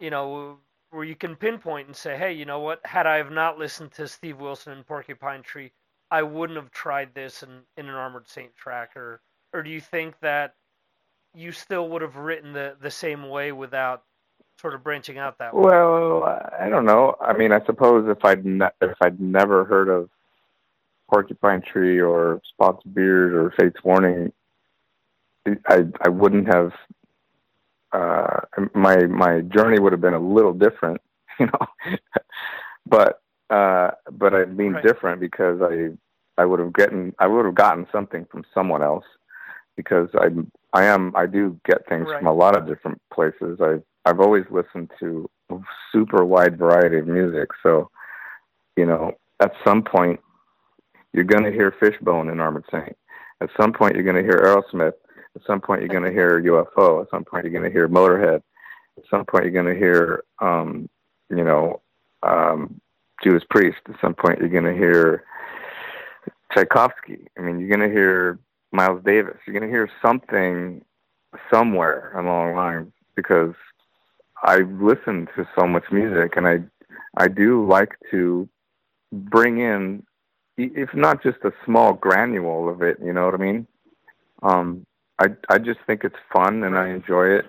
[0.00, 0.58] you know
[0.90, 2.80] where you can pinpoint and say, hey, you know what?
[2.84, 5.70] Had I have not listened to Steve Wilson and Porcupine Tree,
[6.10, 9.20] I wouldn't have tried this in, in an Armored Saint tracker?
[9.56, 10.54] or do you think that
[11.34, 14.02] you still would have written the the same way without
[14.60, 15.62] sort of branching out that way?
[15.64, 17.16] Well, I don't know.
[17.20, 20.10] I mean, I suppose if I'd ne- if I'd never heard of
[21.10, 24.32] Porcupine Tree or Spock's Beard or Fate's Warning,
[25.66, 26.72] I I wouldn't have.
[27.92, 28.40] Uh,
[28.74, 31.00] my my journey would have been a little different,
[31.40, 31.96] you know.
[32.84, 34.84] but uh, but I mean right.
[34.84, 35.90] different because I
[36.40, 39.04] I would have gotten I would have gotten something from someone else
[39.76, 40.28] because I
[40.72, 42.18] I am I do get things right.
[42.18, 43.58] from a lot of different places.
[43.60, 45.58] I I've always listened to a
[45.92, 47.90] super wide variety of music, so
[48.76, 50.20] you know at some point
[51.12, 52.96] you're going to hear Fishbone in Armored Saint.
[53.40, 54.94] At some point you're going to hear Aerosmith.
[55.34, 57.02] At some point you're going to hear UFO.
[57.02, 58.42] At some point you're going to hear Motorhead.
[58.98, 60.88] At some point you're going to hear um,
[61.30, 61.80] you know
[62.22, 62.80] um,
[63.22, 63.78] Judas Priest.
[63.88, 65.24] At some point, you're going to hear
[66.52, 67.26] Tchaikovsky.
[67.38, 68.38] I mean, you're going to hear
[68.72, 69.36] Miles Davis.
[69.46, 70.84] You're going to hear something
[71.52, 73.54] somewhere along the line because
[74.42, 76.58] I listen to so much music, and I
[77.16, 78.48] I do like to
[79.12, 80.02] bring in,
[80.56, 82.98] if not just a small granule of it.
[83.02, 83.66] You know what I mean?
[84.42, 84.86] Um,
[85.18, 87.46] I I just think it's fun, and I enjoy it,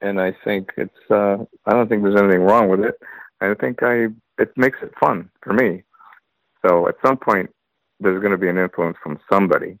[0.00, 1.10] and I think it's.
[1.10, 2.96] Uh, I don't think there's anything wrong with it.
[3.40, 4.08] I think I
[4.40, 5.84] it makes it fun for me.
[6.66, 7.50] So at some point,
[8.00, 9.78] there's going to be an influence from somebody.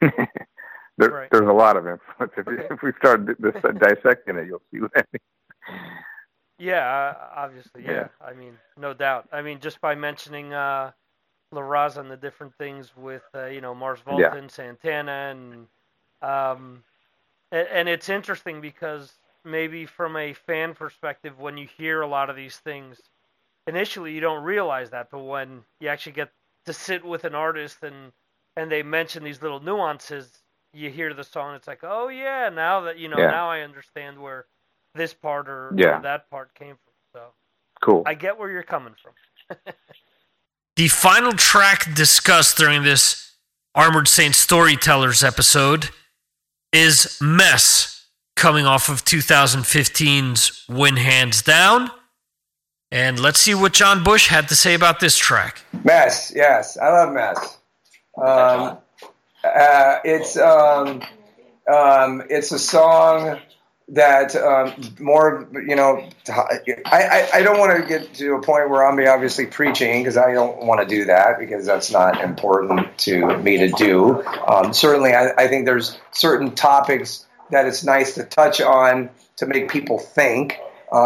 [0.00, 0.28] there,
[0.98, 1.28] right.
[1.30, 2.32] There's a lot of influence.
[2.36, 2.66] If, okay.
[2.70, 5.80] if we start this, uh, dissecting it, you'll see what I mean.
[6.58, 7.90] Yeah, uh, obviously, yeah.
[7.92, 8.08] yeah.
[8.20, 9.28] I mean, no doubt.
[9.32, 10.92] I mean, just by mentioning uh,
[11.52, 14.38] La Raza and the different things with, uh, you know, Mars Volta yeah.
[14.38, 15.66] and Santana, and
[16.22, 16.84] um,
[17.50, 19.12] and, and it's interesting because
[19.44, 23.00] maybe from a fan perspective, when you hear a lot of these things,
[23.66, 26.30] initially you don't realize that, but when you actually get
[26.66, 28.12] to sit with an artist and
[28.56, 30.30] and they mention these little nuances,
[30.72, 33.30] you hear the song, it's like, oh yeah, now that you know, yeah.
[33.30, 34.46] now I understand where
[34.94, 35.98] this part or, yeah.
[35.98, 36.92] or that part came from.
[37.12, 37.26] So
[37.80, 38.02] cool.
[38.06, 39.56] I get where you're coming from.
[40.76, 43.36] the final track discussed during this
[43.74, 45.90] Armored Saint Storytellers episode
[46.72, 47.93] is Mess
[48.36, 51.90] coming off of 2015's Win Hands Down.
[52.90, 55.62] And let's see what John Bush had to say about this track.
[55.84, 56.76] Mess, yes.
[56.78, 57.58] I love Mess.
[58.16, 58.78] Um,
[59.44, 61.02] Uh, it's um,
[61.70, 63.38] um, it's a song
[63.88, 68.70] that um, more you know I, I, I don't want to get to a point
[68.70, 72.96] where I'm obviously preaching because I don't want to do that because that's not important
[72.98, 74.24] to me to do.
[74.48, 79.46] Um, certainly, I, I think there's certain topics that it's nice to touch on to
[79.46, 80.58] make people think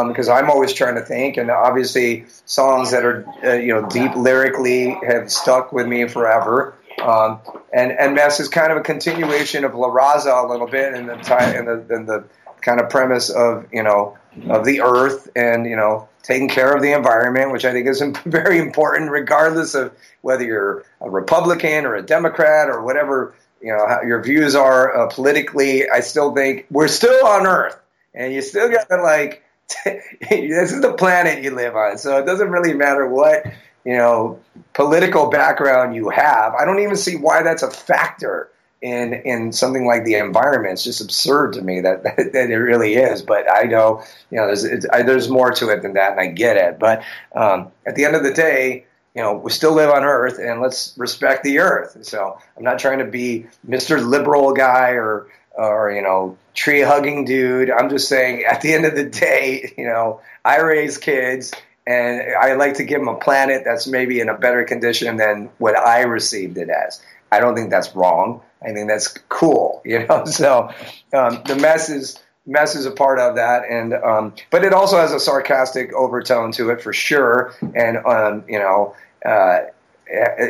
[0.06, 3.88] because um, I'm always trying to think, and obviously songs that are uh, you know
[3.88, 6.74] deep lyrically have stuck with me forever.
[7.02, 7.40] Um,
[7.72, 11.08] and and Mess is kind of a continuation of La Raza a little bit, and
[11.08, 12.24] the time and the, and the
[12.60, 14.18] kind of premise of you know
[14.48, 18.02] of the earth and you know taking care of the environment, which I think is
[18.26, 23.86] very important, regardless of whether you're a Republican or a Democrat or whatever you know
[23.86, 25.88] how your views are uh, politically.
[25.88, 27.78] I still think we're still on Earth,
[28.14, 29.42] and you still got to like
[29.84, 33.44] this is the planet you live on, so it doesn't really matter what
[33.84, 34.40] you know
[34.74, 36.54] political background you have.
[36.54, 40.74] I don't even see why that's a factor in in something like the environment.
[40.74, 43.22] It's just absurd to me that that, that it really is.
[43.22, 46.26] But I know you know there's I, there's more to it than that, and I
[46.28, 46.78] get it.
[46.78, 47.02] But
[47.34, 48.84] um, at the end of the day.
[49.14, 51.98] You know, we still live on Earth, and let's respect the Earth.
[52.02, 54.04] So I'm not trying to be Mr.
[54.04, 57.70] Liberal guy or or you know tree hugging dude.
[57.70, 61.52] I'm just saying at the end of the day, you know, I raise kids
[61.86, 65.48] and I like to give them a planet that's maybe in a better condition than
[65.56, 67.02] what I received it as.
[67.32, 68.42] I don't think that's wrong.
[68.62, 70.24] I think that's cool, you know.
[70.26, 70.70] So
[71.12, 74.96] um, the mess is mess is a part of that, and um, but it also
[74.96, 79.58] has a sarcastic overtone to it for sure, and um, you know, uh,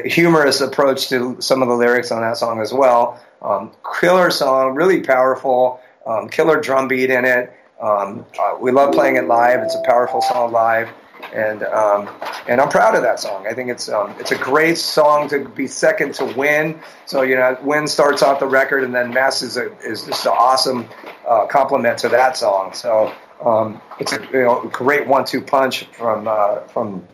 [0.05, 3.21] humorous approach to some of the lyrics on that song as well.
[3.43, 7.53] Um, killer song, really powerful, um, killer drum beat in it.
[7.81, 9.61] Um, uh, we love playing it live.
[9.63, 10.89] It's a powerful song live,
[11.33, 12.09] and um,
[12.49, 13.47] and I'm proud of that song.
[13.47, 16.81] I think it's um, it's a great song to be second to Win.
[17.07, 20.27] So you know, Win starts off the record, and then Mess is a, is just
[20.27, 20.89] an awesome
[21.27, 22.73] uh, compliment to that song.
[22.73, 23.13] So
[23.45, 27.07] um, it's a you know, great one-two punch from uh, from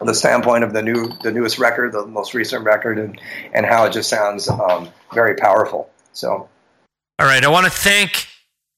[0.00, 3.20] the standpoint of the new the newest record, the most recent record, and
[3.52, 5.90] and how it just sounds um, very powerful.
[6.12, 6.48] So,
[7.18, 8.28] all right, I want to thank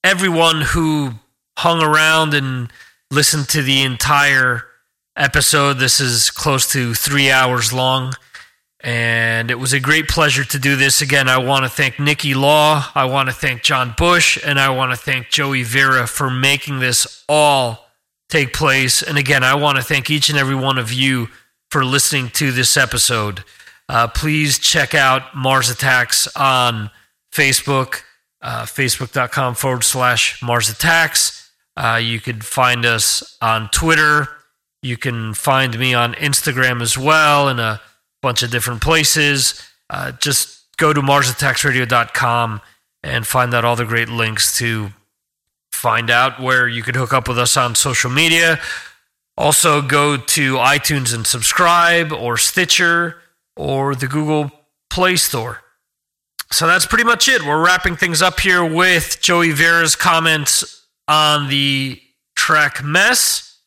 [0.02, 1.12] everyone who
[1.58, 2.70] hung around and
[3.10, 4.64] listened to the entire
[5.16, 5.74] episode.
[5.74, 8.14] This is close to three hours long.
[8.80, 11.26] And it was a great pleasure to do this again.
[11.26, 12.84] I want to thank Nikki Law.
[12.94, 14.38] I want to thank John Bush.
[14.44, 17.86] And I want to thank Joey Vera for making this all
[18.28, 19.02] take place.
[19.02, 21.28] And again, I want to thank each and every one of you
[21.70, 23.42] for listening to this episode.
[23.88, 26.90] Uh, please check out Mars Attacks on
[27.32, 28.02] Facebook,
[28.42, 31.43] uh, facebook.com forward slash Mars Attacks.
[31.76, 34.28] Uh, you could find us on Twitter.
[34.82, 37.80] You can find me on Instagram as well in a
[38.22, 39.60] bunch of different places.
[39.90, 42.60] Uh, just go to MarsAttacksRadio.com
[43.02, 44.90] and find out all the great links to
[45.72, 48.58] find out where you could hook up with us on social media.
[49.36, 53.16] Also, go to iTunes and subscribe, or Stitcher,
[53.56, 54.52] or the Google
[54.90, 55.60] Play Store.
[56.52, 57.42] So that's pretty much it.
[57.42, 62.00] We're wrapping things up here with Joey Vera's comments on the
[62.36, 63.58] track Mess.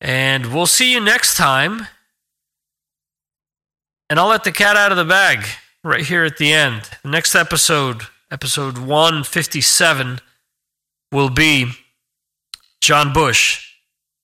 [0.00, 1.86] And we'll see you next time.
[4.08, 5.44] And I'll let the cat out of the bag
[5.82, 6.82] right here at the end.
[7.02, 10.20] The next episode, episode 157
[11.10, 11.72] will be
[12.80, 13.74] John Bush,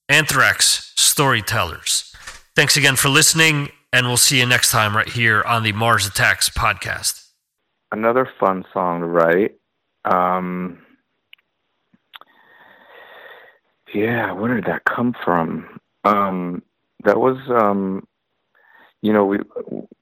[0.08, 2.14] Anthrax Storytellers.
[2.54, 6.06] Thanks again for listening, and we'll see you next time right here on the Mars
[6.06, 7.28] Attacks podcast.
[7.90, 9.54] Another fun song to write.
[10.04, 10.78] Um,
[13.94, 15.78] yeah, where did that come from?
[16.04, 16.62] Um,
[17.04, 18.06] that was, um,
[19.00, 19.38] you know, we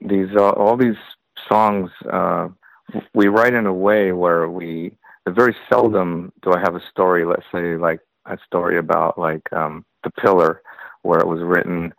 [0.01, 0.97] these uh, all these
[1.49, 2.49] songs uh,
[3.15, 4.93] we write in a way where we
[5.29, 9.85] very seldom do I have a story, let's say like a story about like um
[10.05, 10.63] The Pillar
[11.03, 11.95] where it was written,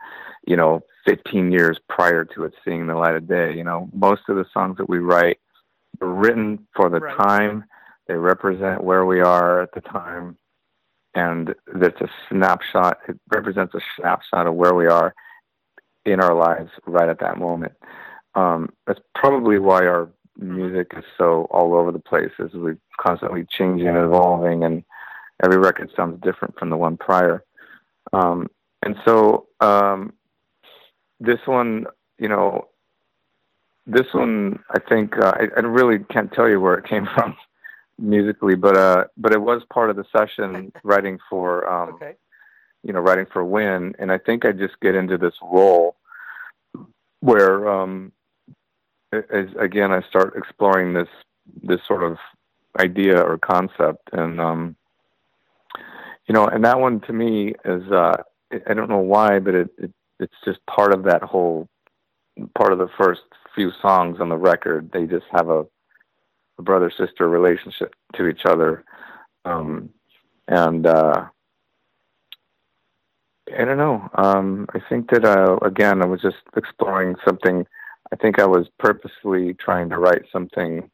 [0.46, 3.56] you know, 15 years prior to it seeing the light of day.
[3.56, 5.40] You know, most of the songs that we write
[6.02, 7.18] are written for the right.
[7.18, 7.64] time.
[8.08, 10.38] They represent where we are at the time.
[11.14, 13.00] And that's a snapshot.
[13.08, 15.14] It represents a snapshot of where we are
[16.06, 17.74] in our lives right at that moment.
[18.36, 23.46] Um, that's probably why our music is so all over the place as we're constantly
[23.50, 24.84] changing and evolving and
[25.44, 27.44] every record sounds different from the one prior
[28.14, 28.48] um,
[28.84, 30.14] and so um,
[31.20, 31.86] this one
[32.18, 32.68] you know
[33.86, 37.36] this one i think uh, I, I really can't tell you where it came from
[38.02, 42.16] musically but uh but it was part of the session writing for um okay.
[42.84, 45.96] you know writing for win and i think i just get into this role
[47.20, 48.12] where um
[49.12, 51.08] as again I start exploring this
[51.64, 52.18] this sort of
[52.80, 54.76] idea or concept, and um,
[56.28, 58.18] you know, and that one to me is uh,
[58.68, 61.68] I don't know why, but it, it it's just part of that whole
[62.58, 63.22] part of the first
[63.54, 64.90] few songs on the record.
[64.94, 65.66] They just have a,
[66.62, 68.84] a brother sister relationship to each other,
[69.46, 69.90] um,
[70.48, 71.26] and uh,
[73.58, 74.10] I don't know.
[74.16, 77.66] Um, I think that uh, again, I was just exploring something.
[78.14, 80.90] I think I was purposely trying to write something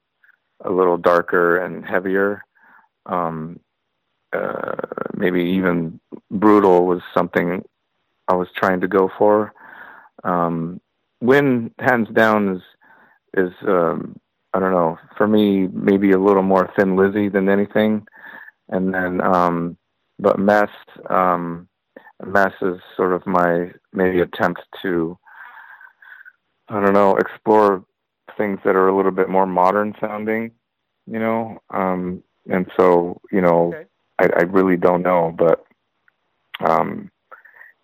[0.64, 2.44] a little darker and heavier.
[3.06, 3.60] Um,
[4.34, 4.76] uh,
[5.16, 6.00] maybe even
[6.32, 7.64] brutal was something
[8.28, 9.54] I was trying to go for.
[10.24, 10.80] Um,
[11.22, 12.62] Win, hands down, is
[13.36, 14.20] is um,
[14.58, 18.08] I don't know for me maybe a little more Thin Lizzy than anything,
[18.70, 19.78] and then um,
[20.18, 20.72] but Mess
[21.12, 21.70] um,
[22.26, 25.16] Mess is sort of my maybe attempt to
[26.70, 27.86] I don't know explore
[28.36, 30.50] things that are a little bit more modern sounding,
[31.06, 31.60] you know.
[31.70, 33.86] Um, and so, you know, okay.
[34.18, 35.66] I, I really don't know, but
[36.68, 37.12] um,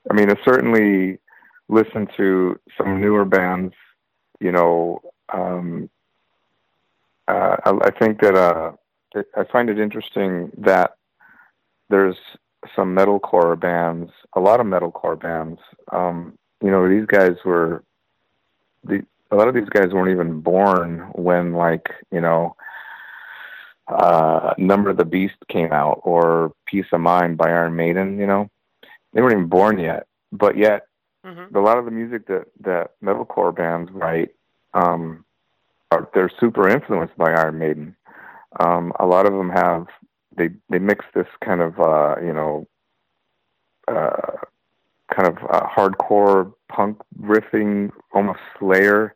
[0.09, 1.19] I mean, I certainly
[1.69, 3.75] listen to some newer bands.
[4.39, 5.89] You know, um,
[7.27, 8.71] uh, I, I think that uh,
[9.35, 10.95] I find it interesting that
[11.89, 12.17] there's
[12.75, 15.59] some metalcore bands, a lot of metalcore bands.
[15.91, 17.83] Um, you know, these guys were
[18.83, 22.55] the a lot of these guys weren't even born when like you know
[23.87, 28.27] uh number of the beast came out or piece of mind by iron maiden you
[28.27, 28.49] know
[29.11, 30.87] they weren't even born yet but yet
[31.25, 31.55] mm-hmm.
[31.55, 34.29] a lot of the music that that metalcore bands write
[34.73, 35.25] um
[36.13, 37.95] they're super influenced by iron maiden
[38.59, 39.87] um a lot of them have
[40.37, 42.67] they they mix this kind of uh you know
[43.87, 44.37] uh
[45.13, 49.13] kind of uh, hardcore punk riffing almost slayer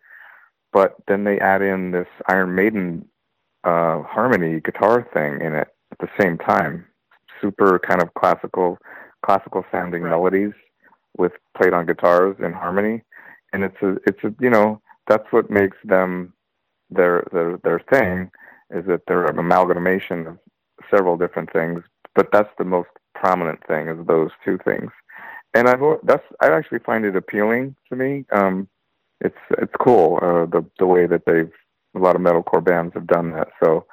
[0.78, 3.08] but then they add in this Iron Maiden
[3.64, 6.86] uh, harmony guitar thing in it at the same time.
[7.42, 8.78] Super kind of classical,
[9.26, 10.12] classical sounding right.
[10.12, 10.54] melodies
[11.18, 13.02] with played on guitars in harmony,
[13.54, 16.34] and it's a, it's a, you know, that's what makes them
[16.90, 18.32] their their their thing
[18.70, 20.40] is that they're an amalgamation of
[20.92, 21.84] several different things,
[22.16, 24.92] but that's the most prominent thing is those two things.
[25.54, 28.26] And I've that's I actually find it appealing to me.
[28.32, 28.68] Um,
[29.22, 31.52] it's it's cool uh, the the way that they've
[31.96, 33.50] a lot of metalcore bands have done that.
[33.64, 33.86] So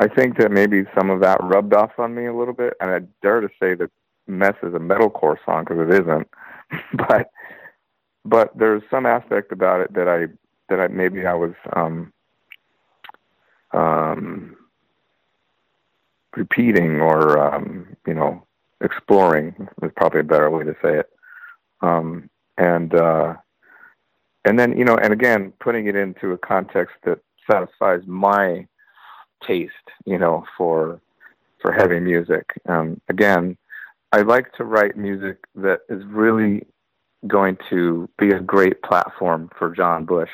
[0.00, 2.90] I think that maybe some of that rubbed off on me a little bit, and
[2.90, 3.90] I dare to say that
[4.26, 6.28] "Mess" is a metalcore song because it isn't,
[7.08, 7.30] but
[8.24, 10.26] but there's some aspect about it that I
[10.68, 12.12] that I maybe I was um
[13.72, 14.56] um
[16.36, 18.46] repeating or um you know
[18.80, 21.10] exploring is probably a better way to say it.
[21.80, 23.34] Um and uh
[24.44, 27.20] and then you know and again putting it into a context that
[27.50, 28.66] satisfies my
[29.46, 29.72] taste
[30.04, 31.00] you know for
[31.60, 32.44] for heavy music.
[32.68, 33.56] Um again
[34.12, 36.66] i like to write music that is really
[37.26, 40.30] going to be a great platform for john bush.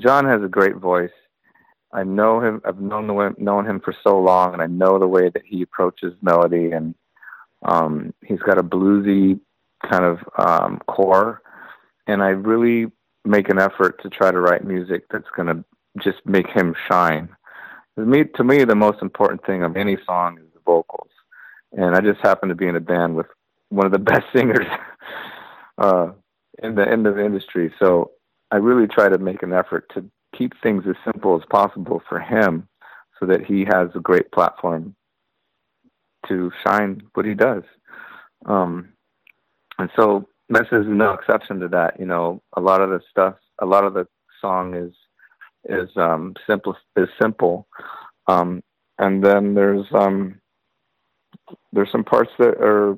[0.00, 1.10] John has a great voice
[1.92, 5.06] i know him i've known the known him for so long and i know the
[5.06, 6.94] way that he approaches melody and
[7.62, 9.38] um he's got a bluesy
[9.88, 11.42] kind of um core
[12.06, 12.90] and i really
[13.28, 15.64] make an effort to try to write music that's going to
[16.02, 17.28] just make him shine.
[17.98, 21.10] To me, to me, the most important thing of any song is the vocals,
[21.72, 23.26] and I just happen to be in a band with
[23.68, 24.66] one of the best singers
[25.78, 26.10] uh,
[26.62, 27.72] in the in the industry.
[27.78, 28.12] So
[28.50, 30.04] I really try to make an effort to
[30.38, 32.68] keep things as simple as possible for him,
[33.18, 34.94] so that he has a great platform
[36.28, 37.64] to shine what he does.
[38.46, 38.90] Um,
[39.78, 41.98] and so this is no exception to that.
[41.98, 44.06] You know, a lot of the stuff, a lot of the
[44.40, 44.92] song is
[45.68, 47.66] is um, simple is simple,
[48.28, 48.62] um,
[48.98, 50.40] and then there's um,
[51.72, 52.96] there's some parts that are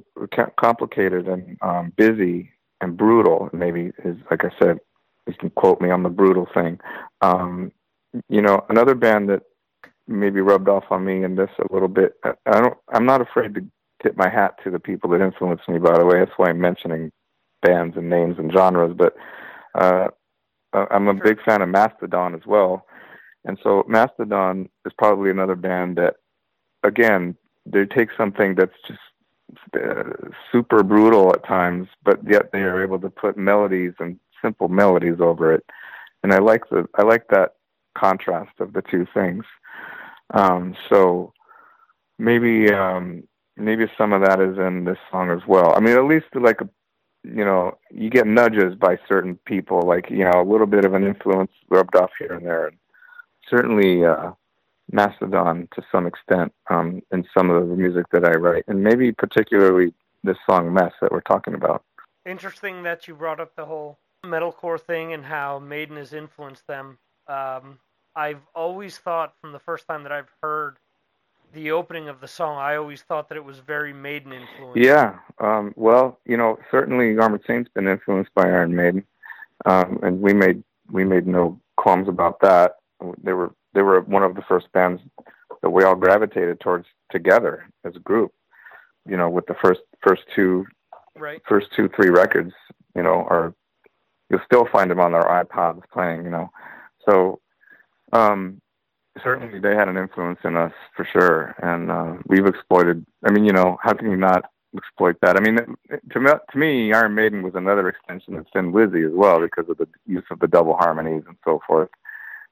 [0.57, 3.49] complicated and um, busy and brutal.
[3.53, 4.79] Maybe is like I said,
[5.33, 6.79] you can quote me on the brutal thing.
[7.21, 7.73] Um,
[8.29, 9.43] you know, another band that
[10.07, 12.15] maybe rubbed off on me in this a little bit.
[12.25, 12.77] I don't.
[12.93, 13.65] I'm not afraid to
[14.03, 15.79] tip my hat to the people that influenced me.
[15.79, 17.13] By the way, that's why I'm mentioning
[17.63, 19.15] bands and names and genres, but
[19.75, 20.09] uh,
[20.73, 22.87] I'm a big fan of Mastodon as well.
[23.45, 26.17] And so Mastodon is probably another band that,
[26.83, 27.37] again,
[27.67, 29.01] they take something that's just
[29.75, 34.69] uh, super brutal at times, but yet they are able to put melodies and simple
[34.69, 35.65] melodies over it.
[36.23, 37.55] And I like the I like that
[37.97, 39.45] contrast of the two things.
[40.35, 41.33] Um, so
[42.19, 43.25] maybe um,
[43.57, 45.75] maybe some of that is in this song as well.
[45.77, 46.69] I mean, at least like a
[47.23, 50.95] you know, you get nudges by certain people, like you know, a little bit of
[50.95, 52.69] an influence rubbed off here and there.
[52.69, 52.79] And
[53.49, 54.33] certainly, uh,
[54.93, 59.13] Mastodon to some extent um, in some of the music that I write, and maybe
[59.13, 59.93] particularly
[60.25, 61.85] this song "Mess" that we're talking about.
[62.27, 66.99] Interesting that you brought up the whole metalcore thing and how Maiden has influenced them.
[67.27, 67.79] Um,
[68.15, 70.77] I've always thought from the first time that I've heard
[71.53, 74.79] the opening of the song, I always thought that it was very Maiden influenced.
[74.79, 79.05] Yeah, um, well, you know, certainly Armored Saint's been influenced by Iron Maiden,
[79.65, 82.77] um, and we made we made no qualms about that.
[83.23, 85.03] They were they were one of the first bands
[85.63, 88.33] that we all gravitated towards together as a group.
[89.09, 90.67] You know, with the first first two
[91.17, 91.43] right.
[91.49, 92.53] first two three records,
[92.95, 93.55] you know, are
[94.31, 96.25] you'll still find them on their iPods playing.
[96.25, 96.51] You know,
[97.07, 97.41] so
[98.13, 98.61] um,
[99.23, 103.05] certainly they had an influence in us for sure, and uh, we've exploited.
[103.25, 105.37] I mean, you know, how can you not exploit that?
[105.37, 105.57] I mean,
[106.13, 109.69] to me, to me, Iron Maiden was another extension of Thin Lizzy as well because
[109.69, 111.91] of the use of the double harmonies and so forth.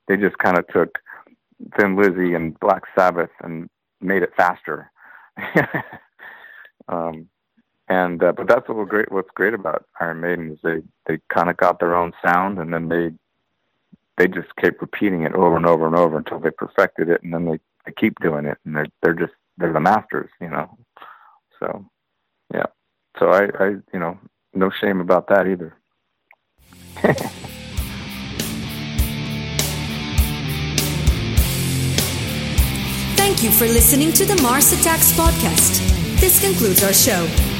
[0.08, 0.98] They just kind of took
[1.78, 3.68] Thin Lizzy and Black Sabbath and
[4.00, 4.90] made it faster.
[6.88, 7.28] um,
[7.88, 9.10] and uh, but that's what great.
[9.10, 12.72] What's great about Iron Maiden is they they kind of got their own sound, and
[12.72, 13.12] then they
[14.18, 17.32] they just kept repeating it over and over and over until they perfected it, and
[17.32, 20.76] then they, they keep doing it, and they're they're just they're the masters, you know.
[21.58, 21.84] So,
[22.52, 22.66] yeah.
[23.18, 24.18] So I, I you know,
[24.54, 25.74] no shame about that either.
[33.16, 35.78] Thank you for listening to the Mars Attacks podcast.
[36.20, 37.57] This concludes our show.